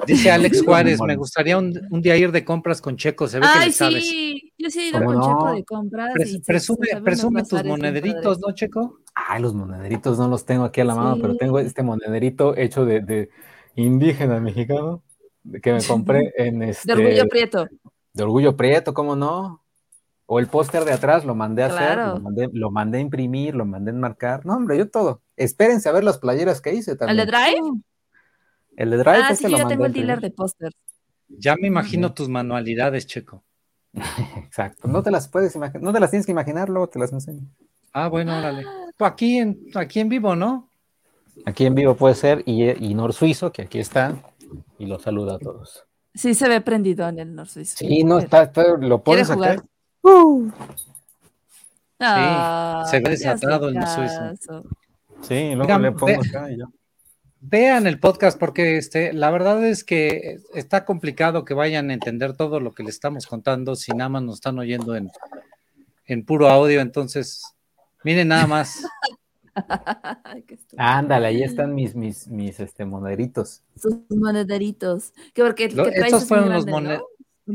Dice 0.05 0.31
Alex 0.31 0.63
Juárez, 0.63 0.99
me 1.01 1.15
gustaría 1.15 1.57
un, 1.57 1.73
un 1.91 2.01
día 2.01 2.15
ir 2.17 2.31
de 2.31 2.43
compras 2.43 2.81
con 2.81 2.97
Checo, 2.97 3.27
se 3.27 3.39
ve 3.39 3.47
que 3.53 3.65
le 3.65 3.71
sabes. 3.71 4.05
sí. 4.07 4.53
Yo 4.57 4.69
sí 4.69 4.79
he 4.79 4.89
ido 4.89 4.99
¿Cómo 4.99 5.11
con 5.11 5.15
no? 5.19 5.27
Checo 5.27 5.51
de 5.53 5.63
compras. 5.63 6.13
Pres- 6.13 6.27
y 6.29 6.31
se- 6.33 6.39
presume 6.41 6.87
presume 7.03 7.43
tus 7.43 7.63
monederitos. 7.63 8.39
¿no, 8.39 8.53
Checo? 8.53 8.99
Ay, 9.15 9.41
los 9.41 9.53
monederitos 9.53 10.17
no 10.17 10.27
los 10.27 10.45
tengo 10.45 10.63
aquí 10.65 10.81
a 10.81 10.85
la 10.85 10.95
mano, 10.95 11.17
pero 11.21 11.35
tengo 11.35 11.59
este 11.59 11.83
monederito 11.83 12.55
hecho 12.57 12.85
de, 12.85 13.01
de 13.01 13.29
indígena 13.75 14.39
mexicano, 14.39 15.03
que 15.61 15.73
me 15.73 15.83
compré 15.83 16.33
en 16.37 16.63
este... 16.63 16.93
De 16.95 17.01
orgullo 17.03 17.27
prieto. 17.27 17.67
de 18.13 18.23
Orgullo 18.23 18.57
Prieto, 18.57 18.93
¿cómo 18.93 19.15
no? 19.15 19.63
O 20.25 20.39
el 20.39 20.47
póster 20.47 20.83
de 20.83 20.91
atrás 20.91 21.23
lo 21.23 21.35
mandé 21.35 21.63
a 21.63 21.67
hacer, 21.67 21.97
lo 21.97 22.19
mandé, 22.19 22.49
lo 22.51 22.69
mandé 22.71 22.97
a 22.97 23.01
imprimir, 23.01 23.55
lo 23.55 23.65
mandé 23.65 23.91
a 23.91 23.93
enmarcar. 23.93 24.45
No, 24.45 24.55
hombre, 24.55 24.77
yo 24.77 24.89
todo. 24.89 25.21
Espérense 25.37 25.87
a 25.87 25.93
ver 25.93 26.03
las 26.03 26.17
playeras 26.17 26.59
que 26.59 26.73
hice 26.73 26.91
¿El 26.91 26.97
también. 26.97 27.17
de 27.17 27.25
Drive? 27.31 27.81
El 28.77 28.91
de 28.91 28.97
Drive 28.97 29.17
Ah, 29.23 29.29
ese 29.31 29.35
sí, 29.35 29.43
lo 29.51 29.57
yo 29.57 29.57
ya 29.63 29.67
tengo 29.67 29.85
el 29.85 29.91
dealer 29.91 30.15
imprimir. 30.15 30.31
de 30.31 30.35
póster. 30.37 30.71
Ya 31.27 31.55
me 31.57 31.67
imagino 31.67 32.13
tus 32.13 32.29
manualidades, 32.29 33.05
Checo. 33.07 33.43
Exacto. 34.37 34.87
No 34.87 35.03
te 35.03 35.11
las 35.11 35.27
puedes 35.27 35.53
imaginar, 35.55 35.81
no 35.83 35.91
te 35.91 35.99
las 35.99 36.09
tienes 36.11 36.25
que 36.25 36.31
imaginar, 36.31 36.69
luego 36.69 36.87
te 36.87 36.99
las 36.99 37.11
enseño. 37.11 37.41
Ah, 37.91 38.07
bueno, 38.07 38.37
órale. 38.37 38.63
Pues 38.97 39.11
Aquí 39.11 39.37
en, 39.39 39.59
aquí 39.75 39.99
en 39.99 40.07
vivo, 40.09 40.35
¿no? 40.35 40.69
Aquí 41.45 41.65
en 41.65 41.75
vivo 41.75 41.95
puede 41.95 42.15
ser, 42.15 42.43
y, 42.45 42.69
y 42.85 42.93
Nor 42.93 43.13
Suizo, 43.13 43.51
que 43.51 43.63
aquí 43.63 43.79
está, 43.79 44.15
y 44.77 44.85
los 44.85 45.01
saluda 45.01 45.35
a 45.35 45.39
todos. 45.39 45.83
Sí, 46.13 46.33
se 46.33 46.47
ve 46.47 46.61
prendido 46.61 47.07
en 47.07 47.19
el 47.19 47.35
North 47.35 47.49
Sí, 47.63 48.03
no, 48.03 48.17
está, 48.19 48.43
está- 48.43 48.63
lo 48.77 49.03
pones 49.03 49.29
jugar? 49.29 49.57
acá. 49.57 49.65
¡Uh! 50.01 50.49
Ah, 51.99 52.85
se 52.89 52.97
ve 52.99 53.03
ya 53.17 53.33
desatado 53.33 53.69
el 53.69 53.75
suizo. 53.87 54.19
caso. 54.19 54.63
Sí, 55.21 55.55
luego 55.55 55.63
Mira, 55.63 55.79
le 55.79 55.91
pongo 55.93 56.05
ve- 56.21 56.27
acá 56.27 56.51
y 56.51 56.57
ya. 56.57 56.65
Vean 57.39 57.85
el 57.87 57.99
podcast 57.99 58.39
porque 58.39 58.77
este, 58.77 59.13
la 59.13 59.29
verdad 59.29 59.63
es 59.65 59.83
que 59.83 60.39
está 60.55 60.85
complicado 60.85 61.45
que 61.45 61.53
vayan 61.53 61.89
a 61.91 61.93
entender 61.93 62.35
todo 62.35 62.59
lo 62.59 62.73
que 62.73 62.83
le 62.83 62.89
estamos 62.89 63.27
contando 63.27 63.75
si 63.75 63.91
nada 63.91 64.09
más 64.09 64.23
nos 64.23 64.35
están 64.35 64.57
oyendo 64.57 64.95
en, 64.95 65.11
en 66.05 66.25
puro 66.25 66.49
audio. 66.49 66.81
Entonces, 66.81 67.43
miren 68.03 68.29
nada 68.29 68.47
más. 68.47 68.83
Ay, 70.23 70.43
qué 70.43 70.55
estúpido. 70.55 70.83
Ándale, 70.83 71.27
ahí 71.27 71.43
están 71.43 71.73
mis, 71.75 71.95
mis, 71.95 72.27
mis 72.27 72.59
este, 72.59 72.85
monederitos. 72.85 73.61
Sus 73.75 73.95
monederitos. 74.09 75.13
Que 75.33 75.43
porque 75.43 75.69
Lo- 75.69 75.85
que 75.85 75.91
estos 75.99 76.27
fueron 76.27 76.49
los 76.51 76.65
grande, 76.65 76.71
mone- 76.89 76.97
¿no? 76.97 77.03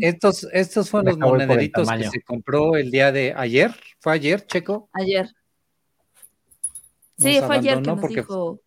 Estos, 0.00 0.48
estos 0.52 0.88
fueron 0.88 1.18
Me 1.18 1.20
los 1.20 1.30
monederitos 1.30 1.88
que 1.90 2.08
se 2.08 2.22
compró 2.22 2.76
el 2.76 2.90
día 2.90 3.12
de 3.12 3.34
ayer. 3.36 3.74
¿Fue 4.00 4.14
ayer, 4.14 4.46
Checo? 4.46 4.88
Ayer. 4.92 5.28
Sí, 7.18 7.40
fue 7.44 7.56
ayer 7.56 7.82
que 7.82 7.90
nos 7.90 8.00
porque- 8.00 8.14
dijo. 8.16 8.60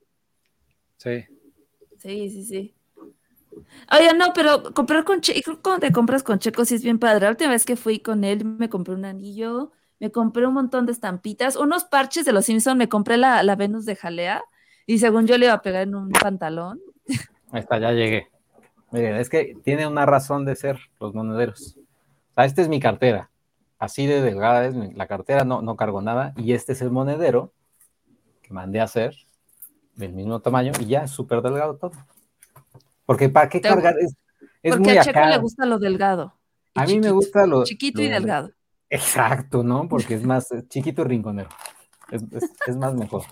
Sí. 1.06 1.24
Sí, 2.00 2.30
sí, 2.30 2.44
sí. 2.44 2.76
Oye, 3.92 4.14
no, 4.18 4.34
pero 4.34 4.74
comprar 4.74 5.06
con 5.06 5.22
Checo, 5.22 5.60
cuando 5.62 5.88
te 5.88 5.94
compras 5.94 6.24
con 6.24 6.40
Checo 6.40 6.66
sí 6.66 6.76
es 6.76 6.84
bien 6.84 7.00
padre. 7.00 7.22
La 7.26 7.30
última 7.30 7.52
vez 7.52 7.64
que 7.66 7.76
fui 7.78 8.00
con 8.00 8.24
él 8.26 8.44
me 8.44 8.68
compré 8.70 8.94
un 8.96 9.06
anillo, 9.06 9.72
me 10.00 10.12
compré 10.12 10.46
un 10.46 10.54
montón 10.56 10.86
de 10.86 10.92
estampitas, 10.92 11.56
unos 11.56 11.86
parches 11.86 12.26
de 12.26 12.34
los 12.34 12.46
Simpson, 12.46 12.78
me 12.78 12.90
compré 12.90 13.16
la, 13.18 13.44
la 13.44 13.56
Venus 13.56 13.86
de 13.86 13.96
Jalea 13.96 14.44
y 14.86 14.98
según 15.00 15.26
yo 15.28 15.38
le 15.38 15.46
iba 15.46 15.54
a 15.56 15.62
pegar 15.62 15.84
en 15.84 15.96
un 15.96 16.10
pantalón. 16.10 16.82
Ahí 17.52 17.62
está, 17.62 17.78
ya 17.80 17.92
llegué. 17.92 18.28
Miren, 18.92 19.16
es 19.16 19.30
que 19.30 19.56
tiene 19.64 19.88
una 19.88 20.06
razón 20.06 20.44
de 20.46 20.56
ser 20.56 20.80
los 21.00 21.14
monederos. 21.14 21.78
O 22.32 22.34
sea, 22.36 22.46
esta 22.46 22.62
es 22.62 22.68
mi 22.68 22.80
cartera. 22.80 23.30
Así 23.80 24.06
de 24.08 24.22
delgada 24.22 24.66
es 24.66 24.76
mi- 24.76 24.94
la 24.94 25.08
cartera, 25.08 25.46
no, 25.46 25.62
no 25.62 25.76
cargo 25.76 26.02
nada. 26.02 26.34
Y 26.38 26.54
este 26.54 26.74
es 26.74 26.82
el 26.82 26.92
monedero 26.92 27.54
que 28.42 28.54
mandé 28.54 28.80
a 28.80 28.84
hacer, 28.84 29.16
del 29.96 30.14
mismo 30.14 30.40
tamaño, 30.40 30.72
y 30.80 30.86
ya 30.86 31.08
súper 31.08 31.42
delgado 31.42 31.76
todo. 31.78 31.92
Porque 33.06 33.30
¿para 33.30 33.50
qué 33.50 33.60
Te- 33.60 33.70
cargar? 33.70 33.96
Es, 34.00 34.16
es 34.64 34.72
Porque 34.76 34.90
muy 34.90 34.98
a 34.98 35.04
Checo 35.04 35.20
acá. 35.20 35.30
le 35.30 35.38
gusta 35.38 35.66
lo 35.66 35.80
delgado. 35.80 36.34
A 36.74 36.86
mí 36.86 37.00
me 37.00 37.12
gusta 37.12 37.46
lo... 37.46 37.64
Chiquito 37.64 38.02
y 38.02 38.08
lo- 38.08 38.14
delgado. 38.16 38.52
Exacto, 38.90 39.64
¿no? 39.64 39.88
Porque 39.88 40.16
es 40.16 40.24
más 40.24 40.52
eh, 40.52 40.64
chiquito 40.68 41.02
y 41.04 41.06
rinconero. 41.06 41.50
Es, 42.12 42.24
es- 42.32 42.52
es 42.68 42.76
más 42.78 42.94
mejor. 42.96 43.24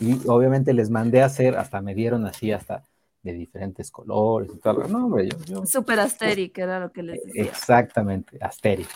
Y 0.00 0.20
obviamente 0.28 0.72
les 0.72 0.90
mandé 0.90 1.22
a 1.22 1.26
hacer, 1.26 1.56
hasta 1.56 1.80
me 1.80 1.94
dieron 1.94 2.26
así, 2.26 2.52
hasta 2.52 2.82
de 3.22 3.32
diferentes 3.32 3.90
colores 3.90 4.50
y 4.54 4.58
todo. 4.58 4.86
No, 4.88 5.06
hombre, 5.06 5.28
yo, 5.28 5.38
yo- 5.44 5.66
Super 5.66 6.00
asteric 6.00 6.56
era 6.58 6.78
lo 6.80 6.92
que 6.92 7.02
les 7.02 7.24
decía. 7.24 7.42
exactamente, 7.44 8.38
asteric. 8.40 8.88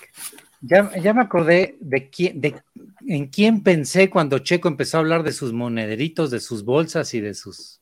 Ya, 0.60 0.90
ya 1.00 1.14
me 1.14 1.22
acordé 1.22 1.76
de 1.80 2.10
quién, 2.10 2.40
de 2.40 2.60
en 3.06 3.28
quién 3.28 3.62
pensé 3.62 4.10
cuando 4.10 4.40
Checo 4.40 4.68
empezó 4.68 4.96
a 4.96 5.00
hablar 5.00 5.22
de 5.22 5.32
sus 5.32 5.52
monederitos, 5.52 6.30
de 6.30 6.40
sus 6.40 6.64
bolsas 6.64 7.14
y 7.14 7.20
de 7.20 7.34
sus. 7.34 7.80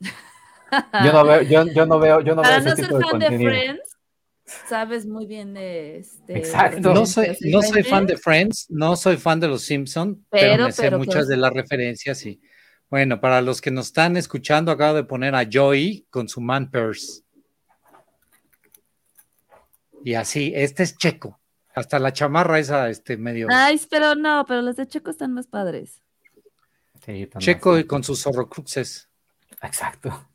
Yo 1.04 1.12
no 1.12 1.24
veo, 1.24 1.42
yo, 1.42 1.66
yo 1.72 1.86
no 1.86 1.98
veo, 1.98 2.20
yo 2.20 2.34
no 2.34 2.42
veo 2.42 2.50
Para 2.50 2.58
ese 2.58 2.68
no 2.68 2.76
ser 2.76 2.84
tipo 2.86 2.98
de 2.98 3.04
fan 3.04 3.18
de. 3.20 3.26
Friends, 3.38 3.96
sabes 4.68 5.06
muy 5.06 5.26
bien 5.26 5.54
de 5.54 5.98
este. 5.98 6.36
Exacto. 6.38 6.92
No 6.92 7.06
soy, 7.06 7.28
no 7.40 7.62
¿sí, 7.62 7.68
soy 7.72 7.82
fan 7.84 8.06
de 8.06 8.16
Friends, 8.18 8.66
no 8.68 8.94
soy 8.96 9.16
fan 9.16 9.40
de 9.40 9.48
los 9.48 9.62
Simpson, 9.62 10.24
pero, 10.28 10.52
Pero- 10.52 10.64
me 10.66 10.72
sé 10.72 10.82
pero- 10.82 10.98
muchas 10.98 11.14
pero- 11.14 11.26
de 11.28 11.36
las 11.38 11.52
referencias 11.54 12.26
y 12.26 12.40
bueno, 12.90 13.20
para 13.20 13.40
los 13.40 13.60
que 13.60 13.70
nos 13.70 13.86
están 13.86 14.16
escuchando, 14.16 14.70
acabo 14.72 14.94
de 14.96 15.04
poner 15.04 15.34
a 15.34 15.46
Joey 15.50 16.06
con 16.10 16.28
su 16.28 16.40
man 16.40 16.70
purse. 16.70 17.22
Y 20.04 20.14
así, 20.14 20.52
este 20.54 20.82
es 20.82 20.96
Checo. 20.96 21.38
Hasta 21.74 21.98
la 21.98 22.12
chamarra 22.12 22.58
esa, 22.58 22.88
este 22.90 23.16
medio 23.16 23.46
Ay, 23.50 23.80
pero 23.90 24.14
no, 24.14 24.44
pero 24.46 24.62
los 24.62 24.76
de 24.76 24.86
Checo 24.86 25.10
están 25.10 25.32
más 25.32 25.46
padres. 25.46 26.02
Sí, 27.04 27.28
Checo 27.38 27.72
así. 27.72 27.82
y 27.82 27.84
con 27.84 28.02
sus 28.02 28.22
zorrocruxes. 28.22 29.08
Exacto. 29.62 30.28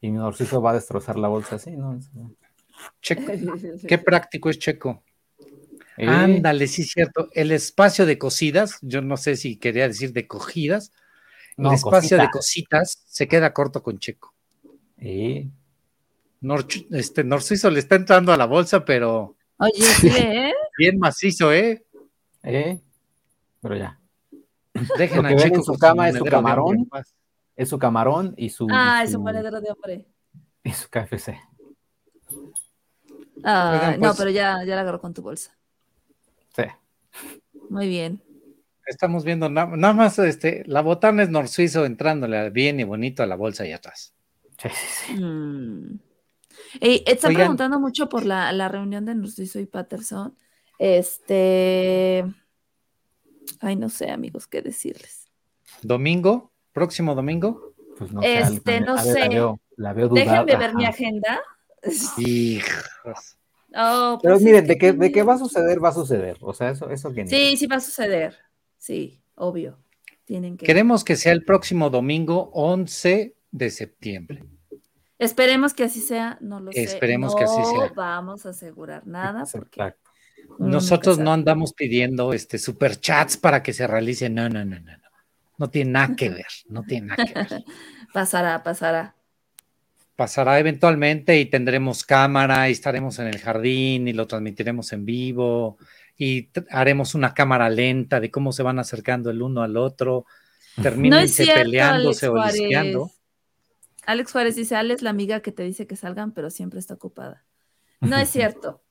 Y 0.00 0.10
mi 0.10 0.18
Narciso 0.18 0.60
va 0.60 0.70
a 0.70 0.74
destrozar 0.74 1.18
la 1.18 1.28
bolsa 1.28 1.56
así, 1.56 1.72
¿no? 1.72 1.98
Checo, 3.02 3.22
qué 3.88 3.98
práctico 3.98 4.50
es 4.50 4.58
Checo. 4.58 5.02
Eh, 5.96 6.06
Ándale, 6.06 6.66
sí, 6.66 6.84
cierto. 6.84 7.28
El 7.32 7.52
espacio 7.52 8.06
de 8.06 8.16
cocidas, 8.16 8.78
yo 8.80 9.02
no 9.02 9.16
sé 9.16 9.36
si 9.36 9.56
quería 9.56 9.86
decir 9.86 10.12
de 10.12 10.26
cogidas, 10.26 10.92
no, 11.56 11.68
el 11.68 11.74
espacio 11.74 12.16
de 12.16 12.30
cosita. 12.30 12.78
cositas 12.78 13.02
se 13.06 13.28
queda 13.28 13.52
corto 13.52 13.82
con 13.82 13.98
Checo. 13.98 14.34
Eh, 14.96 15.48
Nor- 16.40 16.66
este 16.92 17.22
Narciso 17.24 17.70
le 17.70 17.80
está 17.80 17.96
entrando 17.96 18.32
a 18.32 18.36
la 18.36 18.46
bolsa, 18.46 18.84
pero 18.84 19.36
Oye, 19.58 19.72
sí, 20.00 20.08
¿eh? 20.08 20.52
bien 20.78 20.98
macizo, 20.98 21.52
¿eh? 21.52 21.84
eh, 22.42 22.80
pero 23.60 23.76
ya. 23.76 23.98
Dejen 24.96 25.22
Lo 25.22 25.28
a 25.28 25.36
Checo 25.36 25.56
en 25.56 25.64
su 25.64 25.74
cama 25.76 26.08
es 26.08 26.16
su 26.16 26.24
camarón. 26.24 26.88
Es 27.56 27.68
su 27.68 27.78
camarón 27.78 28.32
y 28.38 28.48
su, 28.48 28.66
Ah, 28.70 29.00
y 29.02 29.04
es 29.04 29.12
su, 29.12 29.18
un 29.18 29.24
monedero 29.24 29.60
de 29.60 29.70
hombre. 29.70 30.06
y 30.64 30.70
su 30.72 30.88
KFC. 30.88 31.38
Ah, 33.44 33.72
Oigan, 33.74 34.00
no, 34.00 34.06
pues- 34.08 34.16
pero 34.18 34.30
ya, 34.30 34.64
ya 34.64 34.74
la 34.76 34.80
agarró 34.82 35.00
con 35.00 35.12
tu 35.14 35.22
bolsa. 35.22 35.56
Sí. 36.56 36.62
Muy 37.68 37.88
bien. 37.88 38.22
Estamos 38.86 39.24
viendo 39.24 39.48
na- 39.48 39.66
nada 39.66 39.92
más 39.94 40.18
este, 40.18 40.62
la 40.66 40.80
botana 40.80 41.22
es 41.22 41.28
Norsuizo 41.30 41.84
entrándole 41.84 42.50
bien 42.50 42.80
y 42.80 42.84
bonito 42.84 43.22
a 43.22 43.26
la 43.26 43.36
bolsa 43.36 43.66
y 43.66 43.72
atrás. 43.72 44.14
Sí, 44.58 44.68
sí, 44.68 44.86
sí. 45.16 45.22
Mm. 45.22 46.00
Están 46.80 47.30
Oigan. 47.30 47.34
preguntando 47.42 47.80
mucho 47.80 48.08
por 48.08 48.24
la, 48.24 48.52
la 48.52 48.68
reunión 48.68 49.04
de 49.06 49.14
Narciso 49.14 49.58
y 49.58 49.66
Patterson. 49.66 50.36
Este. 50.78 52.24
Ay, 53.60 53.76
no 53.76 53.88
sé, 53.88 54.10
amigos, 54.10 54.46
qué 54.46 54.62
decirles. 54.62 55.28
Domingo, 55.82 56.52
próximo 56.72 57.14
domingo. 57.14 57.74
Pues 57.98 58.12
no 58.12 58.22
sé, 58.22 58.38
Este, 58.38 58.76
Ale, 58.76 58.86
no 58.86 58.94
ver, 58.94 59.04
sé. 59.04 59.20
La 59.20 59.28
veo, 59.28 59.60
la 59.76 59.92
veo. 59.92 60.08
Déjenme 60.08 60.56
ver 60.56 60.74
mi 60.74 60.84
agenda. 60.86 61.40
Hijos. 62.18 63.36
Oh, 63.76 64.18
Pero 64.22 64.34
pues 64.34 64.42
miren, 64.44 64.66
de 64.66 64.76
que, 64.78 64.92
de 64.92 65.12
que 65.12 65.22
va 65.22 65.34
a 65.34 65.38
suceder, 65.38 65.82
va 65.82 65.90
a 65.90 65.92
suceder. 65.92 66.36
O 66.40 66.52
sea, 66.52 66.70
eso, 66.70 66.90
eso 66.90 67.12
que 67.12 67.24
ni- 67.24 67.30
Sí, 67.30 67.56
sí 67.56 67.66
va 67.66 67.76
a 67.76 67.80
suceder. 67.80 68.36
Sí, 68.78 69.20
obvio. 69.36 69.78
Tienen 70.24 70.56
que. 70.56 70.66
Queremos 70.66 71.04
que 71.04 71.16
sea 71.16 71.32
el 71.32 71.44
próximo 71.44 71.88
domingo 71.90 72.50
11 72.54 73.36
de 73.50 73.70
septiembre. 73.70 74.44
Esperemos 75.20 75.74
que 75.74 75.84
así 75.84 76.00
sea, 76.00 76.38
no 76.40 76.60
lo 76.60 76.72
sé. 76.72 76.82
Esperemos 76.82 77.36
que 77.36 77.44
así 77.44 77.54
sea. 77.54 77.88
No 77.88 77.94
vamos 77.94 78.46
a 78.46 78.50
asegurar 78.50 79.06
nada 79.06 79.44
porque 79.52 79.80
Exacto. 79.80 80.10
Nosotros 80.58 81.18
no 81.18 81.32
andamos 81.32 81.74
pidiendo 81.74 82.32
este 82.32 82.58
superchats 82.58 83.36
para 83.36 83.62
que 83.62 83.72
se 83.72 83.86
realice. 83.86 84.28
No, 84.28 84.48
no, 84.48 84.64
no, 84.64 84.80
no, 84.80 84.96
no. 84.96 85.08
No 85.58 85.68
tiene 85.68 85.92
nada 85.92 86.16
que 86.16 86.30
ver. 86.30 86.46
No 86.68 86.82
tiene 86.84 87.08
nada 87.08 87.24
que 87.24 87.34
ver. 87.34 87.64
Pasará, 88.14 88.62
pasará. 88.62 89.14
Pasará 90.16 90.58
eventualmente 90.58 91.38
y 91.38 91.46
tendremos 91.46 92.02
cámara 92.04 92.68
y 92.68 92.72
estaremos 92.72 93.18
en 93.20 93.28
el 93.28 93.38
jardín 93.38 94.08
y 94.08 94.12
lo 94.12 94.26
transmitiremos 94.26 94.92
en 94.92 95.04
vivo 95.06 95.78
y 96.16 96.50
haremos 96.70 97.14
una 97.14 97.32
cámara 97.32 97.70
lenta 97.70 98.20
de 98.20 98.30
cómo 98.30 98.52
se 98.52 98.62
van 98.62 98.78
acercando 98.78 99.30
el 99.30 99.40
uno 99.40 99.62
al 99.62 99.76
otro, 99.76 100.26
No 100.76 100.82
termínense 100.82 101.44
cierto, 101.44 101.62
peleándose 101.62 102.26
Alex 102.26 102.42
o 102.42 102.46
lisqueando. 102.46 103.10
Alex 104.10 104.32
Juárez 104.32 104.56
dice, 104.56 104.76
Ale 104.76 104.94
es 104.94 105.02
la 105.02 105.10
amiga 105.10 105.40
que 105.40 105.52
te 105.52 105.62
dice 105.62 105.86
que 105.86 105.96
salgan, 105.96 106.32
pero 106.32 106.50
siempre 106.50 106.80
está 106.80 106.94
ocupada. 106.94 107.44
No 108.00 108.16
es 108.16 108.28
cierto. 108.30 108.82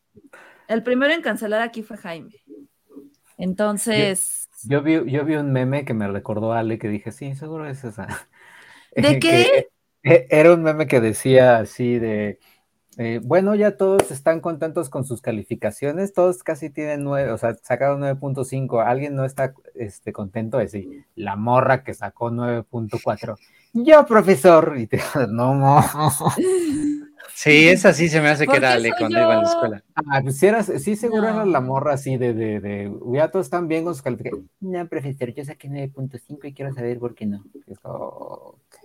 El 0.68 0.84
primero 0.84 1.14
en 1.14 1.22
cancelar 1.22 1.62
aquí 1.62 1.84
fue 1.84 1.98
Jaime. 1.98 2.32
Entonces, 3.38 4.50
Yo 4.64 4.82
vi, 4.82 4.94
yo 5.12 5.26
vi 5.26 5.36
un 5.36 5.52
meme 5.52 5.86
que 5.86 5.94
me 5.94 6.08
recordó 6.08 6.54
a 6.54 6.60
Ale 6.60 6.78
que 6.80 6.90
dije, 6.90 7.12
sí, 7.12 7.36
seguro 7.36 7.68
es 7.68 7.84
esa. 7.84 8.08
¿De 8.96 9.20
qué? 9.20 9.70
eh, 10.04 10.28
Era 10.30 10.54
un 10.54 10.64
meme 10.64 10.88
que 10.88 11.02
decía 11.02 11.60
así 11.60 12.00
de, 12.00 12.40
eh, 12.98 13.22
bueno, 13.24 13.56
ya 13.56 13.78
todos 13.78 14.12
están 14.12 14.42
contentos 14.42 14.90
con 14.90 15.06
sus 15.06 15.22
calificaciones, 15.22 16.14
todos 16.14 16.44
casi 16.44 16.70
tienen 16.70 17.04
nueve, 17.04 17.32
o 17.32 17.38
sea, 17.38 17.56
sacaron 17.56 18.02
9.5, 18.02 18.82
alguien 18.82 19.16
no 19.16 19.26
está 19.26 19.54
este, 19.76 20.12
contento 20.14 20.58
de 20.58 20.68
sí, 20.68 20.90
la 21.16 21.36
morra 21.38 21.84
que 21.84 21.94
sacó 21.94 22.32
9.4. 22.32 23.38
Yo, 23.74 24.06
profesor, 24.06 24.76
y 24.78 24.88
te 24.88 25.00
no, 25.30 25.54
no. 25.56 25.84
Sí, 27.34 27.70
esa 27.70 27.94
sí 27.94 28.10
se 28.10 28.20
me 28.20 28.28
hace 28.28 28.44
¿Por 28.44 28.56
que 28.56 28.58
era 28.58 28.74
Ale 28.74 28.92
cuando 28.98 29.18
iba 29.18 29.34
a 29.34 29.42
la 29.42 29.48
escuela. 29.48 29.84
Ah, 29.96 30.22
pues 30.22 30.38
sí, 30.84 30.96
seguro 30.98 31.30
era 31.30 31.46
la 31.46 31.62
morra 31.62 31.94
así 31.94 32.18
de, 32.18 32.34
de, 32.34 32.60
de, 32.60 32.92
ya 33.14 33.32
todos 33.32 33.46
están 33.46 33.70
bien 33.70 33.86
con 33.86 33.94
sus 33.94 34.02
calificaciones. 34.02 34.50
No, 34.60 34.86
profesor, 34.90 35.34
yo 35.34 35.46
saqué 35.46 35.70
9.5 35.70 36.50
y 36.50 36.54
quiero 36.54 36.74
saber 36.74 37.00
por 37.00 37.16
qué 37.16 37.26
no. 37.26 37.46
Y 37.66 37.72
es 37.72 37.80
como, 37.80 37.96
ok. 37.96 38.76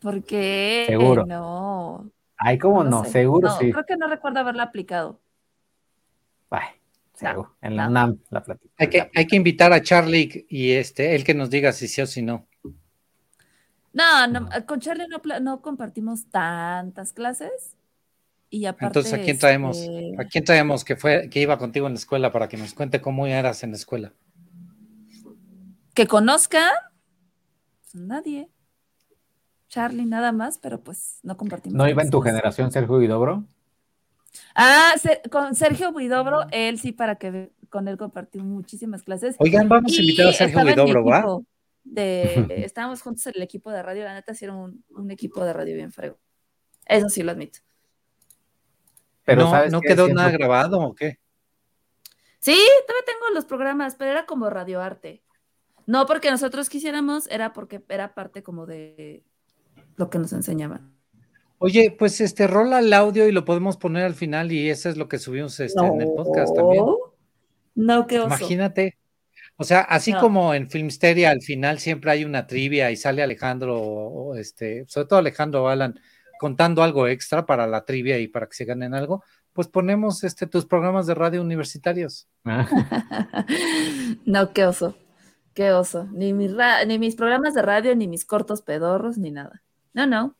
¿por 0.00 0.22
qué? 0.22 0.84
Seguro. 0.86 1.26
No. 1.26 2.08
Ay, 2.36 2.58
¿cómo 2.58 2.84
no? 2.84 3.04
sé. 3.04 3.10
Seguro 3.10 3.48
No, 3.48 3.58
sí. 3.58 3.72
Creo 3.72 3.84
que 3.84 3.96
no 3.96 4.06
recuerdo 4.06 4.38
haberla 4.38 4.62
aplicado. 4.62 5.18
Ay, 6.50 6.68
seguro. 7.14 7.56
en 7.60 7.76
la 7.76 7.84
no. 7.86 7.90
UNAM 7.90 8.18
la 8.30 8.44
platica. 8.44 8.72
Hay 8.78 8.88
que, 8.88 9.10
hay 9.12 9.26
que 9.26 9.36
invitar 9.36 9.72
a 9.72 9.82
Charlie 9.82 10.46
y 10.48 10.70
este, 10.70 11.16
él 11.16 11.24
que 11.24 11.34
nos 11.34 11.50
diga 11.50 11.72
si 11.72 11.88
sí 11.88 12.00
o 12.02 12.06
si 12.06 12.22
no. 12.22 12.46
No, 13.92 14.26
no, 14.26 14.48
con 14.66 14.80
Charlie 14.80 15.06
no, 15.40 15.62
compartimos 15.62 16.26
tantas 16.30 17.12
clases. 17.12 17.76
Y 18.50 18.64
aparte. 18.64 18.98
Entonces, 18.98 19.12
¿a 19.12 19.22
quién 19.22 19.38
traemos? 19.38 19.78
este, 19.78 20.14
¿A 20.18 20.24
quién 20.24 20.44
traemos 20.44 20.84
que 20.84 20.96
fue, 20.96 21.28
que 21.30 21.40
iba 21.40 21.58
contigo 21.58 21.86
en 21.86 21.94
la 21.94 21.98
escuela 21.98 22.32
para 22.32 22.48
que 22.48 22.56
nos 22.56 22.72
cuente 22.72 23.00
cómo 23.00 23.26
eras 23.26 23.62
en 23.62 23.70
la 23.70 23.76
escuela? 23.76 24.12
que 25.98 26.06
conozcan. 26.06 26.70
Pues, 27.80 27.94
nadie. 27.96 28.48
Charlie 29.68 30.06
nada 30.06 30.30
más, 30.30 30.56
pero 30.58 30.80
pues 30.80 31.18
no 31.24 31.36
compartimos. 31.36 31.76
¿No 31.76 31.88
iba 31.88 32.02
en 32.04 32.10
tu 32.10 32.20
generación 32.20 32.70
Sergio 32.70 33.00
Guidobro? 33.00 33.44
Ah, 34.54 34.92
con 35.28 35.56
Sergio 35.56 35.90
Huidobro, 35.90 36.46
él 36.52 36.78
sí, 36.78 36.92
para 36.92 37.16
que 37.16 37.50
con 37.68 37.88
él 37.88 37.98
compartí 37.98 38.38
muchísimas 38.38 39.02
clases. 39.02 39.34
Oigan, 39.40 39.68
vamos 39.68 39.92
a 39.92 40.00
invitar 40.00 40.28
a 40.28 40.32
Sergio 40.32 40.60
Huidobro, 40.60 41.04
¿va? 41.04 41.24
De, 41.90 42.46
estábamos 42.64 43.02
juntos 43.02 43.26
en 43.26 43.34
el 43.36 43.42
equipo 43.42 43.70
de 43.70 43.82
radio, 43.82 44.04
la 44.04 44.14
neta, 44.14 44.34
sí 44.34 44.44
era 44.44 44.54
un, 44.54 44.84
un 44.90 45.10
equipo 45.10 45.44
de 45.44 45.52
radio 45.52 45.74
bien 45.74 45.92
frego. 45.92 46.18
Eso 46.86 47.08
sí 47.08 47.22
lo 47.22 47.32
admito. 47.32 47.60
Pero 49.24 49.42
no, 49.42 49.50
¿sabes 49.50 49.72
¿no 49.72 49.80
qué? 49.80 49.88
quedó 49.88 50.06
Siento 50.06 50.22
nada 50.22 50.32
grabado 50.32 50.80
o 50.80 50.94
qué? 50.94 51.18
Sí, 52.38 52.56
todavía 52.86 53.04
tengo 53.04 53.34
los 53.34 53.44
programas, 53.44 53.94
pero 53.94 54.10
era 54.10 54.26
como 54.26 54.48
radioarte. 54.48 55.22
No 55.86 56.06
porque 56.06 56.30
nosotros 56.30 56.68
quisiéramos, 56.68 57.26
era 57.28 57.52
porque 57.52 57.82
era 57.88 58.14
parte 58.14 58.42
como 58.42 58.66
de 58.66 59.24
lo 59.96 60.10
que 60.10 60.18
nos 60.18 60.32
enseñaban. 60.32 60.94
Oye, 61.58 61.94
pues 61.98 62.20
este 62.20 62.46
rola 62.46 62.78
el 62.78 62.92
audio 62.92 63.26
y 63.26 63.32
lo 63.32 63.44
podemos 63.44 63.76
poner 63.76 64.04
al 64.04 64.14
final 64.14 64.52
y 64.52 64.70
eso 64.70 64.88
es 64.88 64.96
lo 64.96 65.08
que 65.08 65.18
subimos 65.18 65.58
este, 65.58 65.84
en 65.84 66.00
el 66.00 66.08
podcast 66.08 66.54
también. 66.54 66.84
No, 67.74 68.06
qué 68.06 68.20
oso. 68.20 68.28
Imagínate. 68.28 68.97
O 69.60 69.64
sea, 69.64 69.80
así 69.80 70.12
No. 70.12 70.20
como 70.20 70.54
en 70.54 70.70
Filmsteria 70.70 71.30
al 71.30 71.42
final 71.42 71.80
siempre 71.80 72.12
hay 72.12 72.24
una 72.24 72.46
trivia 72.46 72.90
y 72.92 72.96
sale 72.96 73.22
Alejandro, 73.22 73.76
o 73.80 74.36
este, 74.36 74.84
sobre 74.86 75.08
todo 75.08 75.18
Alejandro 75.18 75.68
Alan, 75.68 75.98
contando 76.38 76.82
algo 76.84 77.08
extra 77.08 77.44
para 77.44 77.66
la 77.66 77.84
trivia 77.84 78.18
y 78.20 78.28
para 78.28 78.46
que 78.46 78.54
se 78.54 78.64
ganen 78.64 78.94
algo, 78.94 79.24
pues 79.52 79.66
ponemos 79.66 80.22
este, 80.22 80.46
tus 80.46 80.64
programas 80.64 81.08
de 81.08 81.14
radio 81.16 81.42
universitarios. 81.42 82.28
no, 84.24 84.52
qué 84.52 84.64
oso. 84.64 84.96
Qué 85.54 85.72
oso. 85.72 86.06
Ni 86.12 86.32
mis, 86.32 86.52
ni 86.86 86.98
mis 87.00 87.16
programas 87.16 87.54
de 87.54 87.62
radio, 87.62 87.96
ni 87.96 88.06
mis 88.06 88.24
cortos 88.24 88.62
pedorros, 88.62 89.18
ni 89.18 89.32
nada. 89.32 89.62
No, 89.92 90.06
no. 90.06 90.36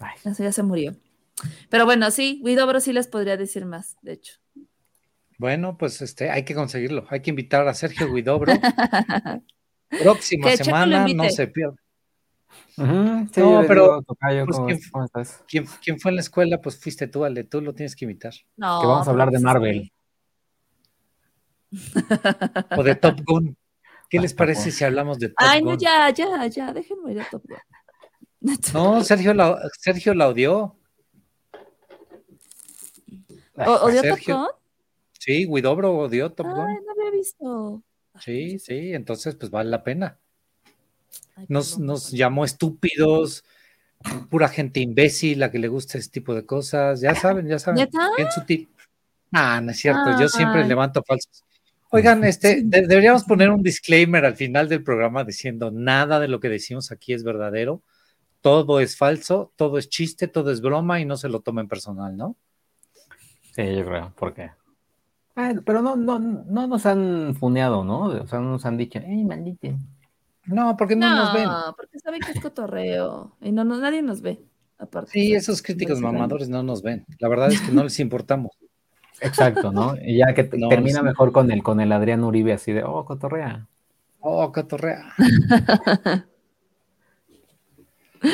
Ay. 0.00 0.16
Eso 0.24 0.42
ya 0.42 0.52
se 0.52 0.62
murió. 0.62 0.96
Pero 1.68 1.84
bueno, 1.84 2.10
sí, 2.10 2.40
Guidobro 2.42 2.80
sí 2.80 2.94
les 2.94 3.06
podría 3.06 3.36
decir 3.36 3.66
más, 3.66 3.96
de 4.00 4.12
hecho. 4.14 4.34
Bueno, 5.38 5.78
pues 5.78 6.02
este, 6.02 6.30
hay 6.30 6.44
que 6.44 6.54
conseguirlo. 6.54 7.06
Hay 7.10 7.22
que 7.22 7.30
invitar 7.30 7.66
a 7.68 7.74
Sergio 7.74 8.12
Guidobro. 8.12 8.52
Próxima 10.02 10.50
semana, 10.56 11.06
no 11.14 11.30
se 11.30 11.46
pierda. 11.46 11.76
Sí, 12.76 12.82
No, 12.82 13.64
pero, 13.66 13.82
digo, 13.84 14.02
tocayo, 14.02 14.44
pues, 14.44 14.56
¿cómo, 14.56 14.66
¿quién- 14.68 14.80
cómo 14.92 15.04
estás? 15.04 15.44
¿Quién, 15.48 15.66
quién 15.82 15.98
fue 16.00 16.10
en 16.10 16.16
la 16.16 16.20
escuela? 16.22 16.60
Pues 16.60 16.78
fuiste 16.80 17.06
tú, 17.06 17.24
Ale. 17.24 17.44
Tú 17.44 17.60
lo 17.60 17.72
tienes 17.74 17.94
que 17.96 18.04
invitar. 18.04 18.32
No, 18.56 18.80
Que 18.80 18.86
vamos 18.86 19.06
a 19.06 19.10
hablar 19.10 19.28
de 19.28 19.32
pues 19.32 19.40
es 19.40 19.44
Marvel. 19.44 19.92
O 22.78 22.82
de 22.82 22.94
Top 22.94 23.20
Gun. 23.24 23.56
¿Qué 24.10 24.18
les 24.20 24.32
Ah, 24.32 24.36
parece 24.36 24.70
Top 24.70 24.72
si 24.78 24.84
hablamos 24.84 25.18
de 25.18 25.28
Top 25.28 25.36
Ay, 25.38 25.60
Gun? 25.60 25.72
no, 25.74 25.78
ya, 25.78 26.10
ya, 26.10 26.46
ya, 26.46 26.72
déjenme 26.72 27.12
ir 27.12 27.20
a 27.20 27.28
Top 27.30 27.42
Gun. 27.46 27.58
No, 28.72 29.02
Sergio 29.04 29.34
la, 29.34 29.58
Sergio 29.80 30.14
la 30.14 30.28
odió. 30.28 30.76
¿O- 33.56 33.72
¿Odió 33.82 34.02
Top. 34.02 34.18
Gun? 34.26 34.46
Sí, 35.18 35.46
Guidobro 35.46 35.96
odió 35.96 36.30
Top 36.32 36.46
Ay, 36.46 36.52
Gun. 36.54 36.84
no 36.86 36.92
había 36.92 37.10
visto. 37.10 37.82
Sí, 38.20 38.58
sí, 38.58 38.94
entonces 38.94 39.34
pues 39.34 39.50
vale 39.50 39.70
la 39.70 39.84
pena. 39.84 40.18
Nos, 41.48 41.78
nos 41.78 42.10
llamó 42.10 42.44
estúpidos, 42.44 43.44
pura 44.30 44.48
gente 44.48 44.80
imbécil, 44.80 45.38
la 45.40 45.50
que 45.50 45.58
le 45.58 45.68
gusta 45.68 45.98
ese 45.98 46.10
tipo 46.10 46.34
de 46.34 46.44
cosas. 46.44 47.00
Ya 47.00 47.14
saben, 47.14 47.46
ya 47.46 47.58
saben. 47.58 47.88
Bien 48.16 48.30
sutil. 48.32 48.68
Ah, 49.32 49.60
no 49.60 49.70
es 49.72 49.78
cierto, 49.78 50.18
yo 50.18 50.28
siempre 50.28 50.62
Ay. 50.62 50.68
levanto 50.68 51.02
falsos. 51.06 51.44
Oigan, 51.90 52.24
este, 52.24 52.62
de- 52.64 52.86
deberíamos 52.86 53.24
poner 53.24 53.50
un 53.50 53.62
disclaimer 53.62 54.24
al 54.24 54.36
final 54.36 54.68
del 54.68 54.82
programa 54.82 55.24
diciendo 55.24 55.70
nada 55.70 56.18
de 56.20 56.28
lo 56.28 56.38
que 56.40 56.48
decimos 56.48 56.90
aquí 56.92 57.12
es 57.12 57.24
verdadero, 57.24 57.82
todo 58.40 58.80
es 58.80 58.96
falso, 58.96 59.52
todo 59.56 59.78
es 59.78 59.88
chiste, 59.88 60.28
todo 60.28 60.50
es 60.50 60.60
broma 60.60 61.00
y 61.00 61.04
no 61.04 61.16
se 61.16 61.28
lo 61.28 61.40
tomen 61.40 61.66
personal, 61.68 62.16
¿no? 62.16 62.36
Sí, 63.54 63.74
yo 63.76 63.84
creo, 63.84 64.12
¿por 64.16 64.34
qué? 64.34 64.50
Bueno, 65.38 65.62
pero 65.64 65.82
no, 65.82 65.94
no, 65.94 66.18
no 66.18 66.66
nos 66.66 66.84
han 66.84 67.36
funeado, 67.36 67.84
¿no? 67.84 68.06
O 68.06 68.26
sea, 68.26 68.40
no 68.40 68.50
nos 68.50 68.66
han 68.66 68.76
dicho, 68.76 68.98
¡ey, 68.98 69.22
maldito! 69.22 69.68
No, 70.46 70.76
porque 70.76 70.96
no, 70.96 71.14
nos 71.14 71.32
ven. 71.32 71.44
No, 71.44 71.74
porque 71.76 72.00
saben 72.00 72.20
que 72.20 72.32
es 72.32 72.40
cotorreo. 72.40 73.36
Y 73.40 73.52
no, 73.52 73.62
no, 73.62 73.78
nadie 73.78 74.02
nos 74.02 74.20
ve. 74.20 74.40
Aparte. 74.80 75.12
Sí, 75.12 75.34
esos 75.34 75.62
críticos 75.62 76.00
mamadores 76.00 76.48
no 76.48 76.64
nos 76.64 76.82
ven. 76.82 77.06
La 77.20 77.28
verdad 77.28 77.52
es 77.52 77.60
que 77.60 77.70
no 77.70 77.84
les 77.84 78.00
importamos. 78.00 78.50
Exacto, 79.20 79.70
¿no? 79.70 79.94
Y 80.02 80.18
ya 80.18 80.34
que 80.34 80.42
te- 80.42 80.58
No, 80.58 80.68
termina 80.70 80.98
sí. 80.98 81.04
mejor 81.04 81.30
con 81.30 81.52
el, 81.52 81.62
con 81.62 81.78
el 81.80 81.92
Adrián 81.92 82.24
Uribe 82.24 82.52
así 82.52 82.72
de, 82.72 82.82
oh, 82.82 83.04
cotorrea. 83.04 83.68
Oh, 84.18 84.50
cotorrea. 84.50 85.14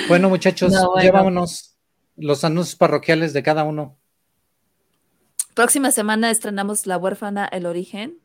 bueno, 0.09 0.31
muchachos, 0.31 0.73
No, 0.73 0.93
bueno. 0.93 1.05
ya 1.05 1.13
vámonos. 1.13 1.77
Los 2.17 2.45
anuncios 2.45 2.77
parroquiales 2.77 3.35
de 3.35 3.43
cada 3.43 3.65
uno. 3.65 3.99
Próxima 5.55 5.91
semana 5.91 6.31
estrenamos 6.31 6.87
La 6.87 6.97
huérfana, 6.99 7.47
el 7.47 7.67
origen. 7.67 8.19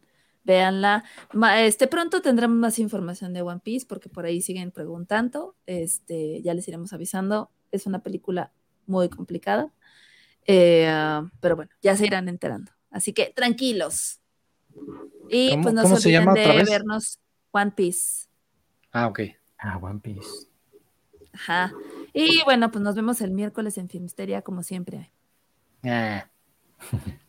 Véanla. 0.43 1.03
Ma- 1.34 1.61
Este, 1.61 1.88
pronto 1.88 2.22
tendremos 2.22 2.57
más 2.57 2.80
información 2.80 3.34
de 3.34 3.41
One 3.41 3.61
Piece 3.64 3.85
porque 3.88 4.10
por 4.10 4.26
ahí 4.26 4.41
siguen 4.41 4.72
preguntando. 4.72 5.56
Este, 5.65 6.41
ya 6.41 6.53
les 6.53 6.68
iremos 6.68 6.91
avisando. 6.93 7.51
Es 7.72 7.85
una 7.85 7.99
película 8.01 8.51
muy 8.88 9.10
complicada. 9.10 9.72
Eh, 10.47 10.91
pero 11.39 11.56
bueno, 11.56 11.69
ya 11.81 11.95
se 11.95 12.07
irán 12.07 12.27
enterando. 12.30 12.72
Así 12.89 13.14
que 13.14 13.31
tranquilos. 13.35 14.19
Y 15.30 15.51
¿Cómo- 15.51 15.64
pues 15.64 15.76
no 15.76 15.84
cómo 15.84 15.95
se 15.97 16.01
se 16.01 16.07
olviden 16.10 16.22
llama 16.22 16.31
otra 16.31 16.51
de 16.53 16.57
vez? 16.57 16.69
vernos 16.69 17.19
One 17.51 17.72
Piece. 17.72 18.27
Ah, 18.91 19.07
ok. 19.07 19.19
Ah, 19.60 19.77
One 19.77 19.99
Piece. 19.99 20.47
Ajá. 21.34 21.72
Y 22.14 22.41
bueno, 22.45 22.72
pues 22.72 22.84
nos 22.84 22.95
vemos 22.95 23.22
el 23.22 23.30
miércoles 23.31 23.77
en 23.77 23.88
Filmsteria, 23.89 24.41
como 24.41 24.64
siempre. 24.64 25.11
Ah. 25.84 26.27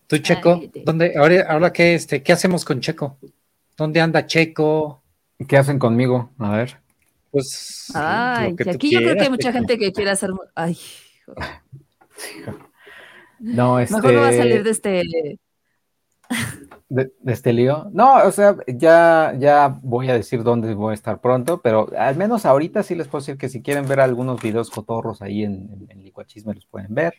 Tú, 0.06 0.18
Checo, 0.18 0.60
¿dónde, 0.84 1.14
ahora, 1.16 1.46
ahora 1.48 1.72
qué, 1.72 1.94
este, 1.94 2.22
qué 2.22 2.32
hacemos 2.32 2.64
con 2.64 2.80
Checo? 2.80 3.16
¿Dónde 3.76 4.00
anda 4.00 4.26
Checo? 4.26 5.02
¿Qué 5.46 5.56
hacen 5.56 5.78
conmigo? 5.78 6.30
A 6.38 6.50
ver. 6.56 6.78
Pues 7.30 7.92
Ay, 7.94 8.50
lo 8.50 8.56
que 8.56 8.70
aquí 8.70 8.90
yo 8.90 8.98
creo 8.98 9.14
que 9.14 9.22
hay 9.22 9.30
mucha 9.30 9.52
gente 9.52 9.78
que 9.78 9.92
quiere 9.92 10.10
hacer. 10.10 10.30
Ay, 10.54 10.76
No, 13.38 13.78
este... 13.78 13.94
mejor 13.96 14.12
no 14.12 14.20
va 14.20 14.28
a 14.28 14.32
salir 14.32 14.62
de 14.62 14.70
este. 14.70 15.02
de, 16.88 17.12
de 17.20 17.32
este 17.32 17.52
lío. 17.52 17.88
No, 17.92 18.16
o 18.24 18.32
sea, 18.32 18.56
ya, 18.66 19.34
ya 19.38 19.78
voy 19.82 20.10
a 20.10 20.14
decir 20.14 20.42
dónde 20.42 20.74
voy 20.74 20.90
a 20.90 20.94
estar 20.94 21.20
pronto, 21.20 21.60
pero 21.62 21.88
al 21.96 22.16
menos 22.16 22.44
ahorita 22.44 22.82
sí 22.82 22.94
les 22.94 23.08
puedo 23.08 23.22
decir 23.22 23.38
que 23.38 23.48
si 23.48 23.62
quieren 23.62 23.88
ver 23.88 24.00
algunos 24.00 24.42
videos 24.42 24.70
cotorros 24.70 25.22
ahí 25.22 25.44
en, 25.44 25.70
en, 25.72 25.86
en 25.88 26.04
Licuachisme 26.04 26.54
los 26.54 26.66
pueden 26.66 26.94
ver, 26.94 27.14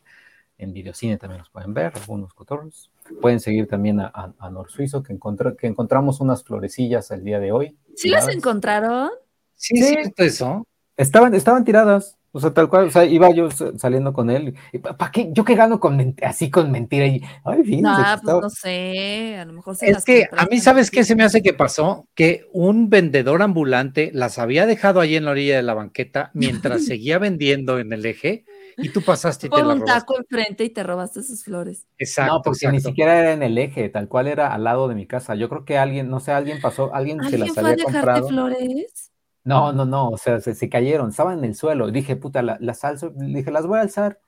en 0.62 0.74
Videocine 0.74 1.18
también 1.18 1.40
los 1.40 1.50
pueden 1.50 1.74
ver, 1.74 1.92
algunos 1.96 2.34
cotorros. 2.34 2.92
Pueden 3.22 3.40
seguir 3.40 3.68
también 3.68 4.00
a, 4.00 4.08
a, 4.14 4.34
a 4.40 4.50
Nor 4.50 4.70
Suizo, 4.72 5.04
que, 5.04 5.12
encontró, 5.14 5.56
que 5.58 5.68
encontramos 5.68 6.22
unas 6.22 6.44
florecillas 6.44 7.12
el 7.12 7.24
día 7.24 7.40
de 7.40 7.52
hoy. 7.52 7.78
¿Sí 7.96 8.10
las 8.10 8.28
encontraron? 8.30 9.10
Sí, 9.56 9.78
es 9.80 9.88
Sí. 9.88 9.94
cierto 9.96 10.24
eso. 10.24 10.68
Estaban, 10.98 11.34
estaban 11.34 11.66
tiradas. 11.66 12.18
O 12.34 12.40
sea, 12.40 12.54
tal 12.54 12.70
cual, 12.70 12.88
o 12.88 12.92
sea, 12.92 13.04
iba 13.06 13.30
yo 13.32 13.50
saliendo 13.78 14.14
con 14.14 14.30
él. 14.30 14.56
¿Para 14.98 15.12
qué? 15.12 15.30
¿Yo 15.34 15.44
qué 15.44 15.56
gano 15.56 15.80
con 15.82 16.16
así 16.24 16.50
con 16.50 16.72
mentira? 16.72 17.06
Y, 17.06 17.22
ay, 17.44 17.64
fíjense 17.64 17.82
No, 17.82 17.94
pues 17.98 18.16
estaba- 18.16 18.42
no 18.42 18.50
sé. 18.50 19.36
A 19.38 19.46
lo 19.46 19.54
mejor 19.54 19.76
se 19.76 19.90
Es 19.90 20.06
que 20.06 20.30
a 20.32 20.46
mí, 20.46 20.60
¿sabes 20.60 20.92
qué 20.92 21.04
se 21.04 21.16
me 21.16 21.24
hace 21.24 21.42
que 21.42 21.54
pasó? 21.54 22.08
Que 22.16 22.46
un 22.54 22.90
vendedor 22.90 23.42
ambulante 23.42 24.12
las 24.14 24.40
había 24.40 24.66
dejado 24.66 25.02
ahí 25.02 25.16
en 25.18 25.26
la 25.26 25.32
orilla 25.32 25.58
de 25.58 25.64
la 25.64 25.74
banqueta 25.74 26.32
mientras 26.34 26.86
seguía 26.86 27.20
vendiendo 27.20 27.80
en 27.80 27.92
el 27.92 28.06
eje 28.06 28.46
y 28.78 28.90
tú 28.90 29.02
pasaste 29.02 29.48
y 29.48 29.50
te 29.50 29.56
Por 29.58 29.66
la 29.66 29.74
un 29.74 29.82
robaste. 29.82 30.00
taco 30.00 30.18
enfrente 30.18 30.64
y 30.64 30.70
te 30.70 30.84
robaste 30.84 31.24
sus 31.24 31.44
flores. 31.44 31.86
Exacto, 31.98 32.36
no, 32.36 32.42
porque 32.42 32.68
ni 32.70 32.80
siquiera 32.80 33.20
era 33.20 33.34
en 33.34 33.44
el 33.44 33.58
eje, 33.58 33.90
tal 33.90 34.08
cual 34.08 34.28
era 34.28 34.54
al 34.54 34.64
lado 34.64 34.88
de 34.88 34.96
mi 34.96 35.06
casa. 35.06 35.36
Yo 35.36 35.50
creo 35.50 35.66
que 35.66 35.78
alguien, 35.78 36.10
no 36.10 36.20
sé, 36.22 36.32
alguien 36.32 36.62
pasó, 36.62 36.94
alguien 36.96 37.18
se 37.20 37.26
¿Alguien 37.26 37.40
las 37.42 37.50
fue 37.54 37.64
a 37.64 37.66
había 37.74 37.86
dejarte 37.86 38.22
comprado. 38.22 38.28
flores? 38.30 39.11
No, 39.44 39.74
no, 39.74 39.86
no, 39.86 40.10
o 40.10 40.18
sea, 40.18 40.40
se, 40.40 40.54
se 40.54 40.70
cayeron, 40.70 41.10
estaban 41.10 41.40
en 41.40 41.46
el 41.46 41.56
suelo. 41.56 41.90
Dije, 41.90 42.16
puta, 42.16 42.42
la- 42.42 42.58
las 42.60 42.84
alzo, 42.84 43.12
dije, 43.16 43.50
las 43.52 43.66
voy 43.66 43.80
a 43.80 43.82
alzar. 43.82 44.20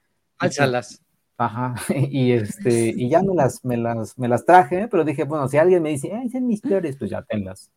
Y 0.41 0.45
Álzalas. 0.45 1.01
Ajá, 1.37 1.75
y 1.95 2.31
este, 2.31 2.93
y 2.95 3.09
ya 3.09 3.21
me 3.21 3.33
las, 3.35 3.63
me 3.65 3.77
las, 3.77 4.17
me 4.17 4.27
las 4.27 4.45
traje, 4.45 4.87
pero 4.87 5.03
dije, 5.03 5.23
bueno, 5.23 5.47
si 5.47 5.57
alguien 5.57 5.83
me 5.83 5.89
dice, 5.89 6.11
ay, 6.13 6.29
son 6.29 6.47
mis 6.47 6.61
flores, 6.61 6.95
pues 6.97 7.11
ya 7.11 7.21
tenlas. 7.23 7.71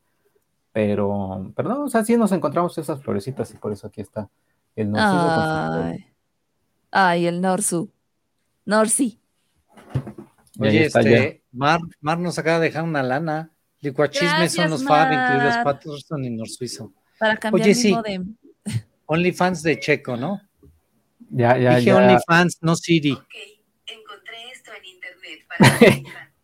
Pero, 0.72 1.52
pero 1.56 1.68
no, 1.70 1.84
o 1.84 1.88
sea, 1.88 2.04
sí 2.04 2.16
nos 2.16 2.32
encontramos 2.32 2.76
esas 2.76 3.02
florecitas 3.02 3.50
y 3.52 3.56
por 3.56 3.72
eso 3.72 3.86
aquí 3.86 4.02
está 4.02 4.28
el 4.74 4.90
flores. 4.90 5.06
Ay. 5.08 6.06
Ay, 6.90 7.26
el 7.26 7.40
Norsu. 7.40 7.90
Norsi. 8.66 9.18
Oye, 10.58 10.86
está 10.86 11.00
este, 11.00 11.42
Mar, 11.52 11.80
Mar 12.00 12.18
nos 12.18 12.38
acaba 12.38 12.58
de 12.58 12.66
dejar 12.66 12.84
una 12.84 13.02
lana. 13.02 13.50
Licuachisme 13.80 14.28
son 14.28 14.38
Gracias, 14.38 14.70
los 14.70 14.84
FAB, 14.84 15.12
incluidos. 15.12 15.56
Patterson 15.64 16.24
y 16.24 16.30
Nor 16.30 16.48
Suizo. 16.48 16.92
Para 17.18 17.36
cambiar 17.36 17.64
Oye, 17.66 17.74
mi 17.74 17.80
sí. 17.80 17.92
modem. 17.92 18.36
OnlyFans 19.06 19.62
de 19.62 19.78
Checo, 19.78 20.16
¿no? 20.16 20.40
Ya, 21.30 21.56
ya, 21.58 21.76
Dije 21.76 21.86
ya. 21.90 21.96
OnlyFans, 21.96 22.58
no 22.62 22.74
Siri. 22.76 23.12
Ok, 23.12 23.24
encontré 23.86 24.36
esto 24.52 24.70
en 24.76 24.84
internet 24.84 25.46
para 25.48 25.70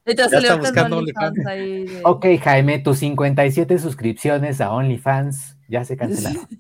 Ya 0.33 0.39
está 0.39 0.57
buscando 0.57 0.99
OnlyFans 0.99 1.47
ahí 1.47 1.85
de- 1.87 2.01
Ok, 2.05 2.27
Jaime, 2.43 2.79
tus 2.81 2.99
57 2.99 3.79
suscripciones 3.79 4.61
a 4.61 4.73
OnlyFans 4.73 5.57
ya 5.69 5.85
se 5.85 5.97
cancelaron. 5.97 6.47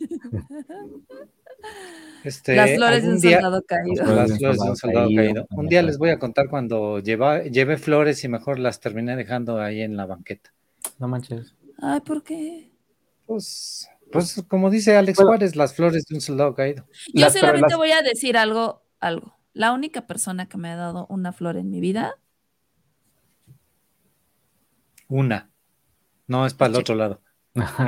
Este, 2.24 2.54
Las 2.54 2.70
flores 2.76 3.02
de 3.02 3.08
un 3.10 3.20
día- 3.20 3.40
soldado 3.40 3.62
caído. 3.66 4.04
Las 4.04 4.38
flores 4.38 4.60
de 4.60 4.70
un 4.70 4.76
soldado 4.76 5.06
caído, 5.06 5.22
caído. 5.24 5.46
Un 5.50 5.66
día 5.68 5.82
les 5.82 5.98
voy 5.98 6.10
a 6.10 6.18
contar 6.20 6.48
cuando 6.48 7.00
lleva, 7.00 7.42
llevé 7.42 7.78
flores 7.78 8.22
y 8.22 8.28
mejor 8.28 8.60
las 8.60 8.78
terminé 8.78 9.16
dejando 9.16 9.60
ahí 9.60 9.80
en 9.82 9.96
la 9.96 10.06
banqueta. 10.06 10.52
No 11.00 11.08
manches. 11.08 11.56
Ay, 11.78 12.00
¿por 12.00 12.22
qué? 12.22 12.70
Pues, 13.26 13.88
pues 14.12 14.44
como 14.48 14.70
dice 14.70 14.96
Alex 14.96 15.16
Bueno. 15.16 15.28
Juárez, 15.30 15.56
las 15.56 15.74
flores 15.74 16.04
de 16.06 16.14
un 16.14 16.20
soldado 16.20 16.54
caído. 16.54 16.84
Yo 17.14 17.22
Las- 17.22 17.32
solamente 17.34 17.68
las- 17.70 17.76
voy 17.78 17.90
a 17.92 18.02
decir 18.02 18.36
algo, 18.36 18.82
algo. 19.00 19.36
La 19.54 19.72
única 19.72 20.06
persona 20.06 20.48
que 20.48 20.56
me 20.58 20.68
ha 20.70 20.76
dado 20.76 21.06
una 21.08 21.32
flor 21.32 21.56
en 21.56 21.70
mi 21.70 21.80
vida, 21.80 22.14
Una. 25.08 25.50
No 26.26 26.46
es 26.46 26.54
para 26.54 26.70
el 26.70 26.76
otro 26.76 26.94
lado. 26.94 27.20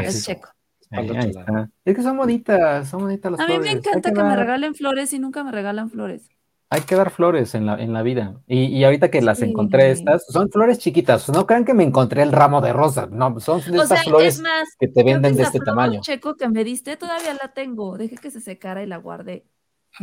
es. 0.02 0.24
Checo. 0.26 0.50
Es 0.90 1.96
que 1.96 2.02
son 2.02 2.16
bonitas, 2.16 2.88
son 2.88 3.00
bonitas 3.02 3.32
las 3.32 3.40
A 3.40 3.44
mí 3.46 3.54
flores. 3.54 3.72
me 3.72 3.78
encanta 3.78 4.12
que 4.12 4.22
me 4.22 4.36
regalen 4.36 4.74
flores 4.74 5.12
y 5.12 5.18
nunca 5.18 5.42
me 5.42 5.50
regalan 5.50 5.90
flores. 5.90 6.28
Hay 6.70 6.80
que 6.80 6.96
dar 6.96 7.10
flores 7.10 7.54
en 7.54 7.66
la, 7.66 7.80
en 7.80 7.92
la 7.92 8.02
vida. 8.02 8.40
Y, 8.46 8.64
y 8.64 8.84
ahorita 8.84 9.10
que 9.10 9.22
las 9.22 9.38
Sí. 9.38 9.44
encontré 9.44 9.90
estas, 9.92 10.26
son 10.26 10.50
flores 10.50 10.78
chiquitas. 10.78 11.28
No 11.28 11.46
crean 11.46 11.64
que 11.64 11.74
me 11.74 11.84
encontré 11.84 12.22
el 12.22 12.32
ramo 12.32 12.60
de 12.60 12.72
rosa. 12.72 13.06
No, 13.10 13.38
son 13.38 13.60
de 13.60 13.78
O 13.78 13.82
estas 13.82 14.00
sea, 14.00 14.02
flores 14.10 14.34
es 14.36 14.40
más, 14.40 14.68
que 14.78 14.88
te 14.88 14.94
que 15.04 15.04
venden 15.04 15.36
de 15.36 15.42
este 15.44 15.58
flor, 15.58 15.66
tamaño. 15.66 16.00
Checo 16.00 16.34
que 16.34 16.48
me 16.48 16.64
diste, 16.64 16.96
todavía 16.96 17.34
la 17.34 17.52
tengo. 17.52 17.96
Dejé 17.96 18.16
que 18.16 18.30
se 18.30 18.40
secara 18.40 18.82
y 18.82 18.86
la 18.86 18.96
guardé. 18.96 19.46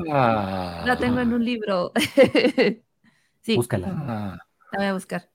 Ah, 0.09 0.83
La 0.85 0.97
tengo 0.97 1.19
en 1.19 1.33
un 1.33 1.43
libro. 1.43 1.91
sí, 3.41 3.55
Búscala. 3.55 3.87
ah. 4.07 4.37
la 4.71 4.77
voy 4.77 4.85
a 4.87 4.93
buscar. 4.93 5.29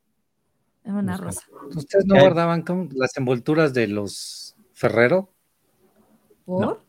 Es 0.84 0.92
una 0.92 1.18
Búscala. 1.18 1.18
rosa. 1.26 1.42
¿Ustedes 1.76 2.06
no 2.06 2.14
¿Qué? 2.14 2.20
guardaban 2.20 2.62
con 2.62 2.88
las 2.94 3.14
envolturas 3.18 3.74
de 3.74 3.88
los 3.88 4.56
Ferrero? 4.72 5.30
¿Por? 6.46 6.82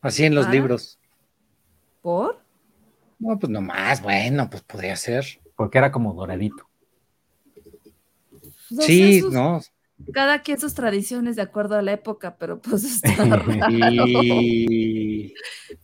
Así 0.00 0.24
en 0.24 0.34
los 0.34 0.46
Ah. 0.46 0.50
libros. 0.50 0.98
¿Por? 2.02 2.39
No, 3.20 3.38
pues 3.38 3.50
nomás, 3.50 4.02
bueno, 4.02 4.48
pues 4.50 4.62
podría 4.62 4.96
ser. 4.96 5.24
Porque 5.54 5.78
era 5.78 5.92
como 5.92 6.14
doradito. 6.14 6.66
Sí, 8.80 9.20
sus- 9.20 9.32
¿no? 9.32 9.60
Cada 10.14 10.40
quien 10.40 10.58
sus 10.58 10.72
tradiciones 10.72 11.36
de 11.36 11.42
acuerdo 11.42 11.76
a 11.76 11.82
la 11.82 11.92
época, 11.92 12.36
pero 12.38 12.60
pues 12.60 12.84
está 13.04 13.24
raro. 13.26 13.52
Y 14.40 15.34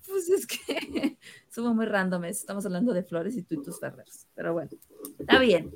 Pues 0.07 0.29
es 0.31 0.47
que 0.47 1.19
somos 1.51 1.75
muy 1.75 1.85
randomes. 1.85 2.39
Estamos 2.39 2.65
hablando 2.65 2.95
de 2.95 3.03
flores 3.03 3.37
y 3.37 3.43
tú 3.43 3.57
y 3.57 3.63
tus 3.63 3.79
ferreros. 3.79 4.27
Pero 4.35 4.55
bueno, 4.55 4.71
está 5.19 5.39
bien. 5.39 5.71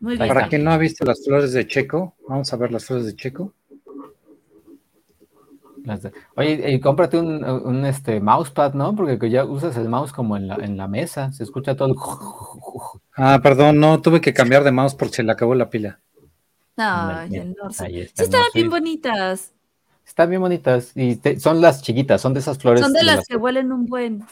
Muy 0.00 0.16
bien. 0.16 0.28
para 0.28 0.48
quien 0.48 0.62
no 0.64 0.72
ha 0.72 0.78
visto 0.78 1.04
las 1.06 1.24
flores 1.24 1.52
de 1.52 1.66
Checo, 1.66 2.16
vamos 2.28 2.52
a 2.52 2.56
ver 2.56 2.70
las 2.70 2.84
flores 2.84 3.06
de 3.06 3.16
Checo. 3.16 3.54
Oye, 6.36 6.72
y 6.72 6.80
cómprate 6.80 7.18
un, 7.18 7.44
un, 7.44 7.84
este 7.84 8.20
mousepad, 8.20 8.74
¿no? 8.74 8.94
Porque 8.94 9.30
ya 9.30 9.44
usas 9.44 9.76
el 9.76 9.88
mouse 9.88 10.12
como 10.12 10.36
en 10.36 10.48
la, 10.48 10.56
en 10.56 10.76
la 10.76 10.88
mesa. 10.88 11.32
Se 11.32 11.42
escucha 11.44 11.76
todo 11.76 11.88
el... 11.88 11.94
Ah, 13.16 13.40
perdón, 13.42 13.80
no, 13.80 14.00
tuve 14.00 14.20
que 14.20 14.32
cambiar 14.32 14.64
de 14.64 14.72
mouse 14.72 14.94
porque 14.94 15.16
se 15.16 15.22
le 15.22 15.32
acabó 15.32 15.54
la 15.54 15.68
pila. 15.70 16.00
Ay, 16.76 17.28
Mira, 17.30 17.42
el 17.42 17.54
Norse. 17.60 17.84
ahí 17.84 18.06
Sí, 18.06 18.12
estaban 18.16 18.46
bien 18.54 18.70
bonitas. 18.70 19.52
Están 20.06 20.30
bien 20.30 20.40
bonitas. 20.40 20.92
Y 20.94 21.16
te- 21.16 21.38
son 21.38 21.60
las 21.60 21.82
chiquitas, 21.82 22.20
son 22.20 22.34
de 22.34 22.40
esas 22.40 22.58
flores. 22.58 22.80
Son 22.80 22.92
de 22.92 23.00
de 23.00 23.04
las 23.04 23.26
que 23.26 23.36
huelen 23.36 23.70
un 23.72 23.86
buen. 23.86 24.24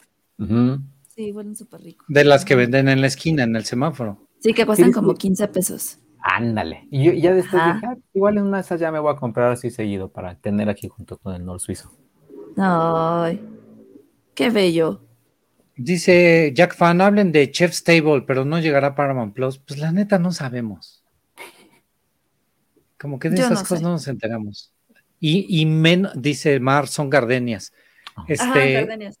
Sí, 1.15 1.31
huelen 1.31 1.55
súper 1.55 1.81
rico. 1.81 2.05
De 2.07 2.23
las 2.23 2.45
que 2.45 2.55
venden 2.55 2.87
en 2.89 3.01
la 3.01 3.07
esquina, 3.07 3.43
en 3.43 3.55
el 3.55 3.65
semáforo. 3.65 4.17
Sí, 4.39 4.53
que 4.53 4.65
cuestan 4.65 4.91
como 4.91 5.11
sí. 5.11 5.17
15 5.17 5.47
pesos. 5.47 5.99
Ándale. 6.31 6.87
Y 6.91 7.03
yo 7.05 7.13
ya 7.13 7.33
después 7.33 7.61
Ajá. 7.61 7.73
dije, 7.73 7.85
"Ah, 7.87 7.97
igual 8.13 8.37
en 8.37 8.43
una 8.43 8.57
de 8.57 8.61
esas 8.61 8.79
ya 8.79 8.91
me 8.91 8.99
voy 8.99 9.11
a 9.13 9.17
comprar 9.17 9.51
así 9.51 9.69
seguido 9.71 10.11
para 10.11 10.35
tener 10.35 10.69
aquí 10.69 10.87
junto 10.87 11.17
con 11.17 11.33
el 11.35 11.43
Nor 11.45 11.59
Suizo. 11.59 11.91
Ay, 12.57 13.41
qué 14.35 14.49
bello. 14.49 15.01
Dice 15.75 16.51
Jack 16.53 16.75
Fan, 16.75 16.99
hablen 17.01 17.31
de 17.31 17.49
Chef's 17.51 17.83
Table, 17.83 18.23
pero 18.27 18.43
no 18.45 18.59
llegará 18.59 18.95
Paramount 18.95 19.33
Plus. 19.33 19.57
Pues 19.59 19.79
la 19.79 19.91
neta 19.91 20.19
no 20.19 20.31
sabemos. 20.31 21.03
Como 22.99 23.17
que 23.17 23.29
de 23.29 23.37
Yo 23.37 23.45
esas 23.45 23.59
no 23.59 23.61
cosas 23.61 23.77
sé. 23.79 23.83
no 23.85 23.91
nos 23.91 24.07
enteramos. 24.07 24.73
Y, 25.21 25.61
y 25.61 25.65
men, 25.65 26.07
dice 26.15 26.59
Mar, 26.59 26.87
son 26.87 27.09
gardenias. 27.09 27.71
Ajá. 28.15 28.25
Este, 28.27 28.43
Ajá, 28.43 28.59
gardenias. 28.81 29.19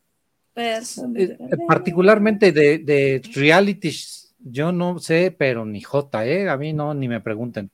Eh, 0.55 0.81
gardenias. 0.95 1.37
particularmente 1.67 2.51
de, 2.51 2.79
de 2.79 3.21
reality, 3.33 3.91
yo 4.39 4.71
no 4.71 4.99
sé, 4.99 5.35
pero 5.37 5.65
ni 5.65 5.81
J, 5.81 6.25
¿eh? 6.25 6.49
A 6.49 6.57
mí 6.57 6.73
no, 6.73 6.93
ni 6.93 7.07
me 7.07 7.21
pregunten. 7.21 7.71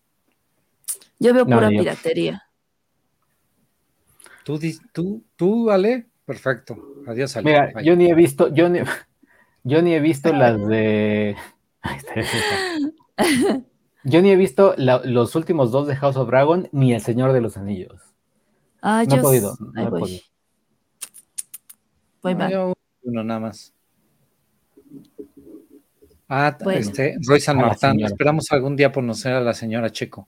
Yo 1.19 1.33
veo 1.33 1.45
No, 1.45 1.57
pura 1.57 1.71
yo- 1.71 1.79
piratería. 1.79 2.43
¿Tú, 4.43 4.59
tú, 4.93 5.23
tú, 5.35 5.71
Ale? 5.71 6.07
Perfecto. 6.25 6.75
Adiós, 7.07 7.35
Ale. 7.35 7.45
Mira, 7.45 7.71
Bye. 7.73 7.83
yo 7.85 7.95
ni 7.95 8.09
he 8.09 8.13
visto, 8.13 8.53
yo 8.53 8.69
ni, 8.69 8.79
yo 9.63 9.81
ni 9.81 9.93
he 9.93 9.99
visto 9.99 10.31
las 10.33 10.67
de. 10.67 11.35
Yo 14.07 14.21
ni 14.21 14.29
he 14.29 14.35
visto 14.35 14.75
la- 14.77 15.01
los 15.03 15.35
últimos 15.35 15.71
dos 15.71 15.87
de 15.87 15.95
House 15.95 16.15
of 16.15 16.27
Dragon 16.27 16.69
ni 16.71 16.93
El 16.93 17.01
Señor 17.01 17.33
de 17.33 17.41
los 17.41 17.57
Anillos. 17.57 17.99
Ay, 18.81 19.07
No 19.07 19.15
he 19.15 19.19
podido, 19.21 19.57
no 19.59 19.81
he 19.81 19.89
voy. 19.89 19.99
podido. 19.99 20.21
Voy 22.21 22.33
No, 22.33 22.39
mal. 22.39 22.51
yo 22.51 22.73
uno 23.01 23.23
nada 23.23 23.39
más. 23.39 23.73
Ah, 26.27 26.57
Bueno. 26.63 26.79
este, 26.79 27.17
Roy 27.27 27.39
San 27.39 27.57
Martín. 27.57 28.03
Esperamos 28.03 28.51
algún 28.51 28.75
día 28.75 28.91
conocer 28.91 29.33
a 29.33 29.41
la 29.41 29.53
señora 29.53 29.91
Checo. 29.91 30.27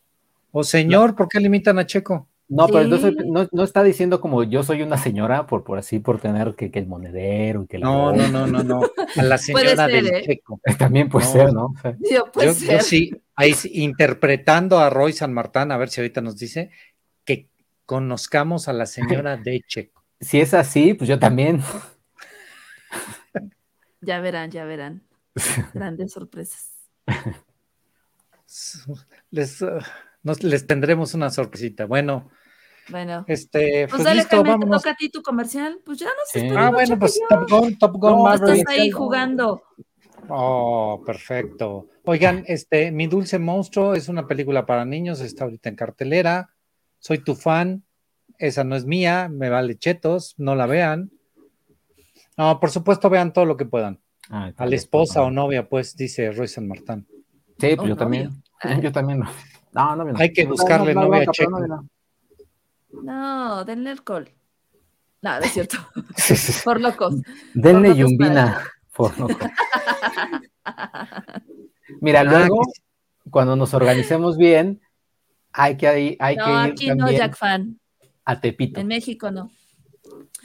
O 0.52 0.64
señor, 0.64 1.16
¿por 1.16 1.28
qué 1.28 1.40
limitan 1.40 1.80
a 1.80 1.86
Checo? 1.86 2.28
No, 2.50 2.68
pero 2.68 2.82
entonces 2.82 3.14
no, 3.26 3.46
no 3.52 3.64
está 3.64 3.84
diciendo 3.84 4.22
como 4.22 4.42
yo 4.44 4.64
soy 4.64 4.82
una 4.82 4.98
señora 4.98 5.46
por, 5.48 5.66
por 5.66 5.78
así, 5.80 6.00
por 6.00 6.22
tener 6.22 6.56
que, 6.56 6.72
que 6.72 6.80
el 6.80 6.88
monedero 6.88 7.64
y 7.64 7.68
que 7.68 7.78
la 7.78 7.86
No, 7.88 8.14
no, 8.14 8.28
no, 8.30 8.48
no, 8.48 8.64
no. 8.64 8.82
A 9.18 9.22
la 9.24 9.38
señora 9.38 9.76
ser, 9.76 9.92
del 9.92 10.08
¿eh? 10.08 10.24
Checo. 10.26 10.62
También 10.78 11.10
puede 11.10 11.26
No. 11.26 11.32
ser, 11.34 11.52
¿no? 11.54 11.74
Yo, 12.10 12.32
puede 12.32 12.54
Yo, 12.54 12.80
sí, 12.80 13.12
ahí 13.36 13.54
sí, 13.54 13.70
interpretando 13.74 14.80
a 14.80 14.90
Roy 14.90 15.12
San 15.12 15.34
Martín, 15.34 15.74
a 15.74 15.78
ver 15.78 15.90
si 15.90 16.00
ahorita 16.00 16.22
nos 16.22 16.38
dice 16.38 16.72
que 17.26 17.50
conozcamos 17.86 18.70
a 18.70 18.74
la 18.74 18.86
señora 18.86 19.36
de 19.36 19.60
Checo. 19.68 20.02
si 20.22 20.40
es 20.40 20.54
así, 20.54 20.94
pues 20.94 21.10
yo 21.10 21.20
también. 21.20 21.62
Ya 24.02 24.20
verán, 24.22 24.52
ya 24.52 24.64
verán. 24.64 25.02
Grandes 25.74 26.14
sorpresas. 26.14 26.74
Les, 29.32 29.62
uh, 29.62 29.80
nos- 30.24 30.44
les 30.44 30.66
tendremos 30.68 31.14
una 31.14 31.30
sorpresita. 31.30 31.86
Bueno, 31.86 32.30
Bueno. 32.90 33.26
este, 33.28 33.88
Pues 33.88 33.92
pues 33.92 34.04
dale, 34.04 34.20
listo, 34.22 34.44
Jaime, 34.44 34.66
te 34.66 34.72
toca 34.72 34.92
a 34.92 34.96
ti 34.96 35.10
tu 35.10 35.22
comercial. 35.22 35.80
Pues 35.86 36.00
ya 36.00 36.08
no 36.08 36.12
sé. 36.32 36.40
Sí. 36.42 36.50
Ah, 36.56 36.72
bueno, 36.72 36.98
pues 36.98 37.20
Top 37.30 37.50
Gun, 37.50 37.78
Top 37.78 37.94
Gun 37.98 38.12
No, 38.12 38.24
Maverick. 38.24 38.58
Estás 38.60 38.74
ahí 38.74 38.90
jugando. 38.90 39.64
Oh, 40.30 41.04
perfecto. 41.06 41.88
Oigan, 42.06 42.44
este, 42.48 42.92
Mi 42.92 43.08
Dulce 43.08 43.40
Monstruo 43.40 43.94
es 43.94 44.08
una 44.10 44.28
película 44.28 44.66
para 44.66 44.86
niños, 44.86 45.20
está 45.22 45.44
ahorita 45.44 45.70
en 45.70 45.76
cartelera. 45.76 46.50
Soy 47.00 47.20
tu 47.20 47.36
fan. 47.36 47.84
Esa 48.40 48.64
no 48.64 48.76
es 48.76 48.86
mía, 48.86 49.30
me 49.32 49.50
vale 49.50 49.78
chetos, 49.78 50.36
no 50.38 50.54
la 50.56 50.68
vean. 50.68 51.12
No, 52.38 52.60
por 52.60 52.70
supuesto, 52.70 53.10
vean 53.10 53.34
todo 53.34 53.46
lo 53.46 53.58
que 53.58 53.66
puedan. 53.66 54.00
Ah, 54.30 54.52
A 54.58 54.66
la 54.66 54.76
esposa 54.76 55.22
o 55.24 55.32
novia, 55.32 55.68
pues, 55.70 55.96
dice 55.96 56.32
Roy 56.32 56.48
San 56.48 56.68
Martín. 56.68 57.08
Sí, 57.60 57.76
pues 57.76 57.80
Oh, 57.80 57.88
yo 57.88 57.96
también. 57.96 58.30
Yo 58.82 58.92
también 58.92 59.20
no. 59.20 59.30
No, 59.74 59.96
no, 59.96 60.04
no. 60.04 60.20
Hay 60.20 60.34
que 60.34 60.46
buscarle 60.46 60.94
no, 60.96 61.02
no, 61.02 61.08
novia 61.08 61.22
a 61.28 61.32
Checo. 61.32 61.60
no, 63.04 63.64
denle 63.66 63.92
alcohol. 63.92 64.30
No, 65.22 65.40
no 65.40 65.46
es 65.46 65.52
cierto. 65.54 65.78
Sí, 66.16 66.36
sí, 66.36 66.54
sí. 66.54 66.62
Por 66.64 66.82
locos. 66.82 67.16
Denle 67.54 67.90
locos 67.90 67.98
yumbina. 68.00 68.64
Por 68.96 69.18
loco. 69.20 69.38
Mira, 72.02 72.22
Ah, 72.22 72.24
luego, 72.24 72.62
que 73.24 73.30
cuando 73.30 73.56
nos 73.56 73.74
organicemos 73.74 74.38
bien, 74.38 74.82
hay 75.54 75.78
que, 75.78 75.88
ir- 75.88 76.18
hay 76.20 76.36
No, 76.36 76.44
que 76.46 76.52
ir 76.52 76.58
aquí 76.72 76.88
no, 76.90 76.96
también 76.98 77.18
Jack 77.20 77.36
Fan. 77.38 77.80
a 78.26 78.40
Tepito. 78.42 78.80
En 78.80 78.88
México 78.88 79.32
no. 79.32 79.52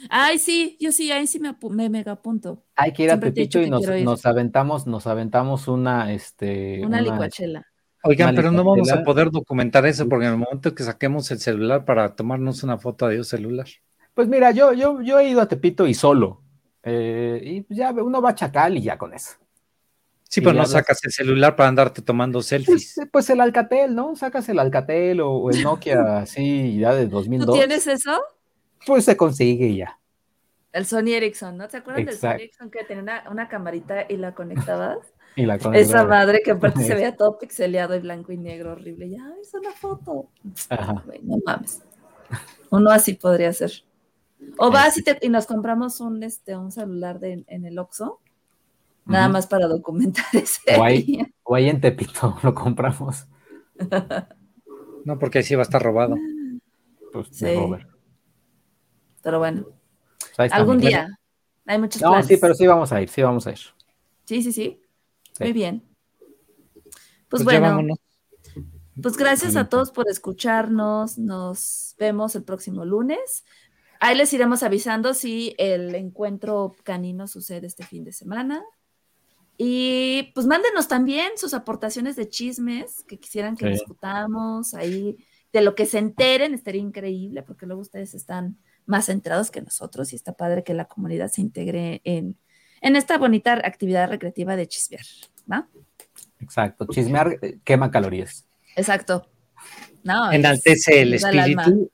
Ay, 0.09 0.37
sí, 0.39 0.77
yo 0.79 0.91
sí, 0.91 1.11
ahí 1.11 1.27
sí 1.27 1.39
me, 1.39 1.55
me 1.69 1.89
mega 1.89 2.13
apunto. 2.13 2.63
Hay 2.75 2.93
que 2.93 3.03
ir 3.03 3.09
a 3.09 3.13
siempre 3.13 3.31
te 3.31 3.41
he 3.41 3.43
dicho 3.43 3.59
Tepito 3.59 3.95
y 3.95 4.01
nos, 4.01 4.03
nos 4.03 4.25
aventamos, 4.25 4.87
nos 4.87 5.07
aventamos 5.07 5.67
una, 5.67 6.11
este, 6.13 6.85
Una 6.85 7.01
licuachela. 7.01 7.65
Oigan, 8.03 8.29
Una 8.29 8.35
pero 8.35 8.51
no 8.51 8.63
vamos 8.63 8.91
a 8.91 9.03
poder 9.03 9.31
documentar 9.31 9.85
eso 9.85 10.09
porque 10.09 10.25
en 10.25 10.33
el 10.33 10.37
momento 10.37 10.75
que 10.75 10.83
saquemos 10.83 11.29
el 11.31 11.39
celular 11.39 11.85
para 11.85 12.15
tomarnos 12.15 12.63
una 12.63 12.77
foto, 12.77 13.05
adiós 13.05 13.27
celular. 13.29 13.67
Pues 14.13 14.27
mira, 14.27 14.51
yo, 14.51 14.73
yo, 14.73 15.01
yo 15.01 15.19
he 15.19 15.29
ido 15.29 15.41
a 15.41 15.47
Tepito 15.47 15.87
y 15.87 15.93
solo. 15.93 16.41
Eh, 16.83 17.39
y 17.43 17.61
pues 17.61 17.77
ya 17.77 17.91
uno 17.91 18.21
va 18.21 18.31
a 18.31 18.35
Chacal 18.35 18.77
y 18.77 18.81
ya 18.81 18.97
con 18.97 19.13
eso. 19.13 19.31
Sí, 20.27 20.41
pero 20.41 20.53
no 20.53 20.65
sacas 20.65 20.99
el 21.05 21.11
celular 21.11 21.55
para 21.55 21.69
andarte 21.69 22.01
tomando 22.01 22.39
Pues, 22.39 22.47
selfies. 22.47 22.95
pues 23.11 23.29
el 23.29 23.39
Alcatel, 23.39 23.93
¿no? 23.93 24.15
Sacas 24.15 24.49
el 24.49 24.57
Alcatel 24.59 25.21
o, 25.21 25.31
o 25.31 25.51
el 25.51 25.61
Nokia 25.61 26.17
así 26.17 26.77
ya 26.79 26.93
de 26.95 27.05
¿Tú 27.05 27.11
2002. 27.11 27.55
tienes 27.55 27.87
eso? 27.87 28.19
Pues 28.85 29.05
se 29.05 29.15
consigue 29.17 29.67
y 29.67 29.77
ya. 29.77 29.99
El 30.71 30.85
Sony 30.85 31.09
Ericsson, 31.13 31.57
¿no? 31.57 31.67
¿Te 31.67 31.77
acuerdan 31.77 32.05
del 32.05 32.17
Sony. 32.17 32.29
Ericsson 32.31 32.71
que 32.71 32.83
tenía 32.83 33.03
una, 33.03 33.23
una 33.29 33.47
camarita 33.47 34.05
y 34.09 34.17
la 34.17 34.33
conectabas? 34.33 34.97
Y 35.35 35.47
la 35.47 35.55
Esa 35.55 35.63
conectas. 35.63 36.07
madre 36.07 36.41
que 36.45 36.51
aparte 36.51 36.83
se 36.83 36.93
veía 36.93 37.15
todo 37.15 37.39
pixeleado 37.39 37.95
y 37.95 37.99
blanco 38.01 38.31
y 38.31 38.37
negro, 38.37 38.73
horrible. 38.73 39.09
Ya, 39.09 39.33
es 39.41 39.51
una 39.55 39.71
foto. 39.71 40.27
Ajá. 40.69 41.03
No 41.23 41.37
mames. 41.43 41.81
Uno 42.69 42.91
así 42.91 43.15
podría 43.15 43.51
ser. 43.51 43.71
O 44.59 44.69
vas 44.69 44.95
y, 44.99 45.03
te- 45.03 45.17
y 45.23 45.29
nos 45.29 45.47
compramos 45.47 45.99
un, 46.01 46.21
este, 46.21 46.55
un 46.55 46.71
celular 46.71 47.19
de, 47.19 47.43
en 47.47 47.65
el 47.65 47.79
Oxxo, 47.79 48.19
nada 49.05 49.27
más 49.27 49.47
para 49.47 49.65
documentar 49.67 50.23
ese 50.33 50.75
O 50.79 50.83
ahí. 50.83 51.01
día. 51.01 51.27
O 51.41 51.55
ahí 51.55 51.67
en 51.67 51.81
Tepito 51.81 52.37
lo 52.43 52.53
compramos. 52.53 53.25
No, 55.03 55.17
porque 55.17 55.39
ahí 55.39 55.43
sí 55.43 55.55
va 55.55 55.61
a 55.61 55.63
estar 55.63 55.81
robado. 55.81 56.15
Pues, 57.11 57.27
Sí. 57.31 57.45
de 57.45 57.55
Robert. 57.55 57.87
Pero 59.23 59.39
bueno, 59.39 59.65
Pues 60.35 60.51
algún 60.51 60.77
día. 60.79 61.19
Hay 61.65 61.79
muchos 61.79 62.01
No, 62.01 62.09
planes. 62.09 62.27
sí, 62.27 62.37
pero 62.37 62.53
sí 62.53 62.67
vamos 62.67 62.91
a 62.91 63.01
ir, 63.01 63.09
sí 63.09 63.21
vamos 63.21 63.47
a 63.47 63.51
ir. 63.51 63.59
Sí, 64.25 64.43
sí, 64.43 64.51
sí. 64.51 64.81
Sí. 65.31 65.43
Muy 65.43 65.53
bien. 65.53 65.83
Pues, 67.29 67.43
Pues 67.43 67.43
bueno, 67.45 67.95
pues 69.01 69.17
gracias 69.17 69.55
a 69.55 69.69
todos 69.69 69.91
por 69.91 70.07
escucharnos. 70.09 71.17
Nos 71.17 71.95
vemos 71.97 72.35
el 72.35 72.43
próximo 72.43 72.85
lunes. 72.85 73.43
Ahí 73.99 74.15
les 74.17 74.31
iremos 74.33 74.61
avisando 74.61 75.13
si 75.13 75.55
el 75.57 75.95
encuentro 75.95 76.75
canino 76.83 77.27
sucede 77.27 77.65
este 77.67 77.83
fin 77.85 78.03
de 78.03 78.11
semana. 78.11 78.61
Y 79.57 80.31
pues 80.35 80.45
mándenos 80.47 80.87
también 80.87 81.31
sus 81.37 81.53
aportaciones 81.53 82.15
de 82.15 82.27
chismes 82.27 83.03
que 83.07 83.19
quisieran 83.19 83.55
que 83.55 83.65
Sí. 83.67 83.71
discutamos, 83.71 84.73
ahí 84.73 85.17
de 85.53 85.61
lo 85.61 85.75
que 85.75 85.85
se 85.85 85.99
enteren, 85.99 86.53
estaría 86.53 86.81
increíble, 86.81 87.43
porque 87.43 87.65
luego 87.65 87.81
ustedes 87.81 88.13
están 88.15 88.57
más 88.85 89.05
centrados 89.05 89.49
que 89.51 89.61
nosotros 89.61 90.11
y 90.13 90.15
está 90.15 90.33
padre 90.33 90.63
que 90.63 90.73
la 90.73 90.85
comunidad 90.85 91.29
se 91.29 91.41
integre 91.41 92.01
en, 92.03 92.37
en 92.81 92.95
esta 92.95 93.17
bonita 93.17 93.53
actividad 93.53 94.09
recreativa 94.09 94.55
de 94.55 94.67
chismear, 94.67 95.05
¿va? 95.51 95.67
Exacto. 96.39 96.85
Chismear 96.89 97.37
eh, 97.41 97.59
quema 97.63 97.89
calorías. 97.91 98.45
Exacto. 98.75 99.27
No, 100.03 100.29
es- 100.31 100.35
Enaltece 100.39 101.01
el 101.01 101.13
espíritu. 101.13 101.89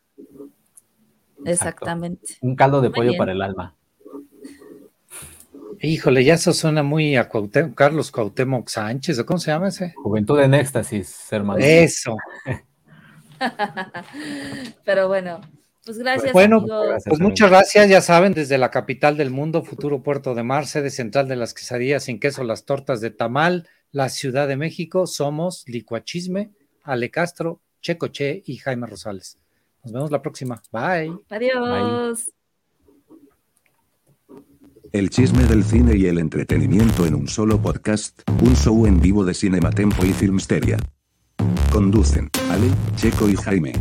Exactamente. 1.46 2.36
Un 2.42 2.56
caldo 2.56 2.82
de 2.82 2.90
Muy 2.90 2.96
pollo 2.96 3.10
bien. 3.12 3.18
para 3.18 3.32
el 3.34 3.42
alma. 3.42 3.76
Híjole, 5.82 6.26
ya 6.26 6.34
eso 6.34 6.52
suena 6.52 6.84
muy 6.84 7.16
a 7.16 7.30
Cuauhtémoc- 7.30 7.74
Carlos 7.74 8.12
Cuauhtémoc 8.12 8.68
Sánchez, 8.68 9.18
¿o 9.20 9.26
cómo 9.26 9.40
se 9.40 9.52
llama 9.52 9.70
ese? 9.70 9.94
Juventud 9.96 10.38
en 10.42 10.54
éxtasis, 10.56 11.32
hermano. 11.32 11.60
Eso. 11.64 12.18
Pero 14.86 15.08
bueno, 15.08 15.40
pues 15.90 15.98
gracias, 15.98 16.34
Bueno, 16.34 16.58
amigos. 16.58 16.86
gracias. 16.86 17.10
Pues 17.10 17.20
muchas 17.20 17.50
gracias, 17.50 17.90
ya 17.90 18.00
saben, 18.02 18.36
desde 18.36 18.60
la 18.60 18.70
capital 18.70 19.18
del 19.18 19.32
mundo, 19.32 19.64
futuro 19.64 20.04
puerto 20.04 20.36
de 20.36 20.44
mar, 20.44 20.68
sede 20.68 20.92
central 20.92 21.28
de 21.28 21.36
las 21.36 21.56
quesadillas 21.56 22.04
sin 22.04 22.20
queso, 22.20 22.44
las 22.44 22.66
tortas 22.66 23.02
de 23.02 23.10
tamal, 23.10 23.68
la 23.92 24.10
Ciudad 24.10 24.48
de 24.48 24.56
México, 24.56 25.08
somos 25.08 25.64
Licuachisme, 25.66 26.52
Ale 26.84 27.10
Castro, 27.10 27.60
Checo 27.82 28.10
Che 28.10 28.44
y 28.46 28.58
Jaime 28.58 28.86
Rosales. 28.86 29.40
Nos 29.84 29.92
vemos 29.92 30.12
la 30.12 30.22
próxima. 30.22 30.62
Bye. 30.72 31.12
Adiós. 31.28 32.32
El 34.92 35.10
chisme 35.10 35.44
del 35.46 35.64
cine 35.64 35.98
y 35.98 36.06
el 36.06 36.20
entretenimiento 36.20 37.08
en 37.08 37.16
un 37.16 37.28
solo 37.28 37.60
podcast, 37.60 38.22
un 38.44 38.56
show 38.56 38.86
en 38.86 39.00
vivo 39.00 39.26
de 39.26 39.34
Cinematempo 39.34 40.06
y 40.06 40.14
Filmsteria. 40.14 40.78
Conducen, 41.72 42.30
Ale, 42.52 42.68
Checo 42.96 43.28
y 43.28 43.36
Jaime. 43.36 43.74